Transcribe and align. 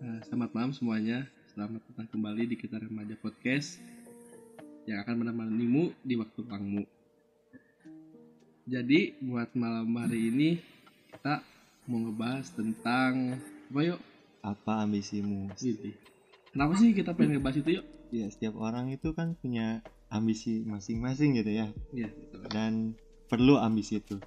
Eh, 0.00 0.20
selamat 0.26 0.50
malam 0.52 0.72
semuanya. 0.72 1.28
Selamat 1.52 1.82
datang 1.90 2.08
kembali 2.08 2.48
di 2.48 2.56
Kita 2.56 2.80
Remaja 2.80 3.14
Podcast 3.16 3.76
yang 4.88 5.04
akan 5.04 5.24
menemanimu 5.24 5.92
di 6.00 6.14
waktu 6.16 6.40
pangmu. 6.42 6.82
Jadi 8.64 9.18
buat 9.20 9.50
malam 9.52 9.90
hari 9.98 10.30
ini 10.30 10.50
kita 11.10 11.42
mau 11.84 12.00
ngebahas 12.00 12.46
tentang 12.54 13.36
apa 13.70 13.80
yuk? 13.84 14.00
apa 14.40 14.88
ambisimu 14.88 15.52
Gitu. 15.60 15.92
Kenapa 16.48 16.72
sih 16.80 16.96
kita 16.96 17.12
pengen 17.12 17.36
ngebahas 17.38 17.60
itu 17.60 17.70
yuk? 17.80 17.86
ya 18.10 18.26
setiap 18.26 18.58
orang 18.58 18.90
itu 18.90 19.14
kan 19.14 19.38
punya 19.38 19.86
ambisi 20.10 20.66
masing-masing 20.66 21.38
gitu 21.38 21.52
ya 21.54 21.70
Iya. 21.94 22.10
dan 22.50 22.98
perlu 23.30 23.54
ambisi 23.54 24.02
itu 24.02 24.18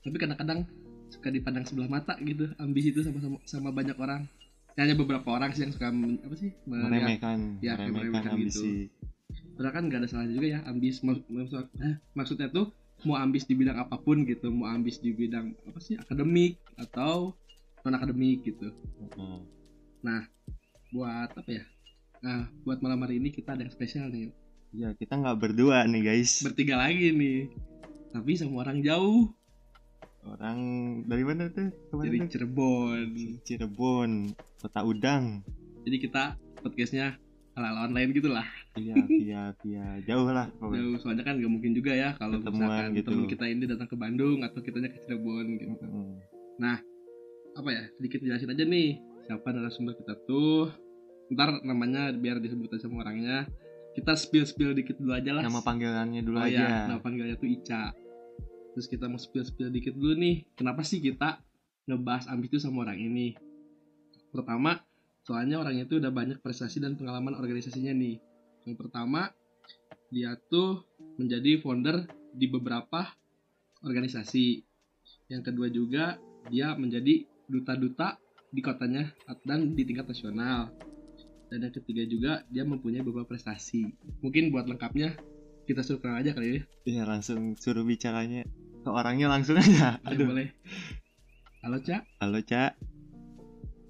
Tapi 0.00 0.16
kadang-kadang 0.16 0.64
suka 1.12 1.28
dipandang 1.28 1.68
sebelah 1.68 1.90
mata 1.90 2.16
gitu 2.24 2.48
ambisi 2.56 2.94
itu 2.94 3.04
sama 3.04 3.18
sama, 3.20 3.36
sama 3.44 3.68
banyak 3.74 3.92
orang. 3.98 4.24
Hanya 4.76 4.94
beberapa 4.94 5.24
orang 5.26 5.50
sih 5.50 5.64
yang 5.64 5.72
suka 5.72 5.88
men- 5.88 6.20
apa 6.20 6.36
sih? 6.36 6.52
Melihat- 6.62 6.90
meremehkan 7.16 7.38
ya, 7.58 7.72
meremehkan 7.74 7.92
meremehkan 8.12 8.30
ambisi. 8.30 8.72
Padahal 9.56 9.72
kan 9.72 9.84
gak 9.86 9.98
ada 9.98 10.06
salahnya 10.06 10.34
juga 10.34 10.48
ya 10.48 10.60
ambis 10.64 11.00
mak- 11.00 11.26
maksud, 11.26 11.64
eh, 11.80 11.96
maksudnya 12.12 12.48
tuh 12.48 12.66
mau 13.02 13.16
ambis 13.16 13.44
di 13.44 13.52
bidang 13.52 13.76
apa 13.78 13.96
pun 13.96 14.24
gitu 14.24 14.48
mau 14.48 14.68
ambis 14.68 14.96
di 14.96 15.12
bidang 15.12 15.52
apa 15.62 15.78
sih 15.78 15.96
akademik 15.96 16.56
atau 16.76 17.32
non 17.82 17.92
akademik 17.92 18.40
gitu 18.42 18.72
Nah, 19.98 20.22
buat 20.90 21.28
apa 21.30 21.50
ya? 21.50 21.64
Nah 22.18 22.46
buat 22.62 22.78
malam 22.78 23.00
hari 23.00 23.16
ini 23.16 23.28
kita 23.28 23.52
ada 23.52 23.62
yang 23.62 23.70
spesial 23.70 24.08
nih. 24.08 24.30
Ya 24.72 24.92
kita 24.92 25.14
nggak 25.14 25.36
berdua 25.36 25.84
nih 25.84 26.02
guys. 26.04 26.40
Bertiga 26.42 26.76
lagi 26.78 27.10
nih. 27.10 27.48
Tapi 28.12 28.30
sama 28.34 28.62
orang 28.62 28.80
jauh 28.80 29.32
orang 30.26 30.58
dari 31.06 31.22
mana 31.22 31.46
tuh? 31.50 31.70
Dari 31.70 32.08
ke 32.10 32.18
mana 32.18 32.24
tuh? 32.26 32.30
Cirebon. 32.34 33.06
Cirebon 33.46 34.10
kota 34.58 34.80
udang. 34.82 35.24
Jadi 35.86 35.96
kita 36.02 36.34
podcastnya 36.60 37.14
ala 37.56 37.88
online 37.88 38.12
gitu 38.12 38.28
lah 38.28 38.44
iya 38.76 38.94
via 39.08 39.42
via 39.64 39.86
jauh 40.04 40.28
lah 40.28 40.52
pokoknya. 40.60 40.76
jauh 40.76 40.96
soalnya 41.00 41.24
kan 41.24 41.40
gak 41.40 41.48
mungkin 41.48 41.72
juga 41.72 41.96
ya 41.96 42.12
kalau 42.20 42.36
misalkan 42.44 42.92
gitu. 42.92 43.08
teman 43.08 43.24
kita 43.32 43.44
ini 43.48 43.64
datang 43.64 43.88
ke 43.88 43.96
Bandung 43.96 44.44
atau 44.44 44.60
kitanya 44.60 44.92
ke 44.92 45.00
Cirebon 45.08 45.46
gitu. 45.56 45.64
Mm-mm. 45.72 46.76
apa 47.56 47.68
ya? 47.72 47.88
Sedikit 47.96 48.20
jelasin 48.20 48.52
aja 48.52 48.64
nih. 48.68 49.00
Siapa 49.24 49.48
narasumber 49.48 49.96
kita 49.96 50.12
tuh? 50.28 50.68
Ntar 51.32 51.64
namanya 51.64 52.12
biar 52.12 52.36
disebut 52.36 52.76
aja 52.76 52.84
sama 52.84 53.00
orangnya. 53.00 53.48
Kita 53.96 54.12
spill 54.12 54.44
spill 54.44 54.76
dikit 54.76 55.00
dulu 55.00 55.16
aja 55.16 55.32
lah. 55.32 55.42
Nama 55.48 55.64
panggilannya 55.64 56.20
dulu 56.20 56.36
oh 56.36 56.44
aja. 56.44 56.60
ya 56.60 56.92
nama 56.92 57.00
panggilannya 57.00 57.40
tuh 57.40 57.48
Ica 57.48 57.96
terus 58.76 58.92
kita 58.92 59.08
mau 59.08 59.16
spill 59.16 59.40
spill 59.40 59.72
dikit 59.72 59.96
dulu 59.96 60.12
nih 60.20 60.44
kenapa 60.52 60.84
sih 60.84 61.00
kita 61.00 61.40
ngebahas 61.88 62.28
ambis 62.28 62.52
itu 62.52 62.58
sama 62.60 62.84
orang 62.84 62.98
ini? 62.98 63.32
Pertama 64.34 64.76
soalnya 65.24 65.62
orangnya 65.62 65.88
itu 65.88 65.96
udah 65.96 66.12
banyak 66.12 66.38
prestasi 66.42 66.82
dan 66.82 66.98
pengalaman 66.98 67.38
organisasinya 67.38 67.94
nih. 67.94 68.20
Yang 68.68 68.76
pertama 68.76 69.32
dia 70.10 70.36
tuh 70.50 70.84
menjadi 71.16 71.62
founder 71.62 72.04
di 72.34 72.46
beberapa 72.50 73.06
organisasi. 73.80 74.60
Yang 75.30 75.42
kedua 75.50 75.66
juga 75.70 76.04
dia 76.50 76.74
menjadi 76.74 77.26
duta-duta 77.46 78.18
di 78.50 78.60
kotanya 78.62 79.08
dan 79.46 79.72
di 79.72 79.82
tingkat 79.86 80.10
nasional. 80.10 80.74
Dan 81.46 81.62
yang 81.62 81.74
ketiga 81.74 82.02
juga 82.04 82.32
dia 82.50 82.66
mempunyai 82.66 83.06
beberapa 83.06 83.30
prestasi. 83.30 83.86
Mungkin 84.18 84.50
buat 84.50 84.66
lengkapnya 84.66 85.14
kita 85.66 85.82
suruh 85.82 86.02
aja 86.14 86.34
kali 86.34 86.46
ya. 86.46 86.60
Iya 86.86 87.02
langsung 87.06 87.54
suruh 87.58 87.82
bicaranya 87.82 88.46
ke 88.86 88.90
orangnya 88.94 89.26
langsung 89.26 89.58
aja? 89.58 89.98
Boleh, 89.98 90.14
aduh. 90.14 90.26
boleh. 90.30 90.46
Halo 91.66 91.76
cak. 91.82 92.02
Halo 92.22 92.38
cak. 92.46 92.72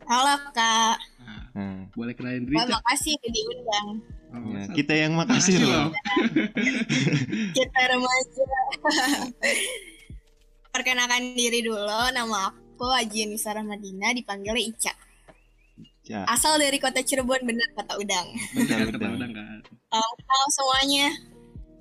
Halo 0.06 0.38
kak, 0.55 1.03
nah, 1.19 1.50
nah, 1.50 1.83
boleh 1.98 2.14
kenalin 2.14 2.47
diri 2.47 2.55
cak? 2.62 2.78
makasih 2.78 3.19
udah 3.19 3.30
diundang. 3.34 3.88
oh, 4.30 4.55
ya, 4.55 4.62
kita 4.70 4.94
yang 4.94 5.19
makasih 5.19 5.58
Makasih 5.58 5.66
loh. 5.66 5.86
Kita 7.58 7.80
remaja. 7.91 8.44
Perkenalkan 10.78 11.34
diri 11.34 11.66
dulu, 11.66 11.91
nama 12.15 12.54
aku 12.54 12.87
Ajian 12.87 13.34
Nisa 13.34 13.50
Rahmadina, 13.50 14.15
dipanggilnya 14.15 14.62
Ica. 14.62 14.94
Cak. 16.06 16.25
Asal 16.31 16.62
dari 16.62 16.78
kota 16.78 17.03
Cirebon, 17.03 17.42
bener 17.42 17.66
kota 17.75 17.98
Udang. 17.98 18.31
Bener, 18.54 18.87
Betul, 18.87 18.94
kata 18.94 18.97
betul. 19.03 19.16
udang 19.19 19.32
kan? 19.34 19.59
Kenal 19.91 20.44
semuanya. 20.54 21.06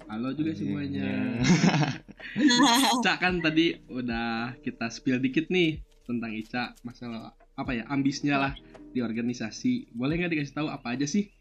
halo 0.05 0.29
juga 0.37 0.53
semuanya 0.53 1.41
Cak 3.05 3.17
kan 3.21 3.43
tadi 3.43 3.75
udah 3.91 4.57
kita 4.63 4.87
spill 4.89 5.19
dikit 5.19 5.51
nih 5.51 5.81
tentang 6.05 6.31
Ica 6.33 6.73
masalah 6.85 7.33
apa 7.55 7.71
ya 7.71 7.87
ambisnya 7.87 8.37
lah 8.37 8.53
di 8.91 8.99
organisasi 9.03 9.95
boleh 9.95 10.19
nggak 10.19 10.31
dikasih 10.31 10.55
tahu 10.55 10.67
apa 10.71 10.95
aja 10.95 11.07
sih 11.07 11.31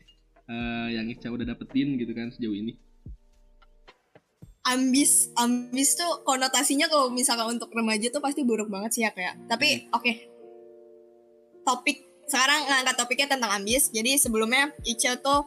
eh, 0.48 0.88
yang 0.94 1.06
Ica 1.10 1.30
udah 1.30 1.46
dapetin 1.46 1.98
gitu 1.98 2.12
kan 2.14 2.30
sejauh 2.34 2.54
ini 2.54 2.74
ambis, 4.64 5.28
ambis 5.36 5.92
tuh 5.94 6.24
konotasinya 6.24 6.88
kalau 6.88 7.12
misalkan 7.12 7.60
untuk 7.60 7.68
remaja 7.76 8.08
tuh 8.08 8.24
pasti 8.24 8.42
buruk 8.42 8.72
banget 8.72 8.90
sih 8.96 9.02
ya 9.04 9.12
kayak. 9.12 9.36
Tapi 9.44 9.92
oke. 9.92 10.12
Topik 11.64 12.00
sekarang 12.24 12.64
ngangkat 12.68 12.96
topiknya 12.96 13.28
tentang 13.36 13.52
ambis. 13.60 13.92
Jadi 13.92 14.16
sebelumnya 14.16 14.72
Ica 14.88 15.20
tuh 15.20 15.44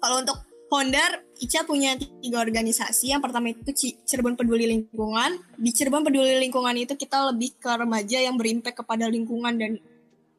kalau 0.00 0.24
untuk 0.24 0.40
founder 0.72 1.25
Ica 1.36 1.68
punya 1.68 1.96
tiga 1.98 2.40
organisasi. 2.40 3.12
Yang 3.12 3.22
pertama 3.28 3.52
itu 3.52 3.70
Ci- 3.76 3.96
Cirebon 4.08 4.36
Peduli 4.36 4.64
Lingkungan. 4.64 5.36
Di 5.60 5.70
Cirebon 5.72 6.02
Peduli 6.04 6.40
Lingkungan 6.40 6.72
itu 6.76 6.96
kita 6.96 7.28
lebih 7.32 7.56
ke 7.60 7.68
remaja 7.68 8.18
yang 8.20 8.40
berimpact 8.40 8.80
kepada 8.80 9.04
lingkungan 9.06 9.52
dan 9.56 9.76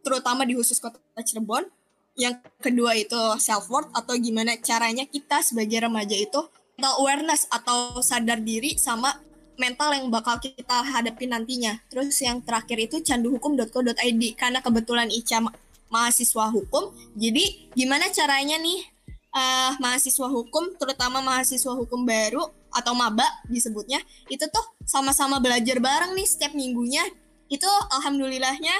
terutama 0.01 0.43
di 0.47 0.57
khusus 0.57 0.81
kota 0.81 0.97
Cirebon. 1.21 1.69
Yang 2.17 2.41
kedua 2.57 2.97
itu 2.97 3.17
self 3.37 3.69
worth 3.69 3.93
atau 3.93 4.17
gimana 4.17 4.57
caranya 4.57 5.05
kita 5.05 5.45
sebagai 5.45 5.85
remaja 5.85 6.17
itu 6.17 6.41
mental 6.77 6.93
awareness 7.01 7.45
atau 7.49 8.01
sadar 8.01 8.41
diri 8.41 8.73
sama 8.77 9.21
mental 9.57 9.93
yang 9.93 10.09
bakal 10.09 10.41
kita 10.41 10.81
hadapi 10.81 11.29
nantinya. 11.29 11.77
Terus 11.89 12.17
yang 12.21 12.41
terakhir 12.41 12.77
itu 12.89 13.01
canduhukum.co.id 13.05 14.23
karena 14.33 14.61
kebetulan 14.65 15.09
Ica 15.13 15.45
ma- 15.45 15.53
mahasiswa 15.93 16.49
hukum. 16.53 16.93
Jadi 17.17 17.69
gimana 17.73 18.09
caranya 18.09 18.57
nih 18.57 18.96
eh, 19.33 19.71
mahasiswa 19.81 20.27
hukum 20.29 20.75
terutama 20.79 21.19
mahasiswa 21.19 21.73
hukum 21.73 22.05
baru 22.05 22.43
atau 22.71 22.93
maba 22.93 23.25
disebutnya 23.47 23.97
itu 24.27 24.43
tuh 24.47 24.65
sama-sama 24.85 25.39
belajar 25.41 25.79
bareng 25.81 26.13
nih 26.13 26.27
setiap 26.27 26.53
minggunya. 26.53 27.03
Itu 27.47 27.67
alhamdulillahnya 27.99 28.75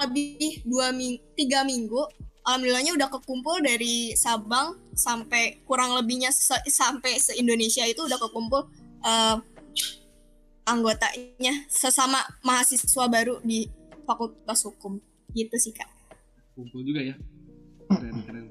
lebih 0.00 0.64
dua 0.64 0.94
ming 0.96 1.20
tiga 1.36 1.60
minggu 1.66 2.00
alhamdulillahnya 2.46 2.96
udah 2.96 3.08
kekumpul 3.12 3.60
dari 3.60 4.16
Sabang 4.16 4.78
sampai 4.96 5.60
kurang 5.68 5.92
lebihnya 5.92 6.32
se- 6.32 6.64
sampai 6.72 7.20
se 7.20 7.36
Indonesia 7.36 7.84
itu 7.84 8.00
udah 8.08 8.16
kekumpul 8.16 8.64
eh, 9.04 9.36
anggotanya 10.64 11.66
sesama 11.68 12.22
mahasiswa 12.40 13.04
baru 13.10 13.42
di 13.44 13.66
Fakultas 14.06 14.64
Hukum 14.66 14.98
gitu 15.34 15.54
sih 15.60 15.74
kak. 15.74 15.86
kumpul 16.56 16.82
juga 16.82 17.00
ya 17.00 17.14
keren 17.90 18.16
keren 18.26 18.46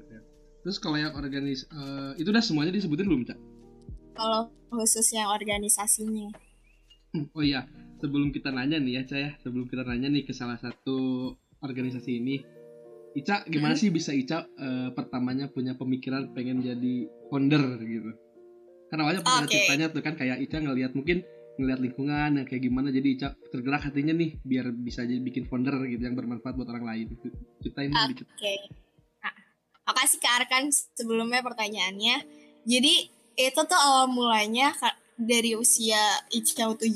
terus 0.60 0.76
kalau 0.76 0.96
yang 0.96 1.12
organis 1.12 1.64
eh, 1.66 2.12
itu 2.16 2.28
udah 2.28 2.40
semuanya 2.40 2.72
disebutin 2.72 3.06
belum 3.06 3.24
cak 3.24 3.38
Kalau 4.10 4.40
khusus 4.68 5.06
yang 5.10 5.30
organisasinya. 5.30 6.28
Hmm, 7.10 7.26
oh 7.32 7.40
iya 7.40 7.64
sebelum 7.98 8.30
kita 8.30 8.48
nanya 8.48 8.76
nih 8.76 8.92
ya 8.96 9.02
cak 9.02 9.18
ya 9.18 9.30
sebelum 9.40 9.66
kita 9.66 9.82
nanya 9.82 10.08
nih 10.08 10.22
ke 10.22 10.32
salah 10.32 10.56
satu 10.56 11.32
organisasi 11.58 12.10
ini 12.16 12.36
Ica 13.10 13.42
gimana 13.44 13.74
Hmm. 13.74 13.80
sih 13.80 13.90
bisa 13.90 14.14
Ica 14.14 14.46
eh, 14.46 14.88
pertamanya 14.92 15.50
punya 15.50 15.74
pemikiran 15.74 16.30
pengen 16.30 16.60
jadi 16.60 16.94
founder 17.26 17.80
gitu 17.80 18.12
karena 18.86 19.00
awalnya 19.02 19.22
pernah 19.22 19.42
Oke. 19.42 19.54
ceritanya 19.54 19.86
tuh 19.88 20.02
kan 20.02 20.14
kayak 20.14 20.38
Ica 20.40 20.58
ngelihat 20.58 20.92
mungkin 20.94 21.22
ngelihat 21.58 21.80
lingkungan 21.82 22.30
yang 22.38 22.46
kayak 22.46 22.62
gimana 22.62 22.88
jadi 22.88 23.08
Ica 23.10 23.28
tergerak 23.50 23.82
hatinya 23.84 24.14
nih 24.14 24.38
biar 24.40 24.70
bisa 24.70 25.02
jadi 25.02 25.18
bikin 25.18 25.50
founder 25.50 25.74
gitu 25.86 26.00
yang 26.00 26.14
bermanfaat 26.14 26.54
buat 26.54 26.68
orang 26.68 26.86
lain 26.86 27.06
ceritain 27.58 27.90
Ah. 27.90 28.06
dikit 28.06 28.26
Oke. 28.30 28.54
Makasih 29.90 30.22
Kak 30.22 30.46
Arkan 30.46 30.70
sebelumnya 30.70 31.42
pertanyaannya. 31.42 32.22
Jadi 32.62 32.94
itu 33.34 33.60
tuh 33.66 33.80
awal 33.80 34.06
mulanya 34.06 34.70
dari 35.18 35.58
usia 35.58 35.98
Ica 36.30 36.70
17 36.70 36.86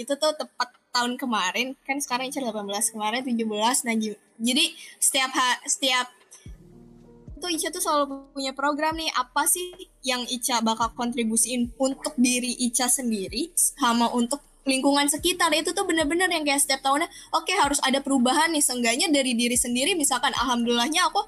itu 0.00 0.12
tuh 0.16 0.32
tepat 0.32 0.68
tahun 0.96 1.20
kemarin. 1.20 1.76
Kan 1.84 2.00
sekarang 2.00 2.32
Ica 2.32 2.40
18 2.40 2.64
kemarin 2.96 3.20
17 3.20 3.84
nah 3.84 3.94
jadi 4.36 4.64
setiap 5.00 5.32
ha- 5.32 5.60
setiap 5.64 6.06
itu 7.36 7.46
Ica 7.52 7.68
tuh 7.68 7.82
selalu 7.84 8.32
punya 8.32 8.56
program 8.56 8.96
nih 8.96 9.12
apa 9.12 9.44
sih 9.44 9.76
yang 10.00 10.24
Ica 10.24 10.64
bakal 10.64 10.96
kontribusiin 10.96 11.68
untuk 11.76 12.16
diri 12.16 12.56
Ica 12.64 12.88
sendiri 12.88 13.52
sama 13.54 14.08
untuk 14.08 14.40
lingkungan 14.64 15.06
sekitar? 15.12 15.52
Itu 15.52 15.76
tuh 15.76 15.84
bener-bener 15.84 16.32
yang 16.32 16.48
kayak 16.48 16.64
setiap 16.64 16.80
tahunnya 16.80 17.06
oke 17.36 17.52
harus 17.52 17.76
ada 17.84 18.00
perubahan 18.00 18.56
nih. 18.56 18.64
Seenggaknya 18.64 19.12
dari 19.12 19.36
diri 19.36 19.54
sendiri 19.54 19.92
misalkan 19.92 20.32
alhamdulillahnya 20.32 21.12
aku 21.12 21.20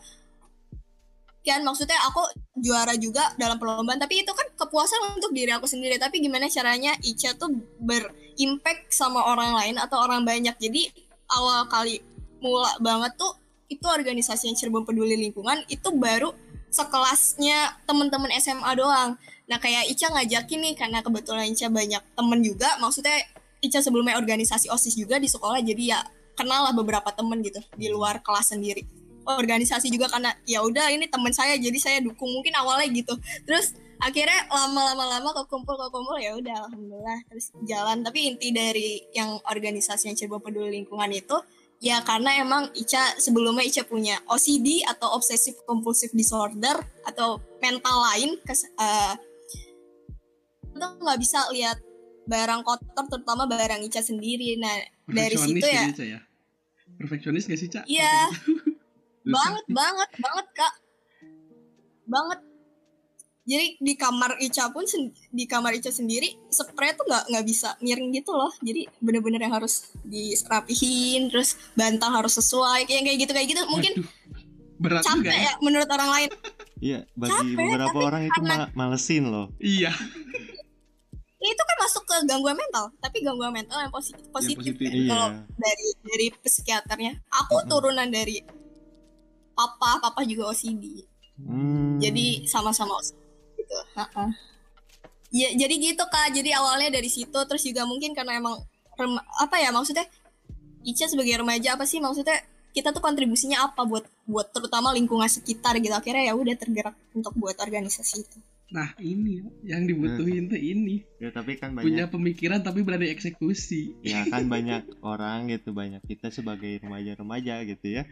kan 1.47 1.65
maksudnya 1.65 1.97
aku 2.11 2.21
juara 2.61 2.93
juga 2.99 3.25
dalam 3.41 3.57
perlombaan 3.57 3.97
tapi 3.97 4.21
itu 4.21 4.33
kan 4.35 4.45
kepuasan 4.59 5.17
untuk 5.17 5.33
diri 5.33 5.49
aku 5.55 5.65
sendiri 5.65 5.97
tapi 5.97 6.21
gimana 6.21 6.51
caranya 6.51 6.93
Ica 7.01 7.33
tuh 7.39 7.49
berimpact 7.81 8.93
sama 8.93 9.25
orang 9.25 9.57
lain 9.57 9.77
atau 9.81 9.97
orang 10.03 10.27
banyak 10.29 10.53
jadi 10.61 10.93
awal 11.31 11.65
kali 11.71 12.05
mula 12.45 12.77
banget 12.83 13.17
tuh 13.17 13.33
itu 13.69 13.85
organisasi 13.85 14.49
yang 14.49 14.57
Cirebon 14.57 14.89
Peduli 14.89 15.17
Lingkungan 15.17 15.65
itu 15.69 15.89
baru 15.93 16.33
sekelasnya 16.69 17.85
teman-teman 17.89 18.33
SMA 18.41 18.73
doang. 18.77 19.17
Nah 19.49 19.59
kayak 19.61 19.89
Ica 19.93 20.13
ngajakin 20.13 20.61
nih 20.61 20.75
karena 20.77 20.99
kebetulan 21.01 21.49
Ica 21.53 21.69
banyak 21.73 22.03
temen 22.17 22.41
juga, 22.45 22.77
maksudnya 22.81 23.17
Ica 23.61 23.81
sebelumnya 23.81 24.17
organisasi 24.21 24.73
osis 24.73 24.97
juga 24.97 25.17
di 25.21 25.29
sekolah, 25.29 25.61
jadi 25.65 25.97
ya 25.97 26.01
kenal 26.37 26.71
lah 26.71 26.75
beberapa 26.77 27.09
temen 27.13 27.41
gitu 27.45 27.61
di 27.77 27.89
luar 27.93 28.21
kelas 28.21 28.53
sendiri. 28.57 28.85
Organisasi 29.29 29.93
juga 29.93 30.09
karena 30.09 30.33
ya 30.49 30.65
udah 30.65 30.89
ini 30.89 31.05
teman 31.05 31.37
saya, 31.37 31.61
jadi 31.61 31.77
saya 31.77 31.99
dukung 32.01 32.33
mungkin 32.33 32.57
awalnya 32.57 32.89
gitu. 32.89 33.13
Terus 33.45 33.77
akhirnya 34.01 34.49
lama-lama 34.49 35.05
lama 35.05 35.31
kekumpul 35.45 35.77
kekumpul 35.77 36.17
ya 36.17 36.33
udah 36.33 36.65
alhamdulillah 36.65 37.19
terus 37.29 37.53
jalan. 37.69 38.01
Tapi 38.01 38.33
inti 38.33 38.49
dari 38.57 39.05
yang 39.13 39.37
organisasi 39.45 40.09
yang 40.09 40.17
Cirebon 40.17 40.41
Peduli 40.41 40.73
Lingkungan 40.81 41.13
itu 41.13 41.37
ya 41.79 42.03
karena 42.03 42.43
emang 42.43 42.71
Ica 42.75 43.15
sebelumnya 43.23 43.63
Ica 43.63 43.87
punya 43.87 44.19
OCD 44.27 44.83
atau 44.83 45.15
obsessive 45.15 45.63
compulsive 45.63 46.11
disorder 46.11 46.75
atau 47.07 47.39
mental 47.63 47.97
lain 48.11 48.35
kes, 48.43 48.67
uh, 48.79 49.15
itu 50.75 50.87
nggak 50.99 51.19
bisa 51.19 51.39
lihat 51.55 51.79
barang 52.29 52.63
kotor 52.67 53.05
terutama 53.07 53.47
barang 53.47 53.81
Ica 53.87 54.03
sendiri 54.03 54.59
nah 54.59 54.75
dari 55.07 55.39
situ 55.39 55.65
ya, 55.65 55.83
Ica 55.87 56.05
ya 56.05 56.21
perfeksionis 56.99 57.47
gak 57.47 57.59
sih 57.59 57.71
Ca? 57.71 57.83
iya 57.87 58.27
banget 59.29 59.65
banget 59.69 60.11
banget 60.17 60.47
kak 60.53 60.75
banget 62.05 62.41
jadi 63.45 63.67
di 63.79 63.95
kamar 63.95 64.37
Ica 64.39 64.69
pun 64.69 64.85
di 65.31 65.45
kamar 65.45 65.73
Ica 65.73 65.89
sendiri 65.89 66.37
spray 66.49 66.93
tuh 66.93 67.05
nggak 67.05 67.25
nggak 67.29 67.45
bisa 67.45 67.77
miring 67.79 68.13
gitu 68.13 68.33
loh 68.33 68.53
jadi 68.59 68.85
bener-bener 68.99 69.41
yang 69.41 69.55
harus 69.55 69.89
dirapihin 70.03 71.29
terus 71.29 71.57
bantal 71.73 72.13
harus 72.15 72.33
sesuai 72.35 72.85
kayak 72.85 73.03
kayak 73.05 73.19
gitu 73.19 73.33
kayak 73.33 73.49
gitu 73.49 73.63
mungkin 73.67 73.93
Waduh, 73.95 74.17
berat 74.79 75.03
capek 75.03 75.17
juga 75.19 75.33
ya. 75.33 75.43
ya 75.43 75.53
menurut 75.59 75.89
orang 75.89 76.11
lain 76.11 76.31
Iya, 76.79 77.03
bagi 77.13 77.35
Capek, 77.35 77.59
beberapa 77.59 77.99
orang 77.99 78.23
itu 78.23 78.39
karena- 78.39 78.71
ma- 78.71 78.87
malesin 78.87 79.27
loh. 79.27 79.51
Iya, 79.59 79.91
itu 81.41 81.63
kan 81.65 81.77
masuk 81.81 82.03
ke 82.05 82.17
gangguan 82.23 82.55
mental 82.55 82.95
tapi 82.99 83.19
gangguan 83.19 83.51
mental 83.51 83.79
yang 83.79 83.91
positif 83.91 84.23
positif, 84.31 84.75
positif. 84.75 84.87
kan. 84.87 84.95
Iya. 84.95 85.09
kalau 85.09 85.29
dari 85.55 85.89
dari 85.99 86.27
psikiaternya 86.37 87.13
aku 87.31 87.55
Mm-mm. 87.57 87.67
turunan 87.69 88.07
dari 88.07 88.47
papa 89.59 89.99
papa 90.01 90.23
juga 90.23 90.47
OCD 90.49 91.03
Hmm. 91.35 91.99
jadi 91.99 92.43
sama-sama 92.45 92.95
OCD 92.95 93.19
gitu 93.57 93.79
Ha-ha. 93.95 94.27
ya 95.31 95.49
jadi 95.53 95.75
gitu 95.77 96.03
kak 96.05 96.31
jadi 96.33 96.57
awalnya 96.57 96.91
dari 96.93 97.07
situ 97.07 97.39
terus 97.41 97.63
juga 97.63 97.83
mungkin 97.85 98.11
karena 98.11 98.35
emang 98.37 98.59
rem- 98.95 99.23
apa 99.37 99.57
ya 99.57 99.71
maksudnya 99.71 100.07
Ica 100.81 101.07
sebagai 101.07 101.37
remaja 101.37 101.75
apa 101.75 101.85
sih 101.85 101.99
maksudnya 101.99 102.39
kita 102.69 102.91
tuh 102.91 102.99
kontribusinya 102.99 103.65
apa 103.65 103.83
buat 103.83 104.03
buat 104.25 104.49
terutama 104.49 104.91
lingkungan 104.91 105.27
sekitar 105.27 105.77
gitu 105.77 105.91
akhirnya 105.91 106.27
ya 106.27 106.35
udah 106.35 106.55
tergerak 106.55 106.95
untuk 107.13 107.35
buat 107.35 107.55
organisasi 107.55 108.15
itu 108.21 108.39
nah 108.69 108.93
ini 108.99 109.41
yang 109.63 109.85
dibutuhin 109.85 110.45
tuh 110.45 110.57
ini 110.57 111.01
ya 111.17 111.31
tapi 111.31 111.55
kan 111.55 111.73
punya 111.73 112.05
banyak 112.05 112.09
pemikiran 112.11 112.61
tapi 112.61 112.85
berani 112.85 113.09
eksekusi. 113.09 113.97
ya 114.03 114.29
kan 114.29 114.45
banyak 114.53 114.85
orang 115.01 115.49
gitu 115.49 115.73
banyak 115.73 116.05
kita 116.05 116.29
sebagai 116.29 116.77
remaja-remaja 116.79 117.65
gitu 117.65 117.97
ya. 117.97 118.05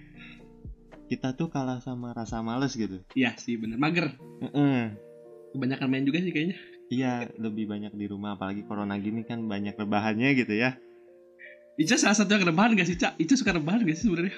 Kita 1.07 1.39
tuh 1.39 1.47
kalah 1.51 1.79
sama 1.79 2.11
rasa 2.11 2.43
males 2.43 2.75
gitu. 2.75 3.03
Iya 3.15 3.39
sih 3.39 3.55
bener 3.55 3.79
mager. 3.79 4.15
Heeh. 4.43 4.95
Kebanyakan 5.55 5.89
main 5.89 6.05
juga 6.05 6.19
sih 6.21 6.35
kayaknya. 6.35 6.59
Iya, 6.87 7.13
lebih 7.39 7.67
banyak 7.67 7.99
di 7.99 8.07
rumah 8.07 8.39
apalagi 8.39 8.63
corona 8.63 8.95
gini 8.99 9.27
kan 9.27 9.43
banyak 9.47 9.75
rebahannya 9.75 10.31
gitu 10.39 10.55
ya. 10.55 10.79
Ica 11.77 11.99
salah 11.99 12.17
satu 12.17 12.35
yang 12.35 12.47
rebahan 12.49 12.73
gak 12.79 12.89
sih 12.89 12.97
Ca? 12.97 13.13
Ica 13.21 13.35
suka 13.37 13.53
rebahan 13.53 13.85
gak 13.85 13.99
sih 13.99 14.09
sebenarnya? 14.09 14.35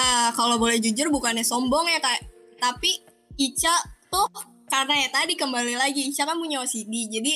Eh, 0.00 0.30
kalau 0.32 0.56
boleh 0.56 0.80
jujur 0.80 1.12
bukannya 1.12 1.44
sombong 1.44 1.84
ya 1.90 2.00
kak 2.00 2.20
tapi 2.56 3.04
Ica 3.36 3.74
tuh 4.08 4.28
karena 4.70 4.94
ya 4.96 5.08
tadi 5.12 5.36
kembali 5.36 5.76
lagi 5.76 6.08
Ica 6.08 6.24
kan 6.24 6.40
punya 6.40 6.64
OCD 6.64 7.10
jadi 7.10 7.32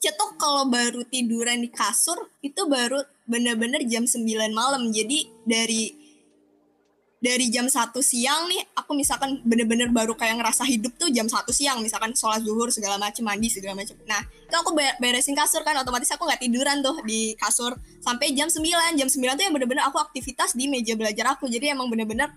Ica 0.00 0.10
tuh 0.18 0.34
kalau 0.40 0.66
baru 0.66 1.06
tiduran 1.06 1.62
di 1.62 1.70
kasur 1.70 2.18
itu 2.42 2.66
baru 2.66 2.98
bener-bener 3.30 3.86
jam 3.86 4.08
9 4.08 4.26
malam 4.50 4.90
jadi 4.90 5.28
dari 5.46 5.94
dari 7.18 7.50
jam 7.50 7.66
1 7.66 7.74
siang 7.98 8.46
nih 8.46 8.62
aku 8.72 8.94
misalkan 8.94 9.42
bener-bener 9.42 9.90
baru 9.90 10.14
kayak 10.14 10.38
ngerasa 10.38 10.62
hidup 10.62 10.94
tuh 10.94 11.10
jam 11.10 11.26
1 11.26 11.34
siang 11.50 11.82
misalkan 11.82 12.14
sholat 12.14 12.46
zuhur 12.46 12.70
segala 12.70 12.94
macem 12.94 13.26
mandi 13.26 13.50
segala 13.50 13.74
macem. 13.74 13.98
Nah 14.06 14.18
itu 14.22 14.54
aku 14.54 14.70
be- 14.70 14.94
beresin 14.98 15.34
kasur 15.34 15.66
kan 15.66 15.74
otomatis 15.74 16.06
aku 16.08 16.22
nggak 16.22 16.38
tiduran 16.38 16.78
tuh 16.78 17.02
di 17.02 17.34
kasur 17.34 17.74
sampai 17.98 18.30
jam 18.32 18.46
9 18.46 18.62
jam 18.94 19.08
9 19.10 19.34
tuh 19.34 19.42
yang 19.42 19.50
bener-bener 19.50 19.82
aku 19.82 19.98
aktivitas 19.98 20.54
di 20.54 20.70
meja 20.70 20.94
belajar 20.94 21.34
aku. 21.34 21.50
Jadi 21.50 21.74
emang 21.74 21.90
bener-bener 21.90 22.30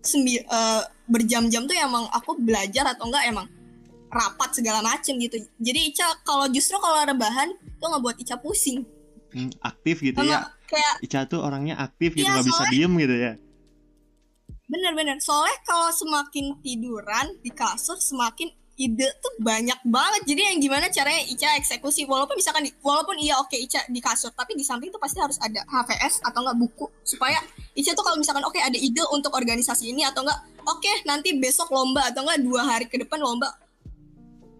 sembi- 0.00 0.40
eh, 0.40 0.82
berjam-jam 1.04 1.68
tuh 1.68 1.76
emang 1.76 2.08
aku 2.08 2.40
belajar 2.40 2.88
atau 2.88 3.04
enggak 3.04 3.28
emang 3.28 3.46
rapat 4.08 4.56
segala 4.56 4.80
macem 4.80 5.20
gitu. 5.20 5.36
Jadi 5.60 5.92
Ica 5.92 6.08
kalau 6.24 6.48
justru 6.48 6.80
kalau 6.80 7.04
rebahan 7.04 7.52
tuh 7.76 7.86
nggak 7.86 8.00
buat 8.00 8.16
Ica 8.16 8.40
pusing. 8.40 8.80
Hmm, 9.30 9.52
aktif 9.62 10.02
gitu 10.02 10.18
Sama 10.18 10.26
ya. 10.26 10.40
kayak 10.66 10.94
Ica 11.04 11.20
tuh 11.28 11.38
orangnya 11.38 11.78
aktif 11.78 12.16
gitu 12.16 12.24
Iya, 12.24 12.34
nggak 12.34 12.46
bisa 12.48 12.56
soalnya- 12.56 12.72
diem 12.72 12.92
gitu 12.96 13.14
ya. 13.14 13.32
Bener-bener 14.70 15.18
soalnya 15.18 15.58
kalau 15.62 15.90
semakin 15.90 16.54
tiduran 16.60 17.34
di 17.36 17.50
kasur 17.50 17.98
semakin 17.98 18.46
ide 18.76 19.04
tuh 19.20 19.34
banyak 19.38 19.76
banget. 19.84 20.22
Jadi 20.24 20.40
yang 20.42 20.56
gimana 20.58 20.88
caranya 20.88 21.20
Ica 21.22 21.52
eksekusi? 21.54 22.08
Walaupun 22.08 22.32
misalkan 22.32 22.64
di- 22.64 22.72
walaupun 22.80 23.12
iya 23.18 23.36
oke 23.36 23.52
Ica 23.52 23.84
di 23.86 24.00
kasur 24.00 24.32
tapi 24.32 24.54
di 24.54 24.62
samping 24.62 24.88
tuh 24.88 24.96
pasti 24.96 25.20
harus 25.20 25.36
ada 25.36 25.60
HVS 25.66 26.24
atau 26.24 26.40
enggak 26.40 26.56
buku. 26.56 26.86
Supaya 27.02 27.36
Ica 27.74 27.92
tuh 27.92 28.00
kalau 28.00 28.16
misalkan 28.16 28.40
oke 28.40 28.56
ada 28.56 28.72
ide 28.72 29.04
untuk 29.10 29.34
organisasi 29.34 29.90
ini 29.90 30.00
atau 30.02 30.24
enggak 30.24 30.40
oke 30.64 30.92
nanti 31.04 31.36
besok 31.36 31.68
lomba 31.68 32.08
atau 32.08 32.24
enggak 32.24 32.40
dua 32.40 32.62
hari 32.64 32.86
ke 32.86 32.96
depan 32.96 33.20
lomba. 33.20 33.52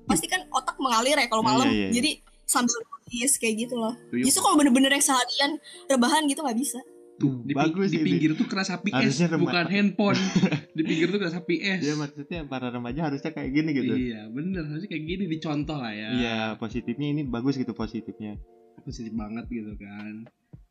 Pasti 0.05 0.27
kan 0.27 0.45
otak 0.51 0.77
mengalir 0.77 1.15
ya 1.15 1.25
kalau 1.25 1.41
Iya, 1.41 1.49
malam. 1.49 1.67
iya, 1.67 1.79
iya. 1.79 1.89
jadi 1.95 2.11
sambil 2.45 2.77
nulis 2.83 3.33
kayak 3.39 3.55
gitu 3.59 3.75
loh. 3.75 3.95
Tuyuk. 4.11 4.27
justru 4.27 4.41
kalau 4.43 4.55
bener-bener 4.55 4.91
yang 4.91 5.01
seharian 5.01 5.51
rebahan 5.87 6.27
gitu 6.27 6.43
nggak 6.43 6.59
bisa 6.59 6.77
Tuh, 7.21 7.45
di, 7.45 7.53
Bagus 7.53 7.93
di 7.93 8.01
ini. 8.01 8.07
pinggir 8.09 8.31
tuh 8.33 8.49
keras 8.49 8.73
api 8.73 8.89
es, 8.89 8.97
Harusnya 8.97 9.29
rema- 9.29 9.43
bukan 9.45 9.65
handphone. 9.69 10.17
di 10.77 10.83
pinggir 10.83 11.07
tuh 11.07 11.21
keras 11.21 11.37
api 11.37 11.55
es. 11.61 11.81
Iya 11.83 11.95
maksudnya 11.95 12.41
para 12.45 12.67
remaja 12.67 13.01
harusnya 13.05 13.31
kayak 13.31 13.51
gini 13.53 13.71
gitu. 13.71 13.93
Iya, 13.93 14.27
bener. 14.27 14.65
Harusnya 14.65 14.89
kayak 14.89 15.05
gini 15.05 15.25
dicontoh 15.29 15.77
lah 15.77 15.93
ya. 15.93 16.09
Iya, 16.11 16.39
positifnya 16.57 17.09
ini 17.11 17.23
bagus 17.23 17.55
gitu 17.55 17.71
positifnya. 17.71 18.41
Positif 18.81 19.13
banget 19.13 19.45
gitu 19.47 19.77
kan. 19.77 20.25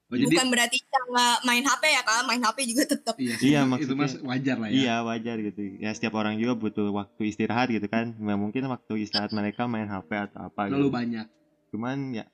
Oh, 0.10 0.18
jadi 0.18 0.26
bukan 0.28 0.50
berarti 0.50 0.78
nggak 0.82 1.38
main 1.44 1.62
HP 1.62 1.84
ya 1.86 2.02
kak 2.02 2.26
main 2.26 2.42
HP 2.42 2.58
juga 2.66 2.84
tetap 2.84 3.14
iya, 3.16 3.34
sih, 3.38 3.54
Iya, 3.54 3.62
itu 3.62 3.70
maksudnya- 3.70 4.02
mas 4.02 4.14
wajar 4.20 4.58
lah 4.58 4.68
ya. 4.68 4.74
Iya 4.74 4.96
wajar 5.06 5.36
gitu. 5.40 5.62
Ya 5.78 5.90
setiap 5.94 6.14
orang 6.16 6.34
juga 6.36 6.54
butuh 6.56 6.90
waktu 6.90 7.22
istirahat 7.24 7.70
gitu 7.70 7.86
kan. 7.86 8.18
Nah, 8.18 8.34
mungkin 8.34 8.66
waktu 8.66 8.94
istirahat 9.00 9.30
mereka 9.30 9.66
main 9.66 9.86
HP 9.86 10.10
atau 10.10 10.50
apa 10.50 10.66
Terlalu 10.66 10.82
gitu. 10.84 10.98
banyak. 10.98 11.26
Cuman 11.70 11.98
ya 12.12 12.26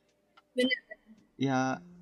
Bener. 0.55 0.79
ya 1.35 1.59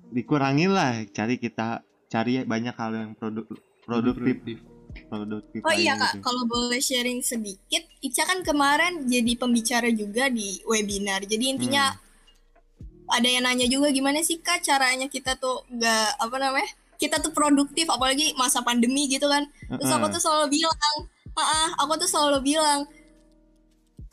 dikurangin 0.08 0.70
lah. 0.70 1.02
Cari 1.08 1.36
kita 1.36 1.82
cari 2.14 2.46
banyak 2.46 2.74
hal 2.78 2.92
yang 2.94 3.10
produk 3.18 3.42
produktif 3.82 4.62
produktif 5.10 5.60
Oh 5.66 5.74
iya 5.74 5.98
kak, 5.98 6.22
gitu. 6.22 6.22
kalau 6.22 6.46
boleh 6.46 6.78
sharing 6.78 7.18
sedikit, 7.18 7.82
Ica 7.98 8.22
kan 8.22 8.46
kemarin 8.46 9.10
jadi 9.10 9.34
pembicara 9.34 9.90
juga 9.90 10.30
di 10.30 10.62
webinar. 10.70 11.26
Jadi 11.26 11.50
intinya 11.50 11.90
Hmm. 11.90 13.18
ada 13.18 13.26
yang 13.26 13.42
nanya 13.42 13.66
juga 13.66 13.90
gimana 13.90 14.22
sih 14.22 14.38
kak 14.38 14.62
caranya 14.62 15.10
kita 15.10 15.34
tuh 15.34 15.66
gak 15.74 16.14
apa 16.22 16.36
namanya? 16.38 16.70
Kita 16.94 17.18
tuh 17.18 17.34
produktif, 17.34 17.90
apalagi 17.90 18.38
masa 18.38 18.62
pandemi 18.62 19.10
gitu 19.10 19.26
kan. 19.26 19.50
Terus 19.66 19.90
aku 19.90 20.06
tuh 20.14 20.22
selalu 20.22 20.62
bilang, 20.62 20.96
ah, 21.34 21.74
aku 21.82 21.98
tuh 21.98 22.08
selalu 22.08 22.54
bilang, 22.54 22.86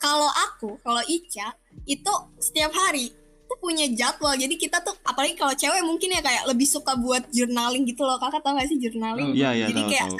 kalau 0.02 0.26
aku, 0.50 0.82
kalau 0.82 0.98
Ica 1.06 1.54
itu 1.86 2.12
setiap 2.42 2.74
hari 2.74 3.14
tuh 3.52 3.60
punya 3.60 3.84
jadwal. 3.92 4.32
Jadi 4.32 4.56
kita 4.56 4.80
tuh, 4.80 4.96
apalagi 5.04 5.36
kalau 5.36 5.52
cewek 5.52 5.84
mungkin 5.84 6.08
ya 6.08 6.24
kayak 6.24 6.48
lebih 6.48 6.64
suka 6.64 6.96
buat 6.96 7.28
journaling 7.28 7.84
gitu 7.84 8.00
loh. 8.00 8.16
Kakak 8.16 8.40
tau 8.40 8.56
gak 8.56 8.64
sih 8.64 8.80
journaling? 8.80 9.28
Oh, 9.28 9.36
Iya 9.36 9.50
iya 9.52 9.66
Jadi 9.68 9.80
tahu 9.80 9.90
kayak 9.92 10.08
tahu. 10.08 10.18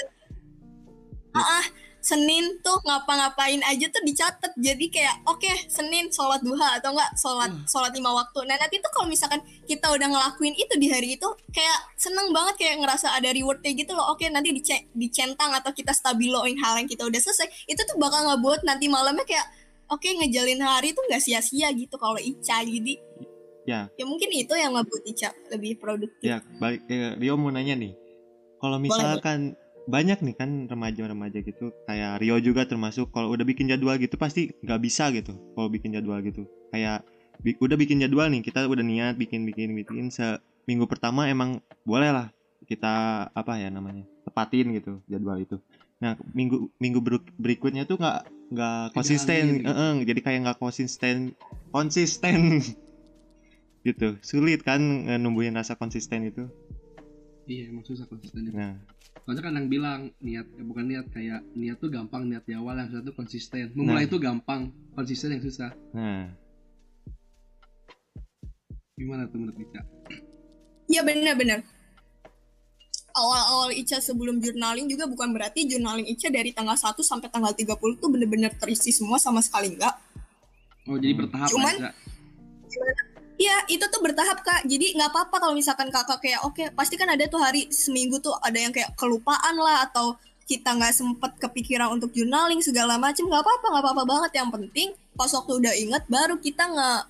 Senin 2.02 2.58
tuh 2.66 2.82
ngapa-ngapain 2.82 3.62
aja 3.62 3.86
tuh 3.86 4.02
dicatat 4.02 4.50
jadi 4.58 4.86
kayak 4.90 5.22
oke 5.22 5.46
Senin 5.70 6.10
sholat 6.10 6.42
duha 6.42 6.82
atau 6.82 6.90
enggak 6.90 7.14
sholat 7.14 7.46
Hmm. 7.54 7.62
sholat 7.62 7.94
lima 7.94 8.10
waktu 8.10 8.42
nah 8.42 8.58
nanti 8.58 8.82
tuh 8.82 8.90
kalau 8.90 9.06
misalkan 9.06 9.38
kita 9.70 9.86
udah 9.86 10.10
ngelakuin 10.10 10.50
itu 10.58 10.74
di 10.82 10.90
hari 10.90 11.14
itu 11.14 11.28
kayak 11.54 11.78
seneng 11.94 12.34
banget 12.34 12.58
kayak 12.58 12.82
ngerasa 12.82 13.06
ada 13.14 13.30
rewardnya 13.30 13.70
gitu 13.70 13.94
loh 13.94 14.10
oke 14.10 14.26
nanti 14.26 14.50
dice- 14.50 14.90
dicentang 14.92 15.54
atau 15.54 15.70
kita 15.70 15.94
stabiloin 15.94 16.58
hal 16.58 16.74
yang 16.74 16.90
kita 16.90 17.06
udah 17.06 17.20
selesai 17.22 17.46
itu 17.70 17.78
tuh 17.78 17.94
bakal 18.02 18.34
ngebuat 18.34 18.66
nanti 18.66 18.90
malamnya 18.90 19.22
kayak 19.22 19.46
oke 19.88 20.08
ngejalin 20.08 20.60
hari 20.60 20.92
tuh 20.92 21.02
nggak 21.08 21.22
sia-sia 21.22 21.70
gitu 21.72 21.94
kalau 21.96 22.18
Ica 22.18 22.62
jadi 22.62 22.94
Ya. 23.62 23.86
ya 23.94 24.02
mungkin 24.02 24.26
itu 24.34 24.50
yang 24.58 24.74
ngebuat 24.74 25.02
Ica 25.06 25.30
lebih 25.54 25.78
produktif 25.78 26.26
Ya, 26.26 26.42
balik 26.58 26.82
eh, 26.90 27.14
Rio 27.14 27.38
mau 27.38 27.54
nanya 27.54 27.78
nih. 27.78 27.94
Kalau 28.58 28.82
misalkan 28.82 29.54
banyak 29.86 30.18
nih 30.18 30.34
kan 30.34 30.50
remaja-remaja 30.66 31.42
gitu, 31.42 31.70
kayak 31.86 32.18
Rio 32.18 32.42
juga 32.42 32.66
termasuk 32.66 33.14
kalau 33.14 33.30
udah 33.30 33.46
bikin 33.46 33.70
jadwal 33.70 33.94
gitu 34.02 34.18
pasti 34.18 34.50
nggak 34.66 34.80
bisa 34.82 35.14
gitu. 35.14 35.38
Kalau 35.54 35.70
bikin 35.70 35.94
jadwal 35.94 36.18
gitu, 36.22 36.42
kayak 36.74 37.06
bi- 37.38 37.54
udah 37.58 37.78
bikin 37.78 38.02
jadwal 38.02 38.26
nih, 38.26 38.42
kita 38.42 38.66
udah 38.66 38.82
niat 38.82 39.14
bikin 39.14 39.46
bikin 39.46 39.78
bikin 39.78 40.10
seminggu 40.10 40.90
pertama 40.90 41.30
emang 41.30 41.62
boleh 41.86 42.10
lah 42.10 42.26
kita 42.66 43.26
apa 43.30 43.58
ya 43.58 43.70
namanya 43.70 44.06
tepatin 44.26 44.74
gitu 44.74 45.02
jadwal 45.06 45.38
itu 45.38 45.58
nah 46.02 46.18
minggu 46.34 46.66
minggu 46.76 46.98
ber- 46.98 47.32
berikutnya 47.38 47.86
tuh 47.86 47.94
nggak 47.94 48.18
nggak 48.50 48.82
konsisten. 48.92 49.62
Eh, 49.62 49.70
eh, 49.70 49.92
jadi 50.02 50.20
kayak 50.20 50.38
nggak 50.42 50.58
konsisten 50.58 51.38
konsisten. 51.70 52.58
Gitu. 53.82 54.14
Sulit 54.20 54.62
kan 54.62 54.78
eh, 55.06 55.18
numbuhin 55.18 55.54
rasa 55.54 55.74
konsisten 55.74 56.22
itu. 56.22 56.46
Iya 57.46 57.66
emang 57.66 57.82
susah 57.82 58.06
konsisten 58.06 58.46
itu. 58.46 58.54
nah. 58.54 58.78
Soalnya 59.22 59.42
kan 59.42 59.54
yang 59.54 59.66
bilang 59.66 60.00
niat 60.18 60.46
ya 60.48 60.62
bukan 60.62 60.84
niat 60.86 61.06
kayak 61.10 61.42
niat 61.54 61.78
tuh 61.78 61.90
gampang 61.90 62.26
niat 62.26 62.42
di 62.42 62.54
awal 62.54 62.78
yang 62.78 62.90
susah 62.90 63.02
tuh 63.02 63.14
konsisten. 63.14 63.70
Memulai 63.74 64.06
Nah. 64.06 64.08
itu 64.10 64.18
gampang 64.18 64.60
konsisten 64.94 65.34
yang 65.34 65.42
susah. 65.42 65.70
Nah. 65.90 66.30
Gimana 68.94 69.26
tuh 69.26 69.38
menurut 69.38 69.58
Ica 69.58 69.82
Iya 70.86 71.02
benar-benar. 71.02 71.64
Awal-awal 73.12 73.70
Ica 73.76 74.00
sebelum 74.00 74.40
journaling 74.40 74.88
juga 74.88 75.04
bukan 75.04 75.30
berarti 75.30 75.68
journaling 75.68 76.08
Ica 76.08 76.32
dari 76.32 76.50
tanggal 76.50 76.74
1 76.74 76.96
sampai 77.04 77.28
tanggal 77.28 77.52
30 77.52 77.76
tuh 78.00 78.08
bener-bener 78.08 78.52
terisi 78.56 78.90
semua 78.90 79.20
sama 79.20 79.44
sekali 79.44 79.76
enggak. 79.76 79.94
oh 80.90 80.98
jadi 80.98 81.14
bertahap 81.14 81.48
Cuman- 81.52 81.78
aja 81.78 81.90
Iya, 83.40 83.58
itu 83.66 83.82
tuh 83.90 83.98
bertahap 83.98 84.38
kak. 84.44 84.62
Jadi 84.70 84.94
nggak 84.94 85.10
apa-apa 85.10 85.42
kalau 85.42 85.54
misalkan 85.56 85.90
kakak 85.90 86.22
kayak 86.22 86.46
oke, 86.46 86.62
pasti 86.78 86.94
kan 86.94 87.10
ada 87.10 87.26
tuh 87.26 87.42
hari 87.42 87.66
seminggu 87.74 88.22
tuh 88.22 88.38
ada 88.38 88.54
yang 88.54 88.70
kayak 88.70 88.94
kelupaan 88.94 89.58
lah 89.58 89.82
atau 89.88 90.14
kita 90.46 90.74
nggak 90.74 90.94
sempet 90.94 91.32
kepikiran 91.38 91.90
untuk 91.96 92.10
journaling 92.12 92.60
segala 92.60 92.98
macem 92.98 93.24
nggak 93.24 93.40
apa-apa 93.40 93.66
nggak 93.72 93.84
apa-apa 93.88 94.04
banget 94.04 94.32
yang 94.42 94.48
penting 94.50 94.88
pas 95.16 95.30
waktu 95.30 95.52
udah 95.58 95.74
inget 95.74 96.04
baru 96.10 96.36
kita 96.36 96.66
nggak 96.66 97.00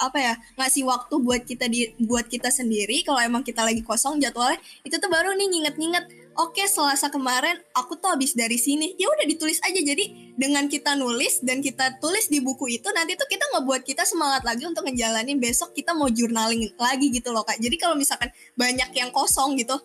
apa 0.00 0.18
ya 0.18 0.34
ngasih 0.56 0.88
waktu 0.88 1.14
buat 1.20 1.44
kita 1.44 1.68
di 1.68 1.92
buat 2.08 2.26
kita 2.26 2.48
sendiri. 2.48 3.04
Kalau 3.04 3.20
emang 3.20 3.44
kita 3.44 3.60
lagi 3.60 3.84
kosong 3.84 4.16
jadwalnya 4.18 4.56
itu 4.82 4.96
tuh 4.96 5.12
baru 5.12 5.36
nih 5.36 5.46
nginget-nginget 5.52 6.04
oke 6.40 6.64
selasa 6.64 7.12
kemarin 7.12 7.60
aku 7.76 8.00
tuh 8.00 8.16
habis 8.16 8.32
dari 8.32 8.56
sini. 8.56 8.96
Ya 8.96 9.12
udah 9.12 9.28
ditulis 9.28 9.60
aja. 9.60 9.76
Jadi 9.76 10.34
dengan 10.40 10.66
kita 10.66 10.96
nulis 10.96 11.44
dan 11.44 11.60
kita 11.60 12.00
tulis 12.00 12.32
di 12.32 12.40
buku 12.40 12.80
itu 12.80 12.88
nanti 12.96 13.14
tuh 13.20 13.28
kita 13.28 13.44
ngebuat 13.54 13.84
kita 13.84 14.08
semangat 14.08 14.42
lagi 14.48 14.64
untuk 14.64 14.88
ngejalanin 14.88 15.36
besok 15.36 15.76
kita 15.76 15.92
mau 15.92 16.08
journaling 16.08 16.72
lagi 16.80 17.12
gitu 17.12 17.30
loh 17.30 17.44
kak. 17.44 17.60
Jadi 17.60 17.76
kalau 17.76 17.94
misalkan 17.94 18.32
banyak 18.56 18.88
yang 18.96 19.12
kosong 19.12 19.60
gitu 19.60 19.76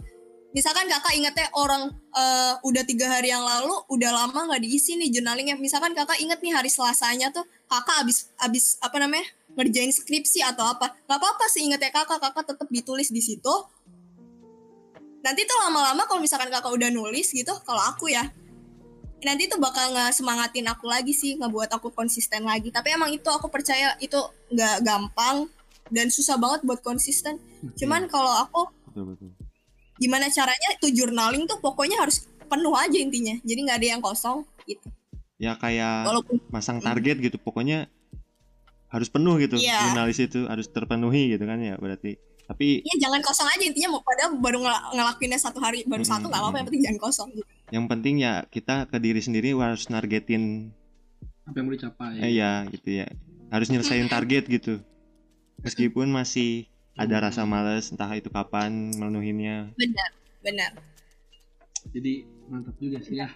misalkan 0.56 0.88
kakak 0.88 1.12
ingetnya 1.20 1.52
orang 1.52 1.92
eh, 2.16 2.54
udah 2.64 2.84
tiga 2.88 3.12
hari 3.12 3.36
yang 3.36 3.44
lalu 3.44 3.76
udah 3.92 4.10
lama 4.16 4.48
nggak 4.48 4.64
diisi 4.64 4.96
nih 4.96 5.12
journalingnya. 5.12 5.60
Misalkan 5.60 5.92
kakak 5.92 6.16
inget 6.24 6.40
nih 6.40 6.56
hari 6.56 6.72
selasanya 6.72 7.36
tuh 7.36 7.44
kakak 7.68 8.08
abis 8.08 8.32
abis 8.40 8.80
apa 8.80 8.96
namanya 9.04 9.28
ngerjain 9.56 9.92
skripsi 9.92 10.44
atau 10.44 10.68
apa. 10.68 10.94
Nggak 11.08 11.20
apa-apa 11.20 11.46
sih 11.52 11.66
ingetnya 11.66 11.92
kakak. 11.92 12.20
Kakak 12.20 12.56
tetap 12.56 12.68
ditulis 12.72 13.10
di 13.10 13.24
situ. 13.24 13.56
Nanti 15.26 15.42
tuh 15.48 15.58
lama-lama 15.58 16.06
kalau 16.06 16.22
misalkan 16.22 16.54
kakak 16.54 16.70
udah 16.70 16.94
nulis 16.94 17.34
gitu 17.34 17.50
kalau 17.66 17.82
aku 17.82 18.14
ya 18.14 18.30
nanti 19.26 19.50
tuh 19.50 19.58
bakal 19.58 19.90
nggak 19.90 20.14
semangatin 20.14 20.70
aku 20.70 20.86
lagi 20.86 21.10
sih 21.10 21.34
ngebuat 21.42 21.74
aku 21.74 21.90
konsisten 21.90 22.46
lagi. 22.46 22.70
Tapi 22.70 22.94
emang 22.94 23.10
itu 23.10 23.26
aku 23.26 23.50
percaya 23.50 23.98
itu 23.98 24.22
nggak 24.54 24.86
gampang 24.86 25.50
dan 25.90 26.14
susah 26.14 26.38
banget 26.38 26.62
buat 26.62 26.86
konsisten. 26.86 27.42
Cuman 27.74 28.06
kalau 28.06 28.30
aku 28.46 28.70
betul 28.94 29.18
betul. 29.18 29.30
gimana 29.98 30.30
caranya 30.30 30.70
itu 30.78 30.94
journaling 30.94 31.50
tuh 31.50 31.58
pokoknya 31.58 31.98
harus 31.98 32.30
penuh 32.46 32.78
aja 32.78 32.98
intinya. 33.02 33.34
Jadi 33.42 33.60
nggak 33.66 33.78
ada 33.82 33.88
yang 33.98 34.02
kosong 34.06 34.46
gitu. 34.70 34.88
Ya 35.42 35.58
kayak 35.58 36.06
walaupun 36.06 36.38
masang 36.54 36.78
target 36.78 37.18
gitu. 37.18 37.42
Pokoknya 37.42 37.90
harus 38.96 39.12
penuh 39.12 39.36
gitu 39.38 39.60
Iya. 39.60 39.92
jurnalis 39.92 40.18
itu 40.18 40.48
harus 40.48 40.68
terpenuhi 40.68 41.36
gitu 41.36 41.44
kan 41.44 41.60
ya 41.60 41.76
berarti. 41.76 42.16
Tapi 42.46 42.80
ya 42.80 42.96
jangan 43.02 43.20
kosong 43.20 43.44
aja 43.46 43.60
intinya 43.60 43.90
mau 43.92 44.02
pada 44.02 44.30
baru 44.32 44.62
ngel- 44.62 44.86
ngelakuinnya 44.94 45.36
satu 45.36 45.60
hari 45.60 45.84
baru 45.84 46.00
Hmm, 46.00 46.12
satu 46.16 46.26
nggak 46.26 46.40
apa-apa 46.40 46.56
yang 46.56 46.68
penting 46.70 46.84
jangan 46.84 47.02
kosong 47.02 47.30
gitu. 47.32 47.46
yang 47.68 47.86
penting 47.86 48.16
ya 48.22 48.34
kita 48.46 48.86
ke 48.86 48.98
diri 48.98 49.18
sendiri 49.18 49.50
harus 49.52 49.90
nargetin 49.90 50.70
apa 51.44 51.56
yang 51.56 51.66
mau 51.66 51.74
dicapai. 51.74 52.14
Eh, 52.20 52.32
ya 52.34 52.64
gitu 52.68 52.90
ya. 52.96 53.08
Harus 53.48 53.68
nyelesain 53.68 54.06
target 54.08 54.46
gitu. 54.48 54.80
Meskipun 55.58 56.08
masih 56.08 56.70
ada 56.94 57.20
rasa 57.20 57.44
males 57.44 57.90
entah 57.90 58.08
itu 58.12 58.30
kapan 58.30 58.72
memenuhinya 58.94 59.74
benar 59.74 60.10
benar. 60.40 60.72
Jadi 61.88 62.14
mantap 62.46 62.76
juga 62.78 62.98
sih 63.00 63.16
ya. 63.16 63.30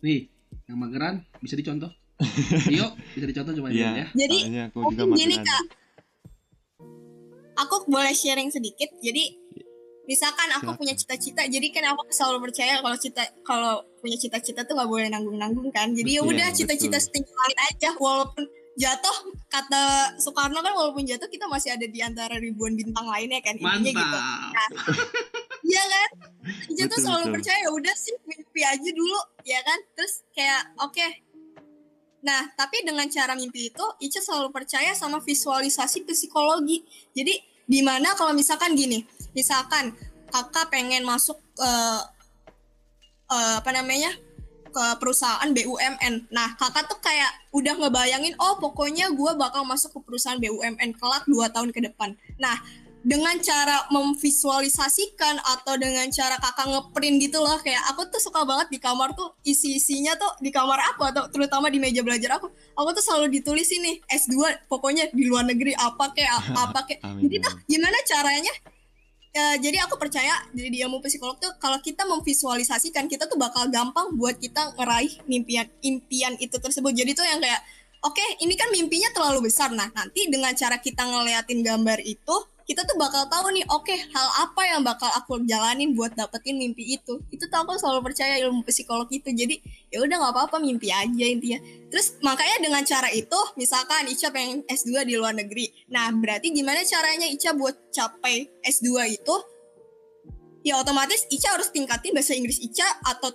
Nih 0.00 0.26
yang 0.66 0.76
mageran 0.76 1.22
bisa 1.38 1.54
dicontoh 1.54 1.90
Rio 2.66 2.96
bisa 3.12 3.26
dicontoh 3.30 3.52
cuma 3.52 3.68
Iya. 3.68 3.90
ya 3.92 4.06
Jadi, 4.16 4.36
soalnya 4.48 4.64
aku 4.72 4.78
juga 4.92 5.02
mungkin 5.04 5.20
gini 5.20 5.36
kak 5.40 5.62
aku 7.56 7.74
boleh 7.88 8.12
sharing 8.12 8.52
sedikit 8.52 8.92
jadi 9.00 9.32
misalkan 10.06 10.48
aku 10.54 10.78
punya 10.78 10.94
cita-cita 10.94 11.42
jadi 11.50 11.66
kan 11.74 11.92
aku 11.92 12.06
selalu 12.14 12.46
percaya 12.48 12.78
kalau 12.78 12.94
cita 12.94 13.26
kalau 13.42 13.82
punya 13.98 14.14
cita-cita 14.14 14.62
tuh 14.62 14.78
nggak 14.78 14.86
boleh 14.86 15.10
nanggung-nanggung 15.10 15.68
kan 15.74 15.90
jadi 15.90 16.20
ya 16.20 16.22
udah 16.22 16.48
cita-cita 16.54 16.94
setinggi 17.00 17.32
langit 17.32 17.58
aja 17.74 17.90
walaupun 17.98 18.46
jatuh 18.76 19.16
kata 19.48 20.14
Soekarno 20.20 20.60
kan 20.62 20.76
walaupun 20.76 21.02
jatuh 21.08 21.26
kita 21.26 21.48
masih 21.48 21.74
ada 21.74 21.88
di 21.88 21.98
antara 22.04 22.36
ribuan 22.38 22.76
bintang 22.76 23.08
lainnya 23.08 23.40
kan 23.42 23.56
intinya 23.58 23.92
gitu 23.92 24.16
mantap 24.16 24.70
Iya 25.66 25.82
kan? 25.82 26.10
Ica 26.70 26.84
tuh 26.86 26.94
Betul, 26.94 27.02
selalu 27.02 27.24
betul. 27.26 27.34
percaya 27.34 27.58
ya 27.58 27.70
udah 27.74 27.94
sih 27.98 28.14
mimpi 28.22 28.62
aja 28.62 28.90
dulu, 28.94 29.20
ya 29.42 29.58
kan? 29.66 29.78
Terus 29.98 30.14
kayak 30.30 30.62
oke. 30.78 31.06
Nah, 32.26 32.42
tapi 32.58 32.82
dengan 32.82 33.06
cara 33.06 33.38
mimpi 33.38 33.70
itu 33.70 33.86
Ica 34.02 34.18
selalu 34.18 34.50
percaya 34.50 34.90
sama 34.98 35.22
visualisasi 35.22 36.02
psikologi. 36.02 36.82
Jadi 37.14 37.38
di 37.70 37.80
mana 37.86 38.18
kalau 38.18 38.34
misalkan 38.34 38.74
gini, 38.74 39.06
misalkan 39.30 39.94
kakak 40.34 40.66
pengen 40.74 41.06
masuk 41.06 41.38
ke 41.54 41.70
eh, 43.30 43.54
apa 43.62 43.70
namanya? 43.70 44.10
ke 44.76 44.84
perusahaan 45.00 45.48
BUMN. 45.56 46.28
Nah, 46.28 46.52
kakak 46.60 46.84
tuh 46.84 47.00
kayak 47.00 47.32
udah 47.56 47.80
ngebayangin, 47.80 48.36
oh 48.36 48.60
pokoknya 48.60 49.08
gua 49.16 49.32
bakal 49.32 49.64
masuk 49.64 49.96
ke 49.96 50.00
perusahaan 50.04 50.36
BUMN 50.36 50.92
kelak 51.00 51.24
2 51.24 51.48
tahun 51.48 51.72
ke 51.72 51.80
depan. 51.88 52.12
Nah, 52.36 52.60
dengan 53.06 53.38
cara 53.38 53.86
memvisualisasikan 53.94 55.38
atau 55.38 55.78
dengan 55.78 56.10
cara 56.10 56.34
kakak 56.42 56.66
ngeprint 56.66 57.22
gitu 57.22 57.38
loh. 57.38 57.54
Kayak 57.62 57.86
aku 57.94 58.10
tuh 58.10 58.18
suka 58.18 58.42
banget 58.42 58.66
di 58.74 58.82
kamar 58.82 59.14
tuh 59.14 59.30
isi-isinya 59.46 60.18
tuh 60.18 60.34
di 60.42 60.50
kamar 60.50 60.90
aku 60.90 61.06
atau 61.06 61.30
terutama 61.30 61.70
di 61.70 61.78
meja 61.78 62.02
belajar 62.02 62.42
aku. 62.42 62.50
Aku 62.74 62.90
tuh 62.98 63.06
selalu 63.06 63.38
ditulis 63.38 63.70
ini 63.70 64.02
S2 64.10 64.66
pokoknya 64.66 65.14
di 65.14 65.22
luar 65.30 65.46
negeri 65.46 65.78
apa 65.78 66.10
kayak 66.18 66.34
apa 66.66 66.80
kayak 66.82 67.00
jadi 67.22 67.36
tuh 67.46 67.54
gimana 67.70 67.98
caranya? 68.02 68.54
Eh, 69.36 69.56
jadi 69.62 69.86
aku 69.86 70.02
percaya 70.02 70.32
jadi 70.50 70.68
di 70.72 70.78
ilmu 70.82 70.98
psikolog 70.98 71.38
tuh 71.38 71.54
kalau 71.62 71.78
kita 71.78 72.02
memvisualisasikan 72.10 73.06
kita 73.06 73.30
tuh 73.30 73.38
bakal 73.38 73.70
gampang 73.70 74.18
buat 74.18 74.34
kita 74.42 74.74
ngeraih 74.74 75.22
mimpian 75.30 75.70
impian 75.86 76.34
itu 76.42 76.58
tersebut. 76.58 76.90
Jadi 76.90 77.14
tuh 77.14 77.22
yang 77.22 77.38
kayak 77.38 77.62
oke 78.02 78.24
ini 78.42 78.58
kan 78.58 78.66
mimpinya 78.74 79.14
terlalu 79.14 79.46
besar. 79.46 79.70
Nah 79.70 79.94
nanti 79.94 80.26
dengan 80.26 80.50
cara 80.58 80.82
kita 80.82 81.06
ngeliatin 81.06 81.62
gambar 81.62 82.02
itu 82.02 82.55
kita 82.66 82.82
tuh 82.82 82.98
bakal 82.98 83.30
tahu 83.30 83.54
nih 83.54 83.62
oke 83.70 83.94
hal 83.94 84.28
apa 84.42 84.62
yang 84.66 84.82
bakal 84.82 85.06
aku 85.14 85.38
jalanin 85.46 85.94
buat 85.94 86.18
dapetin 86.18 86.58
mimpi 86.58 86.98
itu. 86.98 87.22
Itu 87.30 87.46
tuh 87.46 87.62
aku 87.62 87.78
selalu 87.78 88.10
percaya 88.10 88.42
ilmu 88.42 88.66
psikolog 88.66 89.06
itu. 89.06 89.30
Jadi 89.30 89.62
ya 89.94 90.02
udah 90.02 90.18
nggak 90.18 90.34
apa-apa 90.34 90.58
mimpi 90.58 90.90
aja 90.90 91.26
intinya. 91.30 91.62
Terus 91.94 92.18
makanya 92.26 92.58
dengan 92.58 92.82
cara 92.82 93.06
itu 93.14 93.38
misalkan 93.54 94.10
Ica 94.10 94.34
pengen 94.34 94.66
S2 94.66 95.06
di 95.06 95.14
luar 95.14 95.38
negeri. 95.38 95.70
Nah 95.94 96.10
berarti 96.10 96.50
gimana 96.50 96.82
caranya 96.82 97.30
Ica 97.30 97.54
buat 97.54 97.78
capai 97.94 98.50
S2 98.66 99.14
itu? 99.14 99.34
Ya 100.66 100.82
otomatis 100.82 101.22
Ica 101.30 101.54
harus 101.54 101.70
tingkatin 101.70 102.18
bahasa 102.18 102.34
Inggris 102.34 102.58
Ica 102.58 102.86
atau 103.06 103.30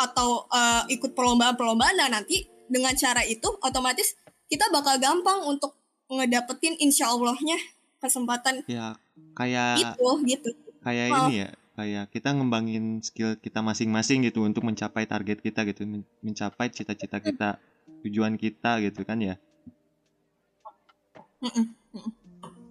atau 0.00 0.48
eh, 0.48 0.96
ikut 0.96 1.12
perlombaan-perlombaan. 1.12 2.00
Nah 2.00 2.08
nanti 2.08 2.48
dengan 2.72 2.96
cara 2.96 3.20
itu 3.28 3.52
otomatis 3.60 4.16
kita 4.48 4.72
bakal 4.72 4.96
gampang 4.96 5.44
untuk 5.44 5.76
ngedapetin 6.08 6.80
insya 6.80 7.12
Allahnya 7.12 7.60
kesempatan 8.02 8.66
ya 8.66 8.98
kayak 9.32 9.78
itu 9.78 10.10
gitu. 10.26 10.50
kayak 10.82 11.06
Maaf. 11.08 11.30
ini 11.30 11.34
ya 11.38 11.48
kayak 11.72 12.04
kita 12.10 12.28
ngembangin 12.30 13.00
skill 13.00 13.38
kita 13.38 13.62
masing-masing 13.62 14.26
gitu 14.26 14.42
untuk 14.42 14.60
mencapai 14.60 15.06
target 15.06 15.38
kita 15.38 15.62
gitu 15.64 15.86
men- 15.86 16.04
mencapai 16.20 16.68
cita-cita 16.68 17.16
kita 17.16 17.56
tujuan 18.02 18.34
kita 18.34 18.82
gitu 18.82 19.06
kan 19.06 19.16
ya? 19.16 19.34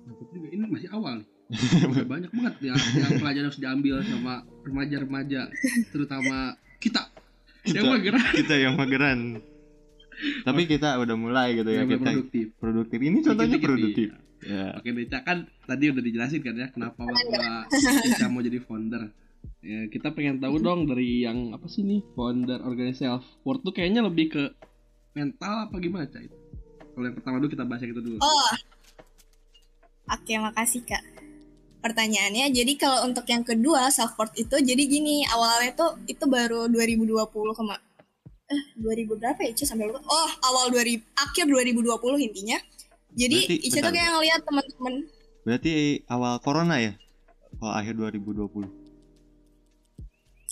Mantap 0.05 0.27
juga 0.29 0.47
ini 0.49 0.65
masih 0.67 0.89
awal 0.91 1.23
nih. 1.23 1.27
Udah 1.91 2.05
banyak 2.07 2.31
banget 2.31 2.55
yang, 2.63 2.77
yang 2.95 3.11
pelajaran 3.19 3.47
harus 3.47 3.59
diambil 3.59 3.95
sama 4.05 4.33
remaja-remaja 4.63 5.41
terutama 5.91 6.37
kita. 6.79 7.11
Yang 7.67 7.73
Kita- 7.77 7.91
mageran. 7.91 8.23
kita 8.33 8.55
yang 8.57 8.73
mageran. 8.75 9.19
Tapi 10.45 10.61
kita 10.69 11.01
udah 11.01 11.17
mulai 11.17 11.57
gitu 11.57 11.69
ya 11.69 11.81
yang 11.81 11.89
kita 11.89 12.05
produktif. 12.13 12.45
produktif. 12.57 12.99
Ini 13.01 13.17
contohnya 13.21 13.57
Dikit-dikit 13.57 13.67
produktif 13.67 14.09
ya 14.41 14.75
Oke 14.77 14.89
Deca 14.93 15.21
kan 15.21 15.45
tadi 15.69 15.93
udah 15.93 16.03
dijelasin 16.03 16.41
kan 16.41 16.55
ya 16.57 16.67
kenapa 16.73 17.05
bahwa 17.05 17.65
Deca 17.69 18.25
mau 18.29 18.41
jadi 18.41 18.59
founder. 18.61 19.13
Ya, 19.61 19.89
kita 19.89 20.13
pengen 20.13 20.41
tahu 20.41 20.57
dong 20.65 20.89
dari 20.89 21.25
yang 21.25 21.53
apa 21.53 21.65
sih 21.69 21.85
nih 21.85 22.01
founder 22.17 22.61
organisasi 22.61 23.05
self 23.05 23.25
worth 23.45 23.61
tuh 23.61 23.73
kayaknya 23.73 24.01
lebih 24.05 24.33
ke 24.33 24.43
mental 25.13 25.69
apa 25.69 25.75
gimana 25.77 26.09
Ca 26.09 26.21
itu? 26.21 26.37
Kalau 26.91 27.05
yang 27.07 27.15
pertama 27.17 27.35
dulu 27.39 27.49
kita 27.49 27.63
bahas 27.65 27.81
yang 27.85 27.93
itu 27.93 28.03
dulu. 28.03 28.17
oh 28.21 28.53
oke 30.11 30.33
makasih 30.41 30.81
kak 30.83 31.03
pertanyaannya. 31.81 32.53
Jadi 32.53 32.73
kalau 32.77 33.09
untuk 33.09 33.25
yang 33.25 33.41
kedua 33.41 33.89
self 33.89 34.13
worth 34.17 34.37
itu 34.37 34.53
jadi 34.61 34.83
gini 34.85 35.25
awalnya 35.33 35.73
tuh 35.73 35.91
itu 36.05 36.25
baru 36.29 36.69
2020 36.69 37.57
kema 37.57 37.77
eh 38.51 38.63
2000 38.77 39.15
berapa 39.15 39.39
ya 39.41 39.49
Ica 39.55 39.63
sampai 39.63 39.87
lupa. 39.87 40.03
Oh, 40.03 40.29
awal 40.51 40.69
2000 40.75 40.99
akhir 41.15 41.45
2020 41.47 42.27
intinya. 42.27 42.57
Jadi 43.11 43.37
Berarti- 43.43 43.59
Ica 43.67 43.79
tuh 43.81 43.91
kayak 43.91 44.09
ngeliat 44.15 44.41
teman-teman 44.47 44.93
Berarti 45.41 45.71
awal 46.05 46.33
corona 46.39 46.75
ya? 46.77 46.93
Kalau 47.57 47.73
akhir 47.73 47.93
2020. 47.97 48.69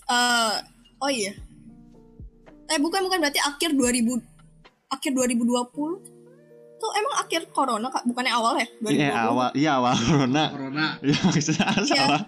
eh 0.09 0.53
oh 0.97 1.09
iya. 1.09 1.33
Eh 2.69 2.77
bukan 2.81 3.05
bukan 3.05 3.21
berarti 3.21 3.37
akhir 3.37 3.77
2000 3.77 4.17
akhir 4.89 5.11
2020 5.13 6.01
tuh 6.79 6.91
emang 6.95 7.15
akhir 7.19 7.51
corona 7.53 7.87
Kak, 7.91 8.07
bukannya 8.09 8.33
awal 8.33 8.57
ya? 8.57 8.67
2020. 8.81 8.97
Iya 8.97 9.09
awal, 9.21 9.49
iya 9.53 9.71
awal 9.77 9.93
corona. 9.99 10.43
corona 10.49 10.85
Iya 11.05 11.17
maksudnya 11.21 11.65
salah. 11.85 12.21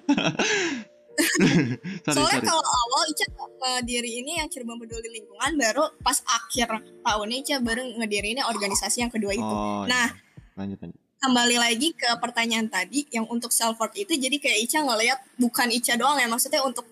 sorry 2.05 2.15
Soalnya 2.17 2.39
sorry. 2.39 2.47
kalau 2.47 2.63
awal 2.63 3.03
Ica 3.07 3.25
ngediri 3.31 4.11
ini 4.19 4.31
yang 4.37 4.47
Cirebon 4.47 4.77
Peduli 4.77 5.09
Lingkungan 5.11 5.51
baru 5.55 5.83
pas 5.99 6.17
akhir 6.25 6.67
tahunnya 7.01 7.37
Ica 7.41 7.55
baru 7.59 7.81
ngediri 7.97 8.33
ini 8.33 8.41
organisasi 8.41 9.01
yang 9.01 9.11
kedua 9.11 9.31
itu. 9.31 9.43
Oh, 9.43 9.85
Nah. 9.85 10.09
iya. 10.09 10.55
lanjut 10.57 10.79
lanjut. 10.79 10.99
Kembali 11.17 11.55
lagi 11.55 11.93
ke 11.93 12.09
pertanyaan 12.17 12.65
tadi 12.65 13.05
yang 13.13 13.29
untuk 13.29 13.53
self 13.53 13.77
worth 13.77 13.93
itu 13.93 14.13
jadi 14.13 14.33
kayak 14.35 14.57
Ica 14.65 14.79
ngelihat 14.81 15.19
bukan 15.37 15.69
Ica 15.69 15.93
doang 15.93 16.17
ya 16.17 16.25
maksudnya 16.25 16.65
untuk 16.65 16.83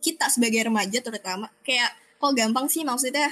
kita 0.00 0.28
sebagai 0.28 0.64
remaja 0.64 0.98
terutama 0.98 1.52
kayak 1.60 1.90
kok 2.16 2.32
gampang 2.32 2.72
sih 2.72 2.80
maksudnya 2.82 3.28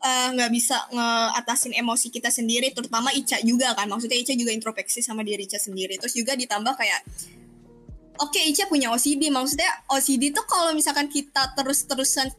eh, 0.00 0.28
nggak 0.34 0.50
bisa 0.50 0.74
ngeatasin 0.90 1.76
emosi 1.76 2.08
kita 2.08 2.26
sendiri 2.26 2.72
terutama 2.72 3.12
Ica 3.12 3.38
juga 3.44 3.70
kan 3.76 3.86
maksudnya 3.86 4.16
Ica 4.16 4.34
juga 4.34 4.50
introspeksi 4.50 4.98
sama 4.98 5.22
diri 5.22 5.44
Ica 5.44 5.60
sendiri 5.60 5.94
terus 5.94 6.16
juga 6.16 6.34
ditambah 6.34 6.74
kayak 6.74 7.00
oke 8.18 8.40
Ica 8.40 8.66
punya 8.66 8.90
OCD 8.90 9.30
maksudnya 9.30 9.70
OCD 9.86 10.34
tuh 10.34 10.42
kalau 10.48 10.74
misalkan 10.74 11.06
kita 11.06 11.54
terus-terusan 11.54 12.32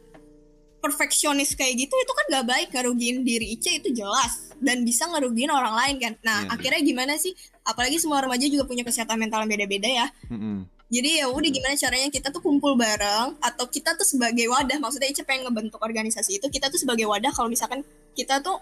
perfeksionis 0.82 1.54
kayak 1.54 1.78
gitu 1.78 1.94
itu 1.94 2.12
kan 2.12 2.24
gak 2.28 2.46
baik. 2.50 2.68
Ngerugiin 2.74 3.22
diri 3.22 3.54
Ica 3.54 3.70
itu 3.70 3.94
jelas. 3.94 4.50
Dan 4.58 4.82
bisa 4.82 5.06
ngerugiin 5.06 5.50
orang 5.50 5.74
lain 5.78 5.96
kan? 6.02 6.12
Nah 6.26 6.38
Iya. 6.46 6.58
akhirnya 6.58 6.82
gimana 6.82 7.14
sih? 7.18 7.32
Apalagi 7.62 8.02
semua 8.02 8.18
remaja 8.18 8.46
juga 8.50 8.66
punya 8.66 8.82
kesehatan 8.82 9.14
mental 9.14 9.46
yang 9.46 9.50
beda-beda 9.54 9.88
ya. 9.88 10.06
Mm-mm. 10.28 10.66
jadi 10.92 11.24
ya 11.24 11.32
udah 11.32 11.48
gimana 11.48 11.72
caranya 11.72 12.12
kita 12.12 12.28
tuh 12.28 12.44
kumpul 12.44 12.76
bareng 12.76 13.40
atau 13.40 13.64
kita 13.64 13.96
tuh 13.96 14.04
sebagai 14.04 14.44
wadah. 14.52 14.76
Maksudnya 14.76 15.08
Ica 15.08 15.24
pengen 15.24 15.48
ngebentuk 15.48 15.80
organisasi 15.80 16.36
itu 16.36 16.46
kita 16.52 16.68
tuh 16.68 16.76
sebagai 16.76 17.08
wadah 17.08 17.32
kalau 17.32 17.48
misalkan 17.48 17.80
kita 18.12 18.44
tuh 18.44 18.60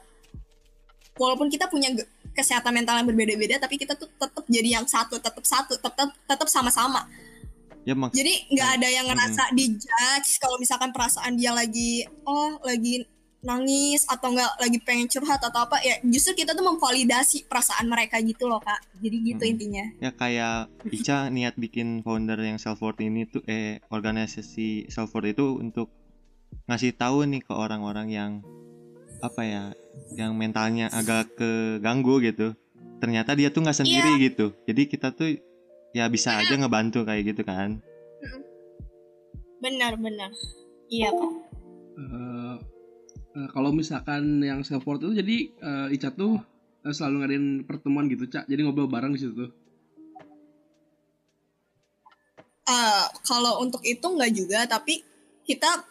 walaupun 1.18 1.50
kita 1.50 1.66
punya 1.66 1.90
kesehatan 2.34 2.72
mental 2.72 2.96
yang 2.98 3.08
berbeda-beda 3.08 3.58
tapi 3.58 3.76
kita 3.76 3.98
tuh 3.98 4.08
tetap 4.16 4.44
jadi 4.46 4.80
yang 4.80 4.86
satu 4.86 5.18
tetap 5.18 5.42
satu 5.42 5.76
tetap 5.76 6.08
tetap 6.14 6.48
sama-sama. 6.48 7.06
Ya 7.88 7.96
jadi 7.96 8.34
nggak 8.52 8.70
ada 8.76 8.88
yang 8.92 9.06
ngerasa 9.08 9.56
dijudge 9.56 10.36
kalau 10.36 10.60
misalkan 10.60 10.92
perasaan 10.92 11.34
dia 11.40 11.50
lagi 11.50 12.04
oh 12.28 12.60
lagi 12.60 13.08
nangis 13.40 14.04
atau 14.04 14.36
nggak 14.36 14.52
lagi 14.60 14.78
pengen 14.84 15.08
curhat 15.08 15.40
atau 15.40 15.64
apa 15.64 15.80
ya 15.80 15.96
justru 16.04 16.44
kita 16.44 16.52
tuh 16.52 16.60
memvalidasi 16.60 17.48
perasaan 17.48 17.88
mereka 17.88 18.20
gitu 18.20 18.44
loh 18.44 18.60
kak. 18.60 18.84
Jadi 19.00 19.16
gitu 19.32 19.42
Mm-mm. 19.48 19.52
intinya. 19.56 19.84
Ya 19.96 20.10
kayak 20.12 20.68
Ica 20.92 21.32
niat 21.32 21.56
bikin 21.56 22.04
founder 22.04 22.36
yang 22.36 22.60
self 22.60 22.84
worth 22.84 23.00
ini 23.00 23.24
tuh 23.24 23.40
eh 23.48 23.80
organisasi 23.88 24.92
self 24.92 25.16
worth 25.16 25.32
itu 25.32 25.56
untuk 25.56 25.88
ngasih 26.68 26.92
tahu 27.00 27.24
nih 27.24 27.40
ke 27.40 27.52
orang-orang 27.56 28.08
yang 28.12 28.32
apa 29.24 29.40
ya 29.44 29.62
yang 30.16 30.34
mentalnya 30.34 30.90
agak 30.90 31.34
keganggu 31.38 32.18
gitu 32.24 32.54
ternyata 33.00 33.32
dia 33.32 33.48
tuh 33.48 33.64
nggak 33.64 33.78
sendiri 33.80 34.20
gitu. 34.20 34.52
Jadi 34.68 34.82
kita 34.86 35.10
tuh 35.16 35.40
ya 35.96 36.06
bisa 36.06 36.36
aja 36.36 36.54
ngebantu 36.54 37.02
kayak 37.02 37.34
gitu 37.34 37.42
kan. 37.42 37.80
Benar-benar 39.60 40.30
iya 40.92 41.12
kak 41.12 41.32
Eh, 42.00 42.56
eh, 43.36 43.48
kalau 43.52 43.76
misalkan 43.76 44.40
yang 44.40 44.64
self 44.64 44.88
worth 44.88 45.04
itu 45.04 45.20
jadi 45.20 45.36
eh, 45.52 45.96
Ica 45.96 46.08
tuh 46.14 46.40
eh, 46.86 46.94
selalu 46.94 47.16
ngadain 47.20 47.46
pertemuan 47.68 48.08
gitu 48.08 48.24
cak 48.24 48.48
jadi 48.48 48.64
ngobrol 48.64 48.88
bareng 48.88 49.12
di 49.16 49.20
situ 49.20 49.34
tuh. 49.36 49.50
Eh, 52.70 53.06
kalau 53.26 53.60
untuk 53.60 53.84
itu 53.84 54.06
nggak 54.06 54.32
juga 54.32 54.64
tapi 54.64 55.04
kita 55.44 55.84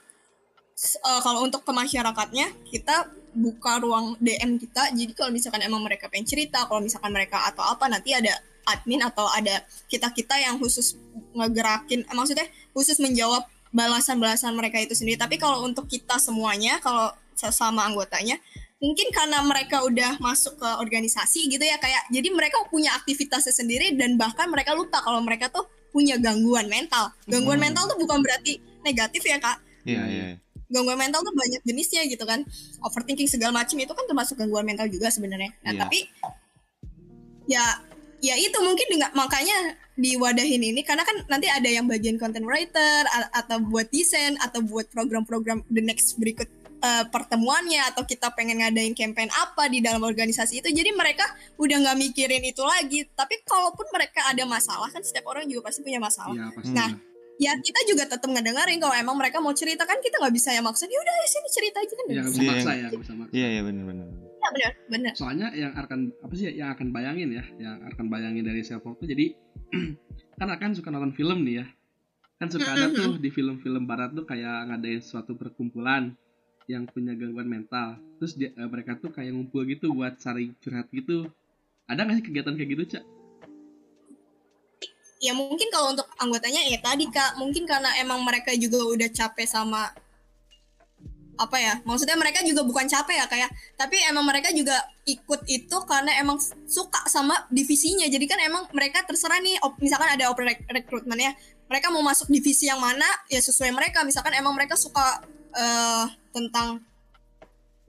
eh, 0.81 1.21
kalau 1.21 1.45
untuk 1.45 1.61
ke 1.61 1.71
masyarakatnya 1.73 2.47
kita 2.73 3.18
buka 3.33 3.77
ruang 3.79 4.17
DM 4.17 4.57
kita 4.57 4.89
jadi 4.91 5.11
kalau 5.13 5.31
misalkan 5.31 5.61
emang 5.61 5.81
mereka 5.81 6.09
pengen 6.09 6.25
cerita 6.25 6.65
kalau 6.65 6.81
misalkan 6.81 7.13
mereka 7.13 7.45
atau 7.45 7.61
apa 7.63 7.85
nanti 7.87 8.13
ada 8.13 8.33
admin 8.65 9.01
atau 9.01 9.25
ada 9.29 9.65
kita 9.89 10.09
kita 10.11 10.35
yang 10.37 10.57
khusus 10.57 10.97
ngegerakin 11.33 12.05
eh, 12.05 12.15
maksudnya 12.15 12.45
khusus 12.73 12.97
menjawab 12.97 13.45
balasan-balasan 13.69 14.53
mereka 14.57 14.81
itu 14.81 14.97
sendiri 14.97 15.17
tapi 15.17 15.37
kalau 15.37 15.61
untuk 15.61 15.85
kita 15.85 16.17
semuanya 16.17 16.81
kalau 16.81 17.13
sesama 17.37 17.85
anggotanya 17.85 18.35
mungkin 18.79 19.11
karena 19.11 19.43
mereka 19.43 19.83
udah 19.83 20.17
masuk 20.17 20.57
ke 20.57 20.69
organisasi 20.79 21.51
gitu 21.51 21.61
ya 21.61 21.77
kayak 21.77 22.07
jadi 22.09 22.27
mereka 22.31 22.63
punya 22.67 22.95
aktivitasnya 22.95 23.53
sendiri 23.53 23.93
dan 23.93 24.15
bahkan 24.15 24.49
mereka 24.49 24.73
lupa 24.73 25.03
kalau 25.03 25.19
mereka 25.21 25.51
tuh 25.51 25.67
punya 25.89 26.17
gangguan 26.17 26.65
mental 26.65 27.11
gangguan 27.25 27.59
Hmm. 27.59 27.65
mental 27.71 27.83
tuh 27.89 27.97
bukan 27.99 28.21
berarti 28.21 28.57
negatif 28.81 29.21
ya 29.21 29.37
kak 29.37 29.57
iya 29.85 30.01
Hmm. 30.01 30.11
iya 30.11 30.27
gangguan 30.69 30.97
mental 30.97 31.21
tuh 31.21 31.33
banyak 31.33 31.61
jenisnya 31.65 32.05
gitu 32.05 32.23
kan. 32.23 32.45
Overthinking 32.85 33.25
segala 33.25 33.51
macam 33.51 33.75
itu 33.75 33.89
kan 33.89 34.05
termasuk 34.05 34.37
gangguan 34.37 34.63
mental 34.63 34.85
juga 34.87 35.09
sebenarnya. 35.09 35.51
Nah 35.65 35.73
Iya. 35.73 35.81
tapi 35.83 35.99
ya 37.49 37.65
ya 38.19 38.35
itu 38.35 38.57
mungkin 38.61 38.87
dengan 38.87 39.09
makanya 39.15 39.73
diwadahin 39.95 40.61
ini 40.61 40.81
karena 40.83 41.03
kan 41.03 41.23
nanti 41.27 41.47
ada 41.47 41.67
yang 41.67 41.87
bagian 41.87 42.15
content 42.15 42.45
writer 42.45 43.03
atau 43.35 43.59
buat 43.63 43.87
desain 43.89 44.35
atau 44.39 44.63
buat 44.63 44.87
program-program 44.91 45.63
the 45.67 45.81
next 45.81 46.15
berikut 46.15 46.47
eh, 46.79 47.05
pertemuannya 47.11 47.91
atau 47.91 48.07
kita 48.07 48.31
pengen 48.31 48.63
ngadain 48.63 48.95
campaign 48.95 49.27
apa 49.35 49.67
di 49.67 49.83
dalam 49.83 49.99
organisasi 49.99 50.63
itu. 50.63 50.69
Jadi 50.71 50.95
mereka 50.95 51.27
udah 51.59 51.75
nggak 51.75 51.97
mikirin 51.99 52.43
itu 52.43 52.63
lagi. 52.63 53.03
Tapi 53.11 53.43
kalaupun 53.43 53.87
mereka 53.91 54.23
ada 54.27 54.43
masalah 54.47 54.87
kan 54.87 55.03
setiap 55.03 55.27
orang 55.27 55.43
juga 55.49 55.67
pasti 55.67 55.83
punya 55.83 55.99
masalah. 55.99 56.31
Iya 56.35 56.47
pasti 56.55 56.71
Nah, 56.71 56.89
ya 57.39 57.55
kita 57.55 57.79
juga 57.87 58.03
tetap 58.05 58.27
ngedengerin 58.27 58.77
kalau 58.77 58.91
emang 58.93 59.15
mereka 59.15 59.39
mau 59.39 59.55
cerita. 59.55 59.87
Kan 59.87 60.03
kita 60.03 60.19
nggak 60.19 60.35
bisa 60.35 60.51
ya 60.51 60.59
maksa 60.59 60.85
ya 60.85 60.99
udah 60.99 61.15
ya 61.15 61.27
sini 61.27 61.49
cerita 61.49 61.77
aja 61.79 61.93
kan 61.95 62.05
Iya, 62.05 62.13
nggak 62.19 62.27
bisa 62.29 62.41
Iya, 62.43 62.51
maksa 62.51 62.71
ya 62.71 62.85
nggak 62.85 63.01
bisa 63.01 63.13
maksa. 63.15 63.31
iya 63.31 63.47
iya 63.49 63.61
benar 63.63 63.83
benar 63.87 64.07
ya 64.09 64.49
benar 64.49 64.71
benar 64.89 65.13
soalnya 65.13 65.47
yang 65.53 65.73
akan 65.77 65.99
apa 66.25 66.33
sih 66.33 66.45
yang 66.49 66.69
akan 66.73 66.87
bayangin 66.89 67.29
ya 67.37 67.43
yang 67.61 67.77
akan 67.85 68.05
bayangin 68.09 68.41
dari 68.43 68.65
self 68.65 68.81
itu 68.81 69.05
jadi 69.05 69.25
kan 70.39 70.49
akan 70.49 70.69
suka 70.73 70.89
nonton 70.89 71.13
film 71.13 71.45
nih 71.47 71.63
ya. 71.63 71.65
Kan 72.39 72.47
suka 72.47 72.71
ada 72.71 72.87
tuh 72.89 73.19
di 73.19 73.27
film-film 73.29 73.83
barat 73.83 74.15
tuh 74.15 74.23
kayak 74.23 74.71
ngadain 74.71 75.03
suatu 75.03 75.35
perkumpulan 75.35 76.15
yang 76.71 76.87
punya 76.87 77.11
gangguan 77.11 77.51
mental. 77.51 77.99
Terus 78.15 78.39
dia, 78.39 78.55
eh, 78.55 78.63
mereka 78.63 78.95
tuh 78.95 79.11
kayak 79.11 79.35
ngumpul 79.35 79.67
gitu 79.67 79.91
buat 79.91 80.15
saling 80.23 80.55
curhat 80.63 80.87
gitu. 80.89 81.27
Ada 81.85 82.07
nggak 82.07 82.15
sih 82.21 82.25
kegiatan 82.31 82.55
kayak 82.55 82.69
gitu 82.73 82.83
cak 82.95 83.03
ya 85.19 85.35
mungkin 85.35 85.67
kalau 85.69 85.93
untuk 85.93 86.07
anggotanya 86.17 86.63
ya 86.65 86.79
tadi 86.79 87.05
kak. 87.11 87.35
Mungkin 87.35 87.67
karena 87.67 87.91
emang 87.99 88.23
mereka 88.23 88.55
juga 88.55 88.79
udah 88.83 89.09
capek 89.11 89.45
sama 89.45 89.91
apa 91.39 91.55
ya 91.55 91.79
maksudnya 91.87 92.19
mereka 92.19 92.43
juga 92.43 92.67
bukan 92.67 92.83
capek 92.83 93.15
ya 93.15 93.23
kayak 93.31 93.47
tapi 93.79 93.95
emang 94.11 94.27
mereka 94.27 94.51
juga 94.51 94.75
ikut 95.07 95.47
itu 95.47 95.77
karena 95.87 96.19
emang 96.19 96.35
suka 96.67 97.03
sama 97.07 97.47
divisinya. 97.47 98.07
Jadi 98.11 98.25
kan 98.27 98.39
emang 98.43 98.67
mereka 98.75 99.07
terserah 99.07 99.39
nih 99.39 99.55
op- 99.63 99.79
misalkan 99.79 100.11
ada 100.11 100.27
open 100.27 100.51
rek- 100.51 100.67
rekrutmen 100.67 101.19
ya. 101.19 101.31
Mereka 101.71 101.93
mau 101.93 102.03
masuk 102.03 102.27
divisi 102.27 102.67
yang 102.67 102.81
mana 102.81 103.05
ya 103.31 103.39
sesuai 103.39 103.71
mereka. 103.71 104.03
Misalkan 104.03 104.35
emang 104.35 104.51
mereka 104.51 104.75
suka 104.75 105.23
eh, 105.55 106.05
tentang 106.35 106.83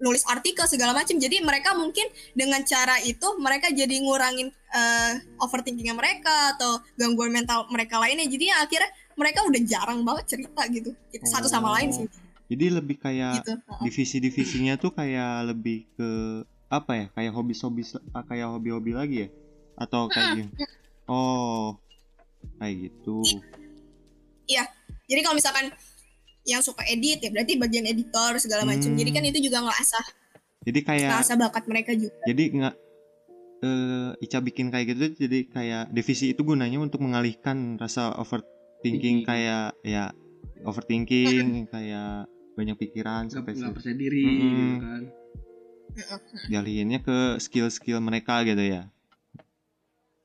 nulis 0.01 0.25
artikel 0.27 0.65
segala 0.65 0.97
macam 0.97 1.21
jadi 1.21 1.45
mereka 1.45 1.77
mungkin 1.77 2.09
dengan 2.33 2.65
cara 2.65 2.97
itu 3.05 3.37
mereka 3.37 3.69
jadi 3.69 4.01
ngurangin 4.01 4.49
eh, 4.51 5.13
overthinkingnya 5.45 5.93
mereka 5.93 6.57
atau 6.57 6.81
gangguan 6.97 7.31
mental 7.31 7.69
mereka 7.69 8.01
lainnya. 8.01 8.25
Jadi 8.25 8.45
ya 8.49 8.65
akhirnya 8.65 8.91
mereka 9.15 9.45
udah 9.45 9.61
jarang 9.63 10.01
banget 10.03 10.25
cerita 10.37 10.63
gitu. 10.73 10.97
Gitu, 11.13 11.25
satu 11.29 11.47
sama 11.47 11.71
Oh. 11.71 11.75
lain 11.77 11.93
sih. 11.93 12.07
Jadi 12.51 12.67
lebih 12.67 12.99
kayak 12.99 13.47
gitu 13.47 13.53
divisi-divisinya 13.87 14.75
tuh 14.81 14.91
kayak 14.91 15.55
lebih 15.55 15.87
ke 15.95 16.09
apa 16.71 16.93
ya 16.97 17.07
kayak 17.15 17.33
hobi-hobi 17.35 17.83
kayak 18.27 18.49
hobi-hobi 18.51 18.93
lagi 18.97 19.17
ya? 19.27 19.29
Atau 19.79 20.11
kayak 20.11 20.29
gini 20.35 20.51
oh 21.11 21.79
kayak 22.59 22.91
gitu. 22.91 23.23
Jadi 25.11 25.21
kalau 25.27 25.35
misalkan 25.35 25.67
yang 26.45 26.65
suka 26.65 26.83
edit 26.85 27.21
ya 27.21 27.29
berarti 27.29 27.57
bagian 27.57 27.85
editor 27.85 28.37
segala 28.37 28.65
macam 28.65 28.91
Hmm. 28.93 28.99
jadi 28.99 29.11
kan 29.13 29.25
itu 29.25 29.39
juga 29.45 29.61
nggak 29.61 29.79
asah 29.79 30.07
jadi 30.61 30.81
kayak 30.85 31.11
asah 31.21 31.37
bakat 31.37 31.65
mereka 31.69 31.93
juga 31.93 32.17
jadi 32.25 32.45
nggak 32.53 32.75
eh 33.61 34.11
Ica 34.25 34.41
bikin 34.41 34.73
kayak 34.73 34.87
gitu 34.97 35.05
jadi 35.21 35.39
kayak 35.47 35.85
divisi 35.93 36.33
itu 36.33 36.41
gunanya 36.41 36.81
untuk 36.81 37.05
mengalihkan 37.05 37.77
rasa 37.77 38.17
overthinking 38.17 38.81
Thinking. 38.81 39.19
kayak 39.29 39.77
ya 39.85 40.09
overthinking 40.65 41.69
kayak 41.69 42.25
banyak 42.57 42.77
pikiran 42.77 43.29
sampai 43.29 43.57
nggak 43.57 43.77
percaya 43.77 43.97
diri 43.97 44.25
Mm-mm. 44.25 44.49
gitu 44.49 44.77
kan 44.81 45.03
dialihinnya 46.49 46.99
ke 47.01 47.19
skill-skill 47.37 48.01
mereka 48.01 48.41
gitu 48.45 48.65
ya 48.65 48.89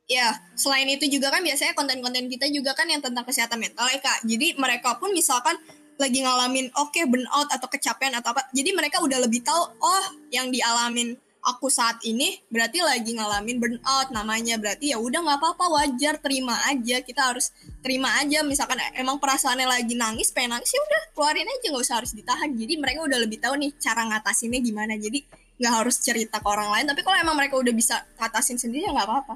Ya, 0.05 0.37
selain 0.53 0.85
itu 0.85 1.09
juga 1.09 1.33
kan 1.33 1.41
biasanya 1.41 1.73
konten-konten 1.73 2.29
kita 2.29 2.45
juga 2.53 2.77
kan 2.77 2.85
yang 2.85 3.01
tentang 3.01 3.25
kesehatan 3.25 3.57
mental 3.57 3.89
ya 3.89 3.97
kak. 3.97 4.21
Jadi 4.21 4.53
mereka 4.53 5.01
pun 5.01 5.09
misalkan 5.09 5.57
lagi 5.95 6.19
ngalamin 6.23 6.67
oke 6.75 6.91
okay, 6.91 7.03
burnout 7.07 7.49
atau 7.51 7.67
kecapean 7.71 8.15
atau 8.15 8.35
apa. 8.35 8.47
Jadi 8.51 8.75
mereka 8.75 8.99
udah 8.99 9.19
lebih 9.23 9.41
tahu 9.43 9.61
oh 9.79 10.05
yang 10.31 10.51
dialamin 10.51 11.15
aku 11.45 11.69
saat 11.69 12.01
ini 12.01 12.41
berarti 12.49 12.81
lagi 12.81 13.13
ngalamin 13.13 13.61
burnout 13.61 14.09
namanya 14.09 14.57
berarti 14.57 14.91
ya 14.91 14.97
udah 14.97 15.21
nggak 15.21 15.37
apa-apa 15.37 15.65
wajar 15.77 16.17
terima 16.17 16.57
aja 16.65 17.05
kita 17.05 17.21
harus 17.21 17.53
terima 17.85 18.17
aja 18.17 18.41
misalkan 18.41 18.81
emang 18.97 19.21
perasaannya 19.21 19.69
lagi 19.69 19.93
nangis 19.93 20.33
pengen 20.33 20.57
nangis 20.57 20.73
ya 20.73 20.81
udah 20.81 21.01
keluarin 21.13 21.45
aja 21.45 21.65
nggak 21.69 21.85
usah 21.85 21.97
harus 22.01 22.17
ditahan 22.17 22.49
jadi 22.57 22.73
mereka 22.81 23.05
udah 23.05 23.19
lebih 23.21 23.37
tahu 23.37 23.61
nih 23.61 23.71
cara 23.77 24.09
ngatasinnya 24.09 24.59
gimana 24.65 24.97
jadi 24.97 25.21
nggak 25.61 25.73
harus 25.85 25.95
cerita 26.01 26.41
ke 26.41 26.47
orang 26.49 26.69
lain 26.73 26.85
tapi 26.89 27.01
kalau 27.05 27.17
emang 27.21 27.37
mereka 27.37 27.55
udah 27.61 27.73
bisa 27.77 28.01
ngatasin 28.17 28.57
sendiri 28.57 28.89
ya 28.89 28.91
nggak 28.91 29.05
apa-apa 29.05 29.35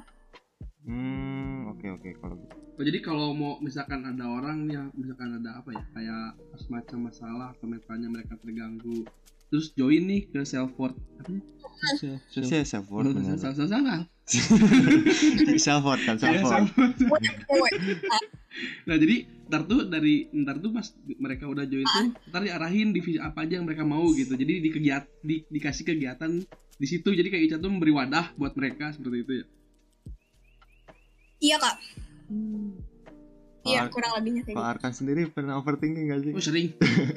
hmm 0.82 1.70
oke 1.70 1.86
oke 1.94 2.10
kalau 2.18 2.34
gitu 2.34 2.49
Oh, 2.80 2.84
jadi 2.88 3.04
kalau 3.04 3.36
mau 3.36 3.60
misalkan 3.60 4.00
ada 4.08 4.24
orang 4.24 4.64
yang 4.72 4.88
misalkan 4.96 5.36
ada 5.36 5.60
apa 5.60 5.68
ya 5.68 5.84
kayak 5.92 6.32
semacam 6.64 7.12
masalah 7.12 7.48
atau 7.52 7.68
mentalnya 7.68 8.08
mereka 8.08 8.40
terganggu 8.40 9.04
terus 9.52 9.76
join 9.76 10.08
nih 10.08 10.24
ke 10.32 10.40
self 10.48 10.72
worth 10.80 10.96
apa 11.20 11.28
nih? 11.28 11.44
Saya 12.40 12.64
self 12.64 12.88
worth 12.88 13.12
benar. 13.12 13.36
salah 13.36 13.52
salah 13.52 13.68
salah 13.68 14.00
self 15.60 15.82
worth 15.84 16.02
kan 16.08 16.16
self 16.16 16.32
Ya, 16.32 16.40
worth. 16.40 16.72
Cewek. 17.44 17.72
nah 18.88 18.96
jadi 18.96 19.16
ntar 19.52 19.68
tuh 19.68 19.84
dari 19.84 20.32
ntar 20.32 20.56
tuh 20.64 20.72
pas 20.72 20.86
mereka 21.20 21.52
udah 21.52 21.68
join 21.68 21.84
tuh 21.84 22.16
ntar 22.32 22.48
diarahin 22.48 22.96
divisi 22.96 23.20
apa 23.20 23.44
aja 23.44 23.60
yang 23.60 23.68
mereka 23.68 23.84
mau 23.84 24.08
gitu 24.16 24.32
jadi 24.32 24.56
di 24.56 24.70
kegiat 24.72 25.04
di, 25.20 25.44
dikasih 25.52 25.84
kegiatan 25.84 26.32
di 26.80 26.86
situ 26.88 27.12
jadi 27.12 27.28
kayak 27.28 27.44
Ica 27.44 27.56
tuh 27.60 27.68
memberi 27.68 27.92
wadah 27.92 28.32
buat 28.40 28.56
mereka 28.56 28.96
seperti 28.96 29.16
itu 29.20 29.32
ya 29.36 29.44
iya 31.44 31.56
kak 31.60 31.76
iya 33.60 33.84
Kalau- 33.84 33.92
kurang 33.92 34.12
lebihnya 34.16 34.42
kayak 34.42 34.54
Kalau 34.54 34.64
gitu 34.64 34.72
Arkan 34.72 34.92
sendiri 34.92 35.20
pernah 35.28 35.54
overthinking 35.56 36.04
gak 36.08 36.20
sih? 36.22 36.32
oh 36.32 36.40
sering. 36.40 36.66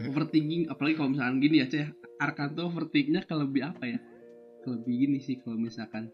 Overthinking 0.05 0.61
apalagi 0.67 0.95
kalau 0.95 1.09
misalkan 1.09 1.37
gini 1.39 1.55
ya 1.59 1.67
ceh. 1.67 1.87
Arkan 2.17 2.53
tuh 2.53 2.67
overthinknya 2.67 3.21
ke 3.21 3.33
lebih 3.33 3.61
apa 3.63 3.83
ya? 3.85 3.99
Ke 4.59 4.67
lebih 4.69 4.93
gini 4.97 5.17
sih 5.19 5.39
kalau 5.39 5.55
misalkan 5.55 6.11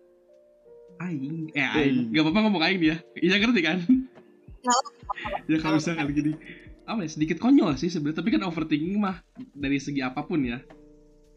aing. 0.99 1.49
Eh 1.51 1.65
aing. 1.65 2.11
Gak 2.11 2.23
apa-apa 2.23 2.39
ngomong 2.45 2.61
aing 2.61 2.79
dia. 2.79 2.95
Iya 3.15 3.35
ngerti 3.37 3.61
kan? 3.61 3.77
Nggak 4.59 4.79
ya 5.51 5.57
kalau 5.59 5.77
misalkan 5.77 6.07
gini. 6.11 6.31
Apa 6.85 7.05
ya 7.05 7.09
sedikit 7.09 7.37
konyol 7.37 7.73
sih 7.75 7.89
sebenarnya. 7.89 8.19
Tapi 8.19 8.29
kan 8.29 8.41
overthinking 8.43 8.97
mah 8.97 9.21
dari 9.53 9.77
segi 9.77 10.01
apa 10.01 10.21
pun 10.21 10.41
ya. 10.41 10.61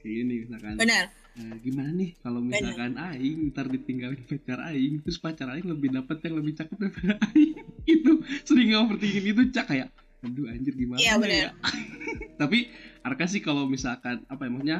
Kayak 0.01 0.15
gini 0.19 0.35
misalkan. 0.45 0.77
Benar 0.77 1.22
Eh, 1.33 1.57
gimana 1.65 1.89
nih 1.97 2.13
kalau 2.21 2.45
misalkan 2.45 2.93
aing 2.93 3.49
ntar 3.51 3.65
ditinggalin 3.65 4.21
pacar 4.21 4.69
aing 4.69 5.01
terus 5.01 5.17
pacar 5.17 5.49
aing 5.49 5.65
lebih 5.65 5.89
dapat 5.89 6.21
yang 6.29 6.37
lebih 6.37 6.53
cakep 6.61 6.77
daripada 6.77 7.15
aing? 7.33 7.57
Itu 7.89 8.21
sering 8.45 8.77
overthinking 8.77 9.27
itu 9.33 9.43
cak 9.49 9.67
kayak 9.67 9.89
aduh 10.23 10.47
anjir 10.47 10.77
gimana 10.77 11.01
Iya, 11.03 11.17
bener. 11.19 11.35
ya 11.35 11.51
tapi 12.41 12.69
Arka 13.03 13.27
sih 13.27 13.41
kalau 13.41 13.67
misalkan 13.67 14.23
apa 14.29 14.45
ya 14.45 14.51
maksudnya 14.53 14.79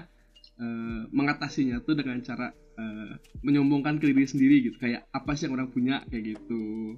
eh, 0.61 1.03
mengatasinya 1.11 1.81
tuh 1.83 1.97
dengan 1.97 2.21
cara 2.21 2.53
eh, 2.53 3.13
menyombongkan 3.41 3.97
ke 3.97 4.13
diri 4.13 4.29
sendiri 4.29 4.57
gitu. 4.63 4.77
Kayak 4.77 5.09
apa 5.09 5.33
sih 5.35 5.49
yang 5.49 5.57
orang 5.57 5.73
punya? 5.73 6.05
Kayak 6.07 6.37
gitu. 6.37 6.95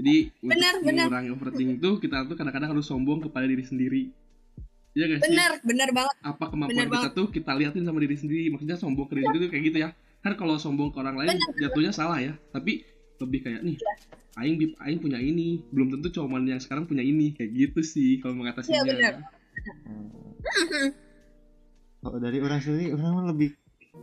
Jadi 0.00 0.30
Benar, 0.40 0.72
untuk 0.78 0.86
benar. 0.88 1.04
mengurangi 1.10 1.30
overthinking 1.34 1.78
tuh 1.78 1.94
kita 1.98 2.24
tuh 2.24 2.38
kadang-kadang 2.38 2.70
harus 2.72 2.86
sombong 2.86 3.18
kepada 3.28 3.44
diri 3.44 3.66
sendiri 3.66 4.02
Iya 4.92 5.04
gak 5.08 5.18
sih? 5.24 5.32
benar 5.32 5.50
benar 5.64 5.88
banget. 5.96 6.16
Apa 6.20 6.44
kemampuan 6.52 6.76
Bener 6.76 6.86
kita 6.92 7.10
tuh 7.16 7.26
kita 7.32 7.52
liatin 7.56 7.84
sama 7.88 7.98
diri 8.04 8.16
sendiri. 8.16 8.44
Maksudnya 8.52 8.76
sombong 8.76 9.08
ke 9.08 9.16
diri 9.16 9.24
sendiri 9.24 9.42
tuh 9.48 9.50
kayak 9.52 9.64
gitu 9.72 9.78
ya. 9.80 9.88
Kan 10.20 10.32
kalau 10.36 10.60
sombong 10.60 10.92
ke 10.92 10.98
orang 11.00 11.16
lain 11.16 11.36
jatuhnya 11.56 11.92
salah 11.96 12.20
ya. 12.20 12.36
Tapi 12.52 12.84
lebih 13.22 13.40
kayak 13.40 13.60
nih 13.64 13.76
aing 14.36 14.56
bip 14.60 14.72
aing 14.84 15.00
punya 15.00 15.16
ini. 15.16 15.64
Belum 15.72 15.96
tentu 15.96 16.12
cowok 16.12 16.28
yang 16.44 16.60
sekarang 16.60 16.84
punya 16.84 17.00
ini. 17.00 17.32
Kayak 17.32 17.50
gitu 17.56 17.80
sih 17.80 18.20
kalau 18.20 18.36
mengatasinya. 18.36 18.84
Iya, 18.84 18.84
bener. 18.84 19.14
Kalau 22.02 22.18
dari 22.20 22.38
orang 22.44 22.60
sendiri 22.60 22.92
orang 22.92 23.10
mah 23.16 23.26
lebih 23.32 23.56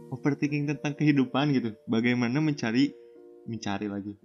overthinking 0.10 0.66
tentang 0.74 0.98
kehidupan 0.98 1.54
gitu. 1.54 1.78
Bagaimana 1.86 2.42
mencari 2.42 2.90
mencari 3.46 3.86
lagi. 3.86 4.18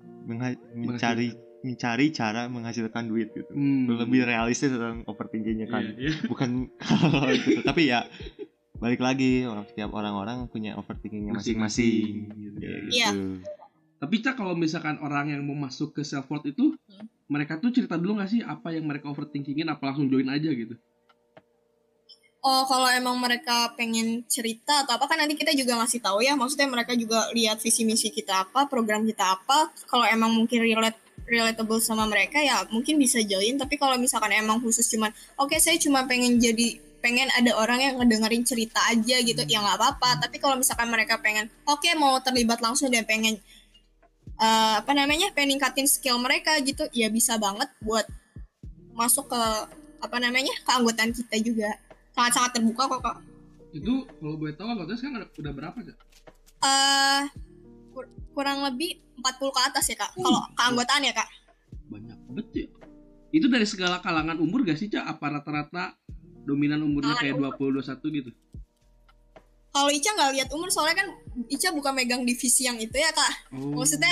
Mencari 0.81 1.54
mencari 1.65 2.13
cara 2.13 2.47
menghasilkan 2.53 3.09
duit 3.09 3.33
gitu. 3.33 3.49
Hmm. 3.51 3.89
Lebih 3.89 4.29
realistis 4.29 4.69
tentang 4.69 5.01
overthinkingnya 5.09 5.67
kan. 5.73 5.83
Iya, 5.97 6.13
iya. 6.13 6.13
Bukan 6.29 6.69
kalau 6.85 7.33
gitu. 7.33 7.65
Tapi 7.65 7.83
ya 7.89 8.05
balik 8.85 9.01
lagi 9.01 9.49
orang 9.49 9.65
setiap 9.65 9.97
orang-orang 9.97 10.45
punya 10.53 10.77
overthinkingnya 10.77 11.33
masing-masing. 11.41 12.29
Gitu. 12.37 12.59
Iya. 12.93 13.11
gitu. 13.17 13.41
tapi 13.95 14.21
cak 14.21 14.37
kalau 14.37 14.53
misalkan 14.53 15.01
orang 15.01 15.33
yang 15.33 15.41
mau 15.49 15.57
masuk 15.57 15.97
ke 15.97 16.05
self 16.05 16.29
worth 16.29 16.45
itu 16.45 16.77
mereka 17.33 17.57
tuh 17.57 17.73
cerita 17.73 17.97
dulu 17.97 18.21
gak 18.21 18.29
sih 18.29 18.45
apa 18.45 18.77
yang 18.77 18.85
mereka 18.85 19.09
overthinkingin 19.09 19.73
apa 19.73 19.81
langsung 19.89 20.13
join 20.13 20.29
aja 20.29 20.53
gitu 20.53 20.77
Oh, 22.45 22.69
kalau 22.69 22.85
emang 22.93 23.17
mereka 23.17 23.73
pengen 23.73 24.21
cerita 24.29 24.85
atau 24.85 25.01
apa 25.01 25.09
kan 25.09 25.17
nanti 25.17 25.33
kita 25.33 25.57
juga 25.57 25.81
ngasih 25.81 26.05
tahu 26.05 26.21
ya. 26.21 26.37
Maksudnya 26.37 26.69
mereka 26.69 26.93
juga 26.93 27.33
lihat 27.33 27.57
visi 27.57 27.89
misi 27.89 28.13
kita 28.13 28.45
apa, 28.45 28.69
program 28.69 29.01
kita 29.09 29.41
apa. 29.41 29.73
Kalau 29.89 30.05
emang 30.05 30.29
mungkin 30.29 30.61
relate 30.61 31.01
relatable 31.25 31.81
sama 31.81 32.05
mereka 32.09 32.41
ya 32.41 32.65
mungkin 32.69 32.97
bisa 33.01 33.21
join. 33.25 33.57
Tapi 33.57 33.81
kalau 33.81 33.97
misalkan 33.97 34.33
emang 34.33 34.61
khusus 34.61 34.87
cuman, 34.89 35.11
oke 35.41 35.57
saya 35.61 35.77
cuma 35.81 36.05
pengen 36.05 36.37
jadi 36.41 36.81
pengen 37.05 37.29
ada 37.37 37.53
orang 37.61 37.85
yang 37.85 37.95
ngedengerin 38.01 38.49
cerita 38.49 38.81
aja 38.89 39.21
gitu, 39.21 39.43
ya 39.45 39.61
nggak 39.61 39.77
apa-apa. 39.77 40.25
Tapi 40.25 40.41
kalau 40.41 40.57
misalkan 40.57 40.89
mereka 40.89 41.21
pengen, 41.21 41.53
oke 41.69 41.85
mau 42.01 42.17
terlibat 42.25 42.65
langsung 42.65 42.89
dan 42.89 43.05
pengen 43.05 43.37
eh, 44.41 44.75
apa 44.81 44.93
namanya, 44.97 45.29
pengen 45.37 45.57
ningkatin 45.57 45.85
skill 45.85 46.17
mereka 46.17 46.57
gitu, 46.65 46.89
ya 46.97 47.13
bisa 47.13 47.37
banget 47.37 47.69
buat 47.85 48.09
masuk 48.95 49.29
ke 49.29 49.43
apa 50.01 50.17
namanya 50.21 50.55
keanggotaan 50.69 51.11
kita 51.17 51.37
juga 51.41 51.71
sangat-sangat 52.15 52.61
terbuka 52.61 52.87
kok 52.87 53.01
kak. 53.03 53.17
itu 53.75 53.93
kalau 54.07 54.37
boleh 54.39 54.55
tahu 54.55 54.69
anggotanya 54.71 54.99
sekarang 55.01 55.31
udah 55.35 55.53
berapa 55.53 55.79
cak 55.81 55.97
eh 56.65 57.23
kur- 57.91 58.13
kurang 58.37 58.63
lebih 58.63 59.01
40 59.17 59.25
ke 59.49 59.61
atas 59.63 59.85
ya 59.87 59.97
kak. 59.97 60.11
Kalau 60.13 60.41
keanggotaan 60.53 61.03
ya 61.03 61.13
kak. 61.13 61.29
banyak 61.85 62.19
banget 62.27 62.47
ya 62.55 62.67
itu 63.31 63.47
dari 63.47 63.67
segala 63.67 63.99
kalangan 63.99 64.39
umur 64.39 64.63
gak 64.63 64.75
sih 64.75 64.87
cak 64.87 65.05
apa 65.05 65.27
rata-rata 65.29 65.99
dominan 66.43 66.81
umurnya 66.81 67.15
kayak 67.15 67.35
20 67.37 67.83
21 67.83 68.17
gitu 68.17 68.31
Kalau 69.69 69.91
Ica 69.91 70.07
nggak 70.09 70.31
lihat 70.33 70.49
umur 70.51 70.71
soalnya 70.71 71.03
kan 71.03 71.09
Ica 71.47 71.75
bukan 71.75 71.93
megang 71.93 72.23
divisi 72.23 72.63
yang 72.63 72.79
itu 72.79 72.95
ya 72.95 73.11
kak. 73.11 73.51
oh. 73.53 73.75
Maksudnya 73.75 74.11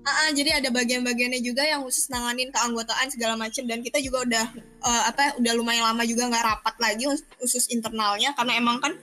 Ah, 0.00 0.16
ah, 0.16 0.30
jadi 0.32 0.64
ada 0.64 0.72
bagian-bagiannya 0.72 1.44
juga 1.44 1.60
yang 1.60 1.84
khusus 1.84 2.08
nanganin 2.08 2.48
keanggotaan 2.48 3.12
segala 3.12 3.36
macam 3.36 3.68
dan 3.68 3.84
kita 3.84 4.00
juga 4.00 4.24
udah 4.24 4.44
eh, 4.56 5.02
apa 5.04 5.36
udah 5.36 5.52
lumayan 5.52 5.84
lama 5.84 6.08
juga 6.08 6.24
nggak 6.24 6.40
rapat 6.40 6.74
lagi 6.80 7.04
khus- 7.04 7.28
khusus 7.36 7.68
internalnya 7.68 8.32
karena 8.32 8.56
emang 8.56 8.80
kan 8.80 8.96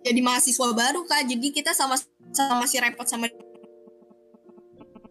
jadi 0.00 0.20
mahasiswa 0.20 0.68
baru 0.72 1.04
kak 1.04 1.28
jadi 1.28 1.46
kita 1.52 1.72
sama 1.72 2.00
sama 2.32 2.64
masih 2.64 2.80
repot 2.80 3.04
sama 3.04 3.28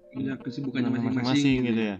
punya 0.10 0.34
kesibukannya 0.42 0.90
Masing-masing 0.90 1.14
masing-masing 1.22 1.58
gitu 1.64 1.82
ya. 1.84 1.96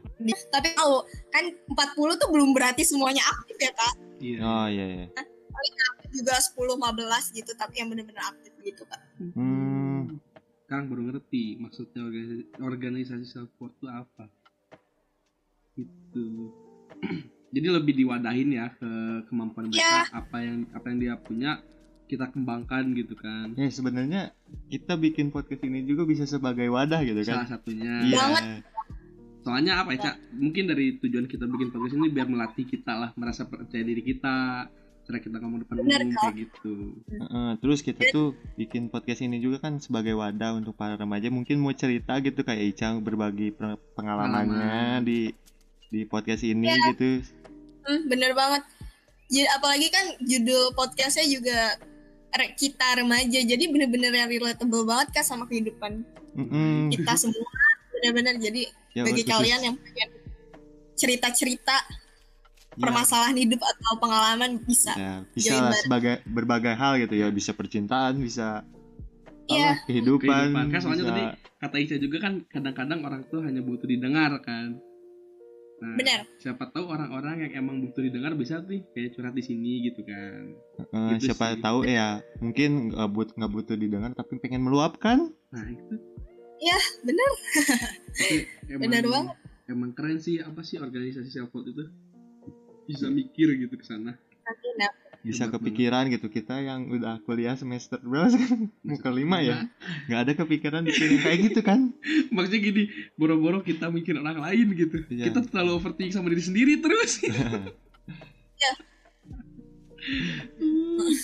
tapi 0.50 0.74
tahu 0.74 1.06
kan 1.30 1.46
40 1.70 2.18
tuh 2.18 2.30
belum 2.34 2.50
berarti 2.50 2.82
semuanya 2.82 3.22
aktif 3.24 3.58
ya 3.58 3.72
kak 3.72 3.94
Iya. 4.18 4.40
Oh 4.42 4.66
iya 4.66 4.86
iya. 4.90 5.06
juga 6.10 6.34
10 6.34 6.58
15 6.58 7.38
gitu 7.38 7.52
tapi 7.54 7.78
yang 7.78 7.94
bener-bener 7.94 8.24
aktif 8.24 8.54
gitu 8.60 8.82
kak 8.84 9.02
Hmm. 9.18 10.18
Kang 10.66 10.90
baru 10.90 11.00
ngerti 11.06 11.58
maksudnya 11.58 12.04
organisasi, 12.04 12.44
organisasi 12.60 13.26
worth 13.56 13.74
itu 13.74 13.88
apa. 13.88 14.26
Gitu. 15.74 16.28
Jadi 17.56 17.68
lebih 17.72 17.94
diwadahin 17.96 18.50
ya 18.52 18.68
ke 18.74 18.90
kemampuan 19.26 19.72
mereka 19.72 20.04
Ya. 20.04 20.04
apa 20.12 20.38
yang 20.38 20.68
apa 20.70 20.86
yang 20.86 20.98
dia 21.00 21.14
punya 21.16 21.64
kita 22.08 22.32
kembangkan 22.32 22.96
gitu 22.96 23.14
kan. 23.14 23.52
Ya 23.54 23.68
sebenarnya 23.68 24.22
kita 24.68 24.96
bikin 24.96 25.30
podcast 25.30 25.62
ini 25.62 25.84
juga 25.84 26.04
bisa 26.04 26.24
sebagai 26.24 26.68
wadah 26.68 27.04
gitu 27.04 27.20
kan. 27.22 27.44
Salah 27.44 27.50
satunya. 27.54 27.94
Iya. 28.02 28.18
Banget. 28.18 28.44
Soalnya 29.44 29.80
apa 29.80 29.96
ya, 29.96 30.00
Cak? 30.02 30.16
Mungkin 30.34 30.64
dari 30.66 30.96
tujuan 30.98 31.24
kita 31.24 31.46
bikin 31.46 31.72
podcast 31.72 31.96
ini 31.96 32.08
biar 32.08 32.28
melatih 32.28 32.64
kita 32.64 32.92
lah 32.92 33.10
merasa 33.16 33.44
percaya 33.44 33.80
diri 33.80 34.04
kita, 34.04 34.68
cara 35.04 35.18
kita 35.20 35.40
ngomong 35.40 35.64
depan 35.64 35.76
Bener, 35.80 36.04
umum 36.04 36.16
kayak 36.18 36.36
gitu. 36.36 36.74
Heeh, 37.08 37.50
terus 37.60 37.80
kita 37.80 38.12
tuh 38.12 38.36
bikin 38.56 38.92
podcast 38.92 39.24
ini 39.24 39.40
juga 39.40 39.64
kan 39.64 39.80
sebagai 39.80 40.20
wadah 40.20 40.52
untuk 40.52 40.76
para 40.76 41.00
remaja 41.00 41.32
mungkin 41.32 41.64
mau 41.64 41.72
cerita 41.72 42.20
gitu 42.20 42.44
kayak 42.44 42.76
Icang 42.76 43.00
berbagi 43.00 43.56
pe- 43.56 43.80
pengalamannya 43.96 44.52
Pengalaman. 44.52 45.00
di 45.08 45.32
di 45.88 46.04
podcast 46.04 46.44
ini 46.44 46.68
Ya. 46.68 46.76
gitu. 46.92 47.24
Hmm, 47.88 48.04
bener 48.06 48.36
banget. 48.36 48.68
Jadi, 49.28 49.48
apalagi 49.50 49.88
kan 49.88 50.06
judul 50.24 50.76
podcastnya 50.76 51.24
juga 51.24 51.60
kita 52.54 52.88
remaja, 52.96 53.40
jadi 53.40 53.64
bener-bener 53.66 54.12
yang 54.12 54.30
relatable 54.30 54.84
banget 54.84 55.08
kan 55.12 55.24
sama 55.24 55.44
kehidupan 55.46 56.06
Mm-mm. 56.34 56.90
kita 56.90 57.16
semua. 57.16 57.48
Bener-bener 57.90 58.38
jadi 58.38 58.62
Ya, 58.94 59.02
bagi 59.04 59.22
khusus- 59.22 59.32
kalian 59.32 59.60
yang 59.64 59.76
pengen 59.76 60.10
cerita-cerita 60.94 61.78
ya, 61.78 62.78
permasalahan 62.78 63.34
hidup 63.36 63.58
atau 63.60 63.98
pengalaman 63.98 64.58
bisa. 64.60 64.94
ya, 64.94 65.26
bisa 65.32 65.54
lah 65.60 65.74
sebagai 65.74 66.22
berbagai 66.26 66.74
hal 66.74 66.98
gitu 67.00 67.16
ya 67.16 67.30
bisa 67.30 67.54
percintaan 67.54 68.18
bisa 68.18 68.62
apa 69.48 69.82
kehidupan, 69.86 70.28
Kehidupan. 70.52 70.66
Kan 70.70 70.80
soalnya 70.80 70.98
bisa- 71.00 71.14
tadi 71.14 71.24
kata 71.58 71.76
Ica 71.80 71.96
juga 71.98 72.18
kan 72.20 72.34
kadang-kadang 72.46 73.00
orang 73.02 73.22
tuh 73.26 73.42
hanya 73.42 73.62
butuh 73.62 73.86
didengar 73.86 74.30
kan. 74.42 74.78
Nah, 75.78 75.94
Benar. 75.94 76.26
siapa 76.42 76.74
tahu 76.74 76.90
orang-orang 76.90 77.46
yang 77.46 77.62
emang 77.62 77.86
butuh 77.86 78.02
didengar 78.02 78.34
bisa 78.34 78.66
nih 78.66 78.82
kayak 78.98 79.14
curhat 79.14 79.38
di 79.38 79.46
sini 79.46 79.86
gitu 79.86 80.02
kan. 80.02 80.58
Eh, 80.82 81.22
gitu 81.22 81.30
siapa 81.30 81.54
sih. 81.54 81.62
tahu 81.62 81.86
ya 81.86 82.18
mungkin 82.42 82.90
nggak 82.90 83.10
but 83.14 83.30
nggak 83.38 83.52
butuh 83.54 83.78
didengar 83.78 84.10
tapi 84.18 84.42
pengen 84.42 84.66
meluapkan 84.66 85.30
Nah 85.54 85.66
itu 85.70 85.96
itu 86.58 88.36
emang, 88.74 88.82
Benar 88.90 89.04
banget. 89.06 89.36
emang 89.70 89.92
keren 89.94 90.18
sih 90.18 90.42
apa 90.42 90.66
sih 90.66 90.82
organisasi 90.82 91.30
self 91.30 91.54
itu 91.54 91.86
bisa 92.90 93.12
mikir 93.12 93.54
gitu 93.62 93.78
ke 93.78 93.86
sana. 93.86 94.18
Nanti, 94.18 94.68
nah, 94.80 94.90
bisa 95.28 95.52
kepikiran 95.52 96.08
gitu 96.08 96.32
kita 96.32 96.64
yang 96.64 96.88
udah 96.88 97.20
kuliah 97.28 97.60
semester 97.60 98.00
berapa 98.00 98.32
sekarang 98.32 98.72
mau 98.88 98.96
kelima 98.96 99.44
ya? 99.44 99.68
nggak 100.08 100.20
ada 100.24 100.34
kepikiran 100.40 100.82
bikin 100.88 101.20
yang 101.20 101.24
kayak 101.28 101.40
gitu 101.52 101.60
kan? 101.60 101.92
Maksudnya 102.34 102.60
gini, 102.64 102.84
boro-boro 103.20 103.60
kita 103.60 103.92
mikir 103.92 104.16
orang 104.16 104.40
lain 104.40 104.72
gitu. 104.74 105.04
Iya. 105.12 105.30
Kita 105.30 105.44
terlalu 105.52 105.76
overthinking 105.84 106.16
sama 106.16 106.32
diri 106.32 106.44
sendiri 106.44 106.80
terus. 106.80 107.20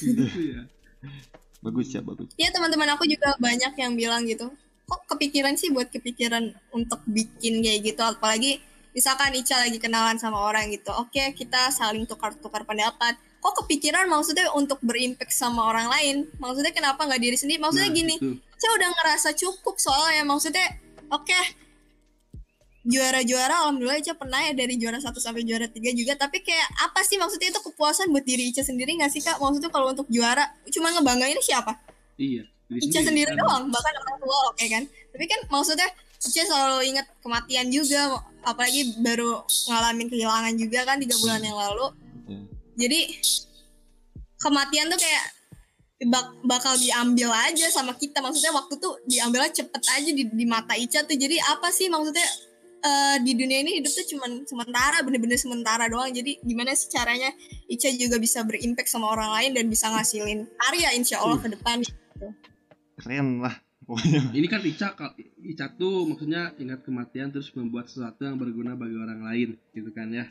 gitu 0.03 0.27
ya. 0.27 0.61
bagus 1.63 1.87
ya 1.95 2.01
bagus. 2.03 2.27
Ya 2.35 2.51
teman-teman 2.51 2.91
aku 2.91 3.07
juga 3.07 3.33
banyak 3.39 3.73
yang 3.79 3.95
bilang 3.95 4.27
gitu. 4.27 4.51
Kok 4.83 5.15
kepikiran 5.15 5.55
sih 5.55 5.71
buat 5.71 5.87
kepikiran 5.87 6.51
untuk 6.75 6.99
bikin 7.07 7.63
kayak 7.63 7.79
gitu? 7.87 8.03
Apalagi 8.03 8.59
misalkan 8.91 9.31
Ica 9.33 9.57
lagi 9.63 9.79
kenalan 9.79 10.19
sama 10.19 10.43
orang 10.43 10.67
gitu. 10.69 10.91
Oke 10.99 11.31
kita 11.31 11.71
saling 11.71 12.03
tukar-tukar 12.03 12.67
pendapat 12.67 13.15
kok 13.43 13.59
kepikiran 13.59 14.07
maksudnya 14.07 14.47
untuk 14.51 14.79
berimpact 14.79 15.29
sama 15.29 15.67
orang 15.67 15.91
lain 15.91 16.15
maksudnya 16.37 16.71
kenapa 16.71 17.03
nggak 17.03 17.19
diri 17.19 17.35
sendiri 17.35 17.59
maksudnya 17.59 17.85
Nah, 17.85 17.97
gini 17.97 18.15
itu. 18.15 18.39
Ica 18.39 18.67
udah 18.71 18.89
ngerasa 18.89 19.29
cukup 19.35 19.75
soalnya 19.77 20.23
maksudnya 20.23 20.63
oke 21.09 21.39
juara-juara 22.83 23.63
alhamdulillah 23.63 23.95
Ica 23.97 24.11
pernah 24.13 24.39
ya 24.41 24.51
dari 24.51 24.75
juara 24.75 24.95
1 24.97 25.11
sampai 25.17 25.43
juara 25.43 25.67
3 25.67 25.75
juga 25.91 26.15
tapi 26.15 26.39
kayak 26.39 26.67
apa 26.81 26.99
sih 27.01 27.15
maksudnya 27.15 27.47
itu 27.49 27.59
kepuasan 27.61 28.07
buat 28.09 28.23
diri 28.23 28.47
Ica 28.49 28.59
sendiri 28.61 28.95
nggak 28.95 29.07
sih 29.09 29.19
kak 29.19 29.37
maksudnya 29.37 29.67
kalau 29.67 29.91
untuk 29.91 30.07
juara 30.07 30.43
cuma 30.69 30.91
ngebanggain 30.91 31.39
siapa 31.39 31.79
Iya. 32.15 32.43
Ica 32.69 32.99
sendiri 33.01 33.27
kan. 33.29 33.39
doang 33.39 33.63
bahkan 33.69 33.93
orang 33.97 34.17
tua 34.17 34.37
oke 34.49 34.65
kan 34.65 34.83
tapi 35.09 35.25
kan 35.25 35.39
maksudnya 35.47 35.87
Ica 36.17 36.41
selalu 36.41 36.79
ingat 36.89 37.07
kematian 37.19 37.67
juga 37.67 38.19
apalagi 38.41 38.95
baru 38.97 39.43
ngalamin 39.65 40.07
kehilangan 40.07 40.53
juga 40.55 40.79
kan 40.83 40.97
tiga 40.97 41.15
bulan 41.17 41.39
yang 41.41 41.55
lalu 41.57 41.87
Ya. 42.23 42.39
Jadi 42.73 42.99
kematian 44.41 44.91
tuh 44.91 44.99
kayak 44.99 45.25
bak- 46.09 46.41
bakal 46.43 46.73
diambil 46.75 47.31
aja 47.31 47.69
sama 47.71 47.95
kita. 47.95 48.19
Maksudnya 48.19 48.53
waktu 48.53 48.73
tuh 48.81 48.99
diambilnya 49.07 49.51
cepet 49.53 49.81
aja 49.81 50.11
di, 50.11 50.23
di 50.27 50.45
mata 50.45 50.75
Ica 50.75 51.05
tuh. 51.07 51.15
Jadi 51.15 51.39
apa 51.39 51.71
sih 51.71 51.87
maksudnya 51.87 52.27
eh, 52.83 53.17
di 53.23 53.31
dunia 53.37 53.63
ini 53.63 53.79
hidup 53.79 53.91
tuh 53.93 54.05
cuman 54.17 54.43
sementara 54.43 54.99
bener-bener 55.05 55.39
sementara 55.39 55.87
doang. 55.87 56.11
Jadi 56.11 56.43
gimana 56.43 56.75
sih 56.75 56.91
caranya 56.91 57.31
Ica 57.71 57.87
juga 57.95 58.19
bisa 58.19 58.43
berimpact 58.43 58.91
sama 58.91 59.13
orang 59.13 59.31
lain 59.39 59.51
dan 59.55 59.65
bisa 59.71 59.87
ngasilin 59.87 60.49
karya 60.59 60.89
insya 60.97 61.23
Allah 61.23 61.39
ke 61.39 61.47
depan 61.53 61.85
keren 62.93 63.41
lah 63.43 63.57
Ini 64.31 64.47
kan 64.47 64.63
Ica, 64.63 64.95
Ica 65.43 65.67
tuh 65.75 66.07
maksudnya 66.07 66.55
ingat 66.55 66.87
kematian 66.87 67.35
terus 67.35 67.51
membuat 67.51 67.91
sesuatu 67.91 68.23
yang 68.23 68.39
berguna 68.39 68.79
bagi 68.79 68.95
orang 68.95 69.21
lain, 69.27 69.49
gitu 69.75 69.91
kan 69.91 70.07
ya. 70.07 70.25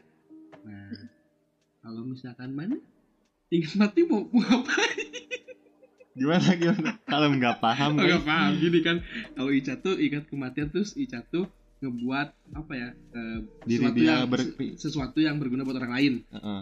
Nah, 0.64 0.88
kalau 1.82 2.02
misalkan 2.02 2.50
mana 2.50 2.78
ingat 3.48 3.74
mati 3.76 4.00
mau, 4.02 4.24
mau 4.24 4.40
ngapain? 4.40 5.10
gimana 6.12 6.48
gimana 6.54 6.90
kalau 7.02 7.32
nggak 7.32 7.56
paham 7.58 7.90
Oh, 7.92 7.98
kan 7.98 8.08
Gak 8.10 8.24
paham 8.24 8.52
gini 8.58 8.78
kan. 8.80 8.96
Kalau 9.32 9.50
Ica 9.50 9.74
tuh 9.76 9.96
ingat 9.96 10.28
kematian 10.28 10.68
terus 10.68 10.92
Ica 10.92 11.24
tuh 11.24 11.48
ngebuat 11.80 12.28
apa 12.52 12.72
ya? 12.72 12.88
eh, 12.92 13.38
Diri 13.64 13.80
sesuatu 13.80 13.96
dia 13.96 14.06
yang 14.06 14.28
ber- 14.28 14.52
sesuatu 14.76 15.18
yang 15.18 15.36
berguna 15.36 15.64
buat 15.64 15.76
orang 15.76 15.92
lain. 15.92 16.14
Heeh. 16.28 16.60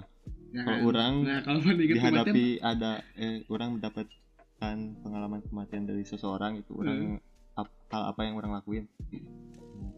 Ya 0.51 0.63
kalau 0.65 0.79
kan? 0.79 0.87
orang 0.87 1.13
Nah, 1.21 1.41
kalau 1.43 1.59
ingat 1.61 1.77
kematian 1.77 1.95
dihadapi 1.95 2.47
ada 2.59 2.93
eh, 3.15 3.43
orang 3.47 3.69
mendapatkan 3.77 4.77
pengalaman 5.03 5.41
kematian 5.43 5.85
dari 5.85 6.03
seseorang 6.03 6.59
itu 6.59 6.73
orang 6.77 7.19
ap- 7.55 7.75
hal 7.91 8.03
apa 8.07 8.21
yang 8.23 8.35
orang 8.35 8.55
lakuin 8.55 8.85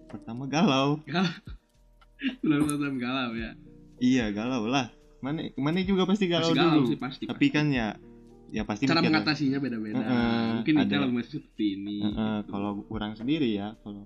pertama 0.09 0.45
galau 0.45 1.01
belum 2.45 2.97
galau 2.97 3.33
ya. 3.33 3.53
iya 3.97 4.29
galau 4.29 4.65
lah 4.65 4.93
mana 5.23 5.39
mana 5.55 5.79
juga 5.81 6.03
pasti 6.05 6.27
galau 6.27 6.51
Pasti 6.51 6.59
galau 6.59 6.75
dulu 6.77 6.91
sih 6.91 6.99
pasti. 6.99 7.25
tapi 7.25 7.47
kan 7.49 7.71
ya 7.71 7.95
ya 8.51 8.67
pasti 8.67 8.85
cara 8.85 9.01
mengatasinya 9.01 9.57
beda-beda. 9.57 9.97
Heeh, 9.97 10.45
Mungkin 10.61 10.75
ada. 10.77 10.97
lebih 11.01 11.15
masih 11.17 11.33
seperti 11.41 11.65
ini. 11.73 11.97
Heeh, 12.03 12.37
kalau 12.47 12.85
orang 12.91 13.15
sendiri 13.15 13.49
ya 13.49 13.79
kalau 13.81 14.05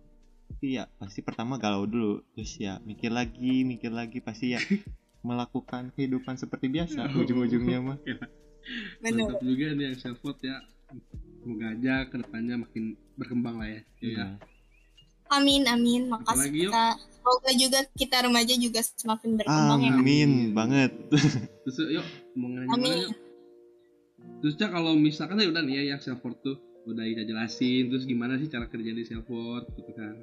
iya 0.63 0.87
pasti 0.97 1.21
pertama 1.21 1.59
galau 1.59 1.85
dulu 1.85 2.23
terus 2.33 2.55
ya 2.57 2.79
mikir 2.81 3.11
lagi 3.11 3.65
mikir 3.65 3.91
lagi 3.91 4.21
pasti 4.21 4.55
ya 4.55 4.61
melakukan 5.27 5.91
kehidupan 5.91 6.39
seperti 6.39 6.71
biasa 6.71 7.11
Oh. 7.11 7.25
ujung-ujungnya 7.25 7.81
mah 7.83 7.99
Mantap 9.01 9.39
juga 9.43 9.73
nih 9.73 9.85
yang 9.91 9.97
self 9.97 10.23
ya. 10.41 10.59
Semoga 11.39 11.67
aja 11.73 11.95
ke 12.05 12.19
depannya 12.19 12.59
makin 12.59 12.85
berkembang 13.15 13.59
lah 13.59 13.69
ya. 13.69 13.83
Iya. 13.99 14.11
Iya. 14.11 14.27
Amin 15.29 15.63
amin 15.67 16.07
Apalagi, 16.07 16.23
makasih 16.23 16.51
yuk? 16.51 16.63
kita 16.71 16.85
semoga 17.17 17.51
juga 17.59 17.79
kita 17.99 18.17
remaja 18.23 18.55
juga 18.55 18.81
semakin 18.83 19.31
berkembang 19.35 19.81
ya 19.83 19.91
Kak. 19.91 19.99
amin 19.99 20.31
banget 20.55 20.91
Terus 21.67 21.77
yuk 21.91 22.07
mau 22.35 22.49
nanya 22.51 22.71
Amin. 22.71 22.93
mana 22.95 23.05
yuk. 23.07 23.13
Terus 24.37 24.55
Cak, 24.55 24.71
kalau 24.71 24.93
misalkan 24.95 25.41
ya 25.41 25.49
udah 25.49 25.63
nih 25.65 25.75
ya 25.81 25.83
yang 25.97 26.01
self 26.03 26.23
tuh 26.43 26.57
udah 26.87 27.03
kita 27.03 27.27
jelasin 27.27 27.91
terus 27.91 28.07
gimana 28.07 28.39
sih 28.39 28.47
cara 28.47 28.71
kerja 28.71 28.95
di 28.95 29.03
self 29.03 29.27
gitu 29.75 29.91
kan. 29.97 30.15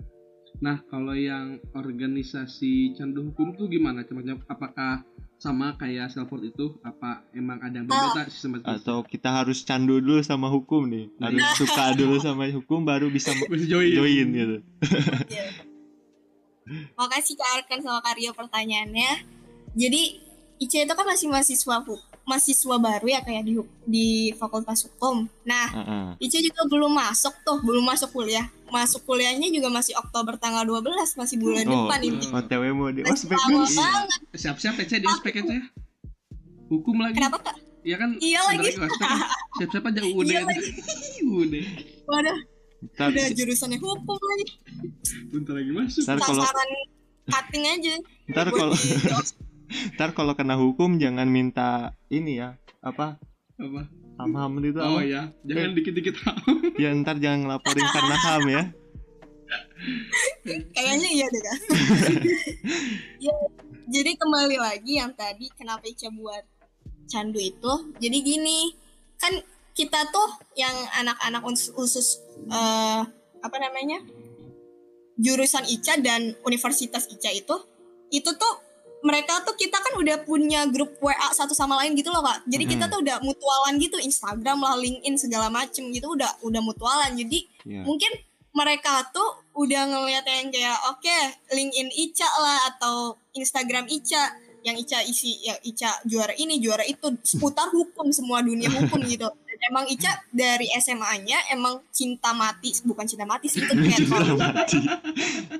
Nah, 0.62 0.84
kalau 0.86 1.18
yang 1.18 1.58
organisasi 1.74 2.94
candu 2.94 3.32
hukum 3.32 3.58
tuh 3.58 3.66
gimana? 3.66 4.06
Cuma 4.06 4.22
apakah 4.46 5.02
sama 5.42 5.76
kayak 5.76 6.14
self 6.14 6.32
worth 6.32 6.48
itu? 6.48 6.78
Apa 6.86 7.26
emang 7.36 7.60
ada 7.60 7.82
yang 7.82 7.88
berbeda 7.90 8.32
sistem 8.32 8.64
atau 8.64 9.04
kita 9.04 9.30
harus 9.34 9.66
candu 9.66 10.00
dulu 10.00 10.22
sama 10.24 10.48
hukum 10.48 10.88
nih? 10.88 11.12
Nah, 11.20 11.34
harus 11.34 11.58
suka 11.60 11.92
dulu 11.98 12.16
sama 12.22 12.48
hukum 12.48 12.86
baru 12.86 13.10
bisa 13.10 13.34
bisa 13.52 13.66
join. 13.68 13.92
join 13.92 14.28
gitu. 14.32 14.58
Makasih 16.96 17.36
Kak 17.36 17.50
Arkan 17.60 17.80
sama 17.84 18.00
Karyo 18.00 18.32
pertanyaannya. 18.32 19.12
Jadi 19.76 20.22
Ica 20.62 20.86
itu 20.86 20.94
kan 20.96 21.04
masih 21.04 21.28
mahasiswa 21.28 21.76
hu- 21.84 22.00
mahasiswa 22.24 22.76
baru 22.78 23.06
ya 23.06 23.20
kayak 23.20 23.44
di 23.44 23.54
di 23.84 24.08
Fakultas 24.34 24.84
Hukum 24.84 25.28
nah 25.44 25.68
Heeh. 25.70 26.08
Ica 26.24 26.40
juga 26.40 26.62
belum 26.66 26.92
masuk 26.92 27.36
tuh 27.42 27.60
belum 27.60 27.84
masuk 27.84 28.10
kuliah 28.12 28.48
masuk 28.68 29.04
kuliahnya 29.04 29.48
juga 29.48 29.68
masih 29.68 29.94
Oktober 29.96 30.34
tanggal 30.36 30.64
12 30.64 30.88
masih 31.14 31.36
bulan 31.38 31.64
Oh, 31.66 31.86
depan 31.86 32.00
ini 32.02 32.26
OTW 32.26 32.64
mau 32.72 32.90
di 32.90 33.04
ospek 33.04 33.38
banget 33.38 34.20
Siap-siap 34.34 34.74
PC 34.76 34.98
di 34.98 35.06
ospek 35.06 35.36
aja. 35.38 35.62
Hukum 36.66 36.98
lagi. 36.98 37.14
kenapa 37.14 37.38
Kak? 37.40 37.56
Iya 37.84 37.96
kan? 37.98 38.10
Iya 38.18 38.40
lagi. 38.44 38.68
ospek 38.72 38.90
kan. 38.98 39.18
Siap-siap 39.62 39.84
aja 39.86 40.02
UUD. 40.02 40.26
Iya 40.26 40.42
lagi. 40.42 40.70
UUD. 41.28 41.54
waduh 42.04 42.40
Ntar, 42.84 43.08
udah 43.12 43.28
jurusannya 43.32 43.80
hukum 43.80 44.18
lagi 44.18 44.46
Bentar 45.30 45.54
lagi 45.56 45.72
masuk. 45.72 46.04
ntar 46.04 46.18
kalau 46.20 46.44
sasaran 46.44 46.70
cutting 47.26 47.64
aja 47.64 47.94
ntar 48.28 48.48
kalau 48.50 48.76
ntar 49.94 50.12
kalau 50.12 50.34
kena 50.34 50.54
hukum 50.54 50.96
jangan 50.96 51.26
minta 51.26 51.70
ini 52.08 52.38
ya 52.38 52.56
apa 52.80 53.18
Apa? 53.56 53.86
ham-ham 54.16 54.62
itu 54.62 54.78
Oh 54.78 54.98
apa? 54.98 55.02
ya, 55.04 55.22
jangan 55.44 55.74
dikit-dikit 55.74 56.16
ya 56.82 56.90
ntar 56.96 57.18
jangan 57.18 57.46
ngelaporin 57.46 57.88
karena 57.88 58.16
ham 58.20 58.46
ya 58.48 58.64
Kayaknya 60.74 61.10
iya 61.12 61.28
deh 61.28 61.42
kan. 61.42 61.60
ya, 63.26 63.36
jadi 63.86 64.12
kembali 64.16 64.58
lagi 64.58 64.98
yang 64.98 65.12
tadi 65.14 65.52
kenapa 65.54 65.86
Ica 65.86 66.10
buat 66.10 66.42
candu 67.06 67.38
itu. 67.38 67.72
Jadi 67.96 68.18
gini, 68.20 68.74
kan 69.16 69.36
kita 69.72 70.10
tuh 70.10 70.26
yang 70.56 70.74
anak-anak 70.96 71.44
uns- 71.44 71.70
khusus 71.70 72.18
eh, 72.46 73.02
apa 73.40 73.58
namanya? 73.60 74.02
jurusan 75.14 75.70
Ica 75.70 76.02
dan 76.02 76.34
Universitas 76.42 77.06
Ica 77.06 77.30
itu 77.30 77.54
itu 78.10 78.30
tuh 78.34 78.54
mereka 79.04 79.44
tuh 79.44 79.52
kita 79.54 79.76
kan 79.76 80.00
udah 80.00 80.24
punya 80.24 80.64
grup 80.66 80.96
WA 80.98 81.30
satu 81.36 81.52
sama 81.52 81.76
lain 81.84 81.92
gitu 81.94 82.08
loh 82.08 82.24
kak. 82.24 82.48
Jadi 82.48 82.64
kita 82.66 82.88
Mhm. 82.88 82.92
tuh 82.92 83.00
udah 83.04 83.18
mutualan 83.20 83.74
gitu 83.76 84.00
Instagram 84.00 84.64
lah, 84.64 84.80
LinkedIn 84.80 85.16
segala 85.20 85.52
macem 85.52 85.92
gitu 85.92 86.16
udah 86.16 86.40
udah 86.40 86.62
mutualan. 86.64 87.12
Jadi 87.14 87.44
ya 87.68 87.84
mungkin 87.84 88.12
mereka 88.54 89.04
tuh 89.12 89.44
udah 89.60 89.82
ngeliat 89.90 90.24
yang 90.24 90.48
kayak 90.50 90.78
oke 90.88 91.18
LinkedIn 91.52 91.90
Ica 91.92 92.30
lah 92.40 92.60
atau 92.72 93.20
Instagram 93.34 93.90
Ica 93.90 94.40
yang 94.64 94.80
Ica 94.80 95.04
isi 95.04 95.44
ya 95.44 95.60
Ica 95.60 96.00
juara 96.08 96.32
ini 96.34 96.64
juara 96.64 96.88
itu 96.88 97.12
seputar 97.28 97.68
hukum 97.68 98.08
semua 98.16 98.40
dunia 98.40 98.72
hukum 98.72 99.04
gitu 99.12 99.28
emang 99.66 99.86
Ica 99.86 100.12
dari 100.30 100.68
SMA-nya 100.76 101.38
emang 101.50 101.82
cinta 101.90 102.32
mati 102.32 102.72
bukan 102.84 103.04
cinta 103.04 103.24
mati 103.24 103.48
sih 103.48 103.60
itu 103.60 103.74
kayak 103.80 104.04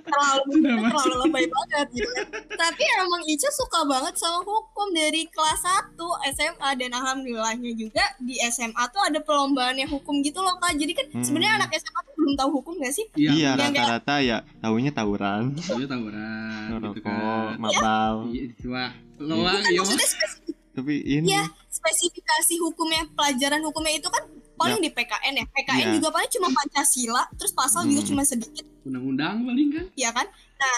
terlalu 0.04 0.52
terlalu 0.84 1.16
lebay 1.24 1.46
banget 1.46 1.88
gitu 1.94 2.10
kan. 2.10 2.26
Tapi 2.50 2.84
emang 2.98 3.22
Ica 3.26 3.50
suka 3.50 3.80
banget 3.84 4.14
sama 4.16 4.42
hukum 4.42 4.88
dari 4.92 5.28
kelas 5.28 5.62
1 5.62 5.98
SMA 6.34 6.70
dan 6.76 6.90
alhamdulillahnya 6.94 7.72
juga 7.74 8.04
di 8.18 8.38
SMA 8.46 8.84
tuh 8.90 9.02
ada 9.02 9.20
perlombaannya 9.20 9.88
hukum 9.88 10.22
gitu 10.22 10.40
loh 10.40 10.56
Kak. 10.58 10.76
Jadi 10.76 10.94
kan 10.94 11.06
Hmm. 11.06 11.22
sebenarnya 11.22 11.54
anak 11.60 11.70
SMA 11.74 12.00
tuh 12.02 12.14
belum 12.16 12.34
tahu 12.34 12.50
hukum 12.58 12.74
gak 12.80 12.90
sih? 12.92 13.06
Iya, 13.14 13.32
iya 13.32 13.50
yang 13.54 13.74
rata-rata 13.76 14.16
ya 14.18 14.38
tahunya 14.60 14.92
tawuran 14.92 15.54
Soalnya 15.56 15.90
tawuran 15.90 16.66
gitu 16.90 17.02
kan. 17.02 17.54
mabal 17.60 18.16
Iya, 18.28 18.44
wah, 18.66 18.92
loang 19.20 19.62
iya 19.68 19.80
maksudnya 19.80 20.08
spesifik, 20.08 20.56
tapi 20.74 20.94
ini 21.02 21.30
Iya. 21.30 21.46
spesifikasi 21.70 22.58
hukumnya, 22.60 23.06
pelajaran 23.14 23.62
hukumnya 23.62 23.94
itu 23.94 24.10
kan 24.10 24.26
paling 24.54 24.80
di 24.80 24.90
PKN 24.90 25.34
ya. 25.36 25.46
PKN 25.48 25.88
Iya. 25.88 25.94
juga 25.96 26.08
paling 26.10 26.32
cuma 26.32 26.50
Pancasila, 26.52 27.24
terus 27.34 27.52
pasal 27.52 27.86
juga 27.86 28.02
Hmm. 28.02 28.10
cuma 28.10 28.24
sedikit 28.24 28.66
undang-undang 28.84 29.42
paling 29.42 29.70
kan. 29.72 29.86
ya 29.96 30.10
kan 30.10 30.28
nah 30.54 30.76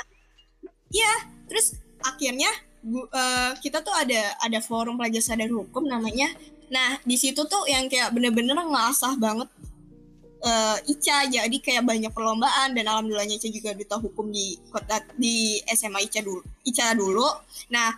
iya 0.88 1.12
terus 1.46 1.74
akhirnya 2.00 2.48
bu- 2.80 3.10
eh, 3.10 3.52
kita 3.60 3.82
tuh 3.82 3.90
ada 3.92 4.38
ada 4.40 4.60
forum 4.60 4.94
pelajar 4.94 5.26
sadar 5.26 5.50
hukum 5.50 5.84
namanya 5.84 6.30
nah 6.68 7.02
di 7.02 7.18
situ 7.18 7.42
tuh 7.44 7.66
yang 7.66 7.86
kayak 7.86 8.10
bener-bener 8.10 8.54
ngasah 8.54 9.18
banget 9.18 9.50
eh, 10.40 10.78
Ica 10.86 11.26
jadi 11.26 11.58
kayak 11.58 11.82
banyak 11.84 12.12
perlombaan 12.12 12.74
dan 12.74 12.86
alhamdulillahnya 12.86 13.38
Ica 13.38 13.50
juga 13.50 13.74
duta 13.74 13.98
hukum 13.98 14.30
di 14.30 14.54
kota 14.70 15.02
di 15.18 15.58
SMA 15.68 16.06
Ica 16.06 16.22
dulu 16.22 16.46
Ica 16.62 16.94
dulu 16.94 17.26
nah 17.68 17.90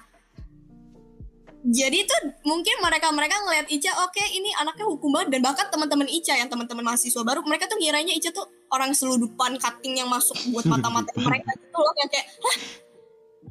jadi 1.67 2.07
tuh 2.07 2.31
mungkin 2.47 2.79
mereka-mereka 2.79 3.43
ngelihat 3.43 3.67
Ica 3.67 3.91
oke 4.07 4.23
ini 4.31 4.55
anaknya 4.55 4.87
hukum 4.87 5.11
banget. 5.11 5.35
Dan 5.35 5.41
bahkan 5.43 5.67
teman-teman 5.67 6.07
Ica 6.07 6.39
yang 6.39 6.47
teman-teman 6.47 6.79
mahasiswa 6.79 7.19
baru 7.27 7.43
mereka 7.43 7.67
tuh 7.67 7.75
ngiranya 7.75 8.15
Ica 8.15 8.31
tuh 8.31 8.47
orang 8.71 8.95
seludupan 8.95 9.59
cutting 9.59 9.99
yang 9.99 10.07
masuk 10.07 10.39
buat 10.55 10.63
mata-mata 10.63 11.11
mereka 11.27 11.51
gitu 11.59 11.75
loh. 11.75 11.91
Yang 11.99 12.09
kayak 12.15 12.27
hah? 12.39 12.57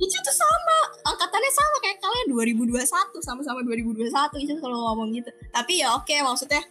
Ica 0.00 0.18
tuh 0.24 0.32
sama 0.32 0.76
angkatannya 1.12 1.52
sama 1.52 1.76
kayak 1.84 1.98
kalian 2.00 2.26
2021 2.56 2.88
sama-sama 3.20 3.60
2021 3.68 4.08
Ica 4.08 4.54
selalu 4.64 4.78
ngomong 4.80 5.08
gitu. 5.12 5.30
Tapi 5.52 5.84
ya 5.84 5.92
oke 5.92 6.14
maksudnya 6.24 6.64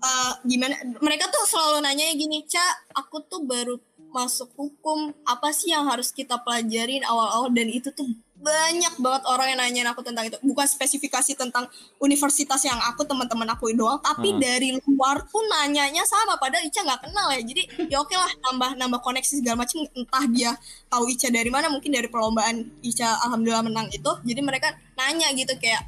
eh, 0.00 0.32
gimana 0.48 0.72
mereka 1.04 1.28
tuh 1.28 1.44
selalu 1.44 1.84
nanya 1.84 2.08
gini 2.16 2.48
Ca 2.48 2.64
aku 2.96 3.20
tuh 3.28 3.44
baru 3.44 3.76
masuk 4.08 4.48
hukum 4.56 5.12
apa 5.28 5.52
sih 5.52 5.74
yang 5.74 5.84
harus 5.84 6.08
kita 6.16 6.40
pelajarin 6.40 7.04
awal-awal? 7.04 7.52
Dan 7.52 7.68
itu 7.68 7.92
tuh 7.92 8.08
banyak 8.34 8.98
banget 8.98 9.22
orang 9.30 9.46
yang 9.54 9.60
nanyain 9.62 9.88
aku 9.88 10.02
tentang 10.02 10.26
itu. 10.26 10.36
Bukan 10.42 10.66
spesifikasi 10.66 11.38
tentang 11.38 11.70
universitas 12.02 12.60
yang 12.66 12.76
aku 12.82 13.06
teman-teman 13.06 13.46
aku 13.54 13.70
doang. 13.72 14.02
Tapi 14.02 14.34
Hmm. 14.34 14.40
dari 14.42 14.68
luar 14.74 15.22
pun 15.30 15.46
nanyanya 15.46 16.02
sama. 16.02 16.34
Padahal 16.36 16.66
Ica 16.66 16.82
nggak 16.82 17.08
kenal 17.08 17.30
ya. 17.30 17.40
Jadi 17.46 17.62
ya 17.88 18.02
oke 18.02 18.12
lah 18.12 18.28
nambah 18.50 18.74
nambah 18.74 19.00
koneksi 19.06 19.38
segala 19.38 19.62
macam. 19.62 19.86
Entah 19.94 20.24
dia 20.28 20.50
tahu 20.90 21.06
Ica 21.08 21.30
dari 21.30 21.48
mana. 21.48 21.70
Mungkin 21.70 21.94
dari 21.94 22.10
perlombaan 22.10 22.82
Ica 22.82 23.22
alhamdulillah 23.22 23.64
menang 23.64 23.88
itu. 23.94 24.12
Jadi 24.26 24.40
mereka 24.42 24.74
nanya 24.98 25.30
gitu 25.32 25.54
kayak 25.56 25.86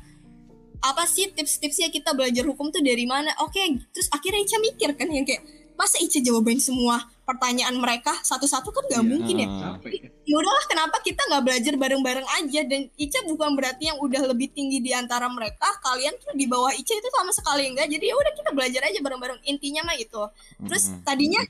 apa 0.87 1.03
sih 1.09 1.33
tips-tipsnya 1.35 1.91
kita 1.91 2.15
belajar 2.15 2.47
hukum 2.47 2.71
tuh 2.71 2.81
dari 2.81 3.11
mana? 3.11 3.35
Oke 3.43 3.59
terus 3.91 4.07
akhirnya 4.15 4.47
Ica 4.47 4.57
mikir 4.63 4.95
kan 4.95 5.11
yang 5.11 5.27
kayak 5.27 5.43
masa 5.75 5.99
Ica 5.99 6.23
jawabain 6.23 6.63
semua 6.63 7.11
pertanyaan 7.27 7.75
mereka 7.75 8.15
satu-satu 8.21 8.71
kan 8.71 8.87
gak 8.87 8.97
Iya. 8.97 9.03
mungkin 9.03 9.35
ya. 9.37 9.49
Capek 9.51 9.93
kan. 9.99 10.11
ya 10.23 10.35
udahlah 10.37 10.65
kenapa 10.67 10.97
kita 11.01 11.19
nggak 11.21 11.43
belajar 11.43 11.75
bareng-bareng 11.75 12.29
aja 12.33 12.61
dan 12.63 12.87
Ica 12.95 13.19
bukan 13.25 13.51
berarti 13.53 13.85
yang 13.85 13.99
udah 13.99 14.23
lebih 14.25 14.49
tinggi 14.49 14.79
di 14.79 14.91
antara 14.91 15.27
mereka 15.29 15.67
kalian 15.83 16.15
tuh 16.17 16.31
di 16.33 16.47
bawah 16.47 16.71
Ica 16.71 16.93
itu 16.93 17.09
sama 17.11 17.31
sekali 17.31 17.67
enggak 17.67 17.87
jadi 17.89 18.05
ya 18.05 18.15
udah 18.15 18.33
kita 18.33 18.51
belajar 18.53 18.83
aja 18.85 18.99
bareng-bareng 19.01 19.43
intinya 19.45 19.83
mah 19.85 19.97
itu 19.97 20.23
terus 20.63 20.95
tadinya 21.03 21.43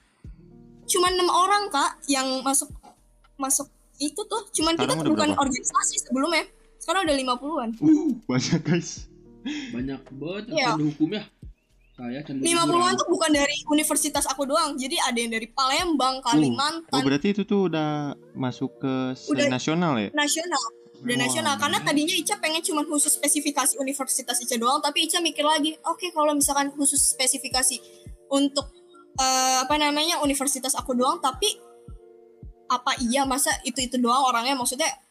cuma 0.87 1.07
enam 1.09 1.29
orang 1.29 1.69
kak 1.69 2.01
yang 2.07 2.25
masuk 2.41 2.73
masuk 3.37 3.69
itu 3.99 4.21
tuh 4.23 4.43
cuman 4.51 4.75
kita 4.75 4.87
Sekarang 4.87 4.97
tuh 4.97 5.03
udah 5.03 5.12
bukan 5.12 5.29
berapa? 5.31 5.43
organisasi 5.43 5.95
sebelumnya 6.01 6.45
sekarang 6.79 7.01
udah 7.05 7.17
50-an 7.19 7.69
uh 7.77 8.11
banyak 8.25 8.61
guys 8.62 8.91
Banyak 9.73 10.03
banget 10.11 10.45
Iya. 10.51 10.75
candu 10.75 10.91
hukum 10.91 11.09
ya. 11.12 11.23
Saya 11.97 12.21
candu 12.21 12.45
50-an 12.45 12.93
tuh 13.01 13.09
bukan 13.09 13.31
dari 13.33 13.57
universitas 13.73 14.29
aku 14.29 14.45
doang. 14.45 14.77
Jadi 14.77 15.01
ada 15.01 15.17
yang 15.17 15.33
dari 15.33 15.49
Palembang 15.49 16.21
Kalimantan. 16.21 16.93
oh 16.93 17.01
berarti 17.01 17.33
itu 17.33 17.49
tuh 17.49 17.73
udah 17.73 18.13
masuk 18.37 18.77
ke 18.85 19.17
Udah. 19.33 19.49
nasional 19.49 19.97
ya? 19.97 20.13
nasional. 20.13 20.61
Udah 21.01 21.17
Wah. 21.17 21.25
nasional. 21.25 21.55
Karena 21.57 21.81
tadinya 21.81 22.13
Ica 22.13 22.37
pengen 22.37 22.61
cuma 22.61 22.85
khusus 22.85 23.17
spesifikasi 23.17 23.81
universitas 23.81 24.37
Ica 24.45 24.61
doang 24.61 24.85
tapi 24.85 25.09
Ica 25.09 25.25
mikir 25.25 25.49
lagi 25.49 25.73
oke 25.89 26.13
kalau 26.13 26.37
misalkan 26.37 26.69
khusus 26.77 27.01
spesifikasi 27.01 27.81
untuk 28.29 28.69
eh, 29.17 29.57
apa 29.65 29.81
namanya 29.81 30.21
universitas 30.21 30.77
aku 30.77 30.93
doang 30.93 31.17
tapi 31.25 31.49
apa 32.69 32.99
iya 33.01 33.25
masa 33.25 33.57
itu 33.65 33.81
itu 33.81 33.97
doang 33.97 34.21
orangnya? 34.21 34.53
Maksudnya 34.53 35.06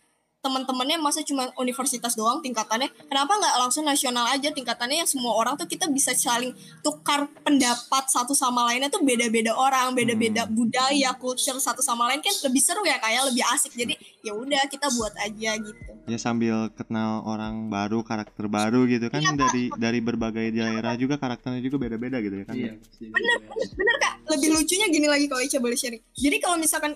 teman-temannya 0.45 1.01
masa 1.01 1.25
cuma 1.25 1.49
universitas 1.58 2.13
doang 2.13 2.38
tingkatannya. 2.45 2.93
Kenapa 3.10 3.34
nggak 3.34 3.55
langsung 3.65 3.81
nasional 3.81 4.29
aja? 4.29 4.53
Tingkatannya 4.53 5.01
yang 5.01 5.10
semua 5.10 5.34
orang 5.34 5.58
tuh 5.58 5.65
kita 5.65 5.89
bisa 5.89 6.13
saling 6.13 6.53
tukar 6.86 7.25
pendapat 7.41 8.05
satu 8.05 8.38
sama 8.38 8.69
lainnya 8.69 8.93
tuh 8.93 9.01
beda-beda 9.01 9.58
orang 9.58 9.97
beda-beda 9.97 10.45
budaya 10.45 11.17
culture 11.17 11.58
satu 11.58 11.81
sama 11.81 12.05
lain 12.13 12.21
kan 12.21 12.29
lebih 12.45 12.62
seru 12.62 12.86
ya 12.86 13.01
kayak 13.01 13.34
lebih 13.34 13.41
asik. 13.58 13.73
Jadi 13.73 13.97
ya 14.21 14.38
udah 14.38 14.69
kita 14.69 14.86
buat 14.93 15.17
aja 15.17 15.58
gitu. 15.58 15.91
Ya 16.05 16.21
sambil 16.21 16.69
kenal 16.77 17.25
orang 17.25 17.73
baru 17.73 18.05
karakter 18.05 18.45
baru 18.45 18.86
gitu 18.86 19.10
kan 19.10 19.25
Iya, 19.25 19.34
Pak. 19.34 19.41
dari 19.41 19.63
dari 19.73 19.99
berbagai 20.05 20.53
daerah 20.53 20.93
juga 20.93 21.17
karakternya 21.17 21.65
juga 21.65 21.81
beda-beda 21.81 22.21
gitu 22.21 22.38
ya 22.38 22.45
kan 22.45 22.53
Iya, 22.53 22.77
bener 23.10 23.38
bener 23.41 23.67
bener 23.73 23.95
kak. 23.97 24.13
Lebih 24.38 24.49
lucunya 24.53 24.86
gini 24.93 25.08
lagi 25.10 25.25
kalau 25.25 25.41
Ica 25.41 25.58
boleh 25.58 25.73
sharing. 25.73 26.03
Jadi 26.13 26.38
kalau 26.38 26.62
misalkan 26.62 26.93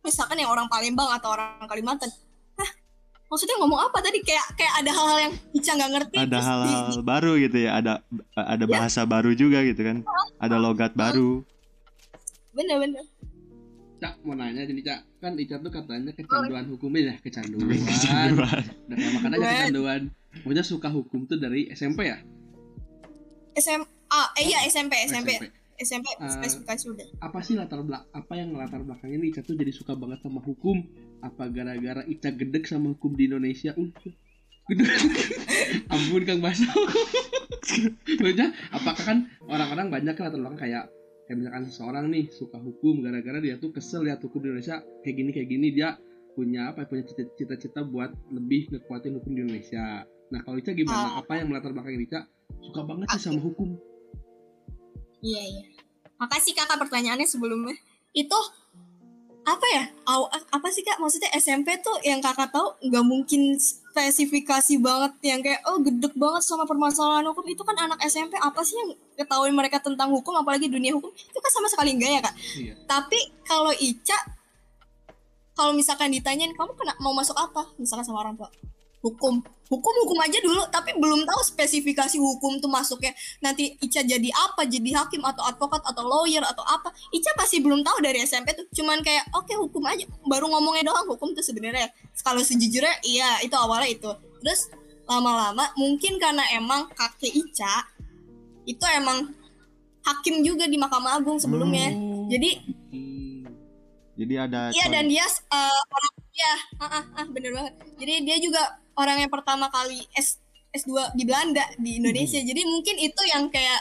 misalkan 0.00 0.40
yang 0.40 0.50
orang 0.50 0.66
Palembang 0.66 1.12
atau 1.12 1.36
orang 1.36 1.62
Kalimantan 1.68 2.10
maksudnya 3.30 3.56
ngomong 3.56 3.80
apa 3.80 3.98
tadi 4.00 4.18
kayak 4.20 4.46
kayak 4.52 4.74
ada 4.76 4.90
hal-hal 4.90 5.18
yang 5.20 5.34
Ica 5.52 5.72
nggak 5.72 5.90
ngerti 5.92 6.16
ada 6.18 6.38
hal-hal 6.38 6.90
di- 6.90 7.04
baru 7.04 7.32
gitu 7.38 7.58
ya 7.60 7.70
ada 7.74 7.92
ada 8.34 8.58
Iya. 8.60 8.68
bahasa 8.68 9.00
baru 9.04 9.30
juga 9.32 9.62
gitu 9.62 9.80
kan 9.80 10.02
ada 10.36 10.56
logat 10.56 10.92
baru 10.92 11.46
bener-bener 12.50 13.06
Cak 13.96 14.16
mau 14.20 14.32
nanya 14.32 14.64
jadi 14.64 14.80
Cak 14.82 15.00
kan 15.18 15.32
Ica 15.36 15.56
tuh 15.56 15.70
katanya 15.70 16.10
kecanduan 16.10 16.64
hukumnya 16.66 17.00
ya 17.06 17.14
kecanduan. 17.20 17.68
Kecanduan. 17.86 18.64
Dan 18.88 18.96
ya, 18.96 19.08
makanya 19.12 19.36
Kecanduan. 19.36 19.52
kecanduan. 19.60 20.02
Maksudnya 20.40 20.64
suka 20.64 20.88
hukum 20.88 21.20
tuh 21.24 21.36
dari 21.36 21.68
SMP 21.68 22.08
ya? 22.08 22.16
SMA 23.54 23.84
eh 24.34 24.44
iya 24.46 24.64
SMP 24.64 24.96
SMP 25.04 25.36
SMP. 25.36 25.44
SMP 25.78 26.06
Eh, 26.14 26.28
spesifikasi 26.30 26.84
udah 26.88 27.06
Apa 27.20 27.40
sih 27.40 27.54
latar 27.54 27.80
belak 27.80 28.08
apa 28.10 28.32
yang 28.34 28.52
latar 28.52 28.80
belakangnya 28.80 29.16
nih 29.18 29.28
Ica 29.30 29.40
tuh 29.42 29.52
jadi 29.54 29.68
suka 29.70 29.92
banget 29.94 30.20
sama 30.20 30.40
hukum? 30.40 30.80
Apa 31.20 31.52
gara-gara 31.52 32.02
Ica 32.08 32.32
gedek 32.32 32.64
sama 32.64 32.92
hukum 32.96 33.16
di 33.16 33.28
Indonesia? 33.28 33.76
Uh, 33.76 33.90
gedek. 34.72 34.88
Ampun 35.92 36.22
Kang 36.24 36.40
Baso. 36.40 36.66
Maksudnya 38.18 38.56
apakah 38.74 39.04
kan 39.04 39.18
orang-orang 39.46 39.92
banyak 39.92 40.14
kan 40.16 40.32
belakang 40.32 40.58
kayak 40.58 40.84
kayak 41.30 41.46
misalkan 41.46 41.62
seseorang 41.70 42.04
nih 42.10 42.26
suka 42.34 42.58
hukum 42.58 43.06
gara-gara 43.06 43.38
dia 43.38 43.54
tuh 43.54 43.70
kesel 43.70 44.02
lihat 44.02 44.18
hukum 44.18 44.42
di 44.42 44.50
Indonesia 44.50 44.82
kayak 45.06 45.14
gini 45.14 45.30
kayak 45.30 45.48
gini 45.48 45.68
dia 45.70 45.94
punya 46.34 46.74
apa 46.74 46.90
punya 46.90 47.06
cita- 47.06 47.30
cita-cita 47.38 47.86
buat 47.86 48.10
lebih 48.34 48.70
ngekuatin 48.74 49.14
hukum 49.14 49.30
di 49.38 49.40
Indonesia. 49.46 50.02
Nah 50.30 50.40
kalau 50.42 50.58
Ica 50.58 50.74
gimana? 50.74 51.18
Ah. 51.18 51.22
Apa 51.22 51.38
yang 51.38 51.50
melatar 51.50 51.70
belakang 51.70 51.98
Ica 52.02 52.26
suka 52.58 52.82
banget 52.82 53.06
sih 53.14 53.22
sama 53.30 53.38
hukum? 53.42 53.78
Iya 55.22 55.42
iya. 55.44 55.64
Makasih 56.18 56.52
kakak 56.56 56.80
pertanyaannya 56.82 57.28
sebelumnya. 57.28 57.76
Itu 58.10 58.36
apa 59.50 59.66
ya? 59.74 59.84
Aw- 60.06 60.30
apa 60.30 60.68
sih 60.70 60.86
kak? 60.86 61.02
Maksudnya 61.02 61.30
SMP 61.34 61.74
tuh 61.82 61.98
yang 62.06 62.22
kakak 62.22 62.54
tahu 62.54 62.78
nggak 62.86 63.04
mungkin 63.04 63.58
spesifikasi 63.58 64.78
banget 64.78 65.12
yang 65.26 65.40
kayak 65.42 65.60
oh 65.66 65.82
gedek 65.82 66.14
banget 66.14 66.46
sama 66.46 66.62
permasalahan 66.62 67.26
hukum 67.34 67.42
itu 67.50 67.62
kan 67.66 67.74
anak 67.74 67.98
SMP 68.06 68.38
apa 68.38 68.62
sih 68.62 68.78
yang 68.78 68.94
ketahuin 69.18 69.50
mereka 69.50 69.82
tentang 69.82 70.14
hukum 70.14 70.38
apalagi 70.38 70.70
dunia 70.70 70.94
hukum 70.94 71.10
itu 71.10 71.38
kan 71.42 71.50
sama 71.50 71.66
sekali 71.66 71.98
enggak 71.98 72.10
ya 72.10 72.20
kak. 72.22 72.34
Iya. 72.54 72.74
Tapi 72.86 73.18
kalau 73.42 73.74
Ica 73.74 74.18
kalau 75.58 75.76
misalkan 75.76 76.08
ditanyain 76.14 76.54
kamu 76.56 76.72
kena 76.72 76.94
mau 77.02 77.12
masuk 77.12 77.36
apa 77.36 77.68
misalkan 77.76 78.06
sama 78.06 78.24
orang 78.24 78.38
tua 78.38 78.48
hukum. 79.00 79.40
Hukum 79.70 79.94
hukum 80.02 80.18
aja 80.18 80.42
dulu 80.42 80.66
tapi 80.66 80.98
belum 80.98 81.22
tahu 81.22 81.40
spesifikasi 81.46 82.18
hukum 82.18 82.58
tuh 82.58 82.66
masuknya. 82.66 83.14
Nanti 83.38 83.78
Ica 83.78 84.02
jadi 84.02 84.28
apa? 84.34 84.66
Jadi 84.66 84.90
hakim 84.90 85.22
atau 85.22 85.46
advokat 85.46 85.78
atau 85.86 86.02
lawyer 86.02 86.42
atau 86.42 86.66
apa? 86.66 86.90
Ica 87.14 87.30
pasti 87.38 87.62
belum 87.62 87.86
tahu 87.86 88.02
dari 88.02 88.26
SMP 88.26 88.50
tuh. 88.58 88.66
Cuman 88.74 88.98
kayak 89.00 89.30
oke 89.30 89.54
hukum 89.54 89.86
aja. 89.86 90.04
Baru 90.26 90.50
ngomongnya 90.50 90.90
doang 90.90 91.06
hukum 91.14 91.32
tuh 91.38 91.44
sebenarnya. 91.46 91.86
Kalau 92.18 92.42
sejujurnya 92.42 92.98
iya 93.06 93.38
itu 93.46 93.54
awalnya 93.54 93.94
itu. 93.94 94.10
Terus 94.42 94.74
lama-lama 95.06 95.70
mungkin 95.78 96.18
karena 96.18 96.42
emang 96.54 96.90
kakek 96.94 97.30
Ica 97.30 97.74
itu 98.66 98.84
emang 98.94 99.34
hakim 100.06 100.42
juga 100.46 100.70
di 100.70 100.78
Mahkamah 100.78 101.18
Agung 101.18 101.38
sebelumnya. 101.38 101.90
Oh. 101.94 102.26
jadi 102.30 102.50
Hmm. 102.90 103.46
jadi 104.18 104.34
ada 104.46 104.58
Iya 104.74 104.86
dan 104.90 105.04
dia 105.06 105.26
uh, 105.26 105.82
orang 105.82 106.14
ya 106.30 106.54
ah, 106.78 106.84
ah, 107.00 107.04
ah, 107.22 107.26
bener 107.26 107.50
banget. 107.54 107.74
Jadi 107.98 108.14
dia 108.26 108.36
juga 108.38 108.62
orang 109.00 109.24
yang 109.24 109.32
pertama 109.32 109.72
kali 109.72 110.04
S 110.12 110.36
S2 110.70 111.16
di 111.18 111.24
Belanda 111.26 111.64
di 111.80 111.98
Indonesia. 111.98 112.38
Jadi 112.38 112.62
mungkin 112.68 112.94
itu 113.00 113.22
yang 113.26 113.50
kayak 113.50 113.80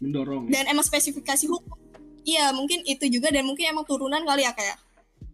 mendorong 0.00 0.48
dan 0.48 0.66
emang 0.66 0.82
spesifikasi 0.82 1.46
hukum. 1.46 1.76
Iya 2.24 2.50
mungkin 2.56 2.82
itu 2.88 3.04
juga 3.06 3.28
dan 3.30 3.44
mungkin 3.46 3.70
emang 3.70 3.84
turunan 3.86 4.24
kali 4.24 4.42
ya 4.48 4.52
kayak. 4.56 4.76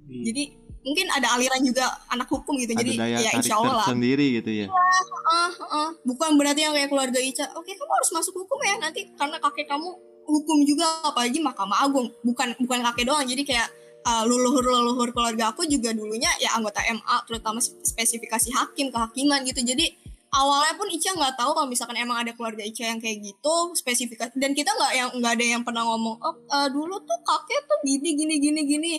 Iya. 0.06 0.22
jadi 0.30 0.42
mungkin 0.86 1.06
ada 1.10 1.34
aliran 1.34 1.58
juga 1.66 1.82
anak 2.14 2.30
hukum 2.30 2.54
gitu. 2.62 2.78
Ada 2.78 2.82
jadi 2.82 2.92
daya 2.94 3.18
ya 3.18 3.30
insya 3.34 3.58
Allah 3.58 3.82
lah 3.82 3.86
tersendiri 3.90 4.38
gitu 4.38 4.50
ya? 4.54 4.66
Ah, 4.70 5.50
ah. 5.50 5.90
bukan 6.06 6.38
berarti 6.38 6.62
yang 6.62 6.74
kayak 6.78 6.86
keluarga 6.94 7.18
Ica 7.18 7.50
oke 7.58 7.66
kamu 7.66 7.92
harus 7.98 8.10
masuk 8.14 8.34
hukum 8.38 8.58
ya 8.62 8.78
nanti 8.78 9.10
karena 9.18 9.42
kakek 9.42 9.66
kamu 9.66 9.90
hukum 10.26 10.58
juga 10.62 10.86
apalagi 11.02 11.42
Mahkamah 11.42 11.78
Agung. 11.82 12.10
Bukan 12.22 12.54
bukan 12.62 12.78
kakek 12.92 13.04
doang. 13.10 13.26
Jadi 13.26 13.42
kayak 13.42 13.66
uh, 14.06 14.22
leluhur 14.22 14.62
leluhur 14.62 15.10
keluarga 15.10 15.50
aku 15.50 15.66
juga 15.66 15.90
dulunya 15.90 16.30
ya 16.38 16.54
anggota 16.54 16.78
MA 16.86 17.16
terutama 17.26 17.58
spesifikasi 17.60 18.54
hakim 18.54 18.94
kehakiman 18.94 19.42
gitu. 19.42 19.60
Jadi 19.66 19.98
awalnya 20.30 20.78
pun 20.78 20.86
Ica 20.86 21.10
nggak 21.12 21.34
tahu 21.34 21.50
kalau 21.58 21.68
misalkan 21.68 21.98
emang 21.98 22.22
ada 22.22 22.30
keluarga 22.38 22.62
Ica 22.62 22.86
yang 22.86 23.02
kayak 23.02 23.20
gitu 23.26 23.54
spesifikasi 23.74 24.38
dan 24.38 24.54
kita 24.54 24.70
nggak 24.70 24.92
yang 24.94 25.08
nggak 25.18 25.32
ada 25.34 25.44
yang 25.58 25.62
pernah 25.66 25.82
ngomong 25.82 26.16
oh 26.22 26.34
uh, 26.54 26.68
dulu 26.70 27.02
tuh 27.02 27.18
kakek 27.26 27.60
tuh 27.66 27.78
gini 27.82 28.14
gini 28.14 28.34
gini 28.38 28.60
gini. 28.62 28.92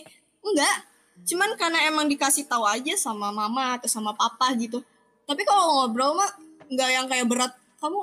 Enggak 0.44 0.84
cuman 1.26 1.50
karena 1.58 1.82
emang 1.90 2.06
dikasih 2.06 2.46
tahu 2.46 2.62
aja 2.62 2.94
sama 2.94 3.34
mama 3.34 3.80
atau 3.80 3.90
sama 3.90 4.14
papa 4.14 4.54
gitu. 4.54 4.84
Tapi 5.26 5.42
kalau 5.42 5.82
ngobrol 5.82 6.14
mah 6.14 6.30
nggak 6.68 6.90
yang 6.92 7.06
kayak 7.08 7.26
berat 7.26 7.52
kamu 7.80 8.00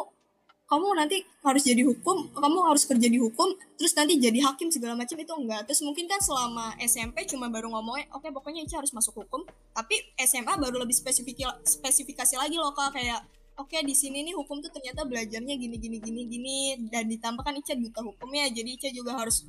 kamu 0.65 0.97
nanti 0.97 1.21
harus 1.45 1.61
jadi 1.61 1.85
hukum 1.85 2.33
kamu 2.33 2.57
harus 2.65 2.89
kerja 2.89 3.05
di 3.05 3.21
hukum 3.21 3.53
terus 3.77 3.93
nanti 3.93 4.17
jadi 4.17 4.41
hakim 4.49 4.73
segala 4.73 4.97
macam 4.97 5.13
itu 5.13 5.29
enggak. 5.29 5.61
Terus 5.69 5.85
mungkin 5.85 6.09
kan 6.09 6.17
selama 6.17 6.73
SMP 6.81 7.29
cuma 7.29 7.53
baru 7.53 7.69
ngomongnya 7.69 8.09
oke 8.17 8.25
pokoknya 8.33 8.65
Ica 8.65 8.81
harus 8.81 8.89
masuk 8.89 9.13
hukum. 9.25 9.45
Tapi 9.77 9.95
SMA 10.25 10.57
baru 10.57 10.81
lebih 10.81 10.97
spesifik 10.97 11.45
spesifikasi 11.61 12.33
lagi 12.41 12.57
loh 12.57 12.73
kak 12.73 12.97
kayak 12.97 13.21
oke 13.61 13.77
di 13.85 13.93
sini 13.93 14.25
nih 14.25 14.33
hukum 14.33 14.57
tuh 14.65 14.73
ternyata 14.73 15.05
belajarnya 15.05 15.53
gini 15.53 15.77
gini 15.77 15.97
gini 16.01 16.21
gini 16.25 16.57
dan 16.89 17.05
ditambahkan 17.13 17.61
Ica 17.61 17.77
duta 17.77 18.01
hukumnya. 18.01 18.49
Jadi 18.49 18.69
Ica 18.73 18.89
juga 18.89 19.21
harus 19.21 19.45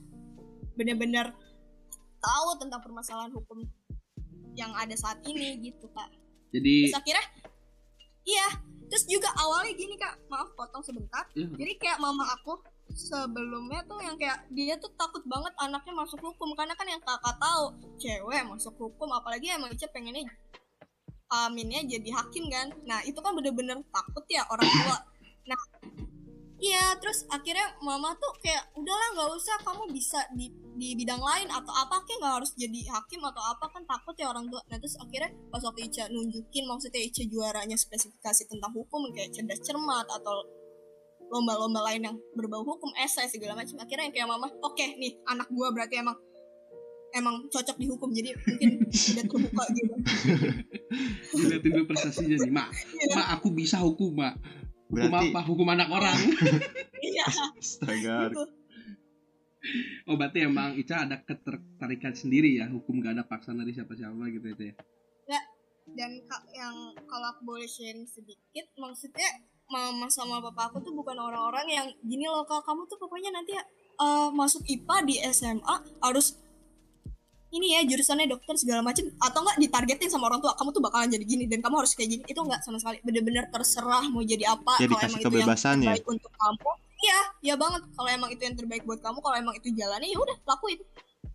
benar-benar 0.77 1.33
tahu 2.21 2.49
tentang 2.61 2.85
permasalahan 2.85 3.33
hukum 3.33 3.65
yang 4.53 4.73
ada 4.77 4.93
saat 5.01 5.25
ini 5.25 5.65
gitu 5.65 5.89
kak. 5.97 6.13
Jadi 6.53 6.93
terus 6.93 6.99
akhirnya 7.01 7.25
iya 8.29 8.49
terus 8.87 9.05
juga 9.07 9.31
awalnya 9.37 9.73
gini 9.75 9.95
kak. 9.99 10.15
Maaf 10.31 10.55
potong 10.55 10.83
sebentar. 10.83 11.27
Ya, 11.35 11.47
jadi 11.51 11.73
kayak 11.79 11.99
mama 11.99 12.25
aku 12.37 12.63
sebelumnya 12.95 13.83
tuh 13.85 13.99
yang 14.01 14.17
kayak 14.17 14.47
dia 14.55 14.79
tuh 14.79 14.91
takut 14.95 15.23
banget 15.27 15.53
anaknya 15.59 15.93
masuk 15.95 16.21
hukum. 16.23 16.55
Karena 16.55 16.75
kan 16.79 16.87
yang 16.87 17.03
kakak 17.03 17.37
tahu 17.37 17.65
cewek 18.01 18.43
masuk 18.47 18.75
hukum 18.79 19.11
apalagi 19.13 19.53
emang 19.53 19.73
Ica 19.75 19.87
pengennya 19.91 20.27
aminnya 21.27 21.83
jadi 21.83 22.09
hakim 22.23 22.47
kan? 22.51 22.71
Nah 22.87 23.03
itu 23.03 23.19
kan 23.19 23.35
bener-bener 23.35 23.83
takut 23.91 24.25
ya 24.31 24.47
orang 24.47 24.71
tua. 24.71 24.99
Nah 25.47 25.61
iya 26.63 26.95
terus 27.03 27.27
akhirnya 27.29 27.75
mama 27.83 28.15
tuh 28.17 28.33
kayak 28.41 28.71
udahlah 28.79 29.09
nggak 29.19 29.31
usah 29.37 29.57
kamu 29.67 29.85
bisa 29.93 30.21
di 30.33 30.49
di 30.77 30.93
bidang 30.93 31.19
lain 31.19 31.49
atau 31.49 31.73
apa 31.73 32.05
kayak 32.05 32.21
nggak 32.21 32.35
harus 32.41 32.53
jadi 32.53 32.81
hakim 32.93 33.25
atau 33.25 33.41
apa 33.41 33.65
kan 33.73 33.83
takut 33.89 34.13
ya 34.15 34.29
orang 34.29 34.45
tua. 34.53 34.61
Nah 34.69 34.77
terus 34.77 34.95
akhirnya 35.01 35.33
pas 35.49 35.65
waktu 35.65 35.89
Ica 35.89 36.05
nunjukin 36.13 36.65
maksudnya 36.69 37.01
Ica 37.01 37.25
juaranya 37.25 37.77
spesifikasi 37.81 38.45
tentang 38.45 38.73
hukum 38.77 39.09
kayak 39.17 39.33
cerdas 39.33 39.61
cermat 39.65 40.05
atau 40.05 40.45
lomba-lomba 41.27 41.83
lain 41.91 42.07
yang 42.07 42.17
berbau 42.39 42.63
hukum 42.63 42.93
esai 43.01 43.27
segala 43.27 43.57
macam. 43.57 43.81
Akhirnya 43.81 44.07
yang 44.07 44.15
kayak 44.15 44.29
mama 44.29 44.47
oke 44.63 44.87
nih 45.01 45.17
anak 45.27 45.49
gua 45.51 45.73
berarti 45.73 45.99
emang 45.99 46.15
emang 47.17 47.49
cocok 47.49 47.77
di 47.81 47.87
hukum 47.89 48.13
jadi 48.13 48.37
mungkin 48.37 48.71
udah 48.85 49.25
terbuka 49.25 49.65
gitu. 49.73 49.95
Dilihatin 51.41 51.71
dulu 51.73 51.85
prestasinya 51.89 52.37
nih 52.37 52.53
mak 52.53 52.69
mak 53.17 53.27
aku 53.41 53.49
bisa 53.57 53.81
hukum 53.81 54.13
mak. 54.13 54.37
Hukum 54.87 55.11
Berarti- 55.11 55.33
apa? 55.35 55.41
Hukum 55.43 55.67
anak 55.73 55.89
orang. 55.91 56.19
Iya. 56.97 57.29
Astaga. 57.29 58.33
Gitu. 58.33 58.43
Oh 60.11 60.15
berarti 60.15 60.47
emang 60.47 60.75
Ica 60.79 61.07
ada 61.07 61.21
ketertarikan 61.23 62.13
sendiri 62.13 62.59
ya 62.59 62.67
hukum 62.71 62.99
gak 63.03 63.19
ada 63.19 63.25
paksaan 63.27 63.61
dari 63.61 63.73
siapa-siapa 63.75 64.23
gitu 64.33 64.47
ya 64.53 64.57
Teh? 64.57 64.75
dan 65.95 66.11
yang 66.51 66.75
kalau 67.07 67.27
aku 67.31 67.47
boleh 67.47 67.69
sharing 67.71 68.03
sedikit 68.11 68.67
maksudnya 68.75 69.47
mama 69.71 70.11
sama 70.11 70.43
papa 70.43 70.71
aku 70.71 70.83
tuh 70.83 70.91
bukan 70.95 71.15
orang-orang 71.15 71.67
yang 71.71 71.87
gini 72.03 72.27
loh 72.27 72.43
kak 72.43 72.63
kamu 72.67 72.87
tuh 72.91 72.99
pokoknya 72.99 73.31
nanti 73.31 73.55
eh, 73.55 74.29
masuk 74.35 74.67
IPA 74.67 74.97
di 75.07 75.15
SMA 75.31 75.77
harus 76.03 76.39
ini 77.55 77.79
ya 77.79 77.81
jurusannya 77.87 78.27
dokter 78.27 78.59
segala 78.59 78.83
macam 78.83 79.07
atau 79.23 79.41
enggak 79.47 79.59
ditargetin 79.63 80.11
sama 80.11 80.27
orang 80.27 80.43
tua 80.43 80.53
kamu 80.59 80.71
tuh 80.75 80.83
bakalan 80.83 81.09
jadi 81.09 81.25
gini 81.25 81.45
dan 81.47 81.63
kamu 81.63 81.79
harus 81.79 81.95
kayak 81.95 82.11
gini 82.19 82.23
itu 82.27 82.41
enggak 82.43 82.61
sama 82.67 82.77
sekali 82.83 82.99
bener-bener 83.07 83.47
terserah 83.49 84.05
mau 84.11 84.23
jadi 84.27 84.45
apa 84.51 84.83
Ya, 84.83 84.91
kalau 84.91 84.99
emang 84.99 85.23
itu 85.23 85.23
yang 85.23 85.47
kebebasan 85.47 85.77
ya? 85.87 85.95
untuk 86.03 86.33
kamu 86.35 86.71
iya 87.03 87.19
iya 87.43 87.55
banget. 87.59 87.83
Kalau 87.93 88.11
emang 88.11 88.31
itu 88.33 88.43
yang 88.45 88.57
terbaik 88.57 88.85
buat 88.85 89.01
kamu 89.01 89.19
kalau 89.21 89.37
emang 89.37 89.55
itu 89.57 89.69
jalannya 89.75 90.09
ya 90.09 90.19
udah 90.21 90.37
lakuin. 90.47 90.81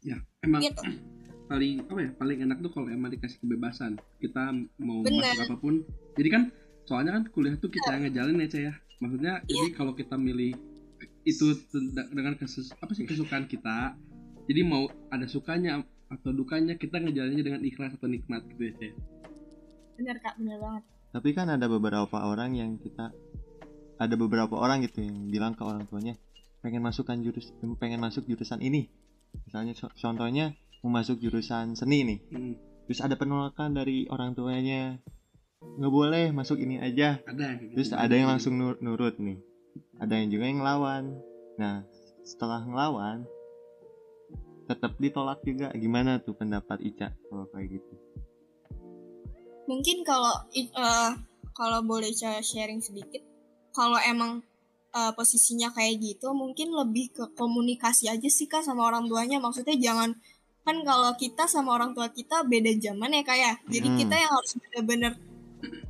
Ya 0.01 0.18
emang 0.41 0.62
gitu. 0.66 0.82
paling 1.51 1.84
apa 1.84 1.99
ya 1.99 2.12
paling 2.16 2.38
enak 2.47 2.57
tuh 2.64 2.72
kalau 2.72 2.88
emang 2.89 3.09
dikasih 3.14 3.38
kebebasan. 3.43 3.99
Kita 4.22 4.55
mau 4.82 5.03
Bener. 5.03 5.36
masuk 5.36 5.45
apa 5.51 5.55
pun. 5.59 5.76
Jadi 6.18 6.30
kan 6.30 6.43
soalnya 6.88 7.12
kan 7.20 7.24
kuliah 7.30 7.55
tuh 7.59 7.70
kita 7.70 7.89
yang 7.93 8.03
ngejalin 8.09 8.41
ya 8.41 8.47
Cah 8.49 8.62
ya. 8.72 8.74
Maksudnya 9.01 9.34
jadi 9.49 9.70
kalau 9.74 9.93
kita 9.97 10.16
milih 10.18 10.53
itu 11.22 11.45
dengan 12.14 12.34
kesus 12.34 12.74
apa 12.82 12.97
sih 12.97 13.05
kesukaan 13.05 13.45
kita 13.45 13.93
jadi 14.49 14.66
mau 14.66 14.89
ada 15.14 15.30
sukanya 15.30 15.86
atau 16.09 16.34
dukanya 16.34 16.74
kita 16.82 16.97
ngejalaninnya 16.97 17.45
dengan 17.45 17.62
ikhlas 17.62 17.93
atau 17.93 18.09
nikmat 18.09 18.41
gitu 18.49 18.62
ya 18.70 18.74
Cah 18.74 18.93
bener 20.01 20.18
kak. 20.18 20.34
Bener 20.41 20.57
banget. 20.57 20.84
Tapi 21.12 21.30
kan 21.38 21.47
ada 21.53 21.68
beberapa 21.70 22.18
orang 22.26 22.57
yang 22.57 22.72
kita 22.82 23.14
ada 24.02 24.18
beberapa 24.18 24.58
orang 24.58 24.82
gitu 24.82 25.06
yang 25.06 25.30
bilang 25.30 25.54
ke 25.54 25.62
orang 25.62 25.86
tuanya 25.86 26.18
pengen 26.66 26.82
masukkan 26.82 27.22
jurus 27.22 27.54
pengen 27.78 28.02
masuk 28.02 28.26
jurusan 28.26 28.58
ini. 28.66 28.89
Misalnya 29.45 29.78
co- 29.78 29.93
contohnya 29.93 30.58
mau 30.82 30.97
masuk 30.97 31.22
jurusan 31.22 31.78
seni 31.78 32.02
nih. 32.02 32.20
Hmm, 32.34 32.54
terus 32.89 33.06
ada 33.06 33.14
penolakan 33.14 33.78
dari 33.78 34.10
orang 34.10 34.34
tuanya 34.34 34.97
nggak 35.62 35.93
boleh 35.93 36.26
masuk 36.34 36.58
ini 36.58 36.82
aja. 36.82 37.22
Ada 37.30 37.62
kayak 37.62 37.78
terus 37.78 37.89
gitu. 37.93 37.97
ada 38.02 38.14
yang 38.18 38.30
langsung 38.34 38.58
nur- 38.58 38.82
nurut 38.82 39.22
nih. 39.22 39.38
Ada 40.02 40.14
yang 40.18 40.30
juga 40.34 40.43
yang 40.49 40.60
ngelawan. 40.66 41.04
Nah 41.62 41.86
setelah 42.26 42.66
ngelawan 42.66 43.30
tetap 44.66 44.97
ditolak 44.97 45.45
juga. 45.45 45.70
Gimana 45.78 46.18
tuh 46.18 46.34
pendapat 46.34 46.82
Ica 46.82 47.14
kalau 47.30 47.45
kayak 47.54 47.78
gitu? 47.78 47.93
Mungkin 49.70 50.02
kalau 50.02 50.49
eh, 50.58 51.12
kalau 51.54 51.80
boleh 51.86 52.10
saya 52.14 52.41
sharing 52.41 52.82
sedikit 52.82 53.30
kalau 53.74 53.97
emang 54.03 54.43
eh, 54.91 55.11
posisinya 55.15 55.72
kayak 55.72 56.03
gitu 56.03 56.36
mungkin 56.36 56.76
lebih 56.76 57.15
ke 57.15 57.24
komunikasi 57.39 58.11
aja 58.11 58.28
sih 58.28 58.47
kak 58.51 58.63
sama 58.63 58.88
orang 58.88 59.07
tuanya. 59.07 59.39
Maksudnya 59.39 59.76
jangan 59.80 60.15
kan 60.61 60.78
kalau 60.86 61.11
kita 61.17 61.49
sama 61.49 61.74
orang 61.74 61.95
tua 61.97 62.11
kita 62.13 62.45
beda 62.45 62.72
zaman 62.78 63.09
ya 63.17 63.24
kak 63.26 63.38
ya. 63.39 63.53
Jadi 63.72 63.88
Hmm. 63.88 63.97
kita 63.97 64.15
yang 64.19 64.32
harus 64.32 64.51
bener-bener 64.59 65.13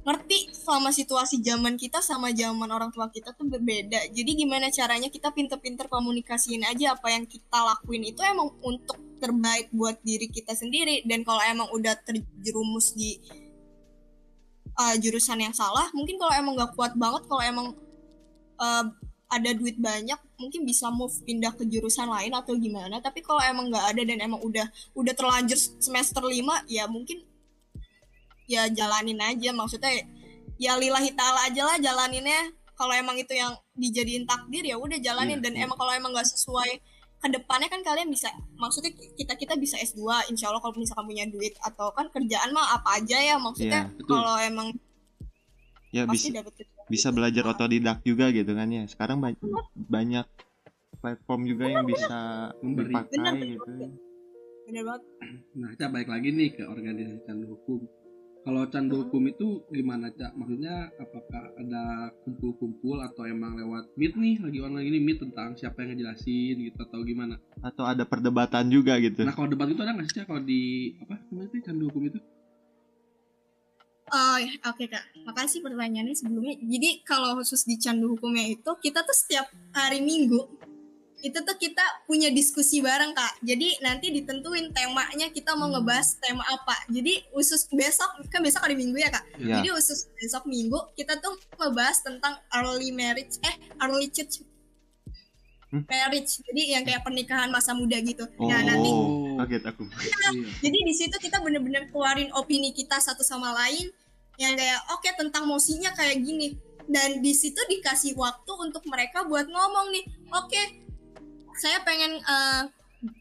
ngerti 0.02 0.50
sama 0.52 0.90
situasi 0.92 1.40
zaman 1.46 1.78
kita 1.78 2.02
sama 2.02 2.34
zaman 2.34 2.68
orang 2.74 2.90
tua 2.90 3.08
kita 3.14 3.32
tuh 3.38 3.46
berbeda. 3.48 4.10
Jadi 4.12 4.32
gimana 4.34 4.68
caranya 4.74 5.08
kita 5.08 5.30
pinter-pinter 5.32 5.86
komunikasiin 5.88 6.66
aja 6.66 6.98
apa 6.98 7.08
yang 7.14 7.24
kita 7.30 7.60
lakuin 7.62 8.04
itu 8.10 8.20
emang 8.26 8.52
untuk 8.66 8.98
terbaik 9.22 9.70
buat 9.70 10.02
diri 10.02 10.28
kita 10.28 10.58
sendiri. 10.58 11.06
Dan 11.06 11.22
kalau 11.22 11.40
emang 11.46 11.70
udah 11.72 11.94
terjerumus 12.02 12.98
di 12.98 13.22
uh, 14.78 14.96
jurusan 15.00 15.40
yang 15.42 15.56
salah 15.56 15.88
mungkin 15.96 16.16
kalau 16.20 16.34
emang 16.36 16.54
nggak 16.60 16.72
kuat 16.76 16.94
banget 16.96 17.24
kalau 17.28 17.44
emang 17.44 17.68
uh, 18.62 18.86
ada 19.32 19.56
duit 19.56 19.80
banyak 19.80 20.20
mungkin 20.36 20.68
bisa 20.68 20.92
move 20.92 21.16
pindah 21.24 21.56
ke 21.56 21.64
jurusan 21.64 22.12
lain 22.12 22.36
atau 22.36 22.52
gimana. 22.60 23.00
Tapi 23.00 23.24
kalau 23.24 23.40
emang 23.40 23.72
nggak 23.72 23.96
ada 23.96 24.02
dan 24.04 24.20
emang 24.20 24.44
udah 24.44 24.68
udah 24.92 25.14
terlanjur 25.16 25.56
semester 25.56 26.20
5 26.20 26.68
ya 26.68 26.84
mungkin 26.92 27.24
ya 28.52 28.68
jalanin 28.68 29.24
aja. 29.24 29.56
Maksudnya 29.56 30.04
ya 30.60 30.76
lillahi 30.76 31.16
ta'ala 31.16 31.48
aja 31.48 31.64
lah 31.64 31.78
jalaninnya. 31.80 32.52
Kalau 32.76 32.92
emang 32.92 33.16
itu 33.16 33.32
yang 33.32 33.56
dijadiin 33.72 34.28
takdir 34.28 34.68
ya 34.68 34.76
udah 34.76 35.00
jalanin. 35.00 35.40
Iya, 35.40 35.48
dan 35.48 35.54
iya. 35.56 35.64
emang 35.64 35.80
kalau 35.80 35.96
emang 35.96 36.12
nggak 36.12 36.28
sesuai 36.28 36.84
ke 37.22 37.28
depannya 37.30 37.70
kan 37.70 37.86
kalian 37.86 38.10
bisa 38.10 38.34
maksudnya 38.58 38.90
kita 39.14 39.38
kita 39.38 39.54
bisa 39.54 39.78
S2 39.78 40.34
insya 40.34 40.50
Allah 40.50 40.58
kalau 40.58 40.74
misalkan 40.74 41.06
punya 41.06 41.30
duit 41.30 41.54
atau 41.62 41.94
kan 41.94 42.10
kerjaan 42.10 42.50
mah 42.50 42.82
apa 42.82 42.98
aja 42.98 43.18
ya 43.22 43.36
maksudnya 43.38 43.94
betul. 43.94 44.18
kalau 44.18 44.36
emang 44.42 44.74
ya 45.94 46.10
pasti 46.10 46.34
bisa 46.34 46.42
dapet 46.42 46.54
bisa 46.90 47.08
belajar 47.14 47.44
otodidak 47.46 48.02
juga 48.02 48.34
gitu 48.34 48.52
kan 48.58 48.68
ya 48.68 48.84
sekarang 48.90 49.22
ba- 49.22 49.38
banyak 49.78 50.26
platform 50.98 51.42
juga 51.46 51.66
yang 51.70 51.86
bisa 51.86 52.52
Memberi. 52.62 52.90
dipakai 52.90 53.16
Benar, 53.18 53.34
gitu 53.38 53.72
bener 54.66 54.84
banget 54.86 55.04
Nah, 55.52 55.70
Cak 55.78 55.90
balik 55.92 56.10
lagi 56.10 56.30
nih 56.32 56.50
ke 56.58 56.64
organisasi 56.64 57.44
hukum. 57.46 57.86
Kalau 58.42 58.66
candu 58.74 59.06
hukum 59.06 59.30
itu 59.30 59.62
gimana, 59.70 60.10
Cak? 60.10 60.34
Maksudnya 60.34 60.90
apakah 60.98 61.54
ada 61.62 62.10
kumpul-kumpul 62.26 62.98
atau 63.06 63.30
emang 63.30 63.54
lewat 63.54 63.94
meet 63.94 64.18
nih, 64.18 64.42
lagi 64.42 64.60
online 64.66 64.86
gini 64.90 65.00
meet 65.00 65.22
tentang 65.22 65.54
siapa 65.54 65.86
yang 65.86 65.94
ngejelasin 65.94 66.56
gitu 66.58 66.80
atau 66.82 67.06
gimana? 67.06 67.38
atau 67.62 67.86
ada 67.86 68.02
perdebatan 68.10 68.74
juga 68.74 68.98
gitu 68.98 69.22
Nah, 69.22 69.38
kalau 69.38 69.46
debat 69.46 69.70
itu 69.70 69.78
ada 69.86 69.94
nggak 69.94 70.10
sih, 70.10 70.16
Cak? 70.18 70.26
Kalau 70.26 70.42
di 70.42 70.98
apa 71.06 71.22
namanya 71.30 71.48
itu 71.54 71.58
candu 71.62 71.86
hukum 71.94 72.04
itu? 72.10 72.20
Oh, 74.12 74.36
ya, 74.36 74.52
oke 74.68 74.92
kak. 74.92 75.24
Makasih 75.24 75.64
pertanyaannya 75.64 76.12
sebelumnya. 76.12 76.60
Jadi 76.60 77.00
kalau 77.08 77.40
khusus 77.40 77.64
di 77.64 77.80
candu 77.80 78.12
hukumnya 78.12 78.44
itu, 78.44 78.72
kita 78.84 79.08
tuh 79.08 79.16
setiap 79.16 79.48
hari 79.72 80.04
Minggu 80.04 80.61
itu 81.22 81.40
tuh 81.42 81.58
kita 81.58 81.82
punya 82.10 82.34
diskusi 82.34 82.82
bareng 82.82 83.14
kak. 83.14 83.42
Jadi 83.46 83.82
nanti 83.86 84.10
ditentuin 84.10 84.74
temanya 84.74 85.30
kita 85.30 85.54
mau 85.54 85.70
ngebahas 85.70 86.18
tema 86.18 86.42
apa. 86.46 86.76
Jadi 86.90 87.26
khusus 87.32 87.70
besok 87.70 88.10
kan 88.30 88.42
besok 88.42 88.66
hari 88.66 88.74
Minggu 88.78 88.98
ya 88.98 89.10
kak. 89.14 89.26
Ya. 89.38 89.62
Jadi 89.62 89.70
khusus 89.74 90.10
besok 90.18 90.50
Minggu 90.50 90.78
kita 90.98 91.22
tuh 91.22 91.38
ngebahas 91.58 92.02
tentang 92.02 92.38
early 92.58 92.90
marriage, 92.90 93.38
eh 93.46 93.56
early 93.82 94.10
church 94.10 94.42
Hmm? 95.72 95.88
marriage. 95.88 96.44
Jadi 96.44 96.76
yang 96.76 96.84
kayak 96.84 97.00
pernikahan 97.00 97.48
masa 97.48 97.72
muda 97.72 97.96
gitu. 98.04 98.28
Oh, 98.36 98.52
Nah 98.52 98.60
nanti 98.60 98.92
kaget 99.40 99.64
aku. 99.72 99.88
Jadi 100.68 100.78
di 100.84 100.92
situ 100.92 101.16
kita 101.16 101.40
bener-bener 101.40 101.88
keluarin 101.88 102.28
opini 102.36 102.76
kita 102.76 103.00
satu 103.00 103.24
sama 103.24 103.56
lain 103.56 103.88
yang 104.36 104.60
kayak 104.60 104.84
oke 104.92 105.08
tentang 105.16 105.48
mosinya 105.48 105.96
kayak 105.96 106.20
gini 106.20 106.60
dan 106.92 107.24
di 107.24 107.32
situ 107.32 107.60
dikasih 107.72 108.20
waktu 108.20 108.52
untuk 108.60 108.84
mereka 108.84 109.24
buat 109.24 109.48
ngomong 109.48 109.96
nih 109.96 110.04
oke 110.34 110.62
saya 111.58 111.84
pengen 111.84 112.22
eh, 112.22 112.64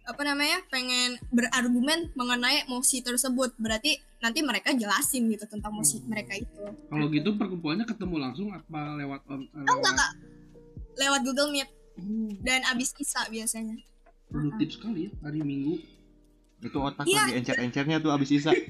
apa 0.04 0.22
namanya 0.28 0.60
pengen 0.68 1.16
berargumen 1.32 2.12
mengenai 2.12 2.68
mosi 2.68 3.00
tersebut. 3.00 3.56
Berarti 3.56 3.96
nanti 4.20 4.44
mereka 4.44 4.76
jelasin 4.76 5.32
gitu 5.32 5.48
tentang 5.48 5.72
mosi 5.72 6.04
mereka 6.04 6.36
itu. 6.36 6.60
Kalau 6.92 7.08
gitu 7.08 7.32
perkumpulannya 7.40 7.88
ketemu 7.88 8.16
langsung 8.20 8.52
apa 8.52 9.00
lewat 9.00 9.20
on 9.32 9.48
oh 9.48 9.76
enggak 9.76 9.80
lewat 9.80 9.96
kak. 9.96 10.12
Lewat 11.00 11.20
Google 11.24 11.50
Meet. 11.56 11.68
Oh, 12.00 12.32
dan 12.44 12.60
abis 12.68 12.92
isa 13.00 13.24
biasanya. 13.32 13.76
Produktif 14.28 14.76
sekali 14.76 15.08
ya 15.08 15.10
hari 15.24 15.40
Minggu. 15.40 15.80
Itu 16.60 16.76
otak 16.76 17.08
Iya. 17.08 17.24
lagi 17.24 17.40
encer-encernya 17.40 18.04
tuh 18.04 18.12
abis 18.12 18.30
isa. 18.36 18.52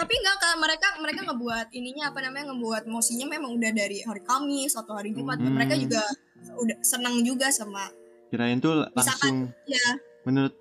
tapi 0.00 0.12
enggak 0.16 0.36
kak. 0.40 0.56
Mereka 0.56 0.88
mereka 1.04 1.20
ngebuat 1.28 1.66
ininya 1.76 2.08
apa 2.08 2.24
namanya 2.24 2.56
ngebuat 2.56 2.88
mosinya 2.88 3.28
memang 3.28 3.52
udah 3.60 3.72
dari 3.76 4.00
hari 4.00 4.24
Kamis 4.24 4.72
atau 4.72 4.96
hari 4.96 5.12
Jumat. 5.12 5.36
Hmm. 5.36 5.52
mereka 5.52 5.76
juga 5.76 6.00
udah 6.50 6.76
senang 6.80 7.20
juga 7.20 7.48
sama 7.48 7.88
Kirain 8.28 8.58
tuh 8.58 8.86
langsung 8.88 9.50
ya 9.64 9.82
menurut 10.22 10.54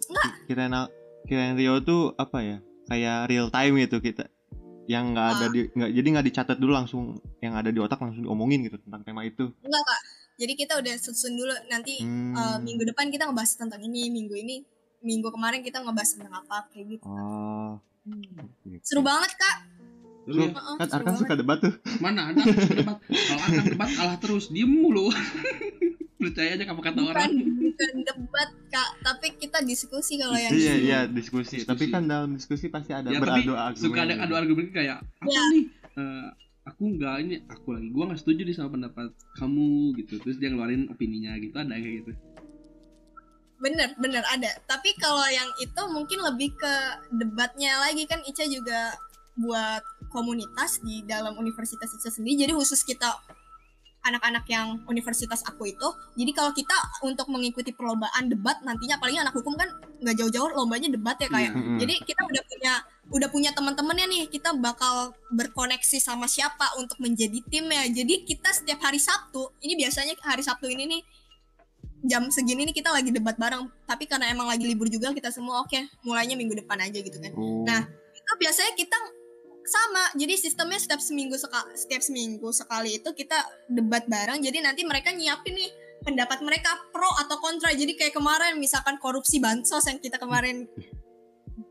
kirain 0.46 0.74
kirain 1.24 1.54
Rio 1.54 1.78
tuh 1.80 2.16
apa 2.16 2.40
ya? 2.40 2.58
Kayak 2.86 3.30
real 3.30 3.48
time 3.48 3.78
gitu 3.78 4.00
kita 4.00 4.26
yang 4.90 5.14
nggak 5.14 5.28
ada 5.30 5.46
Ah. 5.46 5.52
di 5.52 5.60
nggak 5.70 5.92
jadi 5.94 6.08
nggak 6.10 6.26
dicatat 6.26 6.58
dulu 6.58 6.74
langsung 6.74 7.02
yang 7.38 7.54
ada 7.54 7.70
di 7.70 7.78
otak 7.78 8.00
langsung 8.00 8.26
diomongin 8.26 8.66
gitu 8.66 8.82
tentang 8.82 9.04
tema 9.04 9.22
itu. 9.22 9.54
enggak 9.60 9.84
kak 9.84 10.02
jadi 10.36 10.54
kita 10.56 10.74
udah 10.76 10.96
susun 10.98 11.36
dulu 11.36 11.54
nanti 11.68 12.02
Hmm. 12.02 12.34
eh, 12.34 12.58
minggu 12.60 12.84
depan 12.88 13.08
kita 13.08 13.30
ngebahas 13.30 13.54
tentang 13.54 13.78
ini 13.80 14.10
minggu 14.10 14.34
ini 14.34 14.66
minggu 15.00 15.30
kemarin 15.30 15.62
kita 15.62 15.78
ngebahas 15.80 16.10
tentang 16.10 16.34
apa 16.36 16.66
kayak 16.68 16.86
gitu 16.90 17.06
Oh. 17.06 17.78
seru 18.82 19.06
banget 19.06 19.30
kak 19.32 19.58
Seru 20.22 20.42
ya? 20.42 20.52
Kan 20.54 20.88
Arkan 20.92 21.16
suka 21.16 21.34
debat 21.34 21.58
tuh. 21.58 21.74
Mana 21.98 22.30
ada 22.30 22.42
debat? 22.42 22.98
Kalau 23.02 23.42
akan 23.42 23.64
debat 23.66 23.90
kalah 23.92 24.18
terus, 24.18 24.48
diem 24.48 24.68
mulu. 24.68 25.10
Percaya 26.20 26.52
aja 26.52 26.64
apa 26.66 26.82
kata 26.82 27.00
bukan 27.00 27.10
orang. 27.10 27.32
bukan 27.32 27.92
debat 28.04 28.50
kak 28.68 28.90
tapi 29.00 29.28
kita 29.36 29.64
diskusi 29.64 30.20
kalau 30.20 30.36
yang 30.36 30.52
Iya 30.52 30.74
iya 30.76 31.00
diskusi. 31.06 31.64
Diskusi. 31.64 31.66
Tapi 31.66 31.84
kan 31.88 32.04
dalam 32.06 32.36
diskusi 32.36 32.68
pasti 32.68 32.92
ada 32.92 33.08
Ya 33.08 33.18
tapi 33.18 33.40
beradu 33.40 33.56
argumen. 33.56 33.80
suka 33.82 34.00
ada 34.04 34.16
adu 34.20 34.36
argumen 34.36 34.68
kayak 34.70 35.00
apa 35.00 35.26
Ya. 35.26 35.44
nih? 35.48 35.64
Eh, 35.90 36.28
aku 36.66 36.84
nggak 36.92 37.16
ini, 37.24 37.36
aku 37.46 37.68
lagi 37.72 37.88
gua 37.90 38.04
nggak 38.06 38.20
setuju 38.20 38.42
nih 38.44 38.52
sama 38.54 38.70
pendapat 38.70 39.10
kamu 39.34 39.68
gitu. 39.96 40.14
Terus 40.20 40.36
dia 40.38 40.50
ngeluarin 40.50 40.88
opininya 40.88 41.32
gitu 41.36 41.56
ada 41.56 41.72
kayak 41.72 42.04
gitu. 42.04 42.12
bener 43.58 43.92
bener 43.96 44.24
ada 44.26 44.56
tapi 44.66 44.96
kalau 44.96 45.28
yang 45.28 45.52
itu 45.58 45.82
mungkin 45.90 46.24
lebih 46.24 46.52
ke 46.54 46.74
debatnya 47.14 47.76
lagi 47.78 48.04
kan 48.06 48.24
Ica 48.24 48.48
juga 48.48 48.96
buat 49.36 49.84
komunitas 50.10 50.82
di 50.82 51.06
dalam 51.06 51.38
universitas 51.38 51.90
Ica 51.94 52.10
sendiri 52.10 52.44
jadi 52.44 52.54
khusus 52.54 52.82
kita 52.82 53.08
anak-anak 54.00 54.48
yang 54.48 54.80
universitas 54.88 55.44
aku 55.44 55.68
itu 55.68 55.88
jadi 56.16 56.32
kalau 56.32 56.56
kita 56.56 56.72
untuk 57.04 57.28
mengikuti 57.28 57.76
perlombaan 57.76 58.32
debat 58.32 58.56
nantinya 58.64 58.96
apalagi 58.96 59.20
anak 59.20 59.36
hukum 59.36 59.60
kan 59.60 59.68
nggak 60.00 60.16
jauh-jauh 60.16 60.56
lombanya 60.56 60.88
debat 60.88 61.20
ya 61.20 61.28
kayak 61.28 61.52
Iya. 61.52 61.60
Mm-mm. 61.60 61.78
jadi 61.78 61.94
kita 62.08 62.22
udah 62.24 62.44
punya 62.48 62.74
udah 63.10 63.28
punya 63.28 63.52
teman-temannya 63.52 64.06
nih 64.08 64.24
kita 64.32 64.56
bakal 64.56 65.12
berkoneksi 65.30 66.00
sama 66.00 66.32
siapa 66.32 66.80
untuk 66.80 66.96
menjadi 67.04 67.44
timnya 67.52 67.84
jadi 67.92 68.24
kita 68.24 68.50
setiap 68.56 68.80
hari 68.80 69.04
Sabtu 69.04 69.52
ini 69.60 69.76
biasanya 69.76 70.16
hari 70.24 70.48
Sabtu 70.48 70.72
ini 70.72 70.88
nih 70.88 71.02
jam 72.00 72.32
segini 72.32 72.64
nih 72.64 72.76
kita 72.80 72.96
lagi 72.96 73.12
debat 73.12 73.36
bareng 73.36 73.68
tapi 73.84 74.08
karena 74.08 74.32
emang 74.32 74.48
lagi 74.48 74.64
libur 74.64 74.88
juga 74.88 75.12
kita 75.12 75.28
semua 75.28 75.60
oke 75.60 75.76
mulainya 76.08 76.40
minggu 76.40 76.56
depan 76.56 76.80
aja 76.80 76.96
gitu 76.96 77.20
kan 77.20 77.36
Oh. 77.36 77.68
Nah, 77.68 77.84
itu 78.16 78.32
biasanya 78.40 78.72
kita 78.80 78.96
sama 79.70 80.04
jadi 80.18 80.34
sistemnya 80.34 80.82
setiap 80.82 80.98
seminggu 80.98 81.38
sekali 81.38 81.72
setiap 81.78 82.02
seminggu 82.02 82.50
sekali 82.50 82.98
itu 82.98 83.10
kita 83.14 83.38
debat 83.70 84.10
bareng 84.10 84.42
jadi 84.42 84.66
nanti 84.66 84.82
mereka 84.82 85.14
nyiapin 85.14 85.54
nih 85.54 85.70
pendapat 86.02 86.42
mereka 86.42 86.74
pro 86.90 87.10
atau 87.22 87.38
kontra 87.38 87.70
jadi 87.70 87.94
kayak 87.94 88.18
kemarin 88.18 88.58
misalkan 88.58 88.98
korupsi 88.98 89.38
bansos 89.38 89.86
yang 89.86 90.02
kita 90.02 90.18
kemarin 90.18 90.66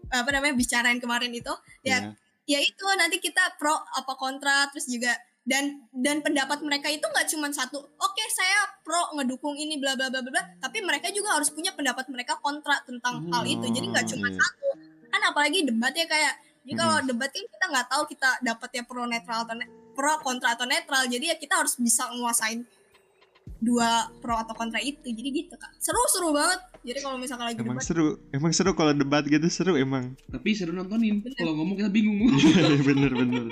apa 0.09 0.29
namanya 0.33 0.55
bicarain 0.57 1.03
kemarin 1.03 1.35
itu 1.35 1.53
ya 1.85 2.15
ya. 2.47 2.57
ya 2.57 2.59
itu 2.63 2.85
nanti 2.97 3.19
kita 3.19 3.59
pro 3.59 3.75
apa 3.75 4.15
kontra 4.15 4.71
terus 4.73 4.89
juga 4.89 5.13
dan 5.49 5.81
dan 5.97 6.21
pendapat 6.21 6.61
mereka 6.61 6.93
itu 6.93 7.05
nggak 7.05 7.29
cuma 7.33 7.49
satu 7.49 7.81
oke 7.81 8.25
saya 8.29 8.69
pro 8.85 9.17
ngedukung 9.17 9.57
ini 9.57 9.81
bla 9.81 9.97
bla 9.97 10.13
bla 10.13 10.21
bla 10.21 10.43
tapi 10.61 10.85
mereka 10.85 11.09
juga 11.09 11.41
harus 11.41 11.49
punya 11.49 11.73
pendapat 11.73 12.05
mereka 12.13 12.37
kontra 12.45 12.77
tentang 12.85 13.25
hal 13.33 13.43
itu 13.49 13.65
jadi 13.65 13.87
nggak 13.89 14.07
cuma 14.13 14.29
iya. 14.29 14.37
satu 14.37 14.69
kan 15.09 15.23
apalagi 15.25 15.65
debat 15.65 15.97
ya 15.97 16.05
kayak 16.05 16.37
jadi 16.69 16.77
kalau 16.77 16.99
debat 17.09 17.31
kan 17.33 17.45
kita 17.49 17.65
nggak 17.73 17.87
tahu 17.89 18.03
kita 18.13 18.31
dapatnya 18.45 18.83
pro 18.85 19.05
netral 19.09 19.41
atau 19.49 19.57
ne- 19.57 19.73
pro 19.97 20.13
kontra 20.21 20.53
atau 20.53 20.69
netral 20.69 21.09
jadi 21.09 21.33
ya 21.33 21.37
kita 21.41 21.65
harus 21.65 21.81
bisa 21.81 22.05
nguasain 22.13 22.61
dua 23.59 24.13
pro 24.21 24.37
atau 24.37 24.53
kontra 24.53 24.79
itu 24.79 25.09
jadi 25.09 25.29
gitu 25.33 25.57
kak 25.57 25.73
seru 25.81 25.99
seru 26.13 26.31
banget 26.37 26.61
jadi 26.87 26.99
kalau 27.03 27.17
misalkan 27.19 27.47
lagi 27.51 27.59
Emang 27.61 27.77
debat 27.77 27.85
seru, 27.85 28.07
emang 28.31 28.53
seru 28.55 28.73
kalau 28.73 28.93
debat 28.95 29.21
gitu 29.27 29.45
seru 29.51 29.75
emang. 29.75 30.15
Tapi 30.31 30.55
seru 30.55 30.73
nontonin. 30.73 31.21
Kalau 31.37 31.53
ngomong 31.59 31.77
kita 31.77 31.91
bingung. 31.91 32.33
bener 32.89 33.13
bener. 33.13 33.45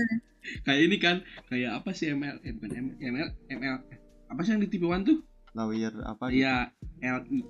kayak 0.66 0.80
ini 0.86 0.96
kan, 1.00 1.16
kayak 1.48 1.80
apa 1.80 1.90
sih 1.96 2.12
ML? 2.12 2.38
Eh, 2.44 2.54
bukan 2.54 2.70
ML, 2.70 2.94
ML, 3.02 3.28
ML. 3.50 3.76
Apa 4.28 4.40
sih 4.44 4.54
yang 4.54 4.62
di 4.62 4.68
TV 4.68 4.84
One 4.86 5.02
tuh? 5.02 5.18
Lawyer 5.56 5.90
apa? 6.04 6.28
gitu? 6.28 6.44
Iya, 6.44 6.70
LI. 7.00 7.40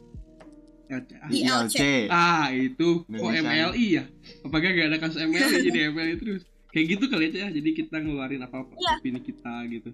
LC. 0.89 1.11
Ah, 1.15 1.29
ILC. 1.29 1.79
Ah, 2.09 2.47
itu. 2.51 2.89
Kok 3.03 3.13
Indonesia. 3.13 3.69
MLI 3.69 3.87
ya? 3.93 4.05
Apakah 4.41 4.69
gak 4.69 4.87
ada 4.87 4.99
kasus 4.99 5.21
MLI 5.21 5.57
jadi 5.69 5.79
MLI 5.89 6.15
terus? 6.17 6.43
Kayak 6.69 6.87
gitu 6.91 7.05
kali 7.07 7.31
ya, 7.31 7.49
jadi 7.49 7.69
kita 7.73 7.97
ngeluarin 7.97 8.41
apa-apa 8.41 8.73
Iya. 8.75 8.93
opini 8.99 9.21
kita 9.21 9.53
gitu. 9.69 9.91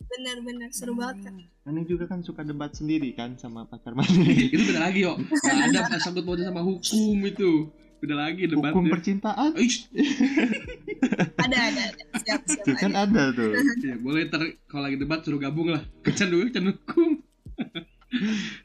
bener-bener 0.00 0.70
seru 0.70 0.94
banget 0.94 1.26
kak 1.26 1.34
Aneh 1.64 1.84
juga 1.84 2.06
kan 2.06 2.22
suka 2.22 2.40
debat 2.40 2.70
sendiri 2.70 3.12
kan 3.12 3.34
sama 3.34 3.62
pacar 3.64 3.92
Mane. 3.98 4.24
itu 4.48 4.62
beda 4.64 4.80
lagi 4.80 5.02
yo. 5.02 5.18
Gak 5.18 5.68
ada 5.68 5.98
sangkut 5.98 6.22
pautnya 6.22 6.48
sama 6.48 6.62
hukum 6.62 7.18
itu. 7.20 7.68
Beda 7.98 8.14
lagi 8.16 8.46
Hukum 8.46 8.62
debatnya. 8.62 8.90
percintaan 8.94 9.50
ada 11.38 11.58
ada 11.60 11.82
ada 11.84 12.02
siap 12.16 12.40
siap 12.46 12.62
itu 12.62 12.72
kan 12.78 12.92
ada. 12.94 13.22
tuh. 13.32 13.52
ya, 13.80 13.94
boleh 13.96 14.26
ter 14.26 14.40
kalau 14.64 14.86
lagi 14.86 14.96
debat 14.96 15.18
suruh 15.20 15.36
gabung 15.36 15.68
lah. 15.68 15.82
Kecan 16.00 16.28
dulu, 16.28 16.46
kecan 16.46 16.64
hukum. 16.68 17.10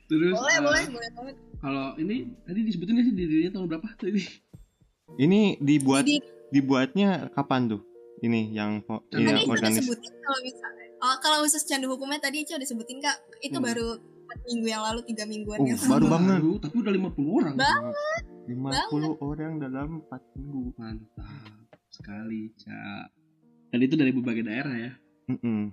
Terus 0.06 0.34
boleh 0.34 0.54
eh, 0.54 0.62
boleh 0.62 0.84
boleh 0.88 1.10
banget 1.12 1.36
kalau 1.64 1.96
ini 1.96 2.16
tadi 2.44 2.60
disebutin 2.62 3.00
sih 3.02 3.16
dirinya 3.16 3.52
tahun 3.54 3.68
berapa 3.70 3.88
tuh 3.96 4.12
ini? 4.12 4.24
Ini 5.16 5.42
dibuat 5.60 6.04
Jadi 6.04 6.20
dibuatnya 6.50 7.32
kapan 7.32 7.70
tuh? 7.70 7.82
Ini 8.20 8.52
yang 8.52 8.84
Tadi 8.84 9.20
tadi 9.22 9.24
udah 9.42 9.48
organis. 9.50 9.80
disebutin 9.80 10.14
kalau 10.18 10.40
misalnya 10.42 10.86
oh, 10.98 11.16
kalau 11.20 11.38
khusus 11.42 11.64
candu 11.64 11.88
hukumnya 11.88 12.20
tadi 12.20 12.44
Ica 12.44 12.56
udah 12.56 12.66
sebutin 12.66 13.00
kak 13.00 13.16
itu 13.40 13.54
Hmm. 13.54 13.64
baru 13.64 13.88
4 14.26 14.50
minggu 14.50 14.68
yang 14.68 14.82
lalu 14.82 15.00
tiga 15.04 15.24
mingguan 15.24 15.58
Oh, 15.58 15.66
yang 15.66 15.80
baru 15.80 15.92
lalu. 16.02 16.08
banget. 16.10 16.40
tapi 16.62 16.76
udah 16.80 16.94
50 16.94 17.32
orang. 17.34 17.54
Ba- 17.54 17.84
50 18.44 19.16
orang 19.22 19.52
dalam 19.58 19.90
4 20.02 20.24
minggu. 20.34 20.64
Mantap 20.74 21.28
sekali, 21.90 22.42
Cak. 22.58 23.06
Dan 23.70 23.80
itu 23.80 23.94
dari 23.94 24.12
berbagai 24.12 24.44
daerah 24.44 24.74
ya. 24.74 24.92
Mm-mm. 25.30 25.72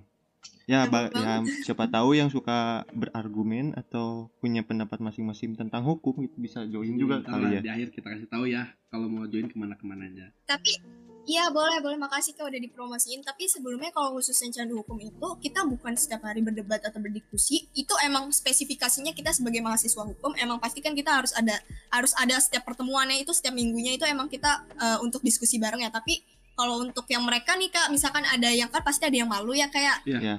Ya, 0.69 0.87
ba- 0.87 1.11
ya, 1.11 1.43
siapa 1.67 1.89
tahu 1.91 2.15
yang 2.15 2.31
suka 2.31 2.87
berargumen 2.95 3.75
atau 3.75 4.31
punya 4.39 4.63
pendapat 4.63 5.03
masing-masing 5.03 5.59
tentang 5.59 5.83
hukum 5.83 6.23
gitu 6.23 6.37
bisa 6.39 6.63
join 6.69 6.95
juga 6.95 7.19
Ntar 7.19 7.37
kali 7.37 7.47
ya. 7.57 7.61
Di 7.61 7.71
akhir 7.71 7.87
kita 7.91 8.07
kasih 8.13 8.29
tahu 8.31 8.45
ya 8.47 8.71
kalau 8.87 9.11
mau 9.11 9.27
join 9.27 9.51
ke 9.51 9.55
mana-kemananya. 9.59 10.31
tapi 10.47 10.79
Iya 11.21 11.53
boleh 11.53 11.77
boleh. 11.85 12.01
Makasih 12.01 12.33
kak 12.33 12.49
udah 12.49 12.57
dipromosiin. 12.57 13.21
Tapi 13.21 13.45
sebelumnya 13.45 13.93
kalau 13.93 14.17
khusus 14.17 14.33
yang 14.41 14.49
candu 14.49 14.81
hukum 14.81 14.97
itu 14.97 15.27
kita 15.37 15.61
bukan 15.69 15.93
setiap 15.93 16.25
hari 16.25 16.41
berdebat 16.41 16.81
atau 16.81 16.97
berdiskusi. 16.97 17.69
Itu 17.77 17.93
emang 18.01 18.33
spesifikasinya 18.33 19.13
kita 19.13 19.29
sebagai 19.29 19.61
mahasiswa 19.61 20.01
hukum. 20.01 20.33
Emang 20.41 20.57
pasti 20.57 20.81
kan 20.81 20.97
kita 20.97 21.13
harus 21.13 21.29
ada 21.37 21.61
harus 21.93 22.17
ada 22.17 22.41
setiap 22.41 22.65
pertemuannya 22.65 23.21
itu 23.21 23.29
setiap 23.37 23.53
minggunya 23.53 24.01
itu 24.01 24.05
emang 24.09 24.33
kita 24.33 24.65
eh, 24.81 24.97
untuk 25.05 25.21
diskusi 25.21 25.61
bareng 25.61 25.85
ya. 25.85 25.93
Tapi 25.93 26.25
kalau 26.53 26.81
untuk 26.81 27.05
yang 27.07 27.23
mereka 27.23 27.55
nih 27.55 27.69
kak 27.69 27.89
misalkan 27.89 28.23
ada 28.23 28.47
yang 28.47 28.67
kan 28.67 28.81
pasti 28.81 29.03
ada 29.03 29.15
yang 29.15 29.29
malu 29.29 29.51
ya 29.51 29.67
kayak 29.67 30.03
Iya. 30.03 30.19
Ya. 30.19 30.37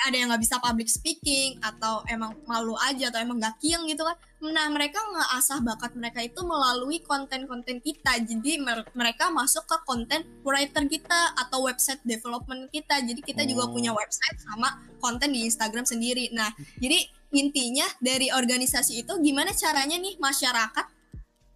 ada 0.00 0.16
yang 0.16 0.32
nggak 0.32 0.40
bisa 0.40 0.56
public 0.56 0.88
speaking 0.88 1.60
atau 1.60 2.00
emang 2.08 2.32
malu 2.48 2.72
aja 2.80 3.12
atau 3.12 3.20
emang 3.20 3.36
gak 3.36 3.60
kieng 3.60 3.84
gitu 3.84 4.00
kan 4.00 4.16
nah 4.40 4.64
mereka 4.72 4.96
nggak 4.96 5.28
asah 5.36 5.60
bakat 5.60 5.92
mereka 5.92 6.24
itu 6.24 6.40
melalui 6.40 7.02
konten-konten 7.04 7.82
kita 7.84 8.16
jadi 8.22 8.52
mer- 8.56 8.88
mereka 8.96 9.28
masuk 9.28 9.68
ke 9.68 9.76
konten 9.84 10.24
writer 10.40 10.88
kita 10.88 11.36
atau 11.36 11.68
website 11.68 12.00
development 12.06 12.72
kita 12.72 13.02
jadi 13.04 13.20
kita 13.20 13.42
juga 13.44 13.68
Oh. 13.68 13.74
punya 13.76 13.92
website 13.92 14.40
sama 14.40 14.80
konten 14.96 15.36
di 15.36 15.44
Instagram 15.44 15.84
sendiri 15.84 16.32
nah 16.32 16.48
jadi 16.80 17.04
intinya 17.36 17.84
dari 18.00 18.32
organisasi 18.32 19.04
itu 19.04 19.12
gimana 19.20 19.52
caranya 19.52 20.00
nih 20.00 20.16
masyarakat 20.16 20.86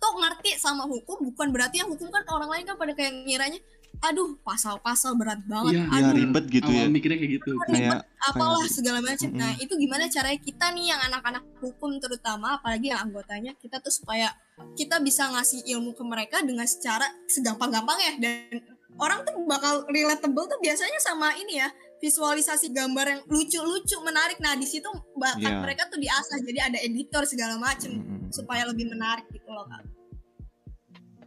tuh 0.05 0.13
ngerti 0.21 0.61
sama 0.61 0.85
hukum? 0.85 1.25
Bukan 1.33 1.49
berarti 1.49 1.81
yang 1.81 1.89
hukum 1.89 2.13
kan 2.13 2.21
orang 2.29 2.53
lain 2.53 2.65
kan 2.69 2.77
pada 2.77 2.93
kayak 2.93 3.25
ngiranya 3.25 3.61
aduh 4.05 4.37
pasal-pasal 4.45 5.17
berat 5.17 5.41
banget 5.49 5.81
ya 5.81 5.85
aduh. 5.89 6.13
ribet 6.13 6.45
gitu 6.51 6.69
ya. 6.69 6.85
mikirnya 6.91 7.17
kayak 7.25 7.33
gitu. 7.41 7.51
Kayak 7.71 8.05
apalah 8.21 8.61
kayak- 8.61 8.75
segala 8.75 8.99
macam. 9.01 9.29
Mm-mm. 9.33 9.41
Nah, 9.41 9.53
itu 9.57 9.73
gimana 9.81 10.05
caranya 10.13 10.41
kita 10.45 10.67
nih 10.77 10.85
yang 10.93 11.01
anak-anak 11.09 11.45
hukum 11.63 11.97
terutama 12.03 12.61
apalagi 12.61 12.93
yang 12.93 13.01
anggotanya 13.01 13.57
kita 13.57 13.81
tuh 13.81 13.95
supaya 13.95 14.35
kita 14.77 15.01
bisa 15.01 15.31
ngasih 15.33 15.65
ilmu 15.79 15.97
ke 15.97 16.05
mereka 16.05 16.43
dengan 16.45 16.69
secara 16.69 17.07
segampang-gampang 17.31 17.99
ya. 18.03 18.13
Dan 18.21 18.61
orang 19.01 19.25
tuh 19.25 19.35
bakal 19.49 19.87
relatable 19.89 20.47
tuh 20.53 20.59
biasanya 20.61 20.99
sama 21.01 21.33
ini 21.41 21.63
ya 21.65 21.69
visualisasi 22.05 22.69
gambar 22.69 23.07
yang 23.09 23.23
lucu-lucu 23.25 23.97
menarik 24.05 24.37
nah 24.45 24.53
di 24.53 24.69
situ 24.69 24.93
bakat 25.17 25.57
Iya. 25.57 25.65
mereka 25.65 25.89
tuh 25.89 25.97
diasah 25.97 26.39
jadi 26.45 26.61
ada 26.69 26.79
editor 26.85 27.25
segala 27.25 27.57
macem 27.57 27.97
Mm-mm. 27.97 28.29
supaya 28.29 28.69
lebih 28.69 28.93
menarik 28.93 29.25
gitu 29.33 29.49
loh 29.49 29.65
kak 29.65 29.89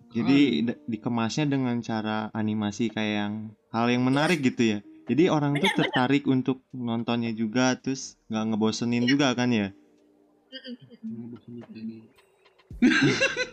Jadi 0.07 0.65
dikemasnya 0.89 1.45
dengan 1.45 1.78
cara 1.84 2.34
animasi 2.34 2.89
kayak 2.89 3.13
yang 3.21 3.34
hal 3.69 3.86
yang 3.86 4.01
menarik 4.01 4.41
gitu 4.41 4.63
ya. 4.65 4.80
Jadi 5.05 5.30
orang 5.30 5.61
tuh 5.61 5.69
Benar, 5.69 5.78
tertarik 5.78 6.25
untuk 6.25 6.65
nontonnya 6.73 7.30
juga 7.38 7.78
terus 7.78 8.17
nggak 8.25 8.45
ngebosenin 8.49 9.05
juga 9.05 9.38
kan 9.38 9.53
ya. 9.53 9.69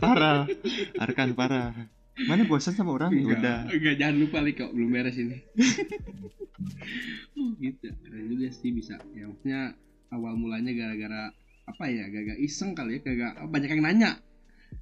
Parah. 0.00 0.48
Arkan 1.04 1.36
parah. 1.36 1.74
Mana 2.16 2.42
bosan 2.44 2.72
sama 2.72 2.94
orang? 2.94 3.10
Ya 3.12 3.26
Udah. 3.26 3.58
Enggak, 3.66 3.74
enggak 3.74 3.94
jangan 3.98 4.16
lupa 4.16 4.36
nih 4.40 4.54
kok 4.54 4.70
belum 4.70 4.88
beres 4.88 5.16
ini. 5.16 5.36
oh, 7.34 7.50
gitu. 7.58 7.86
Keren 7.90 8.24
juga 8.28 8.48
sih 8.50 8.70
bisa. 8.70 8.94
Ya 9.12 9.26
maksudnya 9.26 9.60
awal 10.10 10.34
mulanya 10.34 10.70
gara-gara 10.70 11.34
apa 11.64 11.84
ya? 11.86 12.06
Gara-gara 12.06 12.38
iseng 12.38 12.72
kali 12.72 12.96
ya, 12.96 13.00
gara-gara 13.02 13.32
oh, 13.42 13.48
banyak 13.48 13.68
yang 13.68 13.82
nanya 13.82 14.10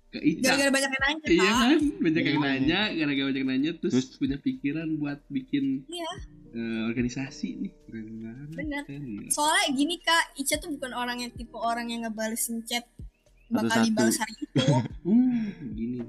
ke 0.09 0.21
Ica. 0.21 0.45
gara-gara 0.53 0.71
banyak 0.71 0.91
yang 0.91 1.03
nanya 1.03 1.25
Iya 1.25 1.51
kan, 1.51 1.79
banyak 1.99 2.23
yang 2.23 2.37
Iya. 2.37 2.45
nanya, 2.45 2.81
gara-gara 2.93 3.27
banyak 3.27 3.41
yang 3.41 3.49
nanya 3.49 3.71
terus, 3.75 3.93
Terus- 3.97 4.17
punya 4.19 4.37
pikiran 4.37 4.89
buat 4.97 5.25
bikin 5.27 5.89
Iya. 5.89 6.11
eh, 6.53 6.81
organisasi 6.87 7.49
nih. 7.59 7.73
Keren 7.83 8.07
banget. 8.21 8.49
Bener. 8.53 8.83
Keren, 8.85 9.03
gila. 9.09 9.29
soalnya 9.33 9.67
gini 9.73 9.97
kak 9.99 10.37
Ica 10.37 10.55
tuh 10.59 10.69
bukan 10.71 10.93
orang 10.93 11.17
yang 11.19 11.33
tipe 11.33 11.57
orang 11.57 11.89
yang 11.89 12.05
ngebalesin 12.05 12.61
chat 12.63 12.85
bakal 13.49 13.81
dibalas 13.81 14.17
hari 14.17 14.33
itu 14.39 14.61
Uh, 15.03 15.49
gini. 15.81 16.01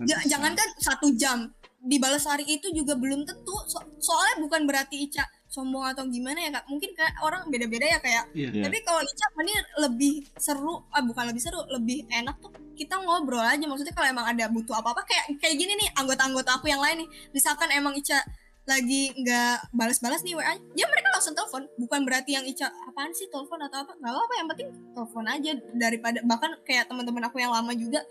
Ja- 0.00 0.16
Pantesan. 0.16 0.30
jangan 0.30 0.52
kan 0.54 0.68
satu 0.78 1.06
jam 1.12 1.38
dibalas 1.80 2.22
hari 2.22 2.44
itu 2.44 2.70
juga 2.70 2.94
belum 2.94 3.22
tentu. 3.22 3.54
So- 3.66 3.86
soalnya 3.98 4.38
bukan 4.40 4.62
berarti 4.62 4.98
Ica 5.00 5.22
sombong 5.46 5.80
atau 5.86 6.04
gimana 6.04 6.38
ya 6.38 6.50
kak. 6.52 6.66
Mungkin 6.66 6.90
kayak 6.92 7.18
orang 7.18 7.46
beda-beda 7.48 7.86
ya 7.88 7.98
kayak 7.98 8.24
Iya. 8.32 8.48
Iya. 8.52 8.62
tapi 8.66 8.78
kalau 8.82 9.00
Ica 9.00 9.26
ini 9.40 9.54
lebih 9.78 10.12
seru 10.36 10.84
ah 10.88 11.00
bukan 11.00 11.24
lebih 11.26 11.40
seru 11.40 11.62
lebih 11.68 12.04
enak 12.08 12.36
tuh 12.38 12.50
kita 12.74 12.94
ngobrol 12.96 13.40
aja. 13.40 13.62
Maksudnya 13.62 13.90
kalau 13.90 14.06
emang 14.06 14.26
ada 14.28 14.46
butuh 14.46 14.74
apa-apa 14.74 15.02
kayak 15.02 15.38
kayak 15.38 15.56
gini 15.56 15.72
nih 15.74 15.88
anggota-anggota 15.94 16.50
aku 16.54 16.66
yang 16.66 16.78
lain 16.78 17.02
nih. 17.02 17.08
Misalkan 17.32 17.70
emang 17.70 17.94
Ica 17.94 18.20
lagi 18.68 19.08
nggak 19.16 19.72
balas-balas 19.72 20.20
nih 20.20 20.36
WA 20.36 20.52
ya 20.74 20.84
mereka 20.84 21.08
langsung 21.10 21.32
telepon. 21.32 21.64
Bukan 21.76 22.04
berarti 22.04 22.36
yang 22.36 22.44
Ica 22.44 22.68
apaan 22.84 23.10
sih 23.10 23.24
telepon 23.26 23.56
atau 23.58 23.80
apa? 23.80 23.96
Nggak 23.96 24.12
apa-apa 24.12 24.34
yang 24.36 24.46
penting 24.46 24.68
telepon 24.92 25.24
aja. 25.24 25.50
Daripada 25.72 26.18
bahkan 26.22 26.52
kayak 26.62 26.84
teman-teman 26.84 27.24
aku 27.24 27.38
yang 27.38 27.48
lama 27.48 27.72
juga 27.72 28.04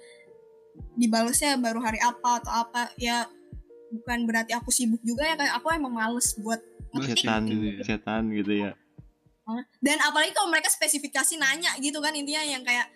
dibalasnya 0.95 1.57
baru 1.57 1.79
hari 1.81 1.99
apa 2.01 2.41
atau 2.41 2.51
apa 2.65 2.89
ya 2.97 3.25
bukan 3.89 4.27
berarti 4.27 4.51
aku 4.51 4.69
sibuk 4.69 4.99
juga 5.01 5.23
ya 5.23 5.35
kayak 5.37 5.53
aku 5.57 5.71
emang 5.71 5.93
males 5.93 6.35
buat 6.39 6.59
Setan, 6.97 7.45
gitu 7.45 7.65
ya. 7.67 7.81
setan 7.83 8.23
gitu 8.31 8.53
ya. 8.63 8.71
dan 9.79 9.97
apalagi 10.01 10.33
kalau 10.33 10.49
mereka 10.49 10.67
spesifikasi 10.67 11.37
nanya 11.37 11.71
gitu 11.77 12.01
kan 12.01 12.11
intinya 12.11 12.41
yang 12.41 12.63
kayak 12.65 12.89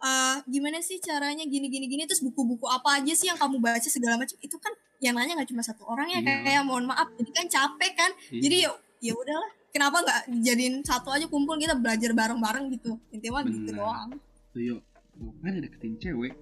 eh 0.00 0.36
gimana 0.46 0.78
sih 0.84 1.00
caranya 1.00 1.42
gini 1.48 1.66
gini 1.72 1.88
gini 1.88 2.04
terus 2.04 2.20
buku-buku 2.20 2.68
apa 2.68 3.00
aja 3.00 3.12
sih 3.16 3.26
yang 3.32 3.40
kamu 3.40 3.56
baca 3.58 3.88
segala 3.88 4.20
macam 4.20 4.36
itu 4.38 4.56
kan 4.60 4.72
yang 5.00 5.16
nanya 5.16 5.40
nggak 5.40 5.50
cuma 5.50 5.64
satu 5.64 5.82
orang 5.88 6.12
ya 6.12 6.20
Iya. 6.20 6.44
kayak 6.44 6.62
mohon 6.68 6.84
maaf 6.84 7.08
jadi 7.16 7.30
kan 7.32 7.46
capek 7.48 7.92
kan 7.96 8.10
Iya. 8.28 8.40
jadi 8.44 8.56
ya 8.56 8.70
ya 9.00 9.12
udahlah 9.16 9.50
kenapa 9.72 9.96
nggak 10.04 10.20
jadiin 10.44 10.74
satu 10.84 11.08
aja 11.10 11.24
kumpul 11.26 11.56
kita 11.56 11.74
belajar 11.76 12.12
bareng-bareng 12.12 12.64
gitu 12.76 13.00
intinya 13.10 13.40
mah 13.40 13.42
gitu 13.48 13.70
doang 13.74 14.10
Tuh 14.54 14.62
yuk, 14.62 14.80
mau 15.18 15.34
kan 15.42 15.50
ada 15.50 15.66
deketin 15.66 15.98
cewek, 15.98 16.32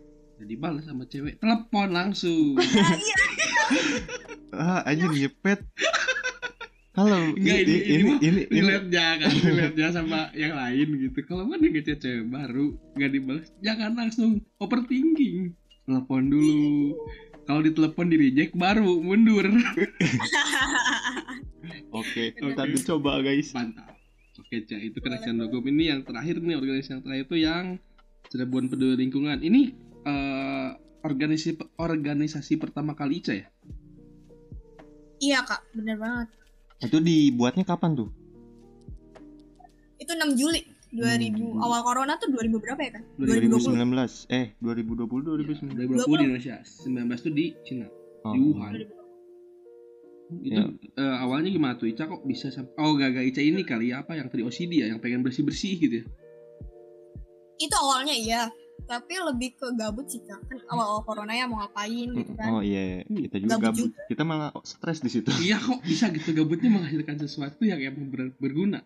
jadi 0.42 0.54
balas 0.56 0.84
sama 0.84 1.04
cewek, 1.04 1.38
telepon 1.38 1.88
langsung. 1.88 2.58
nah, 2.58 2.66
iya 2.98 3.16
Ah, 4.52 4.80
aja 4.84 5.06
nyepet. 5.06 5.62
Kalau 6.92 7.16
Enggak, 7.32 7.56
ini 7.56 7.72
ini- 7.72 7.80
ini 7.80 7.88
ini 7.88 8.02
mah 8.04 8.18
ini 8.20 8.40
ini 8.44 8.58
Relate-nya 8.60 9.06
kan, 9.16 9.32
relate-nya 9.32 9.88
sama 9.90 10.20
yang 10.34 10.52
lain 10.52 10.86
gitu. 11.00 11.18
Kalau 11.24 11.46
mana 11.46 11.64
ngechat 11.64 11.98
cewek 11.98 12.28
baru, 12.28 12.66
nggak 12.92 13.10
dibalas, 13.10 13.48
jangan 13.58 13.96
langsung 13.96 14.30
overthinking. 14.58 15.56
Telepon 15.82 16.28
dulu. 16.28 17.00
Kalau 17.42 17.58
ditelepon 17.60 18.06
di 18.06 18.16
reject 18.20 18.52
baru 18.54 19.00
mundur. 19.00 19.48
Oke, 21.92 22.32
kita 22.32 22.62
coba 22.88 23.20
guys. 23.20 23.52
Mantap. 23.52 23.96
Oke, 24.34 24.60
Cak, 24.62 24.80
itu 24.80 24.98
connection 24.98 25.36
dokum 25.38 25.64
ini 25.66 25.88
yang 25.88 26.00
terakhir 26.02 26.40
nih 26.40 26.56
organisasi 26.56 26.92
yang 26.92 27.02
terakhir 27.02 27.24
itu 27.24 27.36
yang 27.38 27.64
Cirebon 28.28 28.68
Peduli 28.68 28.96
Lingkungan. 28.98 29.40
Ini 29.40 29.60
eh, 30.02 30.68
organisasi 31.02 31.50
organisasi 31.76 32.52
pertama 32.56 32.92
kali 32.92 33.18
Ica 33.18 33.34
ya? 33.34 33.46
iya 35.18 35.38
kak 35.40 35.62
bener 35.72 35.96
banget 35.96 36.28
Itu 36.80 36.98
dibuatnya 36.98 37.62
kapan 37.62 37.94
tuh? 37.94 38.10
itu 39.96 40.10
6 40.10 40.34
Juli 40.34 40.66
2000 40.90 41.30
Hmm. 41.32 41.62
awal 41.62 41.80
corona 41.80 42.18
tuh 42.18 42.28
2000 42.28 42.58
berapa 42.58 42.80
ya 42.80 42.90
kan 42.92 43.02
2019. 43.16 44.26
Eh, 44.28 44.52
2020 44.58 45.24
2019. 45.24 45.78
2020 45.78 46.04
di 46.12 46.24
Indonesia, 46.26 46.56
19 46.60 47.18
itu 47.18 47.30
di 47.30 47.46
Cina, 47.62 47.86
Oh. 48.20 48.34
di 48.34 48.38
Wuhan. 48.40 48.72
Itu 48.74 48.92
Ya. 50.44 50.64
eh, 50.96 51.16
awalnya 51.18 51.48
gimana 51.48 51.76
tuh 51.76 51.86
Ica 51.86 52.04
kok 52.04 52.24
bisa 52.24 52.48
sampai 52.48 52.72
oh 52.76 52.92
gagal 52.94 53.24
Ica 53.24 53.40
ini 53.40 53.62
kali 53.62 53.88
ya 53.88 54.00
apa 54.00 54.16
yang 54.16 54.26
tadi 54.26 54.40
OCD 54.40 54.80
ya 54.80 54.86
yang 54.88 54.98
pengen 54.98 55.20
bersih 55.20 55.44
bersih 55.44 55.76
gitu 55.76 55.94
ya 56.00 56.04
itu 57.58 57.76
awalnya 57.78 58.12
iya 58.12 58.42
tapi 58.84 59.14
lebih 59.14 59.50
ke 59.54 59.66
gabut 59.72 60.04
sih 60.04 60.20
kak 60.20 60.40
kan 60.42 60.58
awal-awal 60.66 61.02
corona 61.02 61.30
ya 61.30 61.44
mau 61.44 61.60
ngapain 61.60 62.08
gitu 62.10 62.32
kan 62.32 62.48
Oh 62.50 62.60
iya, 62.60 63.00
kita 63.02 63.36
juga 63.38 63.56
Gabut 63.60 63.88
gabut. 63.88 64.06
Kita 64.06 64.22
malah 64.22 64.50
stres 64.62 64.98
di 64.98 65.08
situ. 65.08 65.30
iya 65.38 65.56
kok 65.56 65.80
bisa 65.80 66.08
gitu 66.08 66.32
gabutnya 66.32 66.70
menghasilkan 66.70 67.16
sesuatu 67.16 67.62
yang 67.62 67.78
emang 67.78 68.06
ber- 68.06 68.36
berguna 68.36 68.82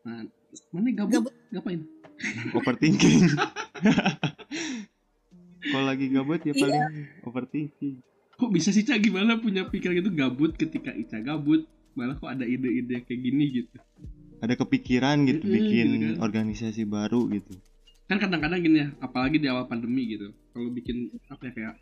nah 0.00 0.24
mana 0.70 0.88
gabut, 0.92 1.12
Gabut. 1.20 1.34
ngapain 1.50 1.80
Overthinking. 2.52 3.32
Kalau 5.62 5.84
lagi 5.86 6.06
gabut 6.08 6.40
ya 6.40 6.50
Iya. 6.50 6.56
paling 6.58 6.84
overthinking. 7.22 7.96
kok 8.32 8.50
bisa 8.50 8.68
sih 8.70 8.80
Ica 8.80 8.96
gimana 8.96 9.36
punya 9.36 9.64
pikiran 9.64 9.92
gitu 9.94 10.10
gabut 10.10 10.52
ketika 10.54 10.90
Ica 10.90 11.20
gabut 11.20 11.64
malah 11.92 12.14
kok 12.14 12.28
ada 12.28 12.42
ide-ide 12.42 13.00
kayak 13.00 13.20
gini 13.20 13.44
gitu 13.54 13.76
Ada 14.38 14.56
kepikiran 14.56 15.20
gitu 15.22 15.44
bikin 15.44 15.86
gitu 15.94 16.14
kan. 16.14 16.24
organisasi 16.24 16.82
baru 16.84 17.28
gitu. 17.30 17.52
Kan 18.10 18.18
kadang-kadang 18.18 18.58
gini 18.66 18.78
ya 18.82 18.88
apalagi 18.98 19.38
di 19.38 19.46
awal 19.46 19.70
pandemi 19.70 20.10
gitu 20.10 20.34
kalau 20.50 20.66
bikin 20.74 21.14
apa 21.30 21.46
ya 21.46 21.52
kayak 21.54 21.74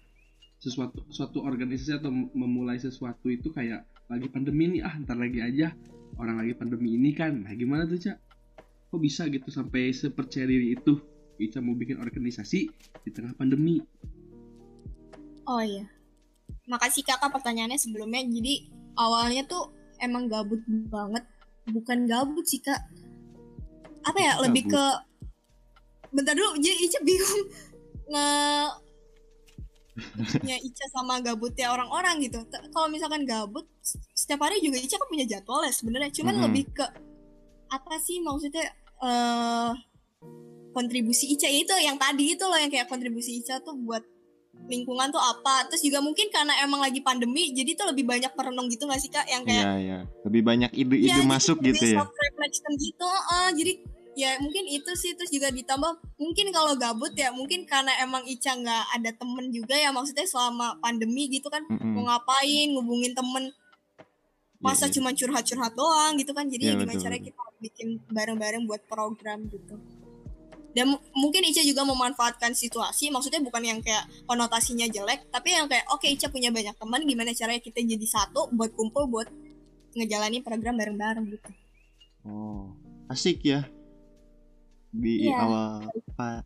sesuatu 0.60 1.00
suatu 1.08 1.40
organisasi 1.40 2.04
atau 2.04 2.12
mem- 2.12 2.28
memulai 2.36 2.76
sesuatu 2.76 3.32
itu 3.32 3.48
kayak 3.48 3.88
lagi 4.12 4.28
pandemi 4.28 4.76
nih 4.76 4.84
ah 4.84 4.92
ntar 5.00 5.16
lagi 5.16 5.40
aja 5.40 5.72
orang 6.18 6.42
lagi 6.42 6.54
pandemi 6.58 6.98
ini 6.98 7.14
kan. 7.14 7.46
Nah 7.46 7.54
gimana 7.54 7.86
tuh 7.86 7.96
cak? 7.96 8.18
Kok 8.90 9.00
bisa 9.00 9.30
gitu 9.30 9.48
sampai 9.48 9.94
sepercaya 9.94 10.48
diri 10.48 10.74
itu 10.74 10.98
bisa 11.38 11.62
mau 11.62 11.76
bikin 11.78 12.02
organisasi 12.02 12.60
di 13.06 13.10
tengah 13.14 13.32
pandemi? 13.38 13.78
Oh 15.46 15.62
iya. 15.62 15.86
Makasih 16.66 17.06
kakak 17.06 17.30
pertanyaannya 17.30 17.78
sebelumnya. 17.78 18.24
Jadi 18.26 18.68
awalnya 18.98 19.46
tuh 19.46 19.70
emang 20.02 20.26
gabut 20.26 20.60
banget. 20.90 21.24
Bukan 21.68 22.08
gabut 22.08 22.44
sih 22.48 22.60
kak. 22.64 22.80
Apa 24.02 24.18
ya 24.18 24.32
lebih 24.40 24.66
Gabut. 24.68 24.74
ke 24.74 25.07
bentar 26.10 26.32
dulu 26.32 26.56
jadi 26.56 26.76
Ica 26.78 26.98
bingung 27.00 27.42
nge 28.08 28.26
ya 30.46 30.56
Ica 30.56 30.86
sama 30.88 31.18
gabutnya 31.18 31.68
orang-orang 31.68 32.22
gitu 32.22 32.38
kalau 32.70 32.86
misalkan 32.86 33.26
gabut 33.26 33.66
setiap 34.14 34.40
hari 34.40 34.58
juga 34.58 34.78
Ica 34.78 34.94
kan 34.94 35.06
punya 35.06 35.26
jadwal 35.26 35.60
ya 35.60 35.72
sebenarnya 35.72 36.10
cuman 36.12 36.34
Mhm. 36.34 36.42
lebih 36.46 36.64
ke 36.70 36.86
apa 37.68 37.94
sih 37.98 38.18
maksudnya 38.18 38.64
eh 38.98 39.70
kontribusi 40.70 41.26
Ica 41.28 41.44
ya 41.44 41.58
itu 41.58 41.74
yang 41.76 41.96
tadi 41.96 42.32
itu 42.32 42.44
loh 42.44 42.54
yang 42.54 42.70
kayak 42.70 42.86
kontribusi 42.86 43.42
Ica 43.42 43.58
tuh 43.58 43.74
buat 43.76 44.06
lingkungan 44.68 45.08
tuh 45.08 45.18
apa 45.18 45.66
terus 45.66 45.80
juga 45.80 45.98
mungkin 45.98 46.28
karena 46.28 46.52
emang 46.60 46.78
lagi 46.78 47.00
pandemi 47.00 47.50
jadi 47.50 47.74
tuh 47.74 47.90
lebih 47.90 48.04
banyak 48.04 48.30
perenung 48.32 48.66
gitu 48.66 48.84
gak 48.84 48.98
sih 48.98 49.08
kak 49.08 49.24
yang 49.24 49.42
kayak 49.42 49.64
Iya, 49.64 49.72
iya. 49.78 49.98
Lebih 50.22 50.42
banyak 50.42 50.70
ide-ide 50.72 51.14
Ya, 51.14 51.24
masuk 51.24 51.58
gitu 51.60 51.78
ya. 51.80 52.02
self 52.02 52.12
reflection 52.12 52.72
gitu 52.76 53.06
eh, 53.06 53.50
jadi 53.54 53.72
ya 54.18 54.34
mungkin 54.36 54.66
itu 54.66 54.90
sih 54.92 55.14
terus 55.14 55.30
juga 55.30 55.46
ditambah 55.48 55.86
mungkin 56.16 56.50
kalau 56.50 56.74
gabut 56.74 57.14
ya 57.14 57.30
mungkin 57.30 57.62
karena 57.62 57.94
emang 58.02 58.26
Ica 58.26 58.50
nggak 58.52 58.84
ada 58.92 59.10
temen 59.14 59.46
juga 59.48 59.78
ya 59.78 59.88
maksudnya 59.88 60.26
selama 60.26 60.74
pandemi 60.78 61.30
gitu 61.30 61.46
kan 61.46 61.62
Mm-mm. 61.64 61.94
mau 61.94 62.02
ngapain 62.04 62.66
ngubungin 62.74 63.14
temen 63.14 63.54
masa 64.58 64.84
Iya, 64.84 64.90
iya. 64.90 64.94
cuma 64.98 65.10
curhat-curhat 65.14 65.72
doang 65.72 66.18
gitu 66.18 66.34
kan 66.34 66.44
jadi 66.44 66.64
Iya, 66.64 66.72
gimana 66.74 66.90
betul, 66.90 67.02
caranya 67.06 67.22
betul. 67.22 67.30
kita 67.30 67.42
bikin 67.58 67.88
bareng-bareng 68.10 68.62
buat 68.66 68.82
program 68.84 69.46
gitu 69.46 69.78
dan 70.68 70.84
mu- 70.90 71.02
mungkin 71.14 71.46
Ica 71.46 71.62
juga 71.62 71.86
memanfaatkan 71.86 72.52
situasi 72.52 73.08
maksudnya 73.08 73.38
bukan 73.38 73.62
yang 73.62 73.78
kayak 73.78 74.02
konotasinya 74.26 74.84
jelek 74.84 75.30
tapi 75.30 75.54
yang 75.54 75.70
kayak 75.70 75.86
oke 75.88 76.04
Ica 76.04 76.26
punya 76.26 76.50
banyak 76.50 76.74
teman 76.74 77.00
gimana 77.02 77.30
caranya 77.30 77.62
kita 77.62 77.78
jadi 77.80 78.02
satu 78.04 78.50
buat 78.50 78.74
kumpul 78.74 79.06
buat 79.06 79.30
ngejalanin 79.94 80.42
program 80.42 80.74
bareng-bareng 80.74 81.26
gitu 81.30 81.50
Oh, 82.20 82.74
asik 83.08 83.40
ya. 83.40 83.62
Di 84.90 85.14
Iya. 85.24 85.36
awal 85.38 85.68
pa- 86.12 86.44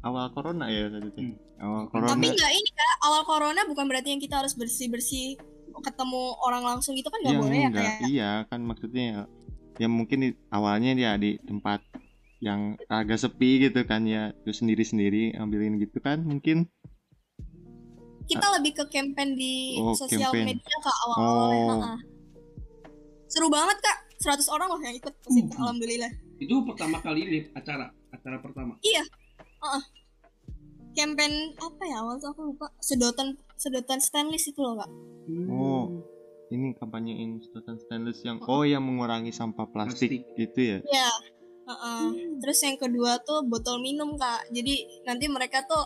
awal 0.00 0.26
corona 0.30 0.66
ya 0.66 0.88
tadi. 0.88 1.08
Hmm. 1.12 1.36
Awal 1.58 1.82
Tapi 1.84 1.92
corona. 1.92 2.14
nggak 2.18 2.52
ini 2.52 2.70
kak, 2.72 2.94
awal 3.02 3.22
corona 3.22 3.60
bukan 3.64 3.84
berarti 3.86 4.08
yang 4.08 4.18
kita 4.18 4.34
harus 4.36 4.52
bersih-bersih 4.52 5.36
ketemu 5.74 6.22
orang 6.40 6.62
langsung 6.64 6.92
gitu 6.92 7.06
kan 7.06 7.18
nggak 7.18 7.32
Iya, 7.32 7.40
boleh 7.40 7.54
ya 7.54 7.66
enggak. 7.66 7.82
kayak 7.82 7.98
Iya, 8.04 8.30
kan 8.46 8.60
maksudnya 8.62 9.04
ya, 9.04 9.20
ya 9.78 9.88
mungkin 9.88 10.18
di, 10.18 10.28
awalnya 10.48 10.92
dia 10.92 11.12
di 11.16 11.36
tempat 11.38 11.80
yang 12.38 12.60
agak 12.86 13.16
sepi 13.16 13.62
gitu 13.62 13.80
kan 13.82 14.02
ya, 14.04 14.34
terus 14.38 14.58
sendiri-sendiri 14.58 15.32
ambilin 15.34 15.78
gitu 15.78 15.98
kan 15.98 16.20
mungkin. 16.20 16.66
kita 18.22 18.46
lebih 18.54 18.72
ke 18.72 18.84
campaign 18.88 19.34
di 19.34 19.76
Oh, 19.76 19.92
sosial 19.92 20.30
campaign. 20.30 20.54
media 20.54 20.76
kak 20.78 20.96
awal-awalnya. 21.04 21.58
Oh. 21.58 21.70
ha-ha. 21.76 21.94
Seru 23.26 23.48
banget 23.48 23.76
kak, 23.78 23.96
100 24.16 24.46
orang 24.46 24.68
loh 24.68 24.80
yang 24.80 24.94
ikut 24.94 25.10
pas 25.10 25.32
itu, 25.32 25.48
Uh. 25.48 25.60
alhamdulillah. 25.60 26.12
Itu 26.44 26.66
pertama 26.66 26.98
kali 26.98 27.20
ini 27.26 27.40
acara 27.54 27.90
acara 28.10 28.36
pertama. 28.42 28.76
Campaign 30.92 31.56
apa 31.56 31.82
ya 31.88 32.04
awal 32.04 32.20
tuh 32.20 32.36
aku 32.36 32.52
lupa. 32.52 32.68
Sedotan 32.82 33.40
sedotan 33.56 34.02
stainless 34.02 34.50
itu 34.50 34.60
loh 34.60 34.76
kak. 34.82 34.90
Hmm. 35.30 35.48
Oh. 35.48 35.86
Ini 36.52 36.76
kampanyein 36.76 37.40
sedotan 37.40 37.80
stainless 37.80 38.20
yang 38.28 38.36
oh 38.44 38.60
yang 38.60 38.84
mengurangi 38.84 39.32
sampah 39.32 39.64
plastik, 39.72 40.28
gitu 40.36 40.60
ya. 40.60 40.78
Iya. 40.84 41.10
ha-ha. 41.62 42.12
Terus 42.44 42.58
yang 42.60 42.76
kedua 42.76 43.22
tuh 43.24 43.48
botol 43.48 43.80
minum 43.80 44.20
kak. 44.20 44.52
Jadi 44.52 45.06
nanti 45.08 45.32
mereka 45.32 45.64
tuh 45.64 45.80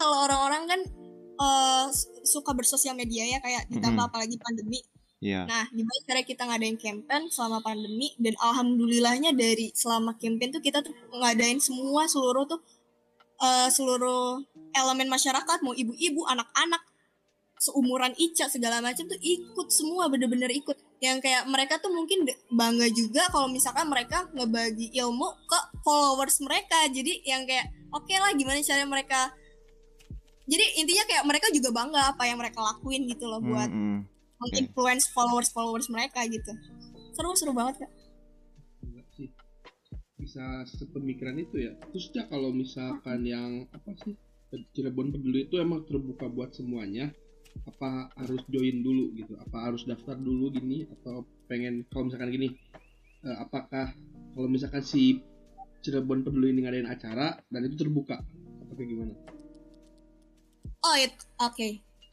kalau 0.00 0.24
orang-orang 0.24 0.64
kan 0.64 0.80
eh, 1.36 1.86
suka 2.24 2.56
bersosial 2.56 2.96
media 2.96 3.36
ya 3.36 3.38
kayak 3.44 3.68
ditambah 3.68 4.00
Mm-mm. 4.00 4.08
apalagi 4.08 4.36
pandemi 4.40 4.80
Iya. 5.22 5.46
Nah, 5.48 5.64
gimana 5.72 5.98
cara 6.04 6.20
kita 6.26 6.42
ngadain 6.44 6.76
campaign 6.76 7.32
selama 7.32 7.64
pandemi 7.64 8.12
dan 8.20 8.34
alhamdulillahnya 8.38 9.32
dari 9.32 9.72
selama 9.72 10.18
campaign 10.20 10.52
tuh 10.52 10.62
kita 10.62 10.84
tuh 10.84 10.92
ngadain 11.14 11.58
semua 11.62 12.04
seluruh 12.10 12.44
tuh 12.44 12.60
eh, 13.40 13.68
seluruh 13.72 14.42
elemen 14.74 15.08
masyarakat 15.08 15.58
mau 15.64 15.72
ibu-ibu, 15.72 16.28
anak-anak 16.28 16.82
seumuran 17.64 18.12
Ica 18.20 18.50
segala 18.52 18.84
macam 18.84 19.08
tuh 19.08 19.16
ikut 19.16 19.68
semua 19.72 20.12
bener-bener 20.12 20.52
ikut 20.52 20.76
yang 21.00 21.16
kayak 21.24 21.48
mereka 21.48 21.80
tuh 21.80 21.88
mungkin 21.88 22.28
bangga 22.52 22.92
juga 22.92 23.24
kalau 23.32 23.48
misalkan 23.48 23.88
mereka 23.88 24.28
ngebagi 24.36 24.92
ilmu 24.92 25.28
ke 25.48 25.58
followers 25.80 26.44
mereka 26.44 26.76
jadi 26.92 27.24
yang 27.24 27.48
kayak 27.48 27.72
oke 27.88 28.12
lah 28.12 28.36
gimana 28.36 28.60
cara 28.60 28.84
mereka 28.84 29.32
jadi 30.44 30.64
intinya 30.84 31.04
kayak 31.08 31.24
mereka 31.24 31.46
juga 31.56 31.72
bangga 31.72 32.12
apa 32.12 32.22
yang 32.28 32.36
mereka 32.36 32.60
lakuin 32.60 33.08
gitu 33.08 33.24
loh 33.24 33.40
buat 33.40 33.68
Mm-mm. 33.72 34.04
Menginfluence 34.44 35.08
followers 35.10 35.50
followers 35.50 35.88
mereka 35.88 36.20
gitu 36.28 36.52
seru 37.16 37.32
seru 37.34 37.52
banget 37.56 37.84
kak 37.84 37.92
Enggak 38.84 39.08
sih. 39.16 39.28
Bisa 40.20 40.44
sepemikiran 40.68 41.40
itu 41.40 41.56
ya. 41.56 41.72
Terusnya 41.88 42.28
kalau 42.28 42.52
misalkan 42.52 43.24
yang 43.24 43.64
apa 43.72 43.96
sih 44.04 44.12
Cirebon 44.76 45.10
peduli 45.10 45.48
itu 45.48 45.56
emang 45.58 45.88
terbuka 45.88 46.28
buat 46.28 46.52
semuanya. 46.52 47.10
Apa 47.64 48.12
harus 48.14 48.44
join 48.46 48.84
dulu 48.84 49.10
gitu? 49.16 49.34
Apa 49.40 49.72
harus 49.72 49.88
daftar 49.88 50.14
dulu 50.20 50.52
gini? 50.52 50.84
Atau 50.84 51.24
pengen 51.48 51.88
kalau 51.88 52.12
misalkan 52.12 52.30
gini? 52.30 52.48
eh, 53.24 53.36
apakah 53.40 53.96
kalau 54.36 54.48
misalkan 54.52 54.84
si 54.84 55.24
Cirebon 55.80 56.22
peduli 56.22 56.52
ini 56.52 56.68
ngadain 56.68 56.92
acara 56.92 57.40
dan 57.48 57.60
itu 57.64 57.74
terbuka? 57.80 58.20
Apa 58.62 58.72
kayak 58.76 58.88
gimana? 58.92 59.14
oh 60.84 60.94
it 61.00 61.16
oke 61.40 61.56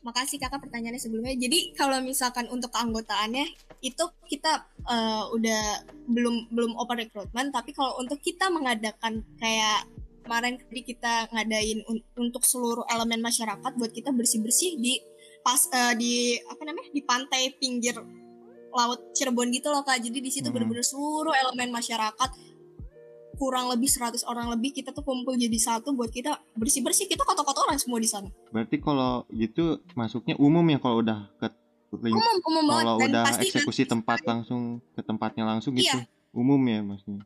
makasih 0.01 0.41
kakak 0.41 0.65
pertanyaannya 0.65 0.97
sebelumnya 0.97 1.37
jadi 1.37 1.77
kalau 1.77 2.01
misalkan 2.01 2.49
untuk 2.49 2.73
keanggotaannya 2.73 3.45
itu 3.81 4.03
kita 4.25 4.65
eh, 4.85 5.23
udah 5.29 5.61
belum 6.09 6.49
belum 6.49 6.73
open 6.75 7.05
recruitment 7.05 7.53
tapi 7.53 7.71
kalau 7.71 8.01
untuk 8.01 8.17
kita 8.17 8.49
mengadakan 8.49 9.21
kayak 9.37 9.85
kemarin 10.21 10.57
tadi 10.57 10.81
kita 10.85 11.29
ngadain 11.29 11.81
un- 11.85 12.05
untuk 12.17 12.45
seluruh 12.45 12.85
elemen 12.89 13.21
masyarakat 13.21 13.71
buat 13.77 13.91
kita 13.93 14.09
bersih 14.13 14.41
bersih 14.41 14.77
di 14.77 14.97
pas 15.41 15.61
eh, 15.69 15.93
di 15.97 16.13
apa 16.45 16.61
namanya 16.65 16.89
di 16.89 17.01
pantai 17.01 17.53
pinggir 17.57 17.97
laut 18.71 19.11
Cirebon 19.11 19.51
gitu 19.51 19.67
loh 19.67 19.83
kak 19.83 19.99
jadi 19.99 20.17
di 20.17 20.31
situ 20.31 20.47
Hmm. 20.47 20.55
bener-bener 20.55 20.85
seluruh 20.85 21.33
elemen 21.35 21.69
masyarakat 21.69 22.29
kurang 23.41 23.73
lebih 23.73 23.89
100 23.89 24.21
orang 24.29 24.53
lebih 24.53 24.69
kita 24.69 24.93
tuh 24.93 25.01
kumpul 25.01 25.33
jadi 25.33 25.57
satu 25.57 25.97
buat 25.97 26.13
kita 26.13 26.37
bersih 26.53 26.85
bersih 26.85 27.09
kita 27.09 27.25
kotor-kotoran 27.25 27.81
semua 27.81 27.97
di 27.97 28.05
sana 28.05 28.29
Berarti 28.53 28.77
kalau 28.77 29.25
gitu 29.33 29.81
masuknya 29.97 30.37
umum 30.37 30.61
ya 30.69 30.77
kalau 30.77 31.01
udah 31.01 31.25
ke 31.41 31.49
link 32.05 32.13
umum 32.13 32.37
umum 32.45 32.63
banget 32.69 32.85
kalau 32.85 32.99
dan 33.01 33.09
udah 33.09 33.23
pasti 33.25 33.45
eksekusi 33.49 33.81
nanti 33.81 33.93
tempat 33.97 34.19
langsung 34.29 34.61
ke 34.93 35.01
tempatnya 35.01 35.43
langsung 35.43 35.73
gitu. 35.73 35.89
Iya. 35.89 36.05
Umum 36.31 36.61
ya 36.69 36.79
maksudnya. 36.85 37.25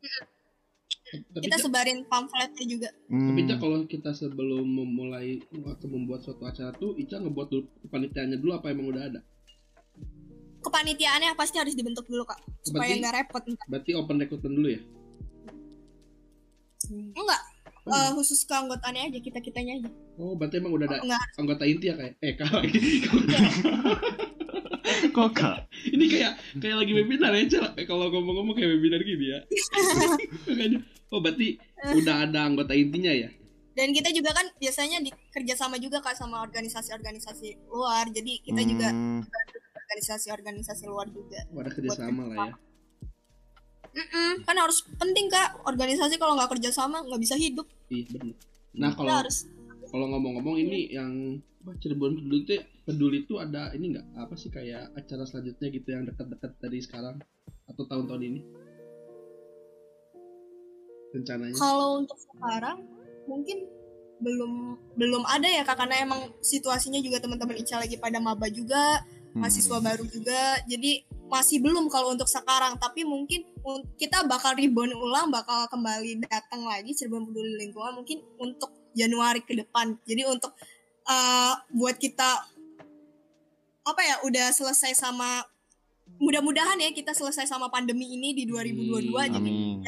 Tapi 1.06 1.46
kita 1.46 1.62
sebarin 1.62 2.02
pamfletnya 2.10 2.66
juga 2.66 2.90
Hmm. 3.06 3.38
tapi 3.38 3.62
kalau 3.62 3.78
kita 3.86 4.10
sebelum 4.16 4.66
memulai 4.66 5.38
atau 5.54 5.88
membuat 5.92 6.26
suatu 6.26 6.50
acara 6.50 6.74
tuh 6.74 6.98
Ica 6.98 7.22
ngebuat 7.22 7.48
dulu 7.52 7.64
kepanitiaannya 7.86 8.38
dulu 8.42 8.52
apa 8.58 8.72
emang 8.74 8.90
udah 8.90 9.04
ada? 9.06 9.22
kepanitiaannya 10.66 11.38
pasti 11.38 11.62
harus 11.62 11.78
dibentuk 11.78 12.10
dulu 12.10 12.26
kak 12.26 12.42
supaya 12.66 12.90
nggak 12.98 13.14
repot. 13.22 13.44
Berarti 13.70 13.94
open 13.94 14.18
recruitment 14.18 14.56
dulu 14.58 14.70
ya? 14.74 14.82
Enggak 16.90 17.42
eh, 17.86 18.10
khusus 18.14 18.44
keanggotaannya 18.44 19.14
aja 19.14 19.20
kita 19.22 19.40
kitanya 19.40 19.78
aja. 19.78 19.90
Oh, 20.18 20.34
berarti 20.34 20.58
emang 20.58 20.74
udah 20.74 20.88
ada 20.88 21.00
enggak. 21.02 21.22
anggota 21.38 21.64
inti 21.64 21.86
ya 21.88 21.96
kayak 21.96 22.14
eh 22.20 22.34
kak 22.34 22.50
kok 25.16 25.30
kak? 25.32 25.58
ini 25.88 26.06
kayak 26.12 26.34
kayak 26.60 26.78
lagi 26.78 26.92
webinar 26.94 27.32
ya 27.34 27.46
Cak. 27.48 27.72
Eh, 27.80 27.86
kalau 27.88 28.12
ngomong-ngomong 28.12 28.54
kayak 28.54 28.70
webinar 28.78 29.02
gini 29.02 29.32
ya. 29.32 29.40
Makanya, 30.48 30.80
oh 31.10 31.20
berarti 31.20 31.58
udah 31.96 32.16
ada 32.28 32.40
anggota 32.46 32.74
intinya 32.76 33.12
ya? 33.12 33.30
Dan 33.76 33.92
kita 33.92 34.08
juga 34.12 34.32
kan 34.32 34.48
biasanya 34.56 35.04
di 35.04 35.12
kerjasama 35.32 35.76
juga 35.80 36.00
kak 36.00 36.16
sama 36.16 36.40
organisasi-organisasi 36.44 37.70
luar. 37.70 38.08
Jadi 38.08 38.40
kita 38.44 38.62
juga 38.64 38.88
Hmm, 38.92 39.24
organisasi-organisasi 39.76 40.84
luar 40.88 41.08
juga. 41.12 41.44
Oh, 41.52 41.60
ada 41.60 41.72
kerjasama 41.72 42.24
lah 42.30 42.38
ya 42.52 42.54
Mm-mm, 43.96 44.44
kan 44.44 44.56
harus 44.60 44.84
penting 45.00 45.32
kak. 45.32 45.56
Organisasi 45.64 46.20
kalau 46.20 46.36
nggak 46.36 46.52
kerjasama 46.52 47.00
nggak 47.08 47.22
bisa 47.24 47.36
hidup. 47.40 47.64
Iya 47.88 48.20
benar 48.20 48.36
nah 48.76 48.92
kalau 48.92 49.24
harus 49.24 49.48
kalau 49.88 50.12
ngomong-ngomong 50.12 50.60
ini 50.60 50.92
yang 50.92 51.40
apa, 51.64 51.72
Cirebon 51.82 52.20
peduli 52.20 52.44
itu 52.44 52.54
peduli 52.84 53.18
itu 53.24 53.34
ada 53.40 53.72
ini 53.74 53.96
nggak? 53.96 54.06
Apa 54.20 54.36
sih 54.36 54.52
kayak 54.52 54.92
acara 54.94 55.24
selanjutnya 55.26 55.68
gitu 55.72 55.88
yang 55.88 56.04
dekat-dekat 56.06 56.52
dari 56.60 56.78
sekarang? 56.84 57.16
Atau 57.66 57.88
tahun-tahun 57.90 58.22
ini? 58.22 58.40
Rencananya. 61.16 61.56
Kalau 61.56 62.04
untuk 62.04 62.20
sekarang 62.20 62.86
mungkin 63.26 63.66
belum 64.20 64.78
belum 65.00 65.24
ada 65.26 65.48
ya 65.48 65.64
kak. 65.64 65.80
Karena 65.80 66.06
emang 66.06 66.22
situasinya 66.44 67.00
juga 67.00 67.24
teman-teman 67.24 67.58
Ica 67.58 67.80
lagi 67.80 67.96
pada 67.98 68.20
maba 68.20 68.46
juga 68.52 69.02
hmm. 69.36 69.44
mahasiswa 69.44 69.78
baru 69.84 70.08
juga 70.08 70.64
jadi 70.66 71.04
masih 71.28 71.60
belum 71.60 71.92
kalau 71.92 72.16
untuk 72.16 72.32
sekarang 72.32 72.80
tapi 72.80 73.04
mungkin 73.04 73.44
un- 73.68 73.84
kita 74.00 74.24
bakal 74.24 74.56
reborn 74.56 74.96
ulang 74.96 75.28
bakal 75.28 75.68
kembali 75.68 76.24
datang 76.24 76.64
lagi 76.64 76.96
Cirebon 76.96 77.28
peduli 77.28 77.60
lingkungan 77.68 78.00
mungkin 78.00 78.24
untuk 78.40 78.72
Januari 78.96 79.44
ke 79.44 79.52
depan 79.60 80.00
jadi 80.08 80.24
untuk 80.32 80.56
eh, 81.06 81.54
buat 81.76 82.00
kita 82.00 82.30
apa 83.86 84.02
ya 84.02 84.16
udah 84.26 84.50
selesai 84.50 84.98
sama 84.98 85.46
mudah-mudahan 86.18 86.80
ya 86.80 86.90
kita 86.96 87.12
selesai 87.12 87.46
sama 87.46 87.68
pandemi 87.70 88.16
ini 88.16 88.32
di 88.34 88.48
2022 88.48 89.36
jadi 89.36 89.36
Amin. 89.36 89.84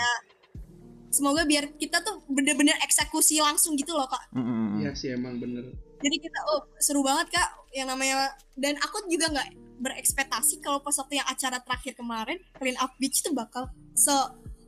semoga 1.09 1.47
biar 1.47 1.71
kita 1.79 2.03
tuh 2.03 2.21
bener-bener 2.27 2.75
eksekusi 2.83 3.39
langsung 3.41 3.73
gitu 3.79 3.95
loh 3.95 4.05
kak 4.05 4.21
Hmm, 4.33 4.43
hmm, 4.43 4.53
hmm. 4.53 4.77
iya 4.83 4.91
sih 4.93 5.09
emang 5.13 5.39
bener 5.39 5.71
jadi 5.97 6.17
kita 6.19 6.39
oh 6.49 6.61
seru 6.77 7.01
banget 7.01 7.27
kak 7.31 7.49
yang 7.71 7.87
namanya 7.87 8.29
dan 8.53 8.77
aku 8.79 9.05
juga 9.07 9.29
nggak 9.29 9.47
berekspektasi 9.77 10.57
kalau 10.59 10.79
pas 10.79 10.93
waktu 10.93 11.17
yang 11.17 11.27
acara 11.27 11.57
terakhir 11.59 11.93
kemarin 11.93 12.37
Clean 12.53 12.77
Up 12.77 12.93
Beach 12.97 13.21
tuh 13.21 13.31
bakal 13.31 13.69
se 13.93 14.13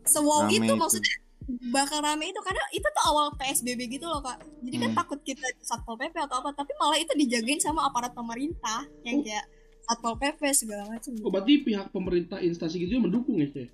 se 0.03 0.19
wow 0.19 0.43
Rame 0.43 0.53
itu 0.55 0.65
itu. 0.65 0.73
maksudnya 0.75 1.15
bakal 1.73 1.97
rame 1.99 2.29
itu 2.29 2.37
karena 2.39 2.61
itu 2.69 2.85
tuh 2.85 3.03
awal 3.05 3.33
PSBB 3.33 3.89
gitu 3.89 4.05
loh 4.05 4.21
kak 4.21 4.37
jadi 4.61 4.75
kan 4.79 4.89
Hmm. 4.89 4.99
takut 5.01 5.19
kita 5.19 5.41
satpol 5.59 5.97
pp 5.97 6.13
atau 6.13 6.37
apa 6.39 6.53
tapi 6.53 6.77
malah 6.77 6.93
itu 6.95 7.09
dijagain 7.15 7.57
sama 7.57 7.83
aparat 7.83 8.13
pemerintah 8.13 8.85
yang 9.01 9.17
Oh. 9.17 9.25
kayak 9.25 9.45
satpol 9.81 10.13
pp 10.13 10.41
segala 10.53 10.85
macam 10.85 11.09
Oh, 11.19 11.33
berarti 11.33 11.65
pihak 11.65 11.89
pemerintah 11.89 12.37
instansi 12.37 12.77
gitu 12.77 12.93
juga 12.93 13.09
mendukung 13.09 13.41
ya, 13.41 13.49
Cah? 13.49 13.65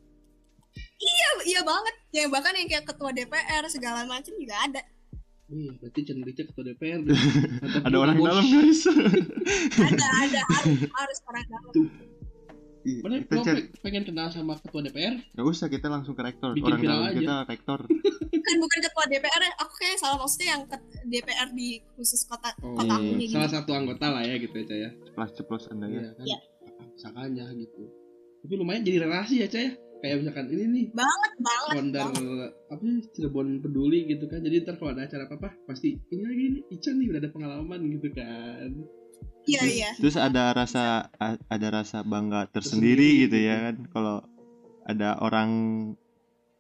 iya, 0.98 1.30
iya 1.46 1.62
banget 1.62 1.96
ya 2.10 2.24
bahkan 2.26 2.56
yang 2.56 2.68
kayak 2.68 2.86
ketua 2.86 3.12
DPR 3.12 3.64
segala 3.68 4.04
macam 4.04 4.32
juga 4.34 4.56
ada 4.58 4.80
Iya, 5.46 5.72
berarti 5.78 6.00
cenderungnya 6.02 6.44
ketua 6.44 6.64
DPR. 6.66 7.00
Ada 7.86 7.96
orang 7.96 8.18
dalam 8.18 8.44
guys. 8.44 8.82
ada 9.78 10.06
ada 10.20 10.42
harus, 10.42 10.90
harus 10.90 11.20
orang 11.24 11.46
dalam 11.46 11.72
kita 12.86 13.30
kalau 13.32 13.42
cari. 13.44 13.62
pe- 13.64 13.82
pengen 13.82 14.04
kenal 14.06 14.28
sama 14.30 14.58
ketua 14.58 14.82
DPR, 14.82 15.18
Gak 15.34 15.46
usah 15.46 15.68
kita 15.68 15.86
langsung 15.86 16.14
ke 16.14 16.22
rektor. 16.22 16.54
Bikin 16.54 16.70
orang 16.72 16.82
dalam 16.82 17.02
aja. 17.04 17.18
kita 17.18 17.36
rektor. 17.46 17.80
kan 18.46 18.56
bukan 18.58 18.78
ketua 18.80 19.06
DPR 19.06 19.42
aku 19.56 19.74
kayak 19.76 19.98
salah 19.98 20.18
maksudnya 20.18 20.48
yang 20.48 20.62
ke 20.64 20.78
DPR 21.04 21.50
di 21.50 21.70
khusus 21.94 22.22
kota 22.24 22.54
Oh, 22.62 22.78
kota 22.78 22.94
aku 22.94 23.10
iya. 23.12 23.22
gitu 23.24 23.34
salah 23.34 23.50
satu 23.52 23.72
anggota 23.74 24.06
lah 24.08 24.22
ya 24.22 24.38
gitu 24.38 24.54
ya, 24.56 24.66
Cah 24.66 24.78
ya. 24.78 24.90
Ceplos-ceplos 25.04 25.66
anda 25.70 25.86
ya. 25.88 25.94
Iya 25.96 26.10
kan? 26.12 26.26
Iya. 26.26 26.38
Misalkannya 26.92 27.46
gitu. 27.60 27.82
Tapi 28.42 28.54
lumayan 28.56 28.82
jadi 28.82 28.98
relasi 29.02 29.36
ya, 29.42 29.48
Cah 29.48 29.62
ya. 29.62 29.72
Kayak 29.96 30.16
misalkan 30.22 30.46
ini 30.50 30.66
nih 30.68 30.86
banget 30.92 31.32
banget 31.40 31.74
founder 31.74 32.08
banget. 32.14 32.52
apa 32.70 32.82
sih 32.84 33.04
Cirebon 33.12 33.48
peduli 33.60 34.00
gitu 34.06 34.26
kan. 34.28 34.40
Jadi 34.40 34.56
ntar 34.62 34.76
kalau 34.78 34.92
ada 34.94 35.04
acara 35.04 35.24
apa-apa 35.26 35.50
pasti 35.66 35.98
ini 36.12 36.24
lagi 36.24 36.44
nih 36.52 36.62
Ica 36.72 36.92
nih 36.92 37.08
udah 37.10 37.20
ada 37.20 37.32
pengalaman 37.32 37.80
gitu 37.90 38.08
kan. 38.14 38.70
iya 39.46 39.62
iya 39.64 39.90
Terus 39.98 40.18
ada 40.18 40.52
rasa 40.52 41.10
ada 41.22 41.68
rasa 41.70 42.02
bangga 42.02 42.50
Tersendiri 42.50 42.98
tersendiri 42.98 43.10
gitu 43.26 43.38
gitu. 43.40 43.48
ya 43.50 43.56
kan 43.62 43.76
kalau 43.90 44.18
ada 44.84 45.18
orang 45.18 45.50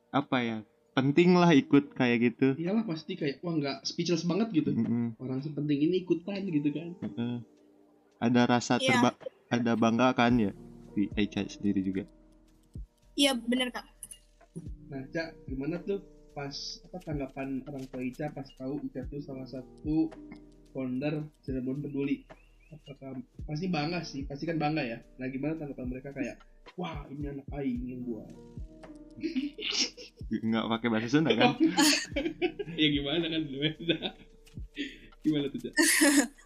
apa 0.09 0.37
ya 0.39 0.57
penting 0.95 1.35
lah 1.35 1.51
ikut 1.51 1.91
kayak 1.91 2.17
gitu. 2.23 2.47
Iyalah 2.55 2.87
pasti 2.87 3.13
kayak 3.13 3.43
wah 3.43 3.53
nggak 3.53 3.83
speechless 3.83 4.23
banget 4.23 4.47
gitu. 4.55 4.71
Mm-mm, 4.71 5.19
Orang 5.19 5.43
sepenting 5.43 5.85
ini 5.85 6.01
ikutan 6.01 6.39
gitu 6.47 6.71
kan. 6.71 6.95
Ada 8.17 8.41
rasa 8.47 8.79
Iya. 8.79 8.95
terba 9.03 9.09
ada 9.51 9.71
bangga 9.75 10.15
kan 10.15 10.39
ya 10.39 10.55
di 10.95 11.11
Aicha 11.13 11.43
sendiri 11.45 11.83
juga. 11.83 12.07
Iya 13.15 13.31
bener 13.33 13.71
kak 13.71 13.87
Nah, 14.85 15.01
Cak, 15.11 15.33
gimana 15.49 15.81
tuh 15.81 15.99
pas 16.35 16.53
apa 16.85 16.97
tanggapan 17.01 17.63
orang 17.65 17.83
tua 17.89 18.05
Ica 18.05 18.29
pas 18.31 18.45
tahu 18.59 18.79
Ica 18.85 19.01
tuh 19.09 19.23
salah 19.23 19.47
satu 19.49 20.11
founder 20.71 21.25
Cirebon 21.41 21.81
Peduli? 21.81 22.21
Apakah 22.69 23.17
pasti 23.47 23.65
bangga 23.71 24.03
sih, 24.03 24.27
pasti 24.27 24.45
kan 24.45 24.61
bangga 24.61 24.83
ya. 24.83 24.97
Nah, 25.17 25.27
gimana 25.31 25.57
tanggapan 25.57 25.87
mereka 25.89 26.13
kayak, 26.13 26.37
wah 26.77 27.07
ini 27.09 27.31
anak 27.33 27.47
aing 27.55 27.81
yang 27.87 28.01
buat. 28.05 28.29
Nggak 30.47 30.65
pakai 30.75 30.87
bahasa 30.91 31.07
Sunda 31.07 31.31
kan? 31.33 31.55
ya 32.79 32.87
gimana 32.91 33.25
kan 33.31 33.41
beda. 33.47 33.97
gimana 35.25 35.45
tuh, 35.49 35.59
Cak? 35.65 35.73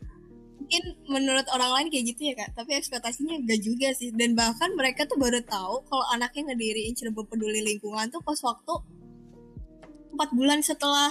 mungkin 0.60 0.84
menurut 1.07 1.47
orang 1.55 1.72
lain 1.82 1.88
kayak 1.89 2.05
gitu 2.14 2.22
ya 2.30 2.34
kak. 2.36 2.51
Tapi 2.53 2.78
ekspektasinya 2.78 3.39
enggak 3.39 3.60
juga 3.64 3.89
sih. 3.95 4.12
Dan 4.12 4.36
bahkan 4.36 4.76
mereka 4.76 5.07
tuh 5.07 5.16
baru 5.16 5.39
tahu 5.41 5.88
kalau 5.88 6.05
anaknya 6.14 6.51
ngediriin 6.51 6.93
Cirebon 6.93 7.26
peduli 7.26 7.64
lingkungan 7.64 8.12
tuh 8.12 8.20
pas 8.20 8.38
waktu 8.43 8.74
empat 10.14 10.30
bulan 10.36 10.60
setelah 10.60 11.10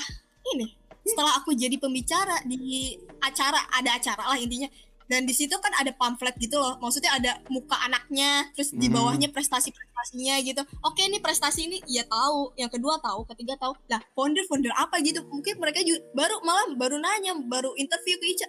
ini 0.53 0.77
setelah 1.03 1.41
aku 1.41 1.57
jadi 1.57 1.81
pembicara 1.81 2.45
di 2.45 2.93
acara 3.25 3.65
ada 3.73 3.97
acara 3.97 4.23
lah 4.29 4.39
intinya. 4.39 4.69
Dan 5.09 5.25
di 5.25 5.33
situ 5.33 5.57
kan 5.57 5.73
ada 5.73 5.89
pamflet 5.97 6.37
gitu 6.37 6.61
loh. 6.61 6.77
Maksudnya 6.85 7.17
ada 7.17 7.41
muka 7.49 7.81
anaknya 7.81 8.45
terus 8.53 8.77
di 8.77 8.93
Hmm. 8.93 9.01
bawahnya 9.01 9.33
prestasi 9.33 9.73
prestasinya 9.73 10.37
gitu. 10.45 10.61
Oke 10.85 11.09
ini 11.09 11.17
prestasi 11.17 11.65
ini. 11.65 11.81
Ya 11.89 12.05
tahu. 12.05 12.53
Yang 12.61 12.77
kedua 12.77 13.01
tahu 13.01 13.25
ketiga 13.33 13.57
tahu. 13.57 13.73
Lah 13.89 14.05
founder 14.13 14.45
founder 14.45 14.69
apa 14.77 15.01
gitu? 15.01 15.25
Mungkin 15.33 15.57
mereka 15.57 15.81
juga 15.81 16.05
baru 16.13 16.45
malah 16.45 16.77
baru 16.77 17.01
nanya 17.01 17.41
baru 17.41 17.73
interview 17.81 18.21
ke 18.21 18.27
Ica 18.37 18.49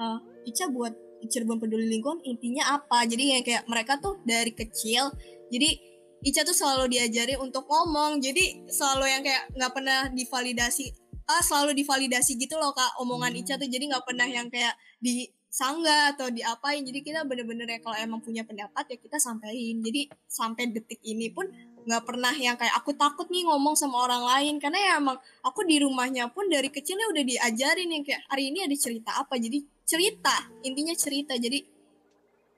Eh, 0.00 0.18
Ica 0.48 0.72
buat 0.72 0.96
Cirebon 1.20 1.60
peduli 1.60 1.84
lingkungan 1.84 2.24
intinya 2.24 2.80
apa? 2.80 3.04
Jadi 3.04 3.36
ya 3.36 3.38
kayak 3.44 3.68
mereka 3.68 4.00
tuh 4.00 4.16
dari 4.24 4.56
kecil 4.56 5.12
jadi 5.52 5.76
Ica 6.20 6.44
tuh 6.44 6.56
selalu 6.56 6.96
diajari 6.96 7.36
untuk 7.36 7.68
ngomong. 7.68 8.20
Jadi 8.20 8.64
selalu 8.68 9.04
yang 9.08 9.22
kayak 9.24 9.52
nggak 9.52 9.72
pernah 9.72 10.08
divalidasi 10.08 10.96
ah 11.30 11.44
selalu 11.44 11.76
divalidasi 11.78 12.40
gitu 12.40 12.56
loh 12.56 12.72
kak 12.72 12.96
omongan 13.04 13.36
Ica 13.36 13.60
tuh. 13.60 13.68
Jadi 13.68 13.92
nggak 13.92 14.04
pernah 14.08 14.24
yang 14.24 14.48
kayak 14.48 14.72
disangga 15.04 16.16
atau 16.16 16.32
diapain. 16.32 16.80
Jadi 16.80 17.04
kita 17.04 17.28
bener-bener 17.28 17.68
ya 17.68 17.78
kalau 17.84 17.96
emang 18.00 18.24
punya 18.24 18.48
pendapat 18.48 18.88
ya 18.88 18.96
kita 18.96 19.20
sampein 19.20 19.84
jadi 19.84 20.08
sampai 20.24 20.72
detik 20.72 21.04
ini 21.04 21.28
pun 21.28 21.44
nggak 21.84 22.04
pernah 22.04 22.32
yang 22.36 22.56
kayak 22.60 22.76
aku 22.76 22.92
takut 22.96 23.28
nih 23.28 23.44
ngomong 23.44 23.76
sama 23.76 24.08
orang 24.08 24.24
lain. 24.24 24.56
Karena 24.56 24.80
ya 24.80 24.92
emang 24.96 25.20
aku 25.44 25.68
di 25.68 25.76
rumahnya 25.80 26.32
pun 26.32 26.48
dari 26.48 26.72
kecilnya 26.72 27.08
udah 27.12 27.24
diajarin 27.24 27.88
yang 27.92 28.04
kayak 28.04 28.24
hari 28.32 28.48
ini 28.48 28.64
ada 28.64 28.76
cerita 28.76 29.20
apa? 29.20 29.36
Jadi 29.36 29.79
cerita 29.90 30.36
intinya 30.62 30.94
cerita. 30.94 31.34
Jadi 31.34 31.66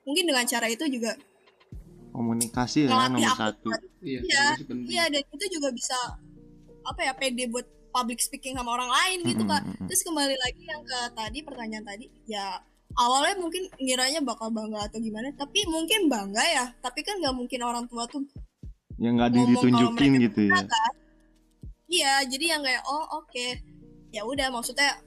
mungkin 0.05 0.29
dengan 0.29 0.45
cara 0.45 0.69
itu 0.69 0.85
juga 0.85 1.17
Komunikasi 2.13 2.85
ya 2.85 2.93
nomor 2.93 3.17
aku 3.17 3.33
satu. 3.33 3.67
buat- 3.73 3.85
Iya, 4.03 4.19
Iya, 4.21 4.43
iya 4.85 5.03
dan 5.09 5.23
itu 5.25 5.45
juga 5.49 5.73
bisa 5.73 5.97
apa 6.83 7.01
ya 7.01 7.15
pede 7.15 7.49
buat 7.49 7.65
public 7.89 8.19
speaking 8.19 8.53
sama 8.53 8.69
orang 8.71 8.91
lain 8.91 9.17
gitu 9.23 9.47
kak. 9.47 9.63
terus 9.87 10.03
kembali 10.03 10.35
lagi 10.35 10.61
yang 10.61 10.83
ke 10.83 10.99
tadi 11.15 11.39
pertanyaan 11.41 11.81
tadi 11.81 12.05
ya 12.25 12.59
awalnya 12.93 13.39
mungkin 13.39 13.65
ngiranya 13.79 14.21
bakal 14.21 14.51
bangga 14.51 14.85
atau 14.85 14.99
gimana 14.99 15.31
tapi 15.33 15.65
mungkin 15.65 16.05
bangga 16.05 16.43
ya. 16.43 16.65
Tapi 16.77 17.01
kan 17.01 17.17
nggak 17.17 17.33
mungkin 17.33 17.59
orang 17.63 17.85
tua 17.87 18.05
tuh 18.05 18.21
Yang 18.99 19.13
nggak 19.17 19.31
ditunjukin 19.33 20.11
gitu 20.21 20.41
ya. 20.45 20.61
kan? 20.61 20.91
Iya 21.87 22.13
jadi 22.29 22.45
yang 22.53 22.61
kayak 22.61 22.83
oh 22.85 23.05
oke. 23.17 23.47
Ya 24.11 24.21
udah 24.21 24.53
maksudnya 24.53 25.01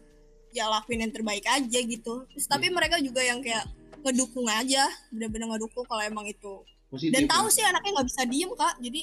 ya 0.56 0.72
lakuin 0.72 1.04
yang 1.04 1.12
terbaik 1.12 1.44
aja 1.44 1.78
gitu 1.84 2.24
terus 2.32 2.48
tapi 2.48 2.72
mereka 2.72 2.96
juga 3.04 3.20
yang 3.20 3.44
kayak 3.44 3.68
ngedukung 4.00 4.48
aja 4.48 4.88
bener-bener 5.12 5.52
ngedukung 5.52 5.84
kalau 5.84 6.00
emang 6.00 6.24
itu 6.24 6.64
Positif. 6.88 7.12
dan 7.12 7.24
ya. 7.26 7.30
tahu 7.36 7.46
sih 7.52 7.62
anaknya 7.62 7.90
nggak 8.00 8.08
bisa 8.08 8.22
diem 8.24 8.50
kak 8.56 8.74
jadi 8.80 9.00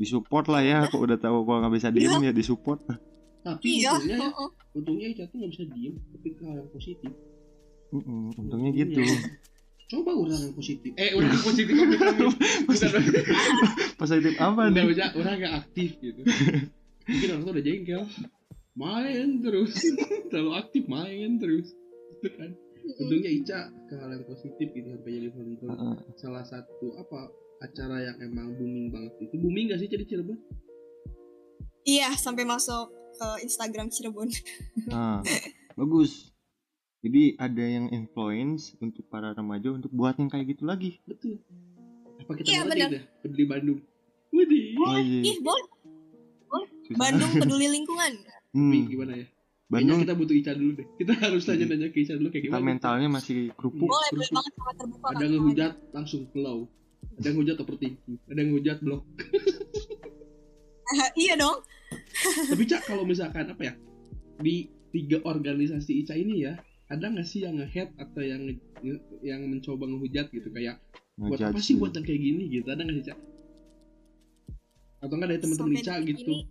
Disupport 0.00 0.46
lah 0.48 0.62
ya. 0.64 0.78
Kok 0.88 0.96
udah 0.96 1.18
tahu 1.20 1.44
gua 1.44 1.60
nggak 1.60 1.74
bisa 1.76 1.88
diem 1.96 2.16
ya 2.24 2.32
disupport. 2.32 2.80
Tapi 3.44 3.84
iya 3.84 3.92
untungnya, 3.92 4.16
ya, 4.16 4.48
untungnya 4.80 5.06
nggak 5.12 5.50
bisa 5.52 5.64
diem, 5.68 5.94
tapi 6.16 6.28
ke 6.32 6.42
hal 6.48 6.56
yang 6.64 6.70
positif. 6.72 7.12
Mm-mm, 7.92 8.32
Untungnya 8.40 8.70
gitu. 8.72 9.02
Coba 9.90 10.14
orang 10.14 10.40
yang 10.40 10.54
positif. 10.56 10.90
Eh, 10.96 11.12
orang 11.12 11.30
yang 11.36 11.44
positif. 11.44 11.74
Bukan 11.76 12.16
Positif 14.00 14.32
apa 14.40 14.60
Enggak 14.70 14.84
nih? 14.86 14.90
bisa 14.94 15.04
orang 15.18 15.36
yang 15.36 15.52
aktif 15.60 15.90
gitu. 16.00 16.20
Mungkin 17.04 17.28
orang 17.34 17.42
tuh 17.44 17.52
udah 17.52 17.64
jengkel. 17.66 18.02
Main 18.80 19.44
terus. 19.44 19.76
Terlalu 20.32 20.52
aktif 20.56 20.88
main 20.88 21.36
terus. 21.36 21.68
Itu 22.16 22.28
kan. 22.32 22.50
Untungnya 22.96 23.28
Ica 23.30 23.60
ke 23.86 23.94
hal 23.94 24.08
yang 24.10 24.24
positif 24.24 24.72
gitu 24.72 24.88
sampai 24.88 25.12
jadi 25.12 25.28
founder 25.30 25.68
Heeh. 25.68 25.96
salah 26.16 26.40
satu 26.42 26.96
apa 26.96 27.28
acara 27.60 28.00
yang 28.00 28.16
emang 28.24 28.56
booming 28.56 28.88
banget 28.88 29.12
itu 29.20 29.36
booming 29.36 29.68
gak 29.68 29.78
sih 29.78 29.86
jadi 29.86 30.04
Cirebon? 30.08 30.40
Iya, 31.84 32.08
sampai 32.16 32.48
masuk 32.48 32.88
ke 33.14 33.28
Instagram 33.44 33.92
Cirebon. 33.92 34.32
Nah, 34.90 35.20
bagus. 35.76 36.32
Jadi 37.00 37.36
ada 37.36 37.64
yang 37.64 37.92
influence 37.92 38.72
untuk 38.80 39.04
para 39.06 39.32
remaja 39.32 39.70
untuk 39.70 39.92
buat 39.92 40.16
yang 40.16 40.28
kayak 40.28 40.56
gitu 40.56 40.64
lagi. 40.64 41.00
Betul. 41.04 41.36
Apa 42.20 42.32
kita 42.36 42.48
Iya, 42.48 42.60
benar. 42.64 42.88
deh 42.90 43.04
peduli 43.20 43.44
Bandung? 43.44 43.80
Widih. 44.32 44.64
Oh, 44.80 44.96
iya. 44.96 45.20
Ih, 45.30 45.36
boleh. 45.40 45.66
Bandung 46.96 47.30
peduli 47.38 47.68
lingkungan. 47.76 48.12
Hmm, 48.50 48.70
Nih, 48.70 48.82
gimana 48.88 49.12
ya? 49.14 49.26
Kayaknya 49.26 49.70
Bandung 49.70 49.98
kita 50.02 50.14
butuh 50.18 50.34
Ica 50.34 50.52
dulu 50.52 50.72
deh. 50.74 50.86
Kita 50.98 51.12
harus 51.14 51.42
tanya-tanya 51.44 51.88
ke 51.88 51.98
Ica 52.02 52.18
dulu 52.18 52.28
kayak 52.28 52.44
kita 52.44 52.54
gimana. 52.54 52.66
mentalnya 52.66 53.08
masih 53.08 53.54
kerupuk. 53.54 53.86
Boleh, 53.86 54.10
boleh 54.10 54.10
terus- 54.18 54.34
banget 54.34 54.52
sama 54.52 54.72
terbuka. 54.74 55.06
Ada 55.08 55.24
ngehujat 55.28 55.72
langsung 55.94 56.22
flow. 56.28 56.58
Ada 57.16 57.28
ngehujat 57.30 57.56
overthinking. 57.56 58.18
Ada 58.26 58.40
ngehujat 58.42 58.78
blok. 58.80 59.02
iya 61.22 61.34
dong. 61.34 61.58
Tapi 62.50 62.62
Cak 62.66 62.82
kalau 62.84 63.06
misalkan 63.06 63.46
apa 63.46 63.62
ya 63.62 63.74
di 64.40 64.66
tiga 64.90 65.22
organisasi 65.22 66.02
Ica 66.02 66.14
ini 66.14 66.42
ya 66.42 66.58
ada 66.86 67.06
nggak 67.06 67.22
sih 67.22 67.46
yang 67.46 67.54
nge-head 67.54 67.94
atau 67.94 68.18
yang 68.20 68.42
nge- 68.42 69.04
yang 69.22 69.46
mencoba 69.46 69.86
ngehujat 69.86 70.26
gitu 70.28 70.50
kayak 70.50 70.82
buat 71.14 71.38
apa 71.38 71.60
sih 71.60 71.78
buat 71.78 71.94
yang 71.94 72.02
kayak 72.02 72.18
gini 72.18 72.50
gitu 72.50 72.66
ada 72.66 72.82
nggak 72.82 72.96
sih 72.96 73.06
Cak? 73.06 73.18
Atau 74.98 75.14
nggak 75.14 75.30
dari 75.30 75.40
teman-teman 75.40 75.72
Ica 75.78 75.94
gitu? 76.02 76.26
ini- 76.26 76.46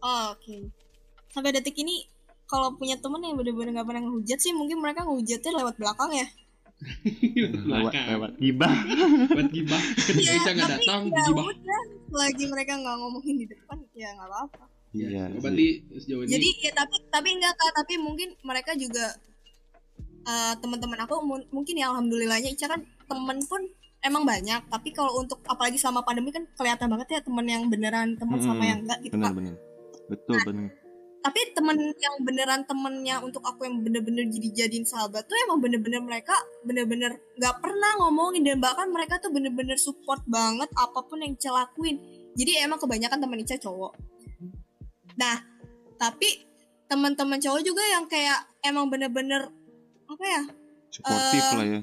Oh, 0.00 0.32
Oke. 0.32 0.70
Sampai 1.28 1.50
detik 1.50 1.76
ini 1.76 2.06
kalau 2.44 2.72
punya 2.72 2.96
temen 2.96 3.20
yang 3.20 3.36
bener-bener 3.36 3.76
gak 3.76 3.86
pernah 3.86 4.02
ngehujat 4.02 4.38
sih 4.38 4.52
mungkin 4.52 4.78
mereka 4.78 5.04
ngehujatnya 5.04 5.52
lewat 5.54 5.74
belakang 5.76 6.10
ya. 6.14 6.26
lewat 6.78 7.90
Belakang. 7.90 8.06
lewat 8.08 8.32
gibah. 8.38 8.74
buat 9.28 9.48
gibah 9.50 9.82
ketika 9.98 10.30
Ica 10.32 10.50
nggak 10.54 10.68
tapi 10.68 10.74
datang 10.78 11.00
ya 11.04 11.22
gibah 11.26 11.44
selagi 12.08 12.44
mereka 12.46 12.72
nggak 12.78 12.96
ngomongin 12.96 13.34
di 13.36 13.46
depan 13.46 13.76
ya 13.92 14.08
nggak 14.14 14.28
apa-apa. 14.30 14.64
Iya. 14.94 15.22
Oh, 15.26 15.28
sih. 15.28 15.40
berarti 15.42 15.66
sejauh 15.98 16.22
ini 16.22 16.30
Jadi 16.32 16.48
ya 16.62 16.72
tapi 16.72 16.96
tapi 17.10 17.28
enggak 17.34 17.52
kak 17.52 17.72
tapi 17.76 17.94
mungkin 17.98 18.28
mereka 18.40 18.70
juga 18.72 19.06
eh, 20.24 20.54
teman-teman 20.56 20.98
aku 21.02 21.14
mu- 21.20 21.48
mungkin 21.50 21.74
ya 21.74 21.90
alhamdulillahnya 21.90 22.48
Ica 22.48 22.66
kan 22.68 22.80
temen 23.04 23.38
pun 23.44 23.60
emang 23.98 24.22
banyak 24.22 24.62
tapi 24.70 24.88
kalau 24.94 25.18
untuk 25.18 25.42
apalagi 25.44 25.76
selama 25.76 26.06
pandemi 26.06 26.30
kan 26.30 26.46
kelihatan 26.54 26.86
banget 26.88 27.18
ya 27.18 27.20
temen 27.20 27.42
yang 27.44 27.66
beneran 27.66 28.14
temen 28.14 28.38
sama 28.38 28.62
Mm-mm. 28.62 28.70
yang 28.70 28.78
enggak 28.86 28.98
gitu 29.02 29.18
kak 29.18 29.34
benar-benar 29.34 29.67
betul 30.08 30.36
benar 30.44 30.72
tapi 31.18 31.50
temen 31.50 31.76
yang 31.98 32.16
beneran 32.22 32.62
temennya 32.62 33.18
untuk 33.20 33.42
aku 33.42 33.66
yang 33.66 33.82
bener-bener 33.82 34.24
jadi 34.30 34.64
jadiin 34.64 34.86
sahabat 34.86 35.26
tuh 35.26 35.34
emang 35.44 35.58
bener-bener 35.58 35.98
mereka 35.98 36.32
bener-bener 36.62 37.18
nggak 37.36 37.58
pernah 37.58 37.90
ngomongin 38.00 38.46
dan 38.46 38.62
bahkan 38.62 38.86
mereka 38.88 39.18
tuh 39.18 39.34
bener-bener 39.34 39.74
support 39.76 40.22
banget 40.30 40.70
apa 40.78 41.04
pun 41.04 41.18
yang 41.18 41.34
Ica 41.34 41.50
lakuin. 41.50 41.98
Jadi 42.38 42.62
emang 42.62 42.78
kebanyakan 42.78 43.18
temen 43.18 43.42
Ica 43.42 43.58
cowok. 43.58 43.92
Nah 45.18 45.42
tapi 45.98 46.46
teman-teman 46.86 47.42
cowok 47.42 47.60
juga 47.66 47.82
yang 47.82 48.06
kayak 48.06 48.48
emang 48.62 48.86
bener-bener 48.86 49.50
apa 50.08 50.24
ya 50.24 50.42
suportif 50.88 51.42
Eh, 51.44 51.56
lah 51.58 51.66
ya. 51.66 51.80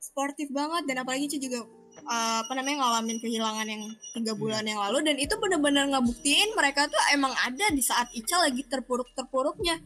sportif 0.00 0.48
banget 0.54 0.82
dan 0.86 1.02
apalagi 1.02 1.26
Ica 1.28 1.38
juga 1.42 1.66
uh, 2.04 2.44
apa 2.44 2.52
namanya 2.56 2.84
ngalamin 2.84 3.18
kehilangan 3.20 3.66
yang 3.66 3.82
tiga 4.16 4.32
bulan 4.36 4.64
yang 4.64 4.80
lalu. 4.80 5.04
Dan 5.04 5.16
itu 5.20 5.34
bener-bener 5.36 5.88
ngebuktiin 5.90 6.56
mereka 6.56 6.88
tuh 6.88 7.00
emang 7.12 7.32
ada 7.36 7.66
di 7.72 7.82
saat 7.84 8.08
Ica 8.16 8.40
lagi 8.40 8.64
terpuruk-terpuruknya. 8.64 9.76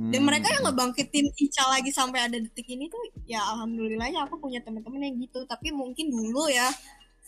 Dan 0.00 0.24
Hmm. 0.24 0.32
mereka 0.32 0.48
yang 0.48 0.64
ngebangkitin 0.64 1.28
Ica 1.36 1.64
lagi 1.68 1.92
sampai 1.92 2.24
ada 2.24 2.36
detik 2.40 2.64
ini 2.72 2.88
tuh 2.88 3.02
ya 3.28 3.44
alhamdulillahnya 3.52 4.24
aku 4.24 4.40
punya 4.40 4.64
teman-teman 4.64 5.04
yang 5.04 5.16
gitu. 5.20 5.44
Tapi 5.44 5.74
mungkin 5.76 6.08
dulu 6.08 6.48
ya 6.48 6.72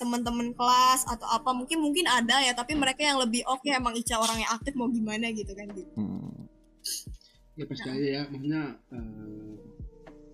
teman-teman 0.01 0.57
kelas 0.57 1.05
atau 1.05 1.28
apa 1.28 1.53
mungkin 1.53 1.84
mungkin 1.84 2.09
ada 2.09 2.40
ya. 2.40 2.57
Tapi 2.57 2.72
mereka 2.72 3.05
yang 3.05 3.20
lebih 3.20 3.45
oke 3.45 3.68
emang 3.68 3.93
Ica 3.93 4.16
orang 4.16 4.40
yang 4.40 4.51
aktif 4.57 4.72
mau 4.72 4.88
gimana 4.88 5.28
gitu 5.36 5.53
kan 5.53 5.68
gitu. 5.76 5.93
Hmm. 5.99 6.49
ya 7.53 7.64
pasti 7.68 7.88
aja 7.93 8.09
ya. 8.09 8.22
Maksudnya 8.32 8.62
eh, 8.97 9.71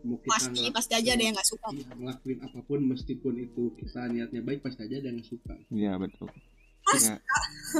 mau 0.05 0.19
kita 0.21 0.31
pasti 0.31 0.63
pasti 0.71 0.93
aja 0.95 1.11
ada 1.15 1.23
yang 1.25 1.35
nggak 1.35 1.49
suka. 1.49 1.69
iya, 1.75 1.87
ngelakuin 1.95 2.39
apa 2.45 2.59
pun 2.63 2.81
meskipun 2.85 3.35
itu 3.39 3.63
kita 3.79 4.01
niatnya 4.11 4.41
baik 4.43 4.61
pasti 4.63 4.81
aja 4.85 4.95
ada 5.01 5.07
yang 5.11 5.17
nggak 5.19 5.31
suka. 5.31 5.53
Iya 5.69 5.93
betul. 5.99 6.29
Pasti. 6.85 7.11
Ya, 7.11 7.17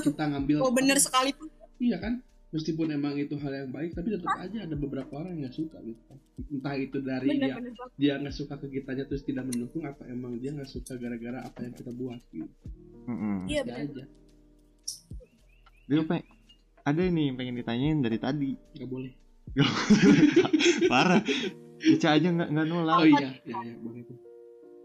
kita 0.03 0.23
ngambil 0.29 0.57
oh 0.61 0.73
bener 0.73 0.99
sekali 0.99 1.31
pun 1.33 1.47
iya 1.79 1.99
kan? 1.99 2.21
Meskipun 2.49 2.89
emang 2.89 3.13
itu 3.21 3.37
hal 3.37 3.53
yang 3.53 3.69
baik 3.69 3.93
tapi 3.93 4.09
tetap 4.09 4.33
aja 4.41 4.65
ada 4.65 4.73
beberapa 4.73 5.21
orang 5.21 5.37
yang 5.37 5.49
nggak 5.49 5.57
suka 5.57 5.77
gitu 5.85 6.01
entah 6.49 6.75
itu 6.81 6.99
dari 7.05 7.29
bener 7.29 7.45
dia 7.45 7.55
bener 7.61 7.73
dia 8.01 8.13
nggak 8.17 8.33
suka 8.33 8.55
ke 8.57 8.67
kitanya 8.73 9.05
terus 9.05 9.21
tidak 9.27 9.45
mendukung 9.45 9.85
apa 9.85 10.09
emang 10.09 10.41
dia 10.41 10.57
nggak 10.57 10.71
suka 10.71 10.97
gara-gara 10.97 11.45
apa 11.45 11.59
yang 11.61 11.75
kita 11.77 11.93
buat 11.93 12.21
gitu. 12.33 12.49
Iya 13.49 13.63
Pasti 13.65 13.69
bener. 13.69 13.85
aja. 13.85 14.05
Dia 15.89 16.03
pe- 16.05 16.29
ada 16.85 17.01
nih 17.05 17.25
yang 17.33 17.37
pengen 17.37 17.57
ditanyain 17.61 17.99
dari 18.01 18.19
tadi. 18.21 18.51
nggak 18.77 18.89
boleh. 18.89 19.13
Parah. 20.93 21.21
Ica 21.81 22.09
aja 22.13 22.29
nggak 22.29 22.49
nggak 22.49 22.67
nolak. 22.67 22.97
oh 22.97 23.07
iya 23.07 23.29
iya 23.41 23.57
iya 23.63 23.75
boleh 23.77 24.03
tuh 24.03 24.17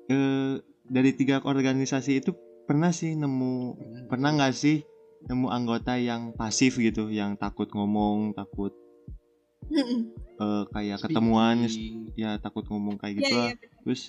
Eh, 0.05 0.53
dari 0.83 1.11
tiga 1.11 1.39
organisasi 1.39 2.19
itu 2.19 2.35
pernah 2.63 2.91
sih 2.91 3.13
nemu 3.13 3.53
pernah 4.05 4.31
nggak 4.31 4.53
sih 4.53 4.83
nemu 5.23 5.47
anggota 5.47 5.95
yang 5.95 6.31
pasif 6.33 6.75
gitu, 6.75 7.07
yang 7.07 7.33
takut 7.33 7.71
ngomong, 7.71 8.35
takut 8.35 8.75
eh, 9.71 10.63
kayak 10.69 10.99
ketemuan, 10.99 11.63
Speaking. 11.63 12.11
ya 12.15 12.35
takut 12.37 12.67
ngomong 12.67 12.99
kayak 12.99 13.15
Iya, 13.15 13.19
gitu 13.21 13.33
lah. 13.33 13.49
iya. 13.49 13.55
Terus 13.79 14.01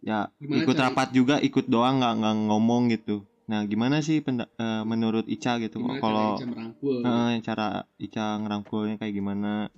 ya 0.00 0.18
Gimana 0.34 0.58
ikut 0.58 0.74
cari- 0.74 0.84
rapat 0.88 1.08
juga, 1.12 1.34
ikut 1.38 1.66
doang 1.68 2.00
nggak 2.00 2.14
nggak 2.16 2.36
ngomong 2.48 2.82
gitu. 2.90 3.16
Nah 3.44 3.60
gimana 3.66 4.00
sih 4.00 4.24
penda- 4.24 4.48
eh, 4.56 4.82
menurut 4.82 5.26
Ica 5.26 5.60
gitu 5.60 5.82
gimana 5.82 6.00
kalau 6.00 6.28
cara 6.32 6.40
Ica 6.40 6.46
merangkul 6.48 6.96
eh, 7.02 7.32
cara 7.42 7.66
Ica 7.98 8.26
ngerangkulnya 8.40 8.96
kayak 8.96 9.12
gimana? 9.12 9.68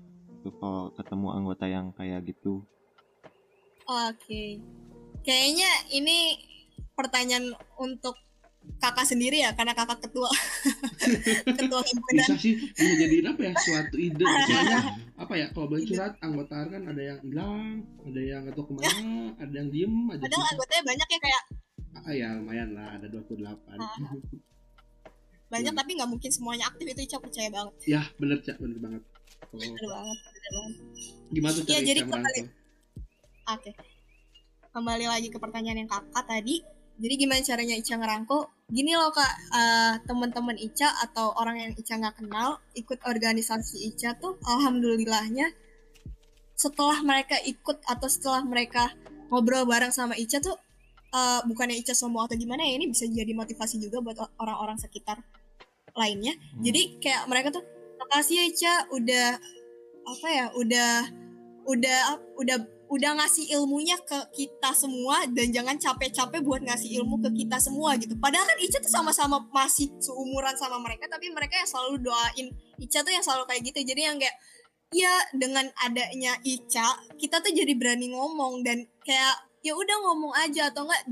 Tuh 0.43 0.53
kalau 0.59 0.90
ketemu 0.93 1.28
anggota 1.30 1.64
yang 1.64 1.90
kayak 1.93 2.26
gitu. 2.26 2.66
Oke. 3.84 4.59
Kayaknya 5.22 5.70
ini 5.93 6.38
pertanyaan 6.93 7.55
untuk 7.76 8.18
kakak 8.78 9.03
sendiri 9.05 9.43
ya, 9.43 9.51
karena 9.55 9.74
kakak 9.74 10.03
ketua. 10.03 10.30
ketua 11.59 11.80
himpunan. 11.82 12.22
bisa 12.22 12.34
sih 12.38 12.55
bisa 12.70 12.95
jadiin 12.95 13.26
apa 13.26 13.43
ya 13.43 13.53
suatu 13.59 13.97
ide 13.99 14.22
soalnya 14.47 14.80
apa 15.18 15.34
ya 15.34 15.47
kalau 15.51 15.66
boleh 15.66 15.82
curhat 15.82 16.14
anggota 16.18 16.62
kan 16.66 16.82
ada 16.86 17.03
yang 17.03 17.18
hilang 17.22 17.82
ada 18.07 18.20
yang 18.22 18.40
nggak 18.43 18.55
tahu 18.55 18.70
ke 18.70 18.74
mana 18.78 19.03
ada 19.36 19.55
yang 19.55 19.68
diem 19.68 19.95
aja 20.09 20.22
Padahal 20.22 20.47
anggotanya 20.47 20.84
banyak 20.86 21.09
ya 21.09 21.18
kayak 21.18 21.43
ah 21.93 22.12
ya 22.12 22.28
lumayan 22.38 22.68
lah 22.72 22.86
ada 22.95 23.07
28 23.07 23.43
Ah. 23.43 23.99
banyak 25.53 25.74
tapi 25.74 25.90
nggak 25.99 26.09
mungkin 26.09 26.30
semuanya 26.30 26.64
aktif 26.64 26.86
itu 26.86 27.01
Ica 27.05 27.18
percaya 27.18 27.49
banget. 27.51 27.72
ya 27.84 28.03
bener 28.16 28.38
cak 28.40 28.57
bener 28.57 28.78
banget 28.78 29.03
Bener 29.51 29.84
banget, 29.84 30.18
bener 30.22 30.51
banget. 30.55 30.74
gimana 31.32 31.53
tuh 31.53 31.62
Iya, 31.64 31.72
cara 31.74 31.88
jadi 31.88 32.01
kembali- 32.07 32.45
Oke. 33.43 33.70
Kembali 34.72 35.07
lagi 35.09 35.28
ke 35.28 35.36
pertanyaan 35.36 35.84
yang 35.84 35.90
kakak 35.90 36.24
tadi. 36.24 36.62
Jadi 37.03 37.14
gimana 37.18 37.40
caranya 37.43 37.74
Ica 37.74 37.95
ngerangkul? 37.99 38.43
Gini 38.70 38.93
loh 38.95 39.11
kak, 39.11 39.32
eh, 39.53 39.95
teman-teman 40.07 40.57
Ica 40.57 40.93
atau 41.03 41.34
orang 41.34 41.57
yang 41.59 41.72
Ica 41.74 41.99
nggak 41.99 42.22
kenal 42.22 42.61
ikut 42.72 43.01
organisasi 43.03 43.90
Ica 43.90 44.14
tuh, 44.16 44.38
alhamdulillahnya 44.45 45.51
setelah 46.55 47.03
mereka 47.03 47.36
ikut 47.43 47.82
atau 47.84 48.07
setelah 48.07 48.45
mereka 48.47 48.95
ngobrol 49.32 49.66
bareng 49.66 49.90
sama 49.90 50.14
Ica 50.14 50.38
tuh, 50.38 50.55
eh, 51.11 51.40
bukannya 51.45 51.76
Ica 51.76 51.93
sombong 51.93 52.28
atau 52.30 52.36
gimana 52.38 52.62
ya 52.64 52.76
ini 52.78 52.88
bisa 52.88 53.05
jadi 53.09 53.32
motivasi 53.34 53.80
juga 53.82 53.99
buat 54.01 54.16
orang-orang 54.38 54.78
sekitar 54.78 55.20
lainnya. 55.93 56.32
Hmm. 56.38 56.62
Jadi 56.64 57.03
kayak 57.03 57.28
mereka 57.28 57.53
tuh 57.53 57.64
makasih 58.07 58.34
ya 58.38 58.44
Ica 58.50 58.74
udah 58.90 59.28
apa 60.03 60.28
ya 60.28 60.46
udah 60.59 60.92
udah 61.66 62.00
udah 62.38 62.59
udah 62.92 63.11
ngasih 63.16 63.48
ilmunya 63.57 63.96
ke 64.05 64.18
kita 64.36 64.76
semua 64.76 65.24
dan 65.32 65.48
jangan 65.48 65.80
capek-capek 65.80 66.44
buat 66.44 66.61
ngasih 66.61 67.00
ilmu 67.00 67.24
ke 67.24 67.30
kita 67.44 67.57
semua 67.57 67.96
gitu. 67.96 68.12
Padahal 68.20 68.44
kan 68.44 68.59
Ica 68.61 68.84
tuh 68.84 68.92
sama-sama 68.92 69.48
masih 69.48 69.88
seumuran 69.96 70.53
sama 70.61 70.76
mereka 70.76 71.09
tapi 71.09 71.32
mereka 71.32 71.57
yang 71.57 71.68
selalu 71.70 72.05
doain 72.05 72.53
Ica 72.76 73.00
tuh 73.00 73.12
yang 73.14 73.24
selalu 73.24 73.48
kayak 73.48 73.62
gitu. 73.72 73.80
Jadi 73.80 74.00
yang 74.05 74.20
kayak 74.20 74.36
ya 74.92 75.14
dengan 75.32 75.72
adanya 75.80 76.36
Ica 76.44 77.00
kita 77.16 77.40
tuh 77.40 77.57
jadi 77.57 77.72
berani 77.72 78.12
ngomong 78.12 78.61
dan 78.61 78.84
kayak 79.09 79.40
ya 79.64 79.72
udah 79.72 79.96
ngomong 80.05 80.36
aja 80.36 80.68
atau 80.68 80.84
enggak 80.84 81.03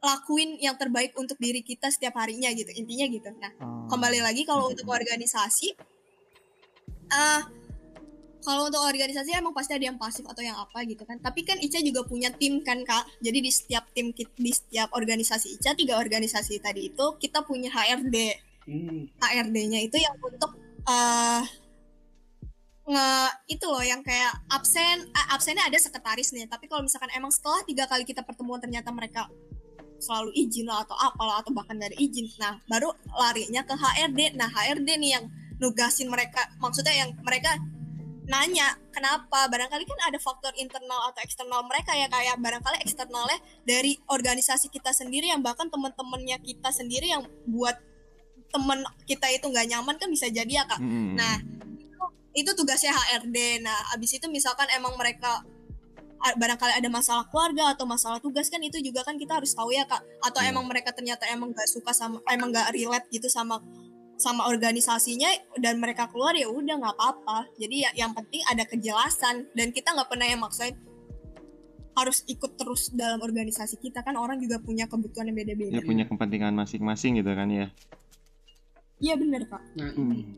lakuin 0.00 0.56
yang 0.60 0.76
terbaik 0.80 1.12
untuk 1.20 1.36
diri 1.36 1.60
kita 1.60 1.92
setiap 1.92 2.16
harinya 2.16 2.48
gitu 2.56 2.72
intinya 2.72 3.06
gitu. 3.08 3.28
Nah 3.36 3.52
kembali 3.88 4.24
lagi 4.24 4.48
kalau 4.48 4.72
untuk 4.72 4.88
organisasi 4.88 5.76
eh 7.10 7.42
kalau 8.40 8.72
untuk 8.72 8.80
organisasi 8.80 9.36
emang 9.36 9.52
pasti 9.52 9.76
ada 9.76 9.84
yang 9.84 10.00
pasif 10.00 10.24
atau 10.24 10.40
yang 10.40 10.56
apa 10.56 10.80
gitu 10.88 11.04
kan. 11.04 11.20
Tapi 11.20 11.44
kan 11.44 11.60
Ica 11.60 11.84
juga 11.84 12.08
punya 12.08 12.32
tim 12.32 12.64
kan 12.64 12.80
kak. 12.88 13.04
Jadi 13.20 13.38
di 13.44 13.52
setiap 13.52 13.84
tim 13.92 14.16
di 14.16 14.52
setiap 14.52 14.88
organisasi 14.96 15.60
Ica 15.60 15.76
tiga 15.76 16.00
organisasi 16.00 16.56
tadi 16.64 16.88
itu 16.88 17.06
kita 17.20 17.44
punya 17.44 17.68
HRD 17.68 18.16
hmm. 18.64 19.20
HRD-nya 19.20 19.80
itu 19.84 19.96
yang 20.00 20.16
untuk 20.22 20.56
eh 20.88 21.44
nge 22.90 23.08
itu 23.46 23.64
loh 23.70 23.84
yang 23.86 24.02
kayak 24.02 24.34
absen 24.50 25.06
eh, 25.06 25.26
absennya 25.30 25.62
ada 25.62 25.78
sekretaris 25.78 26.34
nih 26.34 26.50
tapi 26.50 26.66
kalau 26.66 26.82
misalkan 26.82 27.06
emang 27.14 27.30
setelah 27.30 27.62
tiga 27.62 27.86
kali 27.86 28.02
kita 28.02 28.26
pertemuan 28.26 28.58
ternyata 28.58 28.90
mereka 28.90 29.30
selalu 30.00 30.32
izin 30.34 30.66
lah 30.66 30.82
atau 30.82 30.96
apalah 30.96 31.44
atau 31.44 31.52
bahkan 31.52 31.76
dari 31.76 31.94
izin. 32.00 32.26
Nah 32.40 32.58
baru 32.66 32.90
larinya 33.12 33.62
ke 33.62 33.76
HRD 33.76 34.34
nah 34.34 34.48
HRD 34.48 34.88
nih 34.96 35.10
yang 35.20 35.24
nugasin 35.60 36.08
mereka. 36.08 36.48
Maksudnya 36.58 37.06
yang 37.06 37.10
mereka 37.20 37.54
nanya 38.30 38.78
kenapa? 38.94 39.46
Barangkali 39.50 39.84
kan 39.84 40.00
ada 40.08 40.18
faktor 40.18 40.54
internal 40.56 41.12
atau 41.12 41.20
eksternal 41.20 41.66
mereka 41.66 41.92
ya 41.92 42.06
kayak 42.08 42.40
barangkali 42.40 42.78
eksternalnya 42.80 43.38
dari 43.66 43.98
organisasi 44.08 44.72
kita 44.72 44.94
sendiri 44.94 45.28
yang 45.28 45.44
bahkan 45.44 45.68
teman-temannya 45.68 46.38
kita 46.40 46.70
sendiri 46.70 47.10
yang 47.10 47.26
buat 47.50 47.76
temen 48.50 48.82
kita 49.06 49.30
itu 49.30 49.46
nggak 49.46 49.66
nyaman 49.70 49.94
kan 49.98 50.08
bisa 50.10 50.26
jadi 50.26 50.62
ya 50.62 50.64
kak. 50.66 50.82
Mm-mm. 50.82 51.14
Nah, 51.14 51.38
itu, 51.78 52.04
itu 52.46 52.50
tugasnya 52.54 52.90
HRD. 52.90 53.62
Nah, 53.62 53.94
abis 53.94 54.18
itu 54.18 54.26
misalkan 54.26 54.66
emang 54.74 54.94
mereka 54.98 55.42
barangkali 56.20 56.72
ada 56.76 56.88
masalah 56.92 57.24
keluarga 57.28 57.72
atau 57.72 57.88
masalah 57.88 58.20
tugas 58.20 58.52
kan 58.52 58.60
itu 58.60 58.76
juga 58.80 59.00
kan 59.02 59.16
kita 59.16 59.40
harus 59.40 59.56
tahu 59.56 59.72
ya 59.72 59.88
kak. 59.88 60.04
Atau 60.20 60.44
Iya. 60.44 60.52
emang 60.52 60.68
mereka 60.68 60.92
ternyata 60.92 61.24
emang 61.28 61.50
gak 61.50 61.66
suka 61.66 61.90
sama, 61.90 62.20
emang 62.28 62.52
gak 62.52 62.70
relate 62.72 63.08
gitu 63.08 63.26
sama 63.26 63.58
sama 64.20 64.44
organisasinya 64.52 65.32
dan 65.56 65.80
mereka 65.80 66.04
keluar 66.12 66.36
ya 66.36 66.44
udah 66.44 66.76
nggak 66.76 66.92
apa-apa. 66.92 67.48
Jadi 67.56 67.88
ya 67.88 67.90
yang 67.96 68.12
penting 68.12 68.44
ada 68.44 68.68
kejelasan 68.68 69.48
dan 69.56 69.72
kita 69.72 69.96
nggak 69.96 70.12
pernah 70.12 70.28
yang 70.28 70.44
maksain 70.44 70.76
harus 71.96 72.22
ikut 72.24 72.52
terus 72.54 72.92
dalam 72.92 73.18
organisasi 73.18 73.76
kita 73.76 74.00
kan 74.00 74.14
orang 74.14 74.36
juga 74.36 74.60
punya 74.60 74.84
kebutuhan 74.86 75.32
yang 75.32 75.36
beda-beda. 75.36 75.72
ya 75.72 75.82
punya 75.82 76.04
kepentingan 76.06 76.54
masing-masing 76.54 77.18
gitu 77.18 77.32
kan 77.34 77.48
ya 77.50 77.66
Iya 79.00 79.16
bener 79.16 79.48
kak. 79.48 79.62
nah 79.74 79.90
ini 79.90 80.36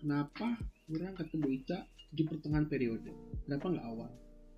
kenapa 0.00 0.58
orang 0.88 1.14
ketemu 1.14 1.46
Ica 1.60 1.78
di 2.08 2.22
pertengahan 2.24 2.66
periode 2.66 3.10
kenapa 3.44 3.66
nggak 3.68 3.86
awal 3.86 4.10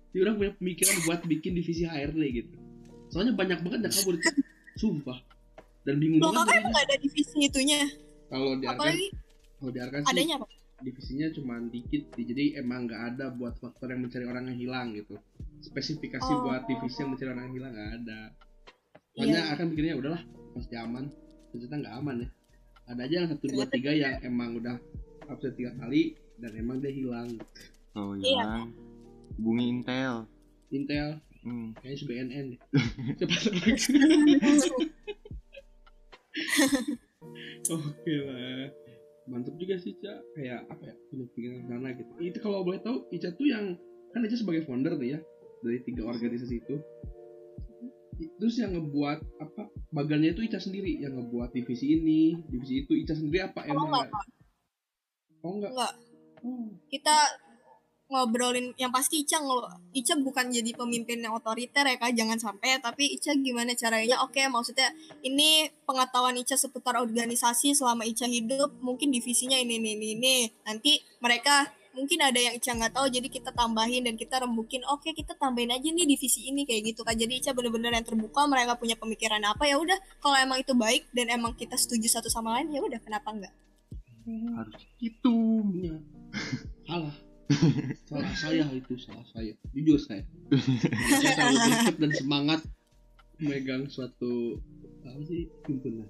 Dia 0.09 0.19
orang 0.23 0.35
punya 0.35 0.51
pemikiran 0.53 0.95
buat 1.03 1.19
bikin 1.23 1.51
divisi 1.53 1.83
HRD 1.83 2.17
gitu 2.33 2.55
soalnya 3.07 3.33
banyak 3.33 3.59
banget 3.61 3.79
yang 3.81 3.93
kabur 3.93 4.15
Cak. 4.17 4.35
sumpah 4.75 5.19
dan 5.81 5.95
bingung 5.97 6.19
Loh 6.19 6.31
banget 6.31 6.47
kakak 6.49 6.59
emang 6.61 6.75
ada 6.77 6.95
divisi 6.97 7.37
itunya? 7.41 7.81
kalau 8.27 8.51
di 8.53 8.65
Arkan 8.65 8.75
Apalagi 8.77 9.07
kalau 9.55 9.71
di 9.71 9.79
Arkan 9.79 9.99
sih 10.01 10.09
adanya 10.09 10.35
apa? 10.37 10.45
divisinya 10.77 11.27
cuma 11.31 11.53
dikit 11.63 12.03
sih. 12.11 12.25
jadi 12.25 12.43
emang 12.57 12.85
nggak 12.85 13.01
ada 13.09 13.25
buat 13.29 13.55
faktor 13.55 13.89
yang 13.89 14.01
mencari 14.01 14.23
orang 14.23 14.43
yang 14.47 14.57
hilang 14.59 14.87
gitu 14.93 15.15
spesifikasi 15.61 16.27
Oh. 16.29 16.43
buat 16.43 16.63
divisi 16.65 16.97
yang 16.99 17.11
mencari 17.11 17.29
orang 17.31 17.49
hilang 17.49 17.71
nggak 17.71 17.91
ada 17.97 18.19
soalnya 19.11 19.41
Iya. 19.41 19.53
akan 19.53 19.65
pikirnya 19.71 19.95
udahlah 19.95 20.21
pasti 20.53 20.75
aman 20.75 21.05
ternyata 21.49 21.75
nggak 21.77 21.95
aman 21.95 22.15
ya 22.19 22.29
ada 22.85 23.01
aja 23.01 23.15
yang 23.15 23.27
satu 23.27 23.45
dua 23.47 23.65
tiga 23.65 23.91
yang 23.91 24.15
emang 24.21 24.49
udah 24.55 24.75
absen 25.25 25.51
tiga 25.53 25.71
kali 25.75 26.13
dan 26.37 26.51
emang 26.53 26.77
dia 26.77 26.91
hilang 26.91 27.29
oh 27.93 28.13
Iya. 28.13 28.21
hilang 28.37 28.67
bungi 29.35 29.65
intel. 29.67 30.23
Intel. 30.71 31.19
Hmm. 31.47 31.71
kayaknya 31.79 32.05
BNN 32.11 32.45
deh. 32.51 32.59
Siapa 33.17 33.35
lagi. 33.39 33.71
Oke 37.67 38.13
lah. 38.27 38.67
Mantep 39.27 39.55
juga 39.59 39.75
sih 39.75 39.91
Ica 39.91 40.23
kayak 40.39 40.71
apa 40.71 40.83
ya 40.87 40.95
punya 41.11 41.25
pikiran 41.35 41.67
sana 41.67 41.89
gitu. 41.95 42.11
Itu 42.23 42.39
kalau 42.39 42.63
boleh 42.63 42.79
tahu 42.79 43.07
Ica 43.11 43.31
tuh 43.35 43.47
yang 43.47 43.75
kan 44.15 44.23
Ica 44.23 44.39
sebagai 44.39 44.63
founder 44.63 44.95
nih 44.95 45.15
ya 45.15 45.19
dari 45.63 45.79
tiga 45.83 46.07
organisasi 46.07 46.63
itu. 46.63 46.75
Terus 48.17 48.55
yang 48.57 48.73
ngebuat 48.73 49.19
apa 49.43 49.67
bagannya 49.91 50.31
itu 50.31 50.47
Ica 50.47 50.59
sendiri 50.59 50.99
yang 50.99 51.15
ngebuat 51.19 51.51
divisi 51.55 51.95
ini 51.95 52.39
divisi 52.47 52.87
itu. 52.87 52.91
Ica 52.95 53.15
sendiri 53.15 53.43
apa 53.47 53.67
Oh, 53.67 53.71
emang 53.71 53.87
enggak, 53.87 54.07
nggak? 54.07 54.25
oh 55.43 55.51
enggak. 55.59 55.71
Enggak. 55.75 55.93
oh, 56.43 56.67
kita 56.87 57.15
ngobrolin 58.07 58.71
yang 58.79 58.89
pasti 58.89 59.23
Ica 59.23 59.39
ngel- 59.43 59.67
Ica 59.91 60.15
bukan 60.19 60.47
jadi 60.47 60.71
pemimpin 60.71 61.19
yang 61.19 61.35
otoriter 61.35 61.83
ya 61.83 61.99
kak. 61.99 62.15
Jangan 62.15 62.39
sampai 62.39 62.79
tapi 62.79 63.19
Ica 63.19 63.35
gimana 63.35 63.75
caranya? 63.75 64.23
Oke 64.23 64.43
maksudnya 64.47 64.95
ini 65.23 65.67
pengetahuan 65.83 66.39
Ica 66.39 66.55
seputar 66.55 66.95
organisasi 66.95 67.75
selama 67.75 68.07
Ica 68.07 68.25
hidup 68.25 68.79
mungkin 68.79 69.11
divisinya 69.11 69.59
ini 69.59 69.79
ini 69.79 69.99
ini, 69.99 70.07
ini. 70.15 70.35
nanti 70.63 71.03
mereka 71.19 71.67
mungkin 71.91 72.23
ada 72.23 72.39
yang 72.39 72.55
Ica 72.55 72.71
nggak 72.79 72.93
tahu 72.95 73.11
jadi 73.11 73.27
kita 73.27 73.51
tambahin 73.51 74.07
dan 74.07 74.15
kita 74.15 74.39
rembukin. 74.39 74.87
Oke 74.87 75.11
kita 75.11 75.35
tambahin 75.35 75.75
aja 75.75 75.87
nih 75.91 76.07
divisi 76.07 76.47
ini 76.47 76.63
kayak 76.63 76.95
gitu 76.95 77.03
kan 77.03 77.19
jadi 77.19 77.43
Ica 77.43 77.51
bener-bener 77.51 77.91
yang 77.91 78.07
terbuka 78.07 78.47
mereka 78.47 78.79
punya 78.79 78.95
pemikiran 78.95 79.43
apa 79.43 79.67
ya 79.67 79.75
udah. 79.75 79.99
Kalau 80.23 80.37
emang 80.39 80.63
itu 80.63 80.71
baik 80.71 81.11
dan 81.11 81.27
emang 81.27 81.59
kita 81.59 81.75
setuju 81.75 82.07
satu 82.07 82.31
sama 82.31 82.55
lain 82.55 82.71
ya 82.71 82.79
udah 82.79 83.03
kenapa 83.03 83.35
enggak 83.35 83.53
harus 84.27 84.83
itu 84.99 85.35
punya 85.63 85.95
salah 86.87 87.15
salah 88.07 88.33
saya 88.35 88.65
itu 88.75 88.93
salah 88.99 89.25
saya. 89.31 89.51
Jujur 89.71 89.99
saya. 89.99 90.23
Saya 91.21 91.31
terlalu 91.35 91.57
greget 91.65 91.95
dan 91.99 92.11
semangat 92.15 92.59
memegang 93.37 93.83
suatu 93.87 94.57
apa 95.05 95.21
sih 95.29 95.47
himpunan 95.69 96.09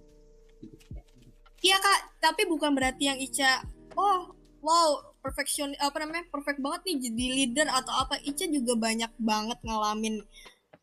Iya 1.61 1.77
kak, 1.81 1.99
tapi 2.21 2.45
bukan 2.45 2.73
berarti 2.77 3.09
yang 3.09 3.17
Ica, 3.17 3.65
oh 3.97 4.33
wow 4.61 4.89
perfection 5.25 5.73
apa 5.81 5.97
namanya 6.01 6.29
perfect 6.29 6.61
banget 6.61 6.81
nih 6.85 6.97
jadi 7.09 7.25
leader 7.33 7.67
atau 7.69 7.93
apa. 8.05 8.21
Ica 8.21 8.45
juga 8.49 8.77
banyak 8.77 9.11
banget 9.17 9.59
ngalamin 9.65 10.21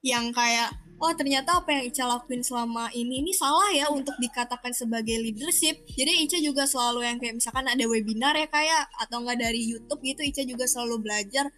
yang 0.05 0.35
kayak 0.35 0.75
oh 1.05 1.13
ternyata 1.13 1.61
apa 1.61 1.69
yang 1.69 1.85
Ica 1.93 2.09
lakuin 2.09 2.41
selama 2.41 2.89
ini 2.97 3.21
ini 3.21 3.37
salah 3.37 3.69
ya 3.77 3.93
untuk 3.93 4.17
dikatakan 4.17 4.73
sebagai 4.73 5.21
leadership. 5.21 5.85
Jadi 5.85 6.25
Ica 6.25 6.41
juga 6.41 6.65
selalu 6.65 7.05
yang 7.05 7.17
kayak 7.21 7.37
misalkan 7.37 7.69
ada 7.69 7.85
webinar 7.85 8.33
ya 8.33 8.49
kayak 8.49 8.89
atau 8.97 9.21
enggak 9.21 9.45
dari 9.45 9.61
YouTube 9.69 10.01
gitu 10.01 10.25
Ica 10.25 10.43
juga 10.49 10.65
selalu 10.65 11.05
belajar. 11.05 11.53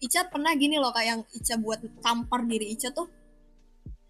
Ica 0.00 0.32
pernah 0.32 0.56
gini 0.56 0.80
loh 0.80 0.96
kayak 0.96 1.08
yang 1.12 1.20
Ica 1.36 1.60
buat 1.60 1.84
tampar 2.00 2.48
diri 2.48 2.72
Ica 2.72 2.88
tuh 2.96 3.04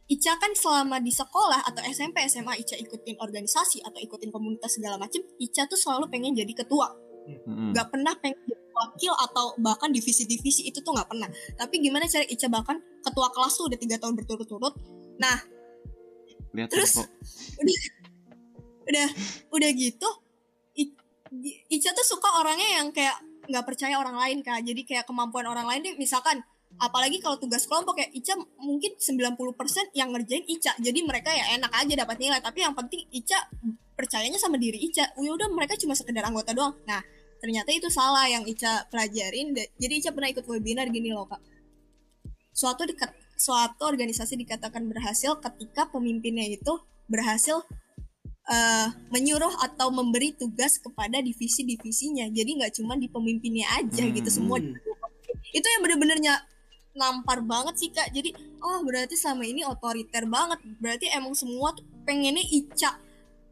Ica 0.04 0.36
kan 0.36 0.52
selama 0.52 1.00
di 1.00 1.08
sekolah 1.08 1.64
atau 1.64 1.80
SMP 1.88 2.22
SMA 2.28 2.60
Ica 2.60 2.76
ikutin 2.76 3.16
organisasi 3.18 3.80
atau 3.80 3.98
ikutin 3.98 4.28
komunitas 4.28 4.76
segala 4.76 5.00
macem 5.00 5.24
Ica 5.40 5.64
tuh 5.64 5.80
selalu 5.80 6.12
pengen 6.12 6.36
jadi 6.36 6.52
ketua 6.52 6.92
Mm-mm. 7.24 7.72
nggak 7.72 7.88
pernah 7.88 8.12
pengen 8.20 8.36
jadi 8.44 8.63
wakil 8.74 9.14
atau 9.14 9.54
bahkan 9.62 9.94
divisi-divisi 9.94 10.66
itu 10.66 10.82
tuh 10.82 10.92
nggak 10.92 11.06
pernah. 11.06 11.30
Tapi 11.54 11.78
gimana 11.78 12.10
cara 12.10 12.26
Ica 12.26 12.50
bahkan 12.50 12.82
ketua 13.00 13.30
kelas 13.30 13.54
tuh 13.54 13.70
udah 13.70 13.78
tiga 13.78 13.96
tahun 14.02 14.18
berturut-turut. 14.18 14.74
Nah 15.22 15.54
Lihat 16.54 16.70
Terus? 16.70 17.02
kok 17.02 17.10
udah 18.84 19.08
udah 19.48 19.70
gitu 19.74 20.08
Ica 21.66 21.90
tuh 21.90 22.06
suka 22.06 22.38
orangnya 22.38 22.78
yang 22.78 22.94
kayak 22.94 23.18
nggak 23.50 23.64
percaya 23.66 23.98
orang 23.98 24.14
lain 24.14 24.38
kak. 24.46 24.62
Jadi 24.62 24.86
kayak 24.86 25.02
kemampuan 25.02 25.50
orang 25.50 25.66
lain 25.66 25.82
deh 25.82 25.94
misalkan 25.98 26.38
apalagi 26.78 27.18
kalau 27.18 27.38
tugas 27.42 27.66
kelompok 27.66 27.98
ya 27.98 28.06
Ica 28.14 28.38
mungkin 28.62 28.94
90% 28.94 29.98
yang 29.98 30.14
ngerjain 30.14 30.46
Ica. 30.46 30.78
Jadi 30.78 31.00
mereka 31.02 31.34
ya 31.34 31.58
enak 31.58 31.74
aja 31.74 32.06
dapat 32.06 32.16
nilai. 32.22 32.38
Tapi 32.38 32.62
yang 32.62 32.78
penting 32.78 33.02
Ica 33.10 33.50
percayanya 33.98 34.38
sama 34.38 34.62
diri 34.62 34.78
Ica. 34.78 35.10
Udah 35.18 35.50
mereka 35.50 35.74
cuma 35.74 35.98
sekedar 35.98 36.22
anggota 36.22 36.54
doang. 36.54 36.78
Nah 36.86 37.02
ternyata 37.44 37.76
itu 37.76 37.92
salah 37.92 38.24
yang 38.24 38.48
Ica 38.48 38.88
pelajarin. 38.88 39.52
Jadi 39.76 39.92
Ica 40.00 40.16
pernah 40.16 40.32
ikut 40.32 40.48
webinar 40.48 40.88
gini 40.88 41.12
loh 41.12 41.28
kak. 41.28 41.44
Suatu 42.56 42.88
dekat 42.88 43.12
suatu 43.36 43.84
organisasi 43.84 44.40
dikatakan 44.40 44.88
berhasil 44.88 45.36
ketika 45.44 45.92
pemimpinnya 45.92 46.48
itu 46.48 46.72
berhasil 47.04 47.60
eh, 48.48 48.88
menyuruh 49.12 49.60
atau 49.60 49.92
memberi 49.92 50.32
tugas 50.32 50.80
kepada 50.80 51.20
divisi-divisinya. 51.20 52.32
Jadi 52.32 52.50
nggak 52.64 52.80
cuma 52.80 52.96
di 52.96 53.12
pemimpinnya 53.12 53.68
aja 53.76 54.08
gitu 54.08 54.24
Hmm. 54.32 54.38
semua 54.40 54.56
itu 55.52 55.66
yang 55.68 55.82
bener-benernya 55.84 56.40
nampar 56.96 57.44
banget 57.44 57.76
sih 57.76 57.92
kak. 57.92 58.08
Jadi 58.08 58.32
oh 58.64 58.80
berarti 58.88 59.20
selama 59.20 59.44
ini 59.44 59.68
otoriter 59.68 60.24
banget. 60.24 60.64
Berarti 60.80 61.12
emang 61.12 61.36
semua 61.36 61.76
tuh 61.76 61.84
pengennya 62.08 62.40
Ica 62.40 62.96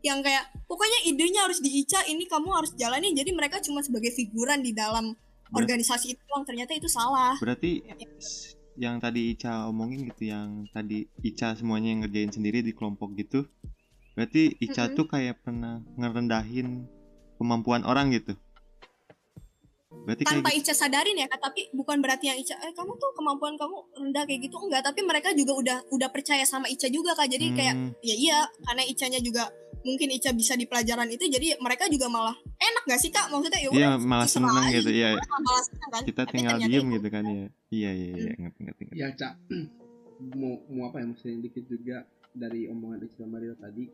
yang 0.02 0.18
kayak 0.20 0.50
pokoknya 0.66 0.98
idenya 1.06 1.46
harus 1.46 1.62
di 1.62 1.70
Ica 1.80 2.02
ini 2.04 2.26
kamu 2.26 2.50
harus 2.50 2.74
jalani. 2.74 3.14
Jadi 3.14 3.30
mereka 3.30 3.62
cuma 3.62 3.80
sebagai 3.80 4.10
figuran 4.10 4.58
di 4.60 4.74
dalam 4.74 5.14
Ber- 5.48 5.62
organisasi 5.62 6.12
itu 6.12 6.22
doang 6.26 6.42
ternyata 6.42 6.74
itu 6.74 6.90
salah. 6.90 7.38
Berarti 7.38 7.86
s- 8.18 8.58
yang 8.74 8.98
tadi 8.98 9.36
Ica 9.36 9.68
omongin 9.68 10.08
gitu 10.08 10.32
yang 10.32 10.64
tadi 10.72 11.04
Ica 11.20 11.52
semuanya 11.54 11.92
yang 11.92 12.00
ngerjain 12.02 12.32
sendiri 12.32 12.64
di 12.64 12.72
kelompok 12.72 13.12
gitu 13.14 13.44
berarti 14.12 14.56
Ica 14.60 14.88
Mm-mm. 14.88 14.96
tuh 14.96 15.06
kayak 15.08 15.40
pernah 15.40 15.80
ngerendahin 15.96 16.84
kemampuan 17.36 17.80
orang 17.84 18.12
gitu? 18.12 18.36
Berarti 19.92 20.24
kayak 20.24 20.40
tanpa 20.40 20.50
gitu. 20.56 20.60
Ica 20.64 20.74
sadarin 20.74 21.16
ya 21.20 21.28
tapi 21.30 21.68
bukan 21.72 22.00
berarti 22.00 22.32
yang 22.32 22.38
Ica 22.40 22.56
eh 22.64 22.72
kamu 22.72 22.96
tuh 22.96 23.12
kemampuan 23.12 23.54
kamu 23.60 23.76
rendah 24.02 24.24
kayak 24.24 24.40
gitu. 24.48 24.56
Enggak 24.56 24.82
tapi 24.88 25.00
mereka 25.04 25.30
juga 25.36 25.52
udah 25.52 25.78
udah 25.92 26.08
percaya 26.08 26.42
sama 26.48 26.64
Ica 26.66 26.88
juga 26.88 27.12
kak. 27.12 27.28
Jadi 27.28 27.46
kayak 27.52 27.74
Hmm, 27.76 27.92
ya 28.00 28.14
iya 28.16 28.38
karena 28.64 28.82
Icanya 28.88 29.20
juga 29.20 29.52
mungkin 29.82 30.08
Ica 30.10 30.30
bisa 30.30 30.54
di 30.54 30.64
pelajaran 30.64 31.06
itu 31.06 31.26
jadi 31.26 31.58
mereka 31.58 31.86
juga 31.86 32.06
malah 32.06 32.34
enak 32.56 32.82
gak 32.84 33.00
sih 33.00 33.10
kak? 33.10 33.28
Maksudnya 33.28 33.58
ya 33.58 33.70
iya 33.70 33.88
udah 33.92 33.92
malah 34.00 34.26
seneng 34.26 34.50
aja 34.52 34.70
gitu 34.72 34.90
ya 34.90 35.10
malah 35.18 35.62
seneng 35.62 35.90
kan? 35.90 36.02
Kita 36.02 36.22
Tapi 36.22 36.32
tinggal 36.32 36.56
diem 36.58 36.70
itu- 36.80 36.92
gitu 36.96 37.08
kan 37.08 37.24
ya 37.24 37.46
iya 37.70 37.90
iya 37.90 38.08
iya 38.12 38.32
ngerti 38.38 38.60
ngerti 38.62 38.82
ngerti. 38.86 38.98
ya 38.98 39.08
cak 39.12 39.32
mau 40.38 40.54
mau 40.68 40.84
apa 40.86 41.02
ya 41.02 41.06
maksudnya 41.08 41.38
dikit 41.40 41.64
juga 41.66 41.96
dari 42.32 42.66
omongan 42.66 43.02
Ica 43.02 43.26
Mario 43.26 43.54
tadi 43.54 43.84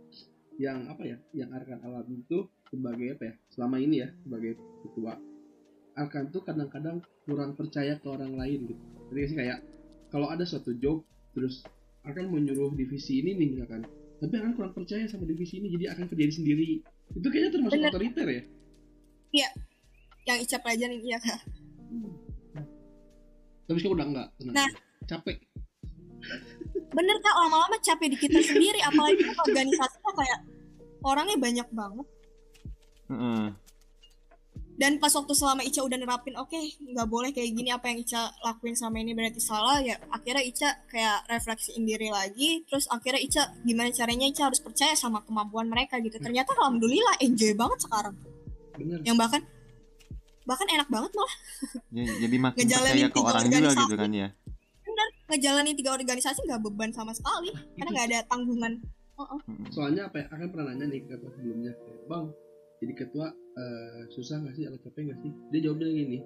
yang 0.58 0.86
apa 0.86 1.02
ya 1.02 1.16
yang 1.32 1.50
Arkan 1.50 1.80
alami 1.80 2.20
itu 2.20 2.38
sebagai 2.66 3.14
apa 3.14 3.22
ya 3.24 3.34
selama 3.48 3.76
ini 3.78 4.02
ya 4.02 4.08
sebagai 4.20 4.52
ketua 4.82 5.14
Arkan 5.94 6.30
tuh 6.30 6.42
kadang-kadang 6.42 7.02
kurang 7.24 7.54
percaya 7.54 7.96
ke 7.96 8.06
orang 8.06 8.34
lain 8.34 8.70
gitu. 8.70 8.82
Jadi 9.10 9.20
sih 9.24 9.36
kayak 9.36 9.58
kalau 10.08 10.28
ada 10.28 10.44
suatu 10.44 10.70
job 10.74 11.02
terus 11.32 11.66
Arkan 12.02 12.26
mau 12.26 12.38
nyuruh 12.38 12.70
divisi 12.72 13.18
ini 13.18 13.34
nih 13.34 13.48
misalkan 13.52 13.82
tapi 14.18 14.34
Arkan 14.34 14.52
kurang 14.54 14.72
percaya 14.74 15.06
sama 15.06 15.24
divisi 15.24 15.62
ini 15.62 15.70
jadi 15.70 15.94
akan 15.94 16.10
kerjain 16.10 16.34
sendiri. 16.34 16.82
Itu 17.14 17.26
kayaknya 17.30 17.50
termasuk 17.54 17.78
Bener. 17.78 17.90
otoriter 17.94 18.26
ya? 18.26 18.42
Yang 20.26 20.38
Ica 20.44 20.56
pelajarin 20.60 21.00
iya 21.00 21.18
kak. 21.18 21.40
Tapi 23.68 23.76
sekarang 23.78 23.96
udah 23.96 24.06
enggak 24.10 24.28
tenang 24.36 24.54
Nah. 24.56 24.70
capek. 25.06 25.36
Bener 26.88 27.16
kak. 27.20 27.34
Lama-lama 27.36 27.76
capek 27.78 28.06
di 28.12 28.18
kita 28.18 28.40
sendiri 28.42 28.80
apalagi 28.82 29.22
kan 29.22 29.36
organisasinya 29.44 30.12
kayak 30.16 30.40
orangnya 31.04 31.36
banyak 31.38 31.68
banget. 31.70 32.06
Heeh. 33.08 33.44
Dan 34.78 35.02
pas 35.02 35.10
waktu 35.10 35.34
selama 35.34 35.66
Ica 35.66 35.82
udah 35.82 35.98
nerapin 35.98 36.38
oke 36.38 36.54
nggak 36.78 37.08
boleh 37.10 37.34
kayak 37.34 37.50
gini 37.50 37.74
apa 37.74 37.90
yang 37.90 37.98
Ica 37.98 38.30
lakuin 38.46 38.78
selama 38.78 39.02
ini 39.02 39.10
berarti 39.10 39.42
salah 39.42 39.82
ya 39.82 39.98
akhirnya 40.14 40.46
Ica 40.46 40.70
kayak 40.86 41.26
refleksiin 41.26 41.82
diri 41.82 42.14
lagi 42.14 42.62
terus 42.62 42.86
akhirnya 42.86 43.18
Ica 43.18 43.42
gimana 43.66 43.90
caranya 43.90 44.30
Ica 44.30 44.46
harus 44.46 44.62
percaya 44.62 44.94
sama 44.94 45.26
kemampuan 45.26 45.66
mereka 45.66 45.98
gitu. 45.98 46.22
Ternyata 46.22 46.54
alhamdulillah 46.54 47.18
enjoy 47.18 47.58
banget 47.58 47.78
sekarang. 47.82 48.14
Bener. 48.78 49.02
Yang 49.02 49.16
bahkan 49.18 49.42
bahkan 50.46 50.68
enak 50.70 50.88
banget 50.88 51.10
malah. 51.12 51.36
Ya, 51.90 52.04
jadi 52.24 52.36
makin 52.38 52.58
Ngejalanin 52.62 52.94
percaya 52.94 53.08
ke 53.10 53.18
orang 53.18 53.44
juga 53.50 53.70
gitu 53.82 53.94
kan 53.98 54.10
ya. 54.14 54.28
Bener 54.86 55.08
ngejalanin 55.26 55.74
tiga 55.74 55.90
organisasi 55.98 56.40
nggak 56.46 56.62
beban 56.62 56.94
sama 56.94 57.10
sekali 57.10 57.50
karena 57.74 57.90
nggak 57.90 58.06
ada 58.14 58.18
tanggungan. 58.30 58.78
Mm-mm. 59.18 59.66
soalnya 59.74 60.06
apa 60.06 60.22
ya 60.22 60.24
akan 60.30 60.46
pernah 60.54 60.70
nanya 60.70 60.94
nih 60.94 61.02
ke 61.02 61.18
sebelumnya 61.18 61.74
kayak, 61.74 62.06
bang 62.06 62.26
jadi 62.78 62.92
ketua 62.94 63.26
eh, 63.34 64.02
susah 64.14 64.42
nggak 64.42 64.54
sih 64.54 64.64
capek 64.66 65.02
nggak 65.10 65.20
sih? 65.22 65.32
Dia 65.50 65.60
jawabnya 65.68 65.88
gini 65.90 66.18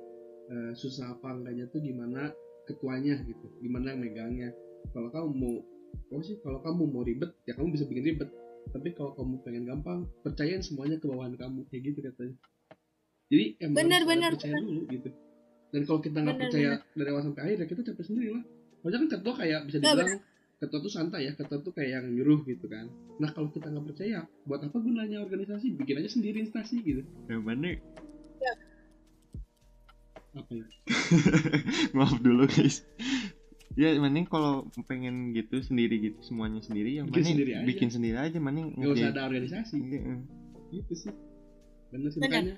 eh, 0.52 0.72
susah 0.76 1.16
apa 1.16 1.32
enggaknya 1.32 1.64
tuh 1.72 1.80
gimana 1.80 2.32
ketuanya 2.68 3.18
gitu 3.24 3.46
gimana 3.64 3.96
yang 3.96 4.00
megangnya. 4.00 4.50
Kalau 4.92 5.08
kamu 5.08 5.30
mau 5.32 5.54
apa 6.12 6.22
sih? 6.24 6.36
Kalau 6.44 6.60
kamu 6.60 6.82
mau 6.92 7.02
ribet 7.02 7.30
ya 7.48 7.56
kamu 7.56 7.74
bisa 7.74 7.84
bikin 7.88 8.04
ribet. 8.14 8.30
Tapi 8.70 8.88
kalau 8.94 9.12
kamu 9.18 9.42
pengen 9.42 9.64
gampang 9.66 10.06
percayain 10.22 10.62
semuanya 10.62 11.00
ke 11.02 11.10
bawahan 11.10 11.34
kamu 11.34 11.66
kayak 11.72 11.82
gitu 11.92 11.98
katanya. 12.04 12.36
Jadi 13.32 13.44
emang 13.64 13.76
Bener, 13.80 14.02
bener, 14.04 14.30
percaya 14.36 14.60
dulu 14.60 14.82
gitu. 14.92 15.08
Dan 15.72 15.82
kalau 15.88 16.00
kita 16.04 16.18
nggak 16.20 16.36
Bener, 16.36 16.44
percaya 16.52 16.70
dari 16.92 17.08
awal 17.10 17.22
sampai 17.24 17.42
akhir 17.48 17.56
ya 17.64 17.66
kita 17.66 17.80
capek 17.90 18.04
sendiri 18.04 18.28
lah. 18.36 18.44
Soalnya 18.84 18.98
kan 18.98 19.08
ketua 19.16 19.34
kayak 19.40 19.60
bisa 19.66 19.76
dibilang 19.80 20.20
ketua 20.62 20.78
tuh 20.78 20.92
santai 20.94 21.26
ya 21.26 21.32
ketua 21.34 21.58
tuh 21.58 21.74
kayak 21.74 21.90
yang 21.98 22.06
nyuruh 22.14 22.46
gitu 22.46 22.70
kan. 22.70 22.86
Nah 23.18 23.34
kalau 23.34 23.50
kita 23.50 23.66
nggak 23.66 23.90
percaya 23.90 24.30
buat 24.46 24.62
apa 24.62 24.78
gunanya 24.78 25.18
organisasi? 25.26 25.74
Bikin 25.74 25.98
aja 25.98 26.10
sendiri 26.14 26.38
instansi 26.38 26.78
gitu. 26.86 27.02
Yang 27.26 27.42
mana 27.42 27.70
apa 30.32 30.52
ya? 30.56 30.64
Maaf 31.98 32.16
dulu 32.24 32.48
guys. 32.48 32.86
Ya 33.76 33.96
mending 33.96 34.28
kalau 34.28 34.68
pengen 34.84 35.32
gitu 35.32 35.64
sendiri 35.64 35.96
gitu 36.00 36.20
semuanya 36.24 36.60
sendiri 36.60 37.00
yang 37.00 37.08
Bikin 37.08 37.16
mending 37.20 37.32
sendiri 37.36 37.52
aja. 37.52 37.66
bikin 37.68 37.88
sendiri 37.88 38.16
aja 38.20 38.38
mending 38.40 38.66
nggak 38.76 38.96
usah 38.96 39.10
ada 39.12 39.22
organisasi. 39.28 39.76
Iya, 39.80 40.00
eh. 40.00 40.20
gitu 40.72 40.92
sih. 40.96 41.12
Bener 41.92 42.08
sih 42.12 42.20
makanya 42.20 42.56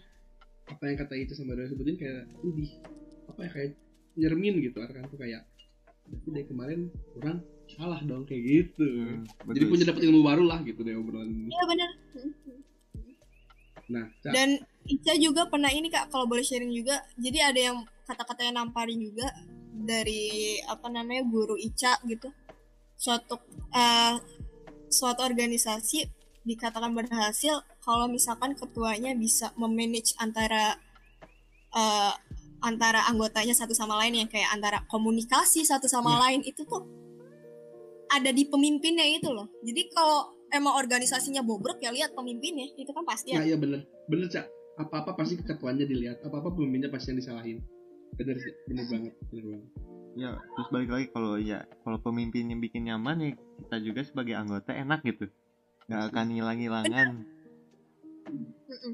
apa 0.64 0.82
yang 0.88 0.96
kata 0.96 1.14
itu 1.18 1.32
sama 1.36 1.58
Doa 1.58 1.68
sebutin 1.68 1.96
kayak 1.98 2.24
ini 2.40 2.78
apa 3.28 3.40
ya 3.46 3.50
kayak 3.52 3.70
nyermin 4.14 4.54
gitu 4.62 4.78
kan 4.80 5.04
tuh 5.10 5.18
kayak 5.18 5.42
tapi 6.04 6.28
dari 6.30 6.46
kemarin 6.46 6.80
kurang 7.16 7.44
salah 7.66 8.00
dong 8.00 8.22
kayak 8.22 8.42
gitu 8.44 8.86
Hmm, 8.86 9.24
jadi 9.50 9.64
punya 9.66 9.84
dapat 9.84 10.02
ilmu 10.04 10.20
baru 10.20 10.44
lah 10.44 10.60
gitu 10.62 10.80
deh 10.80 10.94
obrolan 10.94 11.26
ini 11.26 11.48
Iya 11.48 11.64
benar. 11.64 11.90
nah 13.84 14.04
Cak, 14.20 14.32
Dan 14.32 14.48
Ica 14.84 15.12
juga 15.16 15.44
pernah 15.44 15.68
ini 15.68 15.88
kak, 15.88 16.08
kalau 16.08 16.24
boleh 16.24 16.40
sharing 16.40 16.68
juga. 16.68 17.00
Jadi 17.16 17.38
ada 17.40 17.56
yang 17.58 17.76
kata-kata 18.04 18.44
yang 18.44 18.56
namparin 18.58 19.00
juga 19.00 19.32
dari 19.74 20.60
apa 20.62 20.88
namanya 20.88 21.24
guru 21.24 21.56
Ica 21.56 21.96
gitu. 22.04 22.28
Suatu 22.94 23.40
eh, 23.70 24.14
suatu 24.88 25.20
organisasi 25.20 26.04
dikatakan 26.44 26.92
berhasil 26.92 27.56
kalau 27.80 28.04
misalkan 28.06 28.52
ketuanya 28.52 29.16
bisa 29.16 29.56
memanage 29.56 30.12
antara 30.16 30.76
eh, 31.72 32.12
antara 32.60 33.04
anggotanya 33.08 33.52
satu 33.52 33.72
sama 33.72 33.96
lain 34.00 34.20
yang 34.20 34.28
kayak 34.28 34.48
antara 34.48 34.84
komunikasi 34.86 35.64
satu 35.64 35.84
sama 35.84 36.12
Iya. 36.12 36.20
lain 36.28 36.40
itu 36.44 36.60
tuh 36.64 36.84
ada 38.14 38.30
di 38.30 38.44
pemimpinnya 38.46 39.04
itu 39.06 39.30
loh. 39.30 39.50
Jadi 39.62 39.90
kalau 39.90 40.30
emang 40.54 40.78
organisasinya 40.78 41.42
bobrok 41.42 41.82
ya 41.82 41.90
lihat 41.90 42.14
pemimpinnya. 42.14 42.70
Itu 42.78 42.94
kan 42.94 43.02
pasti 43.02 43.34
nah 43.34 43.42
ya. 43.42 43.54
iya 43.54 43.56
bener. 43.58 43.84
Bener 44.06 44.30
cak. 44.30 44.46
Apa 44.78 45.06
apa 45.06 45.10
pasti 45.18 45.38
ketuanya 45.38 45.86
dilihat. 45.86 46.22
Apa 46.22 46.42
apa 46.42 46.48
pemimpinnya 46.54 46.90
pasti 46.90 47.14
yang 47.14 47.18
disalahin. 47.20 47.58
Bener 48.14 48.36
sih. 48.38 48.54
Bener 48.70 48.84
banget. 48.90 49.14
Bener 49.30 49.44
banget. 49.50 49.70
Ya 50.14 50.30
terus 50.38 50.68
balik 50.70 50.90
lagi 50.94 51.06
kalau 51.10 51.34
ya 51.42 51.66
kalau 51.82 51.98
pemimpinnya 51.98 52.54
bikin 52.54 52.86
nyaman 52.86 53.18
ya 53.18 53.30
kita 53.34 53.76
juga 53.82 54.00
sebagai 54.06 54.34
anggota 54.38 54.70
enak 54.70 55.02
gitu. 55.02 55.26
Nggak 55.90 56.02
akan 56.14 56.26
hilang-hilangan 56.30 57.08
Mm-mm. 58.24 58.92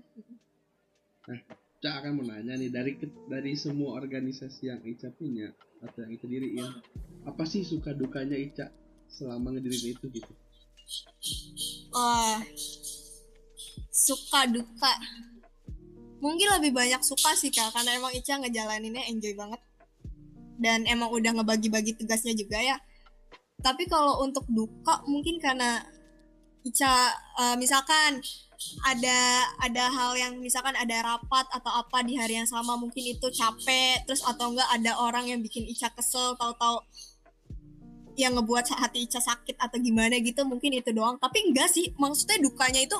Cak 1.81 1.95
akan 2.05 2.13
mau 2.21 2.25
nanya 2.29 2.61
nih 2.61 2.69
dari 2.69 2.93
dari 3.31 3.53
semua 3.57 3.97
organisasi 3.97 4.69
yang 4.69 4.81
Ica 4.85 5.09
punya 5.15 5.49
atau 5.81 6.05
yang 6.05 6.13
Ica 6.13 6.27
diriin 6.29 6.69
apa 7.25 7.45
sih 7.49 7.65
suka 7.65 7.97
dukanya 7.97 8.37
Ica 8.37 8.69
selama 9.11 9.53
ngedirin 9.55 9.95
itu 9.99 10.07
gitu 10.11 10.33
Wah, 11.91 12.39
suka 13.91 14.47
duka. 14.51 14.93
Mungkin 16.21 16.49
lebih 16.61 16.73
banyak 16.77 17.01
suka 17.01 17.33
sih 17.35 17.51
kak, 17.51 17.73
karena 17.73 17.97
emang 17.97 18.13
Ica 18.13 18.39
ngejalaninnya 18.39 19.09
enjoy 19.09 19.35
banget. 19.35 19.61
Dan 20.61 20.85
emang 20.85 21.09
udah 21.09 21.41
ngebagi-bagi 21.41 21.97
tugasnya 21.97 22.37
juga 22.37 22.61
ya. 22.61 22.77
Tapi 23.61 23.89
kalau 23.89 24.25
untuk 24.25 24.45
duka 24.49 25.01
mungkin 25.09 25.41
karena 25.41 25.81
Ica 26.61 26.93
eh, 27.41 27.57
misalkan 27.57 28.21
ada 28.85 29.49
ada 29.57 29.85
hal 29.89 30.13
yang 30.21 30.37
misalkan 30.37 30.77
ada 30.77 31.01
rapat 31.01 31.49
atau 31.49 31.73
apa 31.81 32.05
di 32.05 32.21
hari 32.21 32.37
yang 32.37 32.45
sama 32.45 32.77
mungkin 32.77 33.17
itu 33.17 33.25
capek 33.33 34.05
terus 34.05 34.21
atau 34.21 34.53
enggak 34.53 34.69
ada 34.69 35.01
orang 35.01 35.25
yang 35.33 35.41
bikin 35.41 35.65
Ica 35.65 35.89
kesel 35.97 36.37
tahu-tahu 36.37 36.85
yang 38.19 38.35
ngebuat 38.37 38.75
hati 38.75 39.07
Ica 39.07 39.19
sakit 39.19 39.57
atau 39.59 39.79
gimana 39.79 40.19
gitu 40.19 40.43
mungkin 40.47 40.75
itu 40.75 40.91
doang. 40.91 41.19
Tapi 41.19 41.51
enggak 41.51 41.71
sih 41.71 41.93
maksudnya 41.97 42.39
dukanya 42.43 42.81
itu 42.83 42.97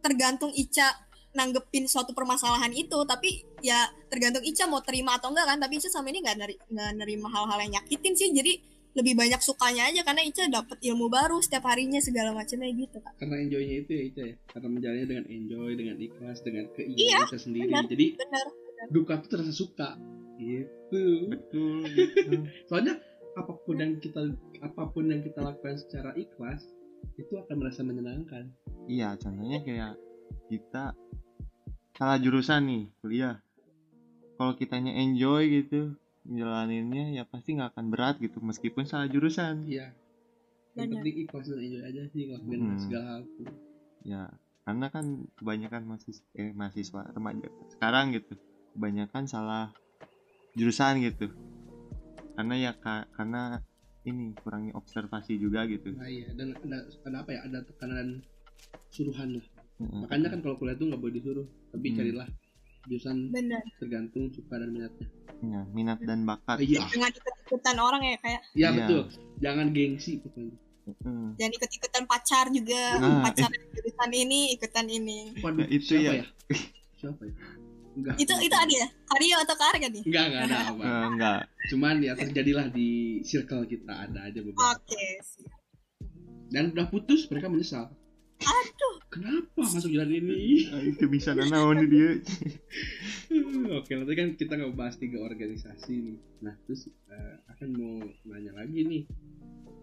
tergantung 0.00 0.52
Ica 0.54 0.92
nanggepin 1.36 1.84
suatu 1.88 2.12
permasalahan 2.16 2.72
itu. 2.72 2.96
Tapi 3.04 3.44
ya 3.60 3.88
tergantung 4.08 4.44
Ica 4.44 4.64
mau 4.68 4.80
terima 4.84 5.16
atau 5.16 5.32
enggak 5.32 5.46
kan. 5.50 5.58
Tapi 5.60 5.80
Ica 5.80 5.88
sama 5.88 6.08
ini 6.12 6.20
nggak 6.24 6.36
neri, 6.38 6.54
nerima 6.96 7.28
hal-hal 7.32 7.58
yang 7.66 7.80
nyakitin 7.80 8.14
sih. 8.14 8.30
Jadi 8.32 8.52
lebih 8.96 9.12
banyak 9.12 9.40
sukanya 9.44 9.92
aja 9.92 10.00
karena 10.08 10.22
Ica 10.24 10.48
dapat 10.48 10.78
ilmu 10.80 11.12
baru 11.12 11.36
setiap 11.44 11.68
harinya 11.68 12.00
segala 12.00 12.32
macamnya 12.32 12.72
gitu 12.72 12.96
kak. 13.04 13.12
Karena 13.20 13.36
enjoynya 13.44 13.74
itu 13.84 13.90
ya 13.92 14.02
Ica 14.08 14.22
ya. 14.24 14.34
Karena 14.48 14.68
menjalannya 14.72 15.06
dengan 15.06 15.26
enjoy 15.28 15.70
dengan 15.76 15.96
ikhlas 16.00 16.38
dengan 16.40 16.64
keinginan 16.72 17.04
Iya, 17.04 17.18
Ica 17.28 17.38
sendiri. 17.38 17.68
benar. 17.68 17.84
jadi 17.92 18.06
bener 18.16 18.46
duka 18.88 19.18
tuh 19.20 19.28
terasa 19.28 19.52
suka. 19.52 19.96
Gitu. 20.36 21.28
Betul 21.32 21.80
betul. 21.88 22.44
soalnya 22.68 23.00
apa 23.36 23.52
pun 23.52 23.76
yang 23.76 24.00
kita 24.00 24.32
apa 24.64 24.82
pun 24.90 25.12
yang 25.12 25.20
kita 25.20 25.44
lakukan 25.44 25.76
secara 25.76 26.16
ikhlas 26.16 26.64
itu 27.20 27.32
akan 27.36 27.54
merasa 27.60 27.84
menyenangkan. 27.84 28.48
Iya 28.88 29.14
contohnya 29.20 29.60
kayak 29.62 29.94
kita 30.48 30.96
salah 31.94 32.18
jurusan 32.18 32.64
nih 32.66 32.84
kuliah. 33.04 33.36
Kalau 34.36 34.52
kitanya 34.56 34.92
enjoy 34.96 35.48
gitu 35.62 35.96
menjalaninnya 36.26 37.14
ya 37.14 37.22
pasti 37.28 37.54
nggak 37.54 37.76
akan 37.76 37.86
berat 37.92 38.16
gitu 38.18 38.40
meskipun 38.40 38.88
salah 38.88 39.06
jurusan. 39.06 39.68
Iya. 39.68 39.92
Yang 40.76 40.88
penting 40.98 41.16
ikhlas 41.24 41.46
dan 41.48 41.60
enjoy 41.60 41.82
aja 41.84 42.02
sih 42.12 42.20
ngelakuin 42.28 42.60
Hmm. 42.60 42.80
segala 42.80 43.06
hal 43.08 43.22
ya 44.06 44.22
karena 44.62 44.86
kan 44.90 45.26
kebanyakan 45.34 45.82
mahasiswa 45.82 46.26
eh, 46.38 46.54
mahasiswa 46.54 47.02
remaja 47.10 47.50
sekarang 47.74 48.14
gitu 48.14 48.38
kebanyakan 48.78 49.26
salah 49.26 49.74
jurusan 50.54 51.02
gitu 51.02 51.34
karena 52.36 52.54
ya 52.54 52.72
ka- 52.74 53.08
karena 53.10 53.58
ini 54.02 54.36
kurangnya 54.36 54.72
observasi 54.74 55.34
juga 55.36 55.64
gitu. 55.64 55.90
Nah 55.90 56.06
iya 56.06 56.30
dan 56.30 56.54
ada 56.54 56.78
ada 57.02 57.16
apa 57.18 57.30
ya? 57.32 57.40
Ada 57.42 57.58
tekanan 57.64 58.22
suruhan 58.88 59.36
lah. 59.36 59.46
Mm-mm. 59.76 60.08
makanya 60.08 60.32
kan 60.32 60.40
kalau 60.40 60.56
kuliah 60.56 60.72
tuh 60.72 60.88
nggak 60.88 60.96
boleh 60.98 61.14
disuruh 61.14 61.44
tapi 61.68 61.86
Hmm. 61.86 61.96
carilah 61.98 62.28
jurusan 62.86 63.28
bener 63.28 63.60
tergantung 63.76 64.30
suka 64.30 64.56
dan 64.56 64.70
minatnya. 64.70 65.04
Ya, 65.36 65.60
minat 65.68 66.00
dan 66.00 66.24
bakat. 66.24 66.64
Iya. 66.64 66.80
Jangan 66.86 67.12
ikut-ikutan 67.12 67.76
orang 67.76 68.00
ya 68.02 68.16
kayak 68.16 68.40
iya 68.52 68.64
Iya. 68.64 68.70
betul. 68.72 69.02
Jangan 69.38 69.66
gengsi 69.70 70.12
pokoknya. 70.18 70.56
Mm. 71.02 71.34
jangan 71.34 71.52
ikut-ikutan 71.52 72.04
pacar 72.06 72.46
juga. 72.48 72.82
Nah, 72.96 73.20
pacar 73.20 73.50
jurusan 73.68 74.10
ini 74.14 74.40
ikutan 74.54 74.86
ini. 74.86 75.34
Waduh, 75.36 75.60
Nah, 75.60 75.68
itu 75.68 75.84
siapa 75.92 76.00
ya. 76.00 76.12
ya? 76.14 76.26
Siapa 76.96 77.22
ya 77.22 77.34
enggak. 77.96 78.14
Itu 78.20 78.34
itu 78.38 78.52
ada 78.54 78.74
ya? 78.74 78.88
Aryo 79.16 79.36
atau 79.40 79.56
Kar 79.56 79.74
kan 79.74 79.90
nih? 79.90 80.04
Enggak 80.04 80.24
enggak 80.28 80.42
ada 80.46 80.56
apa 80.68 80.82
Eh, 80.84 81.04
enggak. 81.10 81.40
Cuman 81.72 81.94
ya 81.98 82.12
terjadilah 82.14 82.66
di 82.68 82.88
circle 83.24 83.64
kita 83.64 83.92
ada 84.06 84.28
aja 84.28 84.40
beberapa. 84.40 84.76
Oke 84.76 85.04
siap. 85.24 85.54
dan 86.46 86.70
udah 86.70 86.86
putus 86.86 87.26
mereka 87.26 87.50
menyesal. 87.50 87.90
Aduh. 88.36 88.96
Kenapa 89.08 89.64
masuk 89.64 89.90
jalan 89.90 90.12
ini? 90.12 90.68
Ah, 90.68 90.78
itu 90.78 91.08
bisa 91.08 91.32
nanaon 91.32 91.88
dia. 91.88 92.20
Oke 93.80 93.96
nanti 93.96 94.12
kan 94.14 94.28
kita 94.36 94.54
nggak 94.54 94.76
bahas 94.76 94.94
tiga 94.94 95.24
organisasi 95.24 95.94
nih. 95.96 96.18
Nah 96.44 96.54
terus 96.62 96.86
eh, 96.86 97.34
akan 97.48 97.68
mau 97.74 97.96
nanya 98.28 98.52
lagi 98.54 98.84
nih. 98.84 99.02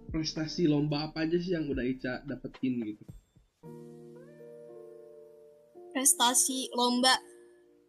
Prestasi 0.07 0.69
lomba 0.69 1.09
apa 1.09 1.25
aja 1.25 1.35
sih 1.35 1.51
yang 1.51 1.65
udah 1.65 1.81
Ica 1.81 2.21
dapetin 2.23 2.77
gitu? 2.85 3.03
Prestasi 5.91 6.69
lomba 6.73 7.17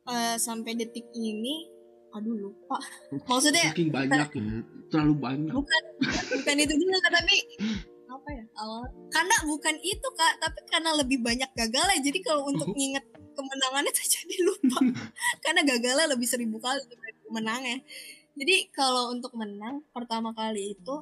eh, 0.08 0.36
sampai 0.36 0.72
detik 0.76 1.06
ini 1.12 1.68
aduh 2.14 2.36
lupa. 2.38 2.78
Maksudnya 3.30 3.74
saking 3.74 3.90
banyak 3.90 4.28
ya. 4.30 4.42
terlalu 4.92 5.14
banyak. 5.18 5.52
Bukan 5.52 5.82
bukan 6.38 6.56
itu 6.62 6.74
juga 6.78 7.08
tapi 7.10 7.36
apa 8.06 8.28
ya? 8.30 8.44
Awal 8.54 8.82
karena 9.10 9.36
bukan 9.42 9.74
itu 9.82 10.08
kak 10.14 10.32
tapi 10.38 10.60
karena 10.70 10.90
lebih 10.94 11.18
banyak 11.20 11.50
gagalnya. 11.52 11.98
Jadi 11.98 12.18
kalau 12.22 12.46
untuk 12.46 12.70
Oh. 12.70 12.76
nginget 12.76 13.02
kemenangannya 13.34 13.90
tuh 13.90 14.06
jadi 14.20 14.36
lupa. 14.46 14.78
Karena 15.42 15.60
gagalnya 15.66 16.06
lebih 16.14 16.28
seribu 16.30 16.62
kali 16.62 16.78
dibanding 16.86 17.30
menangnya 17.34 17.78
jadi 18.34 18.66
kalau 18.74 19.14
untuk 19.14 19.30
menang 19.38 19.86
pertama 19.94 20.34
kali 20.34 20.74
itu 20.74 20.94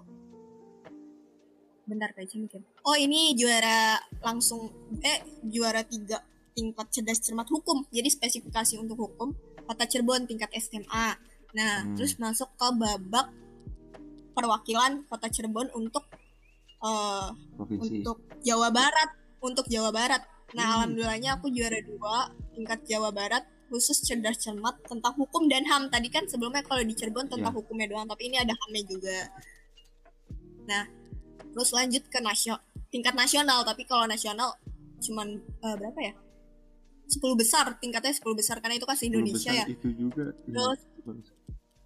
bentar 1.88 2.12
kayak 2.14 2.30
mikir. 2.36 2.60
Oh 2.86 2.94
ini 2.94 3.32
juara 3.34 3.96
langsung 4.22 4.70
eh 5.02 5.24
juara 5.48 5.82
tiga 5.82 6.20
tingkat 6.52 6.86
cerdas 6.90 7.18
cermat 7.18 7.48
hukum. 7.48 7.84
Jadi 7.88 8.08
spesifikasi 8.08 8.76
untuk 8.76 8.96
hukum 9.00 9.32
kota 9.62 9.86
Cirebon 9.86 10.26
tingkat 10.26 10.50
SMA 10.54 11.16
nah 11.52 11.84
Hmm. 11.84 11.94
terus 11.94 12.16
masuk 12.16 12.48
ke 12.56 12.66
babak 12.72 13.28
perwakilan 14.32 15.04
kota 15.06 15.28
Cirebon 15.28 15.68
untuk 15.72 16.08
provinsi. 17.54 18.00
untuk 18.00 18.16
Jawa 18.40 18.72
Barat 18.72 19.10
untuk 19.38 19.68
Jawa 19.68 19.92
Barat. 19.92 20.24
Nah 20.52 20.64
Hmm. 20.64 20.74
alhamdulillahnya 20.80 21.36
aku 21.36 21.46
juara 21.48 21.78
dua 21.78 22.32
tingkat 22.52 22.84
Jawa 22.84 23.12
Barat 23.12 23.44
khusus 23.68 24.00
cerdas 24.00 24.36
cermat 24.38 24.76
tentang 24.84 25.12
hukum 25.14 25.46
dan 25.46 25.64
ham 25.64 25.88
tadi 25.88 26.08
kan 26.08 26.24
sebelumnya 26.26 26.60
kalau 26.60 26.80
di 26.80 26.92
Cirebon 26.92 27.28
tentang 27.28 27.52
Ya. 27.52 27.56
hukumnya 27.56 27.86
doang 27.86 28.04
tapi 28.04 28.28
ini 28.28 28.36
ada 28.36 28.52
hamnya 28.52 28.82
juga. 28.82 29.18
Nah 30.66 30.84
terus 31.52 31.70
lanjut 31.70 32.04
ke 32.08 32.18
nasional 32.18 32.60
tingkat 32.88 33.12
nasional. 33.12 33.60
Tapi 33.62 33.84
kalau 33.84 34.04
nasional 34.04 34.56
cuman 35.00 35.36
eh, 35.38 35.74
berapa 35.76 36.00
ya 36.00 36.14
10 37.12 37.20
besar 37.36 37.76
tingkatnya 37.76 38.16
10 38.16 38.32
besar 38.32 38.56
karena 38.64 38.80
itu 38.80 38.86
kan 38.88 38.96
se 38.96 39.04
Indonesia 39.06 39.52
ya. 39.52 39.66
itu 39.68 39.88
juga 39.92 40.32
ya, 40.48 40.56
terus? 40.56 40.80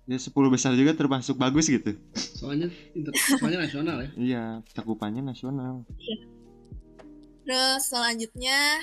Ya 0.06 0.18
10 0.22 0.54
besar 0.54 0.72
juga 0.78 0.94
termasuk 0.94 1.34
bagus 1.34 1.66
gitu. 1.66 1.98
Soalnya 2.14 2.70
inter, 2.94 3.10
soalnya 3.42 3.66
nasional 3.66 3.96
ya. 4.06 4.10
Iya 4.14 4.44
cakupannya 4.70 5.22
nasional. 5.26 5.82
Terus 7.42 7.82
selanjutnya 7.90 8.78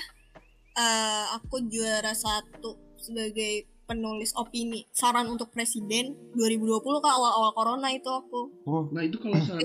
eh, 0.76 1.24
aku 1.32 1.64
juara 1.64 2.12
satu 2.12 2.76
sebagai 3.00 3.68
penulis 3.84 4.32
opini 4.36 4.88
saran 4.92 5.28
untuk 5.28 5.52
presiden 5.52 6.16
2020 6.36 7.04
kak 7.04 7.14
awal-awal 7.14 7.52
corona 7.52 7.88
itu 7.92 8.08
aku. 8.08 8.64
oh. 8.64 8.88
Nah 8.92 9.04
itu 9.04 9.20
kalau 9.20 9.36
saran 9.44 9.64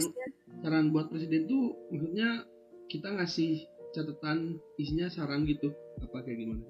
saran 0.60 0.86
buat 0.92 1.08
presiden 1.08 1.48
tuh 1.48 1.72
maksudnya 1.92 2.44
kita 2.92 3.08
ngasih 3.16 3.64
catatan 3.92 4.38
isinya 4.76 5.08
saran 5.08 5.44
gitu. 5.44 5.74
Apa 6.00 6.22
kayak 6.22 6.38
gimana? 6.38 6.64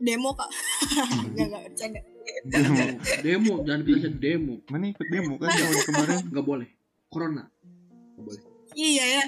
Demo 0.00 0.32
kak. 0.32 0.48
Enggak 1.28 1.44
enggak 1.44 1.62
bercanda. 1.68 2.00
demo. 2.48 2.74
Demo 3.20 3.54
jangan 3.62 3.82
bilang 3.84 4.16
demo. 4.16 4.54
Mana 4.72 4.84
ikut 4.88 5.06
demo 5.12 5.34
kan 5.36 5.48
tahun 5.52 5.76
kemarin? 5.84 6.16
nggak 6.32 6.46
boleh. 6.46 6.68
Corona. 7.08 7.44
Nggak 8.16 8.24
boleh. 8.24 8.42
Iya 8.72 9.04
ya. 9.20 9.24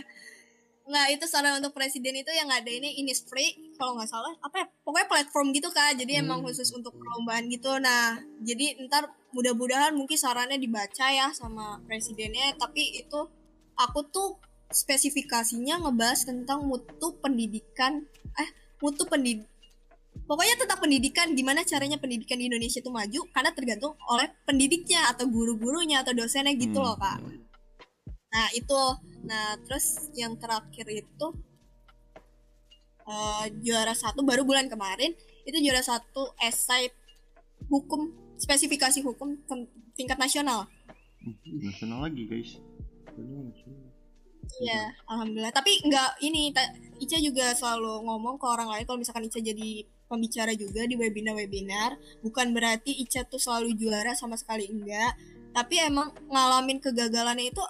Nah 0.87 1.11
itu 1.11 1.27
saran 1.27 1.59
untuk 1.59 1.75
presiden 1.75 2.15
itu 2.15 2.31
yang 2.31 2.47
ada 2.47 2.71
ini 2.71 3.03
Innisfree 3.03 3.75
kalau 3.77 3.99
nggak 3.99 4.09
salah. 4.09 4.33
Apa 4.41 4.65
ya? 4.65 4.67
Pokoknya 4.81 5.07
platform 5.11 5.51
gitu 5.53 5.69
kak. 5.69 5.99
Jadi 5.99 6.23
emang 6.23 6.41
Hmm. 6.41 6.47
khusus 6.49 6.71
untuk 6.73 6.95
perlombaan 6.95 7.51
gitu. 7.51 7.77
Nah 7.77 8.17
jadi 8.41 8.81
ntar 8.87 9.13
mudah-mudahan 9.35 9.93
mungkin 9.93 10.17
sarannya 10.17 10.57
dibaca 10.57 11.07
ya 11.11 11.29
sama 11.35 11.83
presidennya. 11.85 12.55
Tapi 12.57 12.97
itu 12.97 13.21
aku 13.77 14.01
tuh 14.09 14.41
spesifikasinya 14.71 15.83
ngebahas 15.87 16.27
tentang 16.27 16.67
mutu 16.67 17.15
pendidikan 17.23 18.03
eh 18.37 18.49
mutu 18.83 19.07
pendid 19.07 19.47
pokoknya 20.27 20.59
tentang 20.59 20.81
pendidikan 20.83 21.33
gimana 21.37 21.63
caranya 21.63 21.97
pendidikan 22.01 22.41
di 22.41 22.51
Indonesia 22.51 22.81
itu 22.83 22.91
maju 22.91 23.21
karena 23.31 23.51
tergantung 23.55 23.95
oleh 24.11 24.27
pendidiknya 24.49 25.13
atau 25.13 25.29
guru-gurunya 25.29 26.03
atau 26.03 26.13
dosennya 26.17 26.53
gitu 26.59 26.79
Hmm. 26.81 26.87
loh 26.93 26.97
kak 26.99 27.19
Nah 28.27 28.53
itu, 28.53 28.81
nah 29.25 29.57
terus 29.65 30.13
yang 30.13 30.37
terakhir 30.37 30.85
itu 30.93 31.27
eh, 33.09 33.45
juara 33.65 33.95
satu 33.97 34.21
baru 34.27 34.45
bulan 34.45 34.69
kemarin 34.69 35.15
itu 35.47 35.57
juara 35.63 35.81
satu 35.81 36.35
esai 36.43 36.91
hukum 37.71 38.13
spesifikasi 38.37 39.01
hukum 39.01 39.41
tingkat 39.97 40.19
nasional. 40.21 40.69
nasional 41.49 42.05
lagi 42.05 42.29
guys 42.29 42.61
Iya, 44.63 44.95
alhamdulillah. 45.11 45.53
Tapi 45.53 45.85
nggak 45.85 46.11
ini, 46.25 46.55
Ica 46.97 47.19
juga 47.21 47.53
selalu 47.53 48.07
ngomong 48.09 48.41
ke 48.41 48.47
orang 48.49 48.73
lain 48.73 48.85
kalau 48.89 48.99
misalkan 49.01 49.29
Ica 49.29 49.41
jadi 49.43 49.85
pembicara 50.07 50.55
juga 50.55 50.87
di 50.87 50.95
webinar-webinar, 50.95 52.23
bukan 52.23 52.55
berarti 52.57 52.95
Ica 53.03 53.27
tuh 53.27 53.43
selalu 53.43 53.77
juara 53.77 54.17
sama 54.17 54.39
sekali 54.39 54.71
enggak. 54.71 55.19
Tapi 55.53 55.75
emang 55.83 56.13
ngalamin 56.31 56.81
kegagalannya 56.81 57.53
itu 57.53 57.63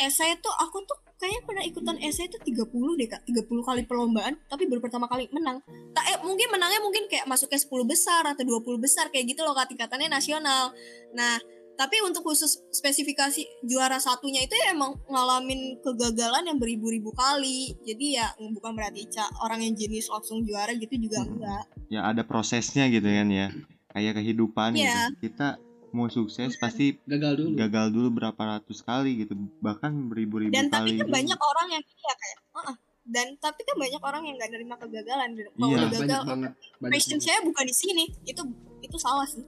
esai 0.00 0.34
tuh 0.42 0.50
aku 0.50 0.82
tuh 0.84 0.98
kayaknya 1.18 1.40
pernah 1.46 1.64
ikutan 1.64 1.96
esai 2.02 2.26
itu 2.26 2.38
30 2.42 2.98
deh 2.98 3.08
kak 3.08 3.22
30 3.30 3.46
kali 3.46 3.82
perlombaan 3.86 4.34
tapi 4.50 4.66
baru 4.66 4.82
pertama 4.82 5.06
kali 5.06 5.30
menang 5.30 5.62
tak 5.94 6.04
eh, 6.10 6.18
mungkin 6.26 6.50
menangnya 6.50 6.82
mungkin 6.82 7.06
kayak 7.06 7.30
masuknya 7.30 7.62
10 7.62 7.70
besar 7.86 8.22
atau 8.26 8.42
20 8.42 8.82
besar 8.82 9.08
kayak 9.14 9.30
gitu 9.32 9.46
loh 9.46 9.54
kak 9.54 9.70
tingkatannya 9.70 10.10
nasional 10.10 10.74
nah 11.14 11.38
tapi 11.74 11.98
untuk 12.00 12.22
khusus 12.22 12.62
spesifikasi 12.70 13.42
juara 13.62 13.98
satunya 13.98 14.40
itu 14.40 14.54
ya 14.54 14.70
emang 14.70 14.94
ngalamin 15.04 15.78
kegagalan 15.80 16.46
yang 16.46 16.58
beribu-ribu 16.58 17.10
kali 17.10 17.74
jadi 17.82 18.06
ya 18.12 18.26
bukan 18.48 18.72
berarti 18.72 19.04
Ica 19.04 19.26
orang 19.40 19.60
yang 19.60 19.74
jenis 19.74 20.06
langsung 20.06 20.42
juara 20.42 20.70
gitu 20.72 20.94
juga 20.94 21.20
Mm-mm. 21.20 21.34
enggak 21.34 21.64
ya 21.88 22.00
ada 22.04 22.22
prosesnya 22.22 22.86
gitu 22.86 23.04
kan 23.04 23.26
ya 23.26 23.50
kayak 23.90 24.14
kehidupan 24.16 24.70
Iya. 24.74 25.10
gitu 25.10 25.30
kita 25.30 25.58
mau 25.90 26.06
sukses 26.08 26.58
pasti 26.58 26.98
gagal 27.06 27.38
dulu 27.38 27.48
gagal 27.54 27.86
dulu 27.90 28.08
berapa 28.12 28.42
ratus 28.58 28.82
kali 28.82 29.22
gitu 29.22 29.34
bahkan 29.60 29.94
beribu-ribu 30.04 30.50
dan 30.50 30.66
tapi 30.66 30.90
kali 30.90 30.90
kan 30.96 31.06
gitu. 31.06 31.14
banyak 31.14 31.40
orang 31.40 31.68
yang 31.70 31.82
iya 31.84 32.12
kayak 32.12 32.38
"Uh-uh." 32.52 32.76
dan 33.04 33.26
tapi 33.36 33.60
kan 33.62 33.76
banyak 33.76 34.00
orang 34.00 34.22
yang 34.24 34.34
nggak 34.34 34.50
nerima 34.50 34.74
kegagalan 34.74 35.28
kalau 35.36 35.46
Iya. 35.60 35.76
udah 35.76 35.88
banyak 35.88 36.02
gagal 36.02 36.22
banget 36.24 36.52
banyak 36.80 36.92
passion 36.94 37.14
banget. 37.14 37.26
saya 37.28 37.38
bukan 37.42 37.64
di 37.64 37.74
sini 37.74 38.04
itu 38.24 38.42
itu 38.80 38.96
salah 38.96 39.26
sih 39.26 39.44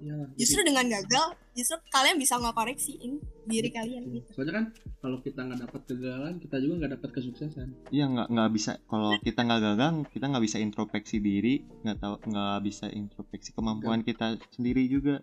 Iya, 0.00 0.16
justru 0.32 0.64
dengan 0.64 0.88
gagal 0.88 1.36
justru 1.52 1.76
kalian 1.92 2.16
bisa 2.16 2.40
ngoreksiin 2.40 3.20
diri 3.44 3.68
kalian 3.68 4.08
gitu. 4.08 4.16
gitu 4.24 4.28
soalnya 4.32 4.54
kan 4.56 4.64
kalau 5.04 5.18
kita 5.20 5.40
nggak 5.44 5.60
dapat 5.68 5.80
kegagalan 5.84 6.34
kita 6.40 6.56
juga 6.56 6.74
nggak 6.80 6.92
dapat 6.96 7.10
kesuksesan 7.20 7.68
Iya 7.92 8.04
nggak 8.08 8.28
nggak 8.32 8.50
bisa 8.56 8.72
kalau 8.88 9.12
kita 9.20 9.40
nggak 9.44 9.60
gagal 9.60 9.92
kita 10.08 10.24
nggak 10.32 10.44
bisa 10.48 10.56
introspeksi 10.56 11.16
diri 11.20 11.54
nggak 11.84 11.98
tahu 12.00 12.14
nggak 12.32 12.58
bisa 12.64 12.86
introspeksi 12.88 13.52
kemampuan 13.52 14.00
kita 14.00 14.40
sendiri 14.56 14.88
juga 14.88 15.20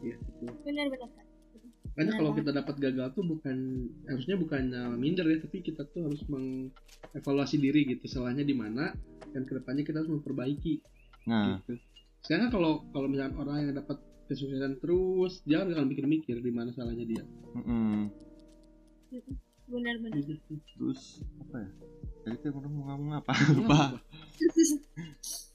Iya, 0.00 0.16
betul. 0.16 0.48
benar-benar 0.64 1.10
kan 1.12 1.26
Makanya 1.90 2.06
Benar 2.06 2.20
kalau 2.22 2.32
kita 2.38 2.50
dapat 2.54 2.74
gagal 2.78 3.08
tuh 3.18 3.24
bukan 3.26 3.56
harusnya 4.06 4.36
bukannya 4.38 4.82
minder 4.94 5.26
ya, 5.26 5.42
tapi 5.42 5.58
kita 5.60 5.82
tuh 5.90 6.06
harus 6.06 6.22
mengevaluasi 6.30 7.58
diri 7.58 7.82
gitu, 7.82 8.06
salahnya 8.06 8.46
di 8.46 8.54
mana 8.54 8.94
dan 9.34 9.42
ke 9.42 9.58
depannya 9.58 9.82
kita 9.82 10.00
harus 10.00 10.08
memperbaiki. 10.08 10.80
nah 11.28 11.60
Gitu. 11.60 11.76
Sekarang 12.20 12.48
kalau 12.48 12.84
kalau 12.88 13.06
misalnya 13.06 13.34
orang 13.34 13.56
yang 13.62 13.74
dapat 13.74 13.96
kesuksesan 14.26 14.78
terus, 14.78 15.42
dia 15.42 15.58
kan 15.58 15.68
akan 15.68 15.86
mikir-mikir 15.86 16.38
di 16.38 16.50
mana 16.50 16.70
salahnya 16.70 17.04
dia. 17.04 17.24
mm-mm. 17.52 18.06
benar-benar 19.66 20.18
Gitu. 20.18 20.34
terus 20.68 21.18
apa 21.40 21.56
ya 21.56 21.70
tadi 22.22 22.36
tuh 22.40 22.50
orang 22.52 22.72
mau 22.72 22.84
ngomong 22.88 23.12
apa 23.16 23.32
Kenapa? 23.32 23.54
lupa 23.54 23.82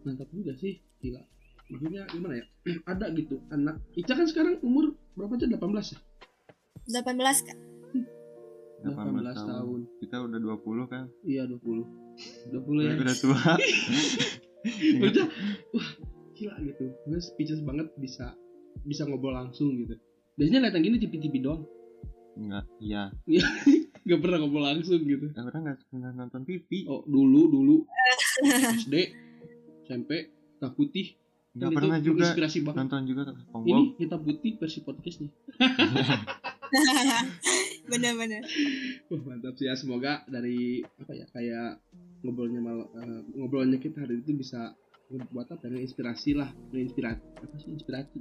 Mantap 0.00 0.28
juga 0.30 0.52
sih, 0.54 0.80
gila. 0.96 1.20
Maksudnya 1.68 2.02
gimana 2.08 2.34
ya? 2.36 2.46
Ada 2.90 3.10
gitu 3.12 3.38
anak. 3.48 3.78
Ica 3.92 4.14
kan 4.14 4.24
sekarang 4.24 4.58
umur 4.60 4.90
berapa 5.12 5.36
aja? 5.36 5.46
18 5.46 5.60
ya? 5.86 5.98
18 6.88 7.46
kak 7.46 7.58
18 8.80 8.96
tahun. 8.96 9.34
tahun. 9.36 9.80
kita 10.00 10.16
udah 10.18 10.38
20 10.40 10.88
kan 10.88 11.04
Iya 11.20 11.44
20 11.44 11.84
20 12.48 12.80
ya. 12.80 12.92
udah 12.96 13.14
tua 13.14 13.42
Udah, 15.00 15.26
wah 15.72 15.88
gila 16.36 16.54
gitu. 16.64 16.84
Gue 17.08 17.20
speechless 17.20 17.64
banget 17.64 17.88
bisa 18.00 18.32
bisa 18.84 19.04
ngobrol 19.04 19.36
langsung 19.36 19.76
gitu. 19.76 19.96
Biasanya 20.40 20.68
lihat 20.68 20.74
yang 20.76 20.84
gini 20.88 20.96
TV-TV 21.00 21.34
doang. 21.44 21.62
nggak 22.40 22.64
iya 22.80 23.12
Gak 24.00 24.20
pernah 24.24 24.40
ngobrol 24.40 24.64
langsung 24.64 25.02
gitu. 25.04 25.28
Eh, 25.28 25.44
orang 25.44 25.62
nggak 25.66 25.78
pernah 25.92 26.10
nonton 26.16 26.40
TV 26.48 26.88
Oh 26.88 27.04
dulu 27.04 27.52
dulu 27.52 27.76
SD 28.80 28.94
SMP 29.84 30.30
tak 30.62 30.72
putih. 30.78 31.18
nggak 31.50 31.68
Kan 31.68 31.76
pernah 31.76 31.98
itu 31.98 32.14
juga 32.14 32.30
Inspirasi 32.30 32.58
banget. 32.62 32.78
nonton 32.78 33.02
juga 33.10 33.22
Ini 33.26 33.42
SpongeBob 33.44 33.86
kita 33.98 34.16
putih 34.22 34.52
versi 34.56 34.78
podcast 34.86 35.16
nih. 35.20 35.32
benar-benar 37.90 38.42
Wah 39.10 39.20
mantap 39.26 39.54
sih 39.58 39.66
ya. 39.66 39.74
Semoga 39.74 40.22
dari 40.30 40.80
apa 40.86 41.12
ya 41.12 41.26
kayak 41.34 41.70
ngobrolnya 42.20 42.60
mal, 42.60 42.78
eh, 42.94 43.20
ngobrolnya 43.34 43.78
kita 43.78 44.04
hari 44.04 44.20
itu 44.20 44.32
bisa 44.32 44.76
buat 45.10 45.50
apa 45.50 45.66
inspirasi 45.66 46.38
lah 46.38 46.54
inspirasi 46.70 47.18
apa 47.42 47.54
sih 47.58 47.70
inspirasi 47.74 48.18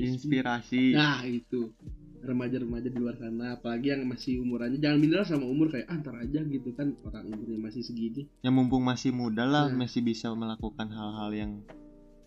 inspirasi 0.00 0.82
Nah 0.96 1.20
itu 1.28 1.76
remaja-remaja 2.22 2.86
di 2.86 2.96
luar 2.96 3.18
sana, 3.18 3.58
apalagi 3.58 3.90
yang 3.92 4.06
masih 4.06 4.40
umurannya 4.40 4.78
jangan 4.78 4.96
minder 4.96 5.26
sama 5.26 5.44
umur 5.44 5.68
kayak 5.68 5.90
ah, 5.90 5.98
antar 5.98 6.22
aja 6.22 6.40
gitu 6.40 6.70
kan 6.72 6.94
orang 7.02 7.26
umurnya 7.28 7.58
masih 7.60 7.82
segini. 7.82 8.30
yang 8.40 8.54
mumpung 8.54 8.80
masih 8.80 9.10
muda 9.12 9.42
lah 9.44 9.66
Nah. 9.68 9.84
masih 9.84 10.00
bisa 10.00 10.30
melakukan 10.32 10.88
hal-hal 10.88 11.30
yang 11.34 11.52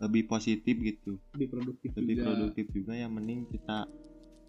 lebih 0.04 0.28
positif 0.28 0.76
gitu 0.76 1.16
lebih 1.34 1.48
produktif 1.50 1.90
lebih 1.96 2.16
juga. 2.20 2.26
produktif 2.28 2.66
juga 2.76 2.94
yang 2.94 3.16
mending 3.16 3.48
kita 3.48 3.88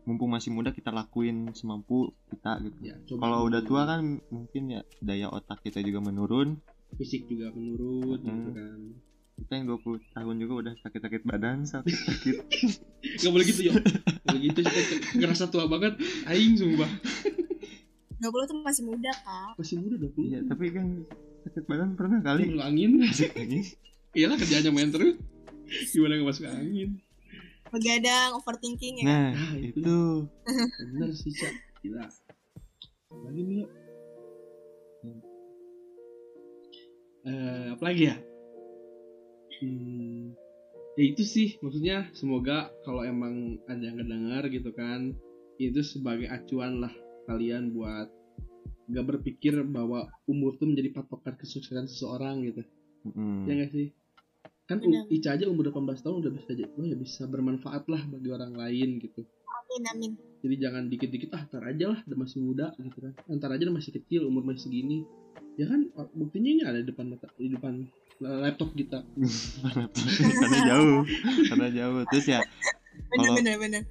mumpung 0.06 0.30
masih 0.30 0.48
muda 0.48 0.70
kita 0.70 0.88
lakuin 0.88 1.50
semampu 1.52 1.98
kita 2.28 2.62
gitu 2.62 2.78
Ya, 2.80 2.94
kalau 3.12 3.44
udah 3.44 3.60
tua 3.60 3.84
kan 3.84 4.00
mungkin 4.28 4.62
ya 4.70 4.80
daya 5.00 5.28
otak 5.28 5.60
kita 5.60 5.78
juga 5.80 5.98
menurun 6.00 6.62
fisik 6.94 7.26
juga 7.26 7.50
menurun 7.50 8.16
gitu 8.16 8.30
Hmm. 8.46 8.54
kan. 8.54 8.80
kita 9.36 9.52
yang 9.52 9.66
20 9.68 9.82
tahun 10.14 10.34
juga 10.38 10.54
udah 10.56 10.74
sakit-sakit 10.78 11.22
badan 11.22 11.58
sakit-sakit 11.62 12.36
Gak 13.18 13.28
boleh 13.28 13.44
gitu 13.44 13.62
ya. 13.64 13.72
Kalau 14.22 14.38
gitu 14.40 14.58
kita 14.60 14.80
ngerasa 15.14 15.44
tua 15.46 15.66
banget. 15.66 15.94
Aing 16.24 16.54
sumpah. 16.54 16.88
20 18.16 18.32
tuh 18.44 18.56
masih 18.58 18.82
muda 18.82 19.12
kak 19.12 19.54
Masih 19.56 19.76
muda 19.76 19.94
20. 20.00 20.24
iya 20.24 20.40
tapi 20.42 20.70
kan 20.70 21.04
sakit 21.44 21.64
badan 21.64 21.94
pernah 21.94 22.18
kali 22.20 22.48
Masuk 22.48 22.64
angin. 22.64 22.90
Masuk 22.98 23.30
angin. 23.34 23.62
Iyalah 24.10 24.36
kerjanya 24.36 24.70
main 24.70 24.88
terus. 24.88 25.20
Gimana 25.90 26.16
gak 26.16 26.26
masuk 26.26 26.46
angin? 26.46 26.88
Begadang 27.76 28.30
overthinking 28.40 28.94
ya 29.00 29.04
kan? 29.04 29.12
nah 29.12 29.30
Nah, 29.36 29.52
itu. 29.60 29.98
Bener 30.96 31.10
sih, 31.12 31.32
Cak. 31.36 31.52
Gila. 31.84 32.06
Lagi 33.24 33.40
nih, 33.44 33.56
yuk. 33.62 33.70
Eh, 37.26 37.66
apa 37.74 37.82
lagi 37.82 38.02
ya? 38.06 38.16
Hmm, 39.58 40.30
ya 40.94 41.04
itu 41.04 41.22
sih 41.26 41.48
maksudnya 41.64 42.06
semoga 42.12 42.70
kalau 42.84 43.02
emang 43.02 43.56
ada 43.66 43.80
yang 43.80 43.98
kedengar 43.98 44.44
gitu 44.52 44.70
kan 44.76 45.16
itu 45.56 45.80
sebagai 45.80 46.28
acuan 46.28 46.84
lah 46.84 46.92
kalian 47.24 47.72
buat 47.72 48.12
gak 48.92 49.06
berpikir 49.16 49.64
bahwa 49.66 50.06
umur 50.28 50.54
tuh 50.60 50.68
menjadi 50.68 50.92
patokan 50.92 51.34
kesuksesan 51.36 51.88
seseorang 51.90 52.44
gitu 52.46 52.62
Mm. 53.06 53.46
ya 53.46 53.52
gak 53.62 53.70
sih 53.70 53.88
kan 54.66 54.82
Benar. 54.82 55.06
Ica 55.06 55.38
aja 55.38 55.46
umur 55.46 55.70
18 55.70 56.02
tahun 56.02 56.16
udah 56.26 56.32
bisa 56.34 56.50
aja 56.50 56.66
oh 56.74 56.82
ya 56.82 56.96
bisa 56.98 57.22
bermanfaat 57.30 57.86
lah 57.86 58.02
bagi 58.10 58.28
orang 58.34 58.52
lain 58.58 58.98
gitu. 58.98 59.22
Amin 59.46 59.82
amin. 59.94 60.12
Jadi 60.42 60.54
jangan 60.58 60.82
dikit-dikit 60.90 61.30
ah 61.34 61.42
ntar 61.46 61.62
aja 61.62 61.94
lah 61.94 61.98
udah 62.02 62.18
masih 62.18 62.38
muda 62.42 62.74
gitu 62.76 62.98
kan. 62.98 63.12
Ntar 63.30 63.50
aja 63.54 63.62
udah 63.70 63.76
masih 63.78 63.92
kecil 63.94 64.26
umur 64.26 64.42
masih 64.42 64.66
segini 64.66 65.06
ya 65.56 65.64
kan 65.64 65.88
buktinya 66.12 66.50
ini 66.52 66.62
ada 66.68 66.84
di 66.84 66.86
depan 66.92 67.08
mata 67.08 67.32
di 67.38 67.48
depan 67.48 67.86
laptop 68.44 68.74
kita. 68.74 69.06
Karena 69.62 70.58
jauh 70.66 71.00
karena 71.46 71.68
jauh. 71.70 72.00
Terus 72.10 72.26
ya 72.26 72.40
Kalau- 73.12 73.36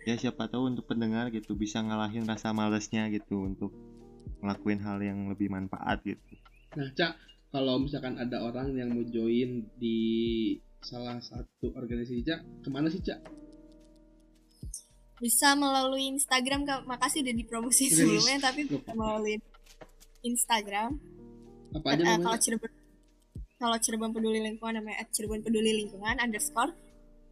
ya 0.04 0.16
siapa 0.18 0.50
tahu 0.50 0.76
untuk 0.76 0.90
pendengar 0.90 1.30
gitu 1.30 1.56
bisa 1.56 1.80
ngalahin 1.80 2.26
rasa 2.26 2.52
malesnya 2.52 3.08
gitu 3.14 3.46
untuk 3.48 3.72
ngelakuin 4.42 4.82
hal 4.82 4.98
yang 5.00 5.30
lebih 5.32 5.48
manfaat 5.48 6.02
gitu. 6.04 6.20
Nah 6.76 6.90
cak 6.92 7.16
kalau 7.54 7.80
misalkan 7.80 8.20
ada 8.20 8.44
orang 8.44 8.76
yang 8.76 8.92
mau 8.92 9.06
join 9.08 9.64
di 9.80 9.98
salah 10.86 11.18
satu 11.18 11.74
organisasi 11.74 12.22
cak. 12.22 12.40
Ke 12.62 12.70
mana 12.70 12.94
sih 12.94 13.02
cak? 13.02 13.18
Bisa 15.18 15.58
melalui 15.58 16.14
Instagram 16.14 16.70
kak. 16.70 16.86
Makasih 16.86 17.26
udah 17.26 17.36
dipromosi 17.36 17.90
Oke, 17.90 17.96
sebelumnya 17.98 18.38
tapi 18.38 18.70
bisa 18.70 18.94
melalui 18.94 19.42
Instagram. 20.22 21.02
Apa 21.74 21.98
aja 21.98 22.02
Eh, 22.02 22.06
namanya 22.06 22.26
kalau 22.30 22.38
Cirebon 22.38 22.72
kalau 23.56 23.78
Cirebon 23.82 24.12
peduli 24.14 24.40
lingkungan 24.46 24.78
namanya 24.78 25.02
Cirebon 25.10 25.42
peduli 25.42 25.74
lingkungan 25.74 26.22
underscore. 26.22 26.78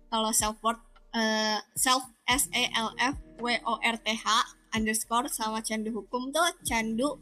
Kalau 0.10 0.34
self 0.34 0.58
worth 0.66 0.82
eh, 1.14 1.62
self 1.78 2.10
s 2.26 2.50
e 2.50 2.66
l 2.74 2.90
f 2.98 3.16
w 3.38 3.48
o 3.70 3.78
r 3.78 3.98
t 4.02 4.08
h 4.10 4.28
underscore 4.74 5.30
sama 5.30 5.62
candu 5.62 5.94
hukum 5.94 6.34
tuh 6.34 6.50
candu 6.66 7.22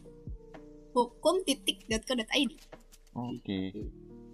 hukum 0.96 1.44
titik 1.44 1.84
co 1.88 2.16
id 2.16 2.52
oke 3.16 3.60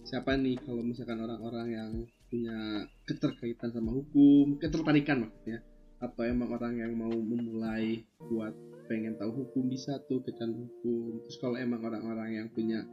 siapa 0.07 0.39
nih 0.39 0.55
kalau 0.63 0.79
misalkan 0.79 1.19
orang-orang 1.19 1.67
yang 1.67 1.91
punya 2.31 2.87
keterkaitan 3.03 3.75
sama 3.75 3.91
hukum 3.91 4.55
ketertarikan 4.55 5.27
maksudnya 5.27 5.59
atau 5.97 6.23
emang 6.23 6.53
orang 6.53 6.77
yang 6.77 6.93
mau 6.93 7.11
memulai 7.11 8.05
buat 8.21 8.53
pengen 8.87 9.17
tahu 9.17 9.43
hukum 9.43 9.67
bisa 9.67 9.97
tuh 10.05 10.21
ke 10.21 10.31
candu 10.37 10.69
hukum. 10.69 11.25
Terus 11.25 11.37
kalau 11.41 11.57
emang 11.57 11.81
orang-orang 11.81 12.37
yang 12.37 12.47
punya 12.53 12.85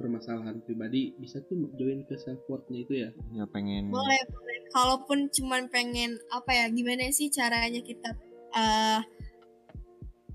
permasalahan 0.00 0.58
pribadi 0.64 1.14
bisa 1.20 1.38
tuh 1.46 1.70
join 1.78 2.02
ke 2.08 2.18
self 2.18 2.40
worth-nya 2.50 2.80
itu 2.82 2.94
ya. 3.06 3.10
Ya 3.36 3.44
pengen 3.46 3.92
boleh 3.92 4.20
boleh. 4.32 4.58
Kalaupun 4.74 5.30
cuman 5.30 5.70
pengen 5.70 6.18
apa 6.32 6.50
ya 6.50 6.66
gimana 6.72 7.12
sih 7.14 7.30
caranya 7.30 7.78
kita 7.84 8.10
eh 8.56 9.00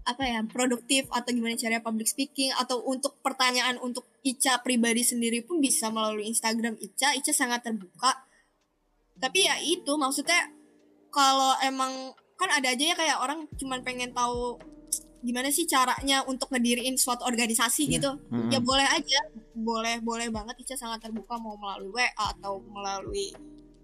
apa 0.10 0.26
ya 0.26 0.42
produktif 0.44 1.06
atau 1.10 1.30
gimana 1.30 1.54
caranya 1.54 1.80
public 1.80 2.10
speaking 2.10 2.50
atau 2.58 2.82
untuk 2.84 3.22
pertanyaan 3.22 3.78
untuk 3.78 4.10
Ica 4.20 4.58
pribadi 4.60 5.00
sendiri 5.00 5.40
pun 5.40 5.62
bisa 5.62 5.88
melalui 5.88 6.26
Instagram 6.26 6.76
Ica. 6.76 7.14
Ica 7.14 7.30
sangat 7.32 7.62
terbuka. 7.64 8.12
Tapi 9.16 9.46
ya 9.46 9.56
itu 9.62 9.94
maksudnya 9.94 10.50
kalau 11.10 11.54
emang 11.62 12.12
kan 12.36 12.50
ada 12.50 12.72
aja 12.72 12.84
ya 12.84 12.96
kayak 12.96 13.18
orang 13.20 13.46
cuman 13.56 13.80
pengen 13.80 14.10
tahu 14.12 14.58
gimana 15.20 15.52
sih 15.52 15.68
caranya 15.68 16.24
untuk 16.24 16.48
ngediriin 16.50 16.96
suatu 16.96 17.24
organisasi 17.24 17.86
Iya. 17.86 17.92
gitu. 17.96 18.12
Mm-mm. 18.28 18.50
ya 18.50 18.60
boleh 18.60 18.88
aja 18.88 19.20
boleh 19.54 20.00
boleh 20.00 20.28
banget. 20.30 20.56
Ica 20.60 20.76
sangat 20.76 21.04
terbuka 21.04 21.36
mau 21.36 21.56
melalui 21.56 21.92
WA 21.94 22.08
atau 22.16 22.64
melalui 22.66 23.30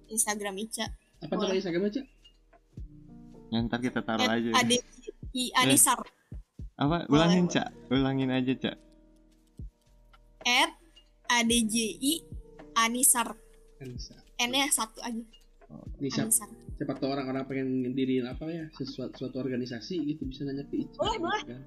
Instagram 0.07 0.55
Ica. 0.57 0.87
Apa 1.21 1.31
Boleh. 1.31 1.53
namanya 1.53 1.59
Instagram 1.61 1.85
aja 1.85 2.01
Ya, 3.45 3.61
ntar 3.61 3.79
kita 3.79 4.01
taruh 4.01 4.25
aja 4.25 4.49
Ade 4.57 4.81
I 5.31 5.53
Anisar 5.53 6.01
apa? 6.75 7.07
Boleh, 7.07 7.23
ulangin 7.23 7.45
cak. 7.47 7.67
Ulangin 7.91 8.29
aja 8.31 8.53
cak. 8.55 8.75
At 10.45 10.71
ADJI 11.31 12.13
Anisar. 12.75 13.33
Kan 13.79 13.89
bisa 13.95 14.13
N 14.35 14.51
nya 14.51 14.67
satu 14.67 14.99
aja. 14.99 15.15
Siapa, 15.15 16.27
Anisar. 16.27 16.49
Siapa 16.75 16.93
tahu 16.99 17.09
orang-orang 17.15 17.43
pengen 17.47 17.67
ngedirin 17.87 18.27
apa 18.27 18.51
ya 18.51 18.67
sesuatu 18.75 19.15
suatu 19.15 19.39
organisasi 19.39 19.95
gitu 20.03 20.27
bisa 20.27 20.43
nanya 20.43 20.67
ke 20.67 20.83
Ica. 20.83 20.99
Boleh, 20.99 21.19
boleh. 21.19 21.43
kan. 21.47 21.63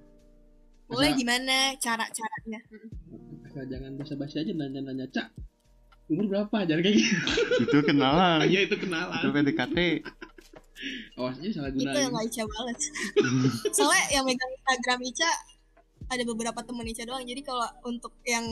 boleh 0.89 1.13
gimana 1.21 1.77
cara 1.77 2.09
caranya 2.09 2.65
asal 3.45 3.69
jangan 3.69 3.93
basa-basi 4.01 4.41
aja 4.41 4.53
nanya-nanya 4.57 5.09
cak. 5.13 5.29
Umur 6.09 6.33
berapa? 6.33 6.65
Jangan 6.65 6.81
kayak 6.81 6.97
gitu. 6.97 7.17
Itu 7.69 7.79
kenalan. 7.85 8.41
Iya 8.53 8.65
itu 8.65 8.73
itu 8.73 8.77
kenalan 8.89 9.21
PDKT 9.29 9.79
awas 11.19 11.37
aja 11.43 11.51
salah 11.59 11.71
itu 11.75 11.83
gunain. 11.83 12.07
yang 12.07 12.15
gak 12.15 12.27
Ica 12.31 12.43
banget. 12.47 12.79
Soalnya 13.77 14.05
yang 14.15 14.25
megang 14.25 14.53
Instagram 14.55 15.01
Ica 15.03 15.31
ada 16.09 16.23
beberapa 16.25 16.61
temen 16.65 16.87
Ica 16.87 17.03
doang. 17.05 17.25
Jadi 17.27 17.41
kalau 17.43 17.69
untuk 17.85 18.15
yang 18.23 18.47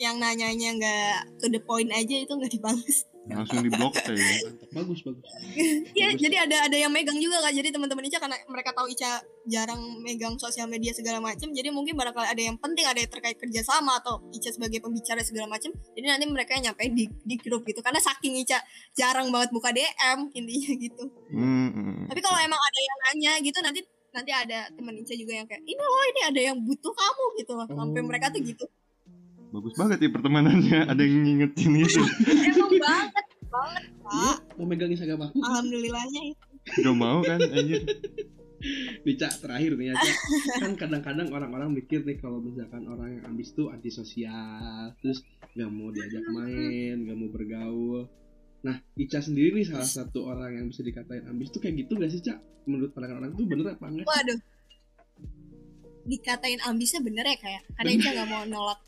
yang 0.00 0.16
nanyanya 0.16 0.70
nggak 0.78 1.16
to 1.38 1.46
the 1.52 1.60
point 1.60 1.92
aja 1.92 2.16
itu 2.24 2.32
nggak 2.32 2.52
dibalas 2.52 3.04
langsung 3.24 3.62
diblok 3.62 3.94
tuh 3.96 4.12
ya 4.12 4.34
bagus 4.72 5.00
bagus 5.00 5.22
Iya, 5.92 6.10
Bagus. 6.10 6.20
jadi 6.20 6.36
ada 6.42 6.56
ada 6.66 6.76
yang 6.76 6.90
megang 6.90 7.14
juga 7.16 7.38
kak. 7.38 7.52
Jadi 7.52 7.70
teman-teman 7.70 8.02
Ica 8.02 8.18
karena 8.18 8.34
mereka 8.44 8.72
tahu 8.72 8.88
Ica 8.88 9.10
jarang 9.44 9.78
megang 10.00 10.34
sosial 10.36 10.66
media 10.66 10.90
segala 10.90 11.18
macam, 11.18 11.46
jadi 11.48 11.68
mungkin 11.68 11.94
barangkali 11.94 12.26
ada 12.26 12.42
yang 12.42 12.56
penting, 12.56 12.82
ada 12.82 12.96
yang 12.96 13.06
terkait 13.08 13.36
kerjasama 13.36 13.98
atau 13.98 14.18
Ica 14.30 14.50
sebagai 14.50 14.80
pembicara 14.80 15.20
segala 15.20 15.46
macam. 15.46 15.70
Jadi 15.92 16.02
nanti 16.02 16.24
mereka 16.26 16.56
yang 16.56 16.72
nyampe 16.72 16.82
di 16.88 17.04
di 17.06 17.36
grup 17.36 17.62
gitu. 17.62 17.78
Karena 17.78 18.00
saking 18.00 18.42
Ica 18.42 18.58
jarang 18.92 19.30
banget 19.30 19.50
buka 19.50 19.70
DM 19.70 20.18
intinya 20.32 20.72
gitu. 20.88 21.04
Hmm, 21.30 21.68
hmm. 21.70 21.98
Tapi 22.08 22.20
kalau 22.20 22.38
emang 22.38 22.58
ada 22.58 22.80
yang 22.80 22.98
nanya 23.04 23.32
gitu 23.40 23.58
nanti 23.60 23.80
nanti 24.10 24.30
ada 24.30 24.66
teman 24.68 24.94
Ica 24.94 25.14
juga 25.14 25.32
yang 25.34 25.46
kayak 25.46 25.62
ini 25.62 25.78
loh 25.78 26.04
ini 26.10 26.20
ada 26.26 26.40
yang 26.42 26.56
butuh 26.58 26.90
kamu 26.90 27.24
gitu 27.38 27.52
loh. 27.54 27.66
Sampai 27.66 28.00
Oh. 28.02 28.06
mereka 28.08 28.28
tuh 28.28 28.42
gitu. 28.42 28.66
Bagus 29.52 29.74
banget 29.74 29.98
ya 30.00 30.10
pertemanannya 30.10 30.78
ada 30.88 31.02
yang 31.02 31.22
ngingetin 31.22 31.72
itu 31.78 32.00
Emang 32.48 32.72
banget 32.74 33.10
banget 33.46 33.82
Iya, 34.02 34.32
kak. 34.34 34.36
mau 34.56 34.64
megang 34.64 34.90
Instagram 34.90 35.20
aku 35.22 35.36
Alhamdulillahnya 35.38 36.20
itu. 36.26 36.44
gak 36.78 36.96
mau 36.96 37.20
kan 37.20 37.38
anjir 37.38 37.80
Bica 39.02 39.26
terakhir 39.34 39.74
nih 39.74 39.90
ya 39.90 39.94
Cak. 39.96 40.16
kan 40.56 40.72
kadang-kadang 40.76 41.28
orang-orang 41.30 41.70
mikir 41.72 42.00
nih 42.00 42.16
kalau 42.16 42.38
misalkan 42.38 42.86
orang 42.86 43.12
yang 43.12 43.24
ambis 43.26 43.50
tuh 43.52 43.68
antisosial 43.68 44.94
terus 44.98 45.26
nggak 45.52 45.66
mau 45.68 45.90
diajak 45.90 46.22
main 46.28 47.02
nggak 47.02 47.16
mau 47.16 47.28
bergaul 47.28 48.06
nah 48.62 48.78
Ica 48.94 49.18
sendiri 49.18 49.52
nih 49.52 49.66
salah 49.66 49.84
satu 49.84 50.24
orang 50.24 50.54
yang 50.54 50.66
bisa 50.66 50.80
dikatain 50.80 51.26
ambis 51.26 51.50
tuh 51.50 51.58
kayak 51.58 51.82
gitu 51.82 51.92
gak 51.94 52.08
sih 52.08 52.22
Cak 52.22 52.38
menurut 52.64 52.90
pandangan 52.90 53.18
orang 53.20 53.32
tuh 53.34 53.44
bener 53.44 53.66
apa 53.68 53.84
enggak 53.84 54.06
Waduh. 54.06 54.38
Dikatain 56.02 56.58
ambisnya 56.60 56.98
bener 56.98 57.22
ya 57.24 57.36
kayak. 57.36 57.62
Karena 57.72 57.90
Ica 57.92 58.10
nggak 58.12 58.28
mau 58.28 58.42
nolak 58.44 58.78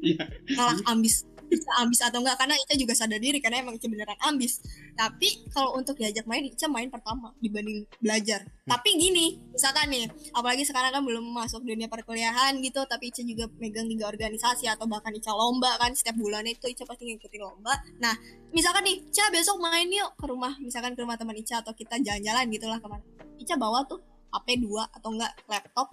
Iya. 0.00 0.24
nolak 0.56 0.80
ambis 0.88 1.28
Ica 1.50 1.82
ambis 1.82 1.98
atau 1.98 2.22
enggak 2.22 2.38
karena 2.38 2.54
Ica 2.54 2.74
juga 2.78 2.94
sadar 2.94 3.18
diri 3.18 3.42
karena 3.42 3.58
emang 3.58 3.74
Ica 3.74 3.90
beneran 3.90 4.14
ambis. 4.22 4.62
Tapi 4.94 5.50
kalau 5.50 5.74
untuk 5.74 5.98
diajak 5.98 6.22
main 6.30 6.46
Ica 6.46 6.70
main 6.70 6.86
pertama 6.86 7.34
dibanding 7.42 7.90
belajar. 7.98 8.46
Tapi 8.70 8.90
gini, 8.94 9.42
misalkan 9.50 9.90
nih, 9.90 10.06
apalagi 10.30 10.62
sekarang 10.62 10.94
kan 10.94 11.02
belum 11.02 11.26
masuk 11.34 11.66
dunia 11.66 11.90
perkuliahan 11.90 12.54
gitu, 12.62 12.86
tapi 12.86 13.10
Ica 13.10 13.26
juga 13.26 13.50
megang 13.58 13.90
tiga 13.90 14.06
organisasi 14.06 14.70
atau 14.70 14.86
bahkan 14.86 15.10
Ica 15.10 15.34
lomba 15.34 15.74
kan 15.82 15.90
setiap 15.90 16.14
bulan 16.22 16.46
itu 16.46 16.70
Ica 16.70 16.86
pasti 16.86 17.10
ngikutin 17.10 17.42
lomba. 17.42 17.74
Nah, 17.98 18.14
misalkan 18.54 18.86
nih, 18.86 19.02
Ica 19.10 19.26
besok 19.34 19.58
main 19.58 19.90
yuk 19.90 20.14
ke 20.14 20.24
rumah, 20.30 20.54
misalkan 20.62 20.94
ke 20.94 21.02
rumah 21.02 21.18
teman 21.18 21.34
Ica 21.34 21.66
atau 21.66 21.74
kita 21.74 21.98
jalan-jalan 21.98 22.46
gitulah 22.54 22.78
ke 22.78 22.86
mana. 22.86 23.02
Ica 23.42 23.58
bawa 23.58 23.82
tuh 23.90 23.98
HP 24.30 24.62
2 24.62 24.94
atau 24.94 25.10
enggak 25.10 25.34
laptop 25.50 25.90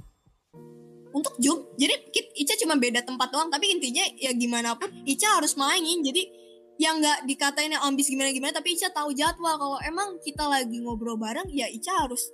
untuk 1.17 1.33
Zoom. 1.41 1.65
Jadi 1.73 1.93
Ica 2.37 2.53
cuma 2.61 2.77
beda 2.77 3.01
tempat 3.01 3.33
doang, 3.33 3.49
tapi 3.49 3.73
intinya 3.73 4.05
ya 4.15 4.29
gimana 4.37 4.77
pun 4.77 4.93
Ica 5.03 5.41
harus 5.41 5.57
mainin. 5.57 6.05
Jadi 6.05 6.29
yang 6.77 7.01
nggak 7.01 7.25
dikatain 7.25 7.73
yang 7.73 7.81
ambis 7.81 8.05
gimana 8.05 8.29
gimana, 8.29 8.53
tapi 8.53 8.77
Ica 8.77 8.93
tahu 8.93 9.09
jadwal. 9.17 9.57
Kalau 9.57 9.77
emang 9.81 10.21
kita 10.21 10.45
lagi 10.45 10.77
ngobrol 10.77 11.17
bareng, 11.17 11.49
ya 11.49 11.65
Ica 11.65 12.05
harus 12.05 12.29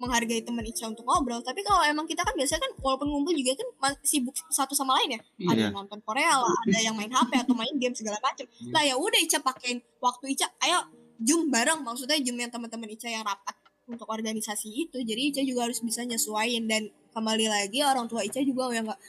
menghargai 0.00 0.40
teman 0.40 0.64
Ica 0.64 0.88
untuk 0.88 1.04
ngobrol. 1.04 1.44
Tapi 1.44 1.60
kalau 1.60 1.84
emang 1.84 2.08
kita 2.08 2.24
kan 2.24 2.32
biasanya 2.32 2.64
kan 2.64 2.72
walaupun 2.80 3.12
ngumpul 3.12 3.36
juga 3.36 3.52
kan 3.60 3.92
sibuk 4.00 4.32
satu 4.48 4.72
sama 4.72 4.96
lain 4.96 5.20
ya. 5.20 5.20
Ada 5.20 5.52
Iya. 5.52 5.64
yang 5.68 5.76
nonton 5.76 6.00
Korea 6.00 6.40
lah, 6.40 6.56
ada 6.64 6.78
yang 6.80 6.96
main 6.96 7.12
HP 7.12 7.44
atau 7.44 7.52
main 7.52 7.74
game 7.76 7.92
segala 7.92 8.16
macem. 8.24 8.48
Iya. 8.48 8.72
Lah 8.72 8.82
ya 8.88 8.94
udah 8.96 9.20
Ica 9.20 9.38
pakein 9.44 9.84
waktu 10.00 10.32
Ica, 10.32 10.48
ayo 10.64 10.88
Zoom 11.20 11.52
bareng. 11.52 11.84
Maksudnya 11.84 12.16
Zoom 12.24 12.40
yang 12.40 12.48
teman-teman 12.48 12.88
Ica 12.88 13.12
yang 13.12 13.28
rapat 13.28 13.52
untuk 13.84 14.08
organisasi 14.08 14.72
itu. 14.72 15.04
Jadi 15.04 15.20
Ica 15.36 15.42
juga 15.44 15.68
harus 15.68 15.84
bisa 15.84 16.00
nyesuaiin 16.00 16.64
dan 16.64 16.88
kembali 17.10 17.46
lagi 17.50 17.78
orang 17.82 18.06
tua 18.06 18.22
Ica 18.22 18.40
juga 18.42 18.70
yang 18.74 18.86
nggak 18.88 19.00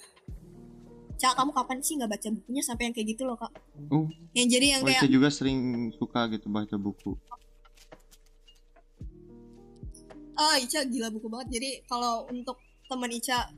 Cak, 1.22 1.38
kamu 1.38 1.53
kapan 1.53 1.78
sih 1.86 2.02
nggak 2.02 2.18
baca 2.18 2.28
bukunya? 2.34 2.65
Sampai 2.65 2.90
yang 2.90 2.98
kayak 2.98 3.14
gitu 3.14 3.30
loh 3.30 3.38
kak? 3.38 3.53
oh. 3.94 4.10
Yang 4.34 4.48
jadi 4.57 4.65
yang 4.73 4.82
oh, 4.82 4.90
kayak 4.90 5.06
Ica 5.06 5.10
juga 5.14 5.30
sering 5.30 5.60
suka 5.94 6.26
gitu 6.34 6.49
baca 6.49 6.76
buku. 6.82 7.14
Oh 10.34 10.56
Ica 10.57 10.82
gila 10.90 11.14
buku 11.14 11.30
banget. 11.30 11.61
Jadi 11.61 11.69
kalau 11.86 12.26
untuk 12.26 12.57
teman 12.90 13.14
Ica 13.14 13.53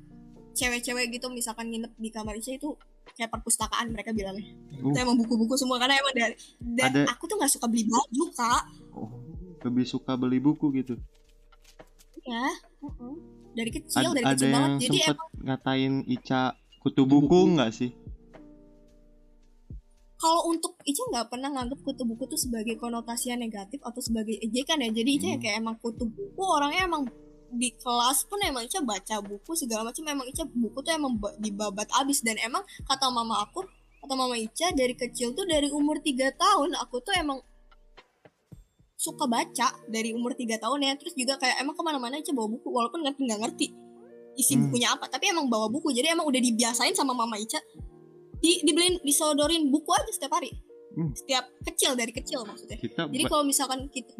cewek-cewek 0.51 1.15
gitu 1.15 1.31
misalkan 1.31 1.71
nginep 1.71 1.95
di 1.95 2.11
kamar 2.11 2.35
Ica 2.35 2.51
itu 2.51 2.75
kayak 3.15 3.31
perpustakaan 3.31 3.95
mereka 3.95 4.11
bilangnya. 4.11 4.43
Uh. 4.83 4.91
itu 4.91 4.99
emang 4.99 5.15
buku-buku 5.15 5.55
semua 5.55 5.79
karena 5.79 5.95
emang 6.03 6.11
dari 6.11 6.35
dan 6.59 6.91
Ada- 6.91 7.15
aku 7.15 7.31
tuh 7.31 7.39
nggak 7.39 7.53
suka 7.55 7.71
beli 7.71 7.87
baju 7.87 8.23
kak. 8.35 8.63
Oh 8.91 9.23
lebih 9.63 9.85
suka 9.87 10.19
beli 10.19 10.43
buku 10.43 10.67
gitu. 10.75 10.99
Ya 12.27 12.47
mm-mm. 12.83 13.15
Dari 13.53 13.71
kecil 13.71 14.01
ada, 14.01 14.09
dari 14.11 14.25
ada 14.25 14.33
kecil 14.33 14.49
banget. 14.49 14.61
yang 14.65 14.79
jadi 14.79 14.97
sempet 14.97 15.13
emang 15.13 15.29
ngatain 15.43 15.93
Ica 16.07 16.41
kutu 16.79 17.03
buku 17.03 17.39
nggak 17.53 17.71
sih? 17.71 17.91
Kalau 20.15 20.41
untuk 20.47 20.79
Ica 20.83 21.03
nggak 21.05 21.27
pernah 21.27 21.49
nganggap 21.51 21.79
kutu 21.81 22.03
buku 22.03 22.23
tuh 22.25 22.39
sebagai 22.39 22.75
konotasi 22.75 23.29
yang 23.29 23.39
negatif 23.39 23.79
atau 23.79 23.99
sebagai 23.99 24.39
ejekan 24.39 24.79
ya. 24.79 24.89
Jadi 24.89 25.09
Ica 25.13 25.27
ya 25.27 25.31
Hmm. 25.31 25.43
kayak 25.43 25.55
emang 25.59 25.75
kutu 25.77 26.05
buku 26.07 26.41
orangnya 26.41 26.87
emang 26.87 27.03
di 27.51 27.69
kelas 27.73 28.25
pun 28.25 28.39
emang 28.41 28.63
Ica 28.63 28.79
baca 28.81 29.19
buku 29.19 29.51
segala 29.53 29.83
macam. 29.83 30.03
Emang 30.05 30.25
Ica 30.25 30.43
buku 30.45 30.79
tuh 30.79 30.91
emang 30.91 31.19
ba- 31.19 31.35
dibabat 31.37 31.91
abis. 31.93 32.23
Dan 32.23 32.39
emang 32.39 32.63
kata 32.83 33.07
mama 33.09 33.43
aku 33.43 33.67
kata 33.99 34.13
mama 34.13 34.35
Ica 34.35 34.71
dari 34.71 34.95
kecil 34.95 35.31
tuh 35.31 35.43
dari 35.43 35.67
umur 35.69 35.99
3 35.99 36.31
tahun 36.31 36.71
aku 36.77 36.99
tuh 36.99 37.13
emang 37.13 37.43
suka 39.03 39.27
baca 39.27 39.67
dari 39.85 40.15
umur 40.15 40.31
3 40.31 40.55
tahun 40.55 40.79
ya. 40.79 40.95
Terus 40.95 41.11
juga 41.13 41.35
kayak 41.35 41.59
emang 41.59 41.75
ke 41.75 41.83
mana-mana 41.83 42.15
Ica 42.15 42.31
bawa 42.31 42.47
buku 42.47 42.71
walaupun 42.71 43.03
ngerti 43.03 43.21
nggak 43.27 43.41
ngerti 43.43 43.67
isi 44.33 44.55
Hmm. 44.55 44.71
bukunya 44.71 44.95
apa. 44.95 45.11
Tapi 45.11 45.29
emang 45.29 45.51
bawa 45.51 45.67
buku 45.67 45.91
jadi 45.91 46.15
emang 46.15 46.23
udah 46.23 46.39
dibiasain 46.39 46.95
sama 46.95 47.11
mama 47.11 47.35
Ica. 47.35 47.59
Di 48.39 48.63
dibeliin 48.63 49.03
disodorin 49.03 49.67
buku 49.67 49.91
aja 49.91 50.07
setiap 50.07 50.39
hari. 50.39 50.55
Hmm. 50.93 51.09
setiap 51.17 51.49
kecil 51.65 51.97
dari 51.97 52.13
kecil 52.13 52.45
maksudnya. 52.45 52.77
Kita 52.77 53.09
jadi 53.09 53.25
kalau 53.25 53.41
misalkan 53.41 53.89
kita 53.89 54.13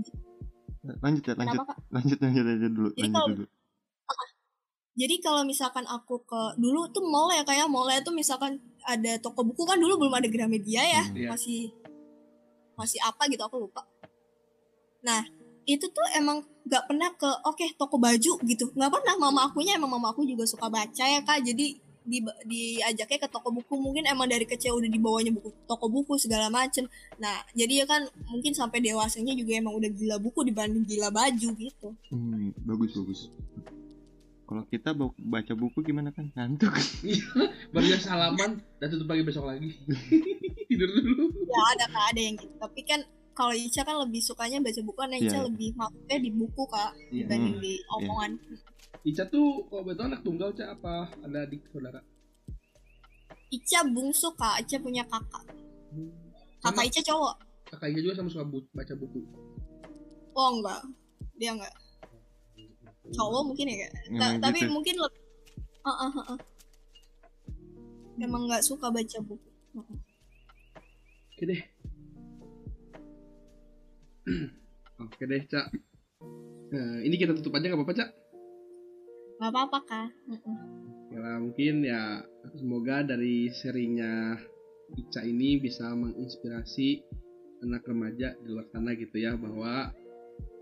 lanjut 1.00 1.22
ya 1.24 1.34
lanjut. 1.38 1.54
Kenapa 1.62 1.74
lanjut 1.94 2.18
lanjut 2.18 2.44
aja 2.50 2.68
dulu 2.68 2.90
Jadi 2.92 3.00
lanjut 3.00 3.14
kalau- 3.14 3.30
dulu. 3.30 3.46
Jadi 4.94 5.16
kalau 5.22 5.42
misalkan 5.46 5.86
aku 5.86 6.22
ke 6.22 6.42
dulu 6.58 6.86
tuh 6.90 7.06
mall 7.06 7.30
ya 7.30 7.42
kayak 7.42 7.66
mall 7.70 7.86
tuh 8.02 8.14
misalkan 8.14 8.58
ada 8.86 9.18
toko 9.22 9.42
buku 9.42 9.66
kan 9.66 9.78
dulu 9.78 10.02
belum 10.02 10.18
ada 10.18 10.26
Gramedia 10.26 10.82
ya. 10.82 11.04
Hmm. 11.06 11.14
Iya. 11.14 11.30
masih 11.30 11.62
masih 12.74 12.98
apa 13.06 13.30
gitu 13.30 13.46
aku 13.46 13.62
lupa 13.62 13.86
nah 15.04 15.22
itu 15.64 15.86
tuh 15.88 16.08
emang 16.16 16.44
nggak 16.64 16.84
pernah 16.88 17.10
ke 17.16 17.30
oke 17.48 17.66
toko 17.76 17.96
baju 18.00 18.34
gitu. 18.44 18.66
Nggak 18.76 18.92
pernah. 18.92 19.14
Mama 19.20 19.48
akunya 19.48 19.76
emang 19.76 19.92
mama 19.92 20.12
aku 20.12 20.24
juga 20.24 20.48
suka 20.48 20.68
baca 20.72 21.04
ya 21.04 21.20
kak. 21.24 21.44
Jadi 21.44 21.80
di 22.04 22.20
diajaknya 22.20 23.20
ke 23.24 23.28
toko 23.32 23.52
buku. 23.52 23.76
Mungkin 23.80 24.08
emang 24.08 24.28
dari 24.28 24.44
kecil 24.44 24.76
udah 24.76 24.90
dibawanya 24.92 25.32
buku 25.32 25.52
toko 25.68 25.88
buku 25.88 26.20
segala 26.20 26.52
macem. 26.52 26.88
Nah 27.20 27.44
jadi 27.56 27.84
ya 27.84 27.86
kan 27.88 28.08
mungkin 28.28 28.52
sampai 28.56 28.84
dewasanya 28.84 29.36
juga 29.36 29.60
emang 29.60 29.76
udah 29.76 29.92
gila 29.92 30.18
buku 30.20 30.44
dibanding 30.48 30.84
gila 30.88 31.12
baju 31.12 31.50
gitu. 31.56 31.88
Hmm, 32.12 32.52
bagus 32.64 32.92
bagus. 33.00 33.22
Kalau 34.44 34.68
kita 34.68 34.92
baca 35.00 35.54
buku 35.56 35.80
gimana 35.88 36.12
kan 36.12 36.28
ngantuk. 36.36 36.76
Baru 37.74 37.88
ya 37.88 37.98
salaman 38.00 38.60
dan 38.80 38.88
tutup 38.92 39.08
lagi 39.08 39.24
besok 39.24 39.48
lagi. 39.48 39.72
Tidur 40.70 40.92
dulu. 40.92 41.32
Ya 41.48 41.62
ada 41.76 41.86
kak. 41.88 42.04
Ada 42.12 42.22
yang 42.22 42.36
gitu. 42.36 42.56
Tapi 42.60 42.82
kan 42.84 43.02
kalau 43.34 43.52
Ica 43.52 43.82
kan 43.82 43.98
lebih 44.00 44.20
sukanya 44.20 44.58
baca 44.60 44.80
buku 44.80 44.96
karena 44.96 45.18
Ica 45.18 45.36
Iya. 45.36 45.46
lebih 45.46 45.70
masuknya 45.74 46.18
di 46.18 46.30
buku 46.32 46.64
kak 46.66 46.92
Iya. 47.10 47.26
dibanding 47.26 47.56
Hmm, 47.56 47.62
di 47.62 47.74
omongan. 47.92 48.32
Ica 49.04 49.24
tuh 49.26 49.48
kalau 49.68 49.84
betul 49.84 50.06
anak 50.06 50.22
tunggal 50.22 50.50
Ca 50.52 50.66
apa? 50.72 50.94
Ada 51.20 51.44
adik 51.44 51.66
saudara? 51.68 52.00
Ica 53.50 53.80
bungsu 53.86 54.30
kak. 54.34 54.62
Ica 54.62 54.78
punya 54.78 55.04
kakak. 55.04 55.44
Sama 56.60 56.72
kakak 56.74 56.86
Ica 56.88 57.02
cowok. 57.04 57.36
kakak 57.68 57.88
Ica 57.90 58.00
juga 58.02 58.16
sama 58.16 58.30
suka 58.30 58.46
bu- 58.46 58.72
baca 58.72 58.94
buku. 58.94 59.20
Oh 60.32 60.50
enggak. 60.54 60.82
Dia 61.36 61.52
enggak. 61.52 61.74
Cowok 63.12 63.44
mungkin 63.46 63.66
ya 63.68 63.78
kak? 63.82 63.92
Ta- 63.92 64.08
Emang 64.08 64.34
tapi 64.40 64.60
gitu. 64.62 64.72
mungkin 64.72 64.96
lebih 64.98 65.22
Ah, 65.84 65.92
ah, 66.00 66.12
ah, 66.14 66.26
ah. 66.32 66.40
emang 68.18 68.48
nggak 68.48 68.64
suka 68.64 68.88
baca 68.88 69.20
buku. 69.20 69.50
Heeh. 69.74 69.98
oke 71.34 71.44
deh 71.44 71.62
oke 75.04 75.24
deh 75.24 75.44
Ca 75.50 75.62
Nah, 76.74 77.06
ini 77.06 77.22
kita 77.22 77.38
tutup 77.38 77.54
aja 77.54 77.70
nggak 77.70 77.80
apa-apa 77.80 77.94
Ca 77.94 78.06
nggak 79.38 79.52
apa-apa 79.52 79.80
kak 79.86 80.10
Heeh. 80.30 80.58
Ya 81.14 81.20
lah, 81.22 81.38
mungkin 81.38 81.86
ya 81.86 82.26
semoga 82.58 83.06
dari 83.06 83.54
sharingnya 83.54 84.42
Ica 84.98 85.22
ini 85.22 85.62
bisa 85.62 85.94
menginspirasi 85.94 87.06
anak 87.62 87.86
remaja 87.86 88.34
di 88.42 88.48
luar 88.50 88.66
sana 88.74 88.98
gitu 88.98 89.22
ya 89.22 89.38
bahwa 89.38 89.94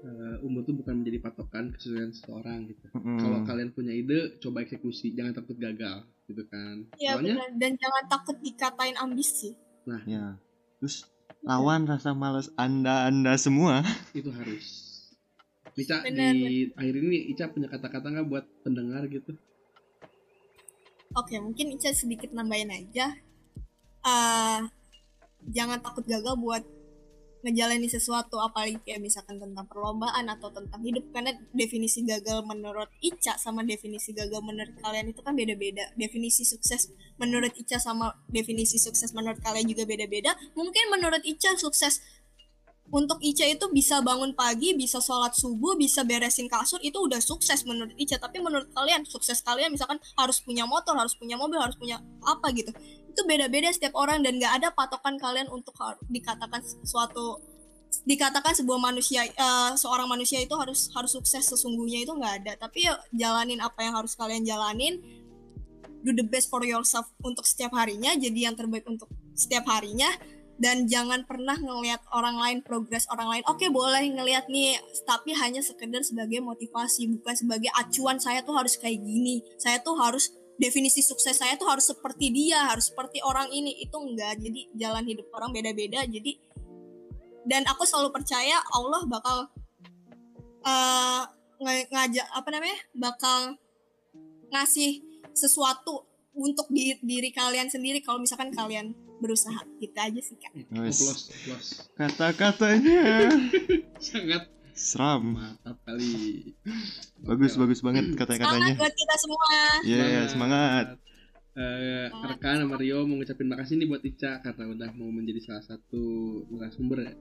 eh, 0.03 0.35
umur 0.43 0.67
itu 0.67 0.75
bukan 0.75 1.03
menjadi 1.03 1.23
patokan 1.23 1.71
kesuksesan 1.71 2.11
seseorang 2.11 2.67
gitu. 2.67 2.83
Mm-mm. 2.91 3.17
Kalau 3.23 3.39
kalian 3.47 3.71
punya 3.71 3.95
ide, 3.95 4.35
coba 4.43 4.67
eksekusi, 4.67 5.15
jangan 5.15 5.39
takut 5.39 5.55
gagal 5.55 6.03
gitu 6.27 6.43
kan. 6.47 6.87
ya 6.99 7.15
Soalnya 7.15 7.35
benar 7.39 7.51
dan 7.59 7.71
jangan 7.79 8.03
takut 8.07 8.37
dikatain 8.39 8.95
ambisi 8.99 9.51
ya 10.07 10.37
terus 10.77 11.09
lawan 11.41 11.89
rasa 11.89 12.13
malas 12.13 12.53
anda 12.57 13.09
anda 13.09 13.33
semua 13.37 13.81
itu 14.13 14.29
harus. 14.29 14.65
Ica 15.71 16.03
Benar, 16.03 16.35
di 16.35 16.67
akhir 16.75 16.95
ini 16.99 17.31
Ica 17.31 17.47
punya 17.47 17.71
kata-kata 17.71 18.11
nggak 18.11 18.27
buat 18.27 18.45
pendengar 18.61 19.07
gitu? 19.07 19.33
Oke, 21.15 21.39
mungkin 21.39 21.73
Ica 21.73 21.95
sedikit 21.95 22.35
nambahin 22.35 22.71
aja. 22.71 23.15
eh 24.01 24.59
jangan 25.45 25.77
takut 25.81 26.05
gagal 26.05 26.33
buat 26.37 26.63
ngejalani 27.41 27.89
sesuatu 27.89 28.37
apalagi 28.37 28.77
kayak 28.85 29.01
misalkan 29.01 29.41
tentang 29.41 29.65
perlombaan 29.65 30.29
atau 30.29 30.53
tentang 30.53 30.81
hidup 30.85 31.03
karena 31.09 31.33
definisi 31.53 32.05
gagal 32.05 32.45
menurut 32.45 32.89
Ica 33.01 33.37
sama 33.41 33.65
definisi 33.65 34.13
gagal 34.13 34.41
menurut 34.45 34.77
kalian 34.81 35.09
itu 35.09 35.21
kan 35.25 35.33
beda-beda. 35.33 35.89
Definisi 35.97 36.45
sukses 36.45 36.93
menurut 37.17 37.53
Ica 37.57 37.81
sama 37.81 38.13
definisi 38.29 38.77
sukses 38.77 39.11
menurut 39.11 39.41
kalian 39.41 39.65
juga 39.65 39.83
beda-beda. 39.89 40.37
Mungkin 40.53 40.93
menurut 40.93 41.21
Ica 41.25 41.57
sukses 41.57 42.01
untuk 42.91 43.23
Ica 43.23 43.47
itu 43.47 43.71
bisa 43.71 44.03
bangun 44.03 44.35
pagi, 44.35 44.75
bisa 44.75 44.99
sholat 44.99 45.31
subuh, 45.31 45.79
bisa 45.79 46.03
beresin 46.03 46.51
kasur 46.51 46.75
itu 46.83 46.99
udah 46.99 47.23
sukses 47.23 47.63
menurut 47.63 47.95
Ica. 47.95 48.19
Tapi 48.19 48.43
menurut 48.43 48.67
kalian 48.75 49.07
sukses 49.07 49.39
kalian 49.39 49.71
misalkan 49.71 49.97
harus 50.19 50.43
punya 50.43 50.67
motor, 50.67 50.99
harus 50.99 51.15
punya 51.15 51.39
mobil, 51.39 51.57
harus 51.57 51.79
punya 51.79 52.03
apa 52.27 52.51
gitu. 52.51 52.75
Itu 53.11 53.27
beda-beda 53.27 53.67
setiap 53.75 53.93
orang 53.99 54.23
dan 54.23 54.39
nggak 54.39 54.63
ada 54.63 54.67
patokan 54.71 55.19
kalian 55.19 55.51
untuk 55.51 55.75
dikatakan 56.07 56.63
suatu 56.87 57.43
dikatakan 58.07 58.55
sebuah 58.55 58.79
manusia 58.79 59.27
eh, 59.27 59.71
seorang 59.75 60.07
manusia 60.07 60.39
itu 60.39 60.55
harus 60.55 60.87
harus 60.95 61.11
sukses 61.11 61.43
sesungguhnya 61.43 62.07
itu 62.07 62.15
nggak 62.15 62.33
ada. 62.43 62.53
Tapi 62.55 62.87
ya 62.87 62.95
jalanin 63.11 63.59
apa 63.59 63.83
yang 63.83 63.99
harus 63.99 64.15
kalian 64.15 64.47
jalanin. 64.47 65.03
Do 66.01 66.17
the 66.17 66.25
best 66.25 66.49
for 66.49 66.65
yourself 66.65 67.05
untuk 67.21 67.45
setiap 67.45 67.77
harinya, 67.77 68.17
jadi 68.17 68.49
yang 68.49 68.57
terbaik 68.57 68.89
untuk 68.89 69.05
setiap 69.37 69.69
harinya 69.69 70.09
dan 70.61 70.85
jangan 70.85 71.25
pernah 71.25 71.57
ngelihat 71.57 72.05
orang 72.13 72.37
lain 72.37 72.59
progres 72.61 73.09
orang 73.09 73.33
lain 73.33 73.43
oke 73.49 73.65
boleh 73.73 74.05
ngelihat 74.13 74.45
nih 74.45 74.77
tapi 75.09 75.33
hanya 75.33 75.65
sekedar 75.65 76.05
sebagai 76.05 76.37
motivasi 76.37 77.09
bukan 77.17 77.33
sebagai 77.33 77.73
acuan 77.73 78.21
saya 78.21 78.45
tuh 78.45 78.53
harus 78.53 78.77
kayak 78.77 79.01
gini 79.01 79.41
saya 79.57 79.81
tuh 79.81 79.97
harus 79.97 80.29
definisi 80.61 81.01
sukses 81.01 81.41
saya 81.41 81.57
tuh 81.57 81.65
harus 81.65 81.89
seperti 81.89 82.29
dia 82.29 82.69
harus 82.69 82.93
seperti 82.93 83.17
orang 83.25 83.49
ini. 83.49 83.81
Itu 83.81 83.97
enggak 83.97 84.37
jadi 84.37 84.61
jalan 84.77 85.03
hidup 85.09 85.27
orang 85.33 85.49
beda-beda 85.49 86.05
jadi 86.05 86.37
dan 87.41 87.65
aku 87.65 87.81
selalu 87.89 88.13
percaya 88.13 88.61
Allah 88.69 89.01
bakal 89.09 89.37
eh 90.61 91.21
nge- 91.57 91.89
ngajak 91.89 92.27
apa 92.37 92.49
namanya 92.53 92.77
bakal 92.93 93.39
ngasih 94.53 95.01
sesuatu 95.33 96.05
untuk 96.31 96.69
diri, 96.71 97.01
diri 97.01 97.29
kalian 97.33 97.67
sendiri 97.67 97.99
kalau 97.99 98.21
misalkan 98.21 98.53
kalian 98.53 98.93
berusaha. 99.19 99.61
Gitu 99.81 99.97
aja 99.97 100.21
sih 100.21 100.37
kak. 100.37 100.53
Kata-katanya. 101.97 103.29
Sangat 104.05 104.43
seram 104.81 105.23
mantap 105.35 105.77
kali. 105.83 106.51
bagus 107.21 107.53
Oke, 107.53 107.61
bagus 107.61 107.79
banget 107.79 108.03
semangat 108.07 108.19
kata-katanya 108.19 108.73
buat 108.75 108.93
kita 108.93 109.15
semua 109.15 109.45
ya 109.83 110.01
ya 110.01 110.21
semangat 110.25 110.85
Eh, 111.51 112.07
Semangat. 112.07 112.31
rekan 112.31 112.63
sama 112.63 112.75
Rio 112.79 113.03
mau 113.03 113.19
ngucapin 113.19 113.43
makasih 113.45 113.75
nih 113.75 113.85
buat 113.85 113.99
Ica 114.01 114.39
karena 114.39 114.71
udah 114.71 114.89
mau 114.95 115.11
menjadi 115.11 115.43
salah 115.43 115.59
satu 115.61 116.03
narasumber 116.47 117.03
ya. 117.03 117.13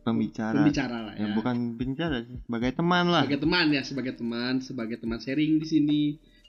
pembicara 0.00 0.52
pembicara 0.54 0.96
lah 1.02 1.14
ya. 1.16 1.24
ya 1.24 1.32
bukan 1.32 1.56
bicara 1.74 2.20
sih 2.22 2.36
sebagai 2.40 2.72
teman 2.72 3.04
lah 3.08 3.24
sebagai 3.24 3.40
teman 3.40 3.66
ya, 3.70 3.82
sebagai 3.82 4.14
teman, 4.14 4.54
sebagai 4.60 4.96
teman 4.96 5.18
sharing 5.18 5.56
di 5.56 5.66
sini, 5.66 6.02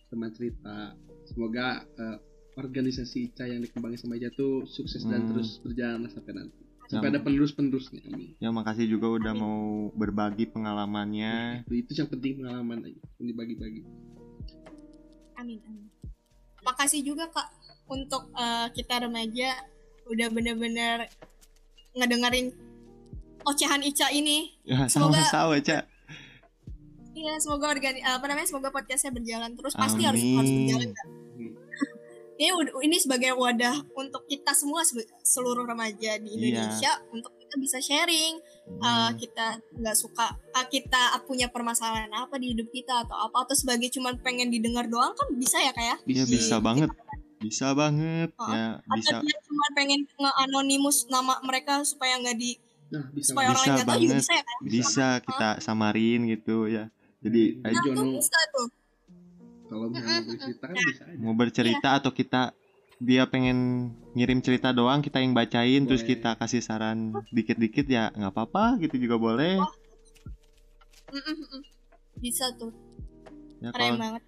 teman 0.07 0.31
cerita. 0.31 0.91
Semoga 1.23 1.67
eh, 1.87 2.17
organisasi 2.53 3.31
Ica 3.31 3.43
yang 3.43 3.59
dikembangin 3.59 3.95
sama 3.97 4.15
Ica 4.15 4.27
tuh 4.31 4.63
sukses 4.65 4.99
dan 5.03 5.23
Hmm. 5.23 5.29
terus 5.31 5.59
berjalan 5.59 6.03
sampai 6.05 6.33
nanti. 6.33 6.60
Sampai 6.93 7.09
ada 7.09 7.19
penerus-penerusnya. 7.19 8.01
Amin. 8.05 8.35
ya 8.35 8.49
makasih 8.49 8.85
juga 8.85 9.07
udah 9.13 9.31
Amin. 9.31 9.41
mau 9.41 9.61
berbagi 9.93 10.45
pengalamannya 10.45 11.63
Itu, 11.63 11.73
itu 11.73 11.91
yang 11.95 12.09
penting 12.09 12.31
pengalaman 12.37 12.77
aja, 12.83 12.99
yang 13.17 13.27
dibagi-bagi. 13.27 13.81
amin 15.33 15.57
amin 15.63 15.85
makasih 16.61 17.01
juga 17.01 17.25
kak 17.27 17.47
untuk 17.87 18.29
eh, 18.31 18.67
kita 18.71 19.01
remaja 19.01 19.57
udah 20.05 20.27
bener-bener 20.29 21.09
ngedengerin 21.91 22.53
ocehan 23.41 23.81
Ica 23.81 24.11
ini 24.11 24.53
ya 24.61 24.85
Semoga- 24.85 25.23
sama-sama 25.23 25.57
cak 25.59 25.83
Iya, 27.11 27.35
semoga 27.37 27.67
organi 27.69 27.99
apa 27.99 28.23
namanya? 28.23 28.47
Semoga 28.47 28.71
podcastnya 28.71 29.11
berjalan 29.11 29.51
terus. 29.51 29.75
Pasti 29.75 29.99
harus 30.01 30.23
harus 30.23 30.47
berjalan. 30.49 30.89
Kak. 30.89 31.07
Ini 32.41 32.49
ini 32.81 32.97
sebagai 32.97 33.31
wadah 33.31 33.85
untuk 33.93 34.25
kita 34.25 34.49
semua 34.51 34.81
seluruh 35.21 35.61
remaja 35.63 36.17
di 36.17 36.33
Iya. 36.33 36.65
Indonesia 36.65 36.91
untuk 37.11 37.37
kita 37.37 37.55
bisa 37.55 37.77
sharing. 37.77 38.41
Uh, 38.73 39.13
kita 39.13 39.61
nggak 39.73 39.93
suka 39.93 40.25
uh, 40.49 40.65
kita 40.65 40.97
punya 41.21 41.45
permasalahan 41.45 42.09
apa 42.09 42.33
di 42.35 42.51
hidup 42.51 42.65
kita 42.67 43.03
atau 43.03 43.13
apa 43.21 43.43
atau 43.43 43.53
sebagai 43.53 43.91
cuman 43.91 44.17
pengen 44.17 44.47
didengar 44.47 44.87
doang 44.87 45.11
kan 45.11 45.27
bisa 45.33 45.59
ya 45.59 45.69
kayak 45.69 45.99
Iya 46.03 46.23
Bisa. 46.23 46.31
bisa 46.31 46.55
banget 46.57 46.89
bisa 47.37 47.67
banget 47.73 48.31
Oh, 48.33 48.47
ya 48.47 48.79
atau 48.79 48.95
bisa 48.95 49.15
dia 49.19 49.37
cuma 49.43 49.65
pengen 49.71 50.01
nge-anonimus 50.15 51.05
nama 51.05 51.41
mereka 51.41 51.83
supaya 51.83 52.15
nggak 52.17 52.37
di 52.37 52.55
Nah, 52.89 53.07
bisa 53.09 53.31
supaya 53.31 53.47
orang 53.49 53.55
Bisa 53.55 53.65
lain 53.65 53.75
nggak 53.75 53.87
tahu 53.87 53.97
juga 53.97 54.07
banget. 54.07 54.19
bisa 54.19 54.31
ya 54.31 54.43
kan 54.43 54.57
bisa 54.63 55.07
kita 55.21 55.49
samarin 55.59 56.19
gitu 56.27 56.57
ya 56.65 56.83
jadi 57.19 57.43
Nah, 57.59 57.71
Jono. 57.77 58.01
bisa 58.15 58.39
tuh 58.51 58.67
kalau 59.71 59.87
mau 59.87 60.03
bercerita 60.03 60.65
kan 60.67 60.75
bisa 60.75 61.03
aja. 61.07 61.15
mau 61.23 61.33
bercerita 61.39 61.89
atau 61.95 62.11
kita 62.11 62.41
dia 63.01 63.23
pengen 63.25 63.89
ngirim 64.13 64.43
cerita 64.43 64.75
doang 64.75 64.99
kita 64.99 65.23
yang 65.23 65.31
bacain 65.31 65.87
terus 65.87 66.03
Boleh. 66.03 66.11
kita 66.19 66.29
kasih 66.35 66.59
saran 66.59 67.15
dikit-dikit 67.31 67.87
ya 67.87 68.11
nggak 68.11 68.35
apa-apa 68.35 68.77
gitu 68.83 68.99
juga 68.99 69.15
boleh 69.15 69.63
mm, 71.07 71.23
mm. 71.23 71.61
bisa 72.19 72.51
tuh 72.59 72.75
ya 73.63 73.71
keren 73.71 73.95
kalau 73.95 74.03
banget 74.03 74.23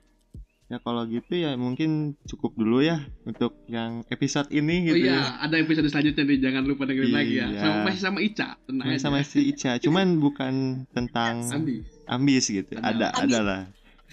ya 0.72 0.78
kalau 0.82 1.04
gitu 1.06 1.34
ya 1.38 1.54
mungkin 1.60 2.18
cukup 2.26 2.56
dulu 2.58 2.82
ya 2.82 3.04
untuk 3.28 3.54
yang 3.70 4.02
episode 4.10 4.50
ini 4.50 4.90
Oh 4.90 4.96
gitu 4.96 5.06
iya, 5.12 5.22
ya 5.22 5.22
ada 5.44 5.56
episode 5.62 5.86
selanjutnya 5.86 6.24
nih, 6.26 6.40
jangan 6.40 6.64
lupa 6.66 6.90
dengerin 6.90 7.14
lagi 7.14 7.36
ya. 7.38 7.46
Iya. 7.52 7.62
Sama, 7.62 7.78
masih 7.86 8.02
sama 8.02 8.20
Ica, 8.26 8.48
tenang 8.66 8.86
aja. 8.90 8.98
sama 8.98 9.18
si 9.22 9.40
Ica 9.54 9.72
cuman 9.78 10.18
bukan 10.18 10.54
tentang 10.96 11.46
Andi. 11.52 11.86
ambis 12.10 12.50
gitu 12.50 12.74
Ada. 12.80 12.90
ada 12.90 13.08
Ambis. 13.22 13.22
ada 13.22 13.40
lah 13.44 13.62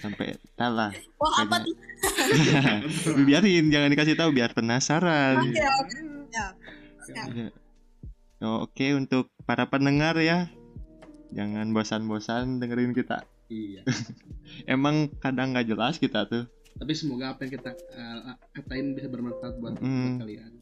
sampai 0.01 0.27
talah 0.55 0.90
wah 1.16 1.35
apa 1.39 1.56
tuh 1.60 1.77
biarin 3.28 3.68
jangan 3.68 3.89
dikasih 3.89 4.16
tahu 4.16 4.31
biar 4.31 4.51
penasaran 4.51 5.39
oke 5.39 5.52
oke 5.52 5.98
ya 6.31 6.47
Siap. 7.01 7.27
Ya. 7.32 7.48
Oh, 8.40 8.64
Oke 8.64 8.93
untuk 8.93 9.28
para 9.43 9.66
pendengar 9.66 10.16
ya 10.16 10.48
jangan 11.31 11.70
bosan-bosan 11.70 12.56
dengerin 12.56 12.93
kita 12.93 13.24
Iya. 13.47 13.82
emang 14.70 15.10
kadang 15.16 15.51
nggak 15.51 15.66
jelas 15.66 15.97
kita 15.97 16.24
tuh 16.24 16.47
Tapi 16.72 16.93
semoga 16.93 17.35
apa 17.35 17.44
yang 17.44 17.52
kita 17.52 17.70
uh, 17.93 18.32
katain 18.52 18.94
bisa 18.94 19.06
bermanfaat 19.06 19.59
buat, 19.59 19.74
buat 19.74 19.82
Hmm. 19.82 20.16
kalian. 20.18 20.52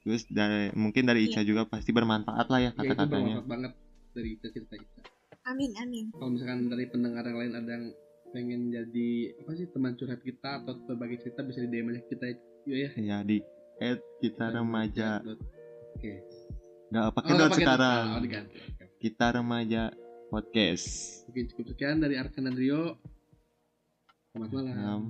terus 0.00 0.26
dari 0.26 0.68
mungkin 0.72 1.04
dari 1.04 1.24
Ica 1.24 1.40
juga 1.40 1.64
pasti 1.64 1.88
bermanfaat 1.88 2.46
lah 2.46 2.60
ya 2.60 2.64
Ya 2.66 2.72
itu 2.72 2.80
kata-katanya 2.82 3.10
bermanfaat 3.38 3.46
banget 3.46 3.72
dari 4.10 4.28
kita 4.34 4.46
cerita 4.50 4.74
kita. 4.74 5.00
amin 5.44 5.70
amin 5.76 6.04
Kalau 6.10 6.30
misalkan 6.30 6.58
dari 6.66 6.84
pendengar 6.86 7.22
yang 7.22 7.38
lain 7.38 7.52
ada 7.54 7.70
yang 7.70 7.86
pengen 8.34 8.74
jadi 8.74 9.10
apa 9.38 9.50
sih 9.54 9.70
teman 9.70 9.94
curhat 9.94 10.18
kita 10.18 10.58
atau 10.58 10.74
berbagi 10.90 11.22
cerita 11.22 11.46
bisa 11.46 11.62
di 11.62 11.70
DM 11.70 11.94
aja 11.94 12.02
kita 12.10 12.26
yuk 12.66 12.78
ya. 12.82 12.90
ya 12.98 13.18
di 13.22 13.38
at 13.78 14.02
kita 14.18 14.50
remaja 14.50 15.22
Oke. 15.22 16.12
nggak 16.90 17.14
pakai 17.14 17.30
Oh, 17.30 17.38
dot 17.38 17.38
nggak 17.38 17.50
pakai 17.54 17.62
sekarang 17.62 18.02
dot. 18.02 18.14
Oh, 18.18 18.22
diganti. 18.26 18.56
Oke. 18.58 18.84
kita 18.98 19.26
remaja 19.38 19.82
podcast 20.34 20.86
Mungkin 21.30 21.44
cukup 21.54 21.66
sekian 21.70 22.02
dari 22.02 22.18
Arkan 22.18 22.50
dan 22.50 22.58
Rio. 22.58 22.98
Selamat 24.34 24.50
malam. 24.50 24.74
Um, 24.74 25.02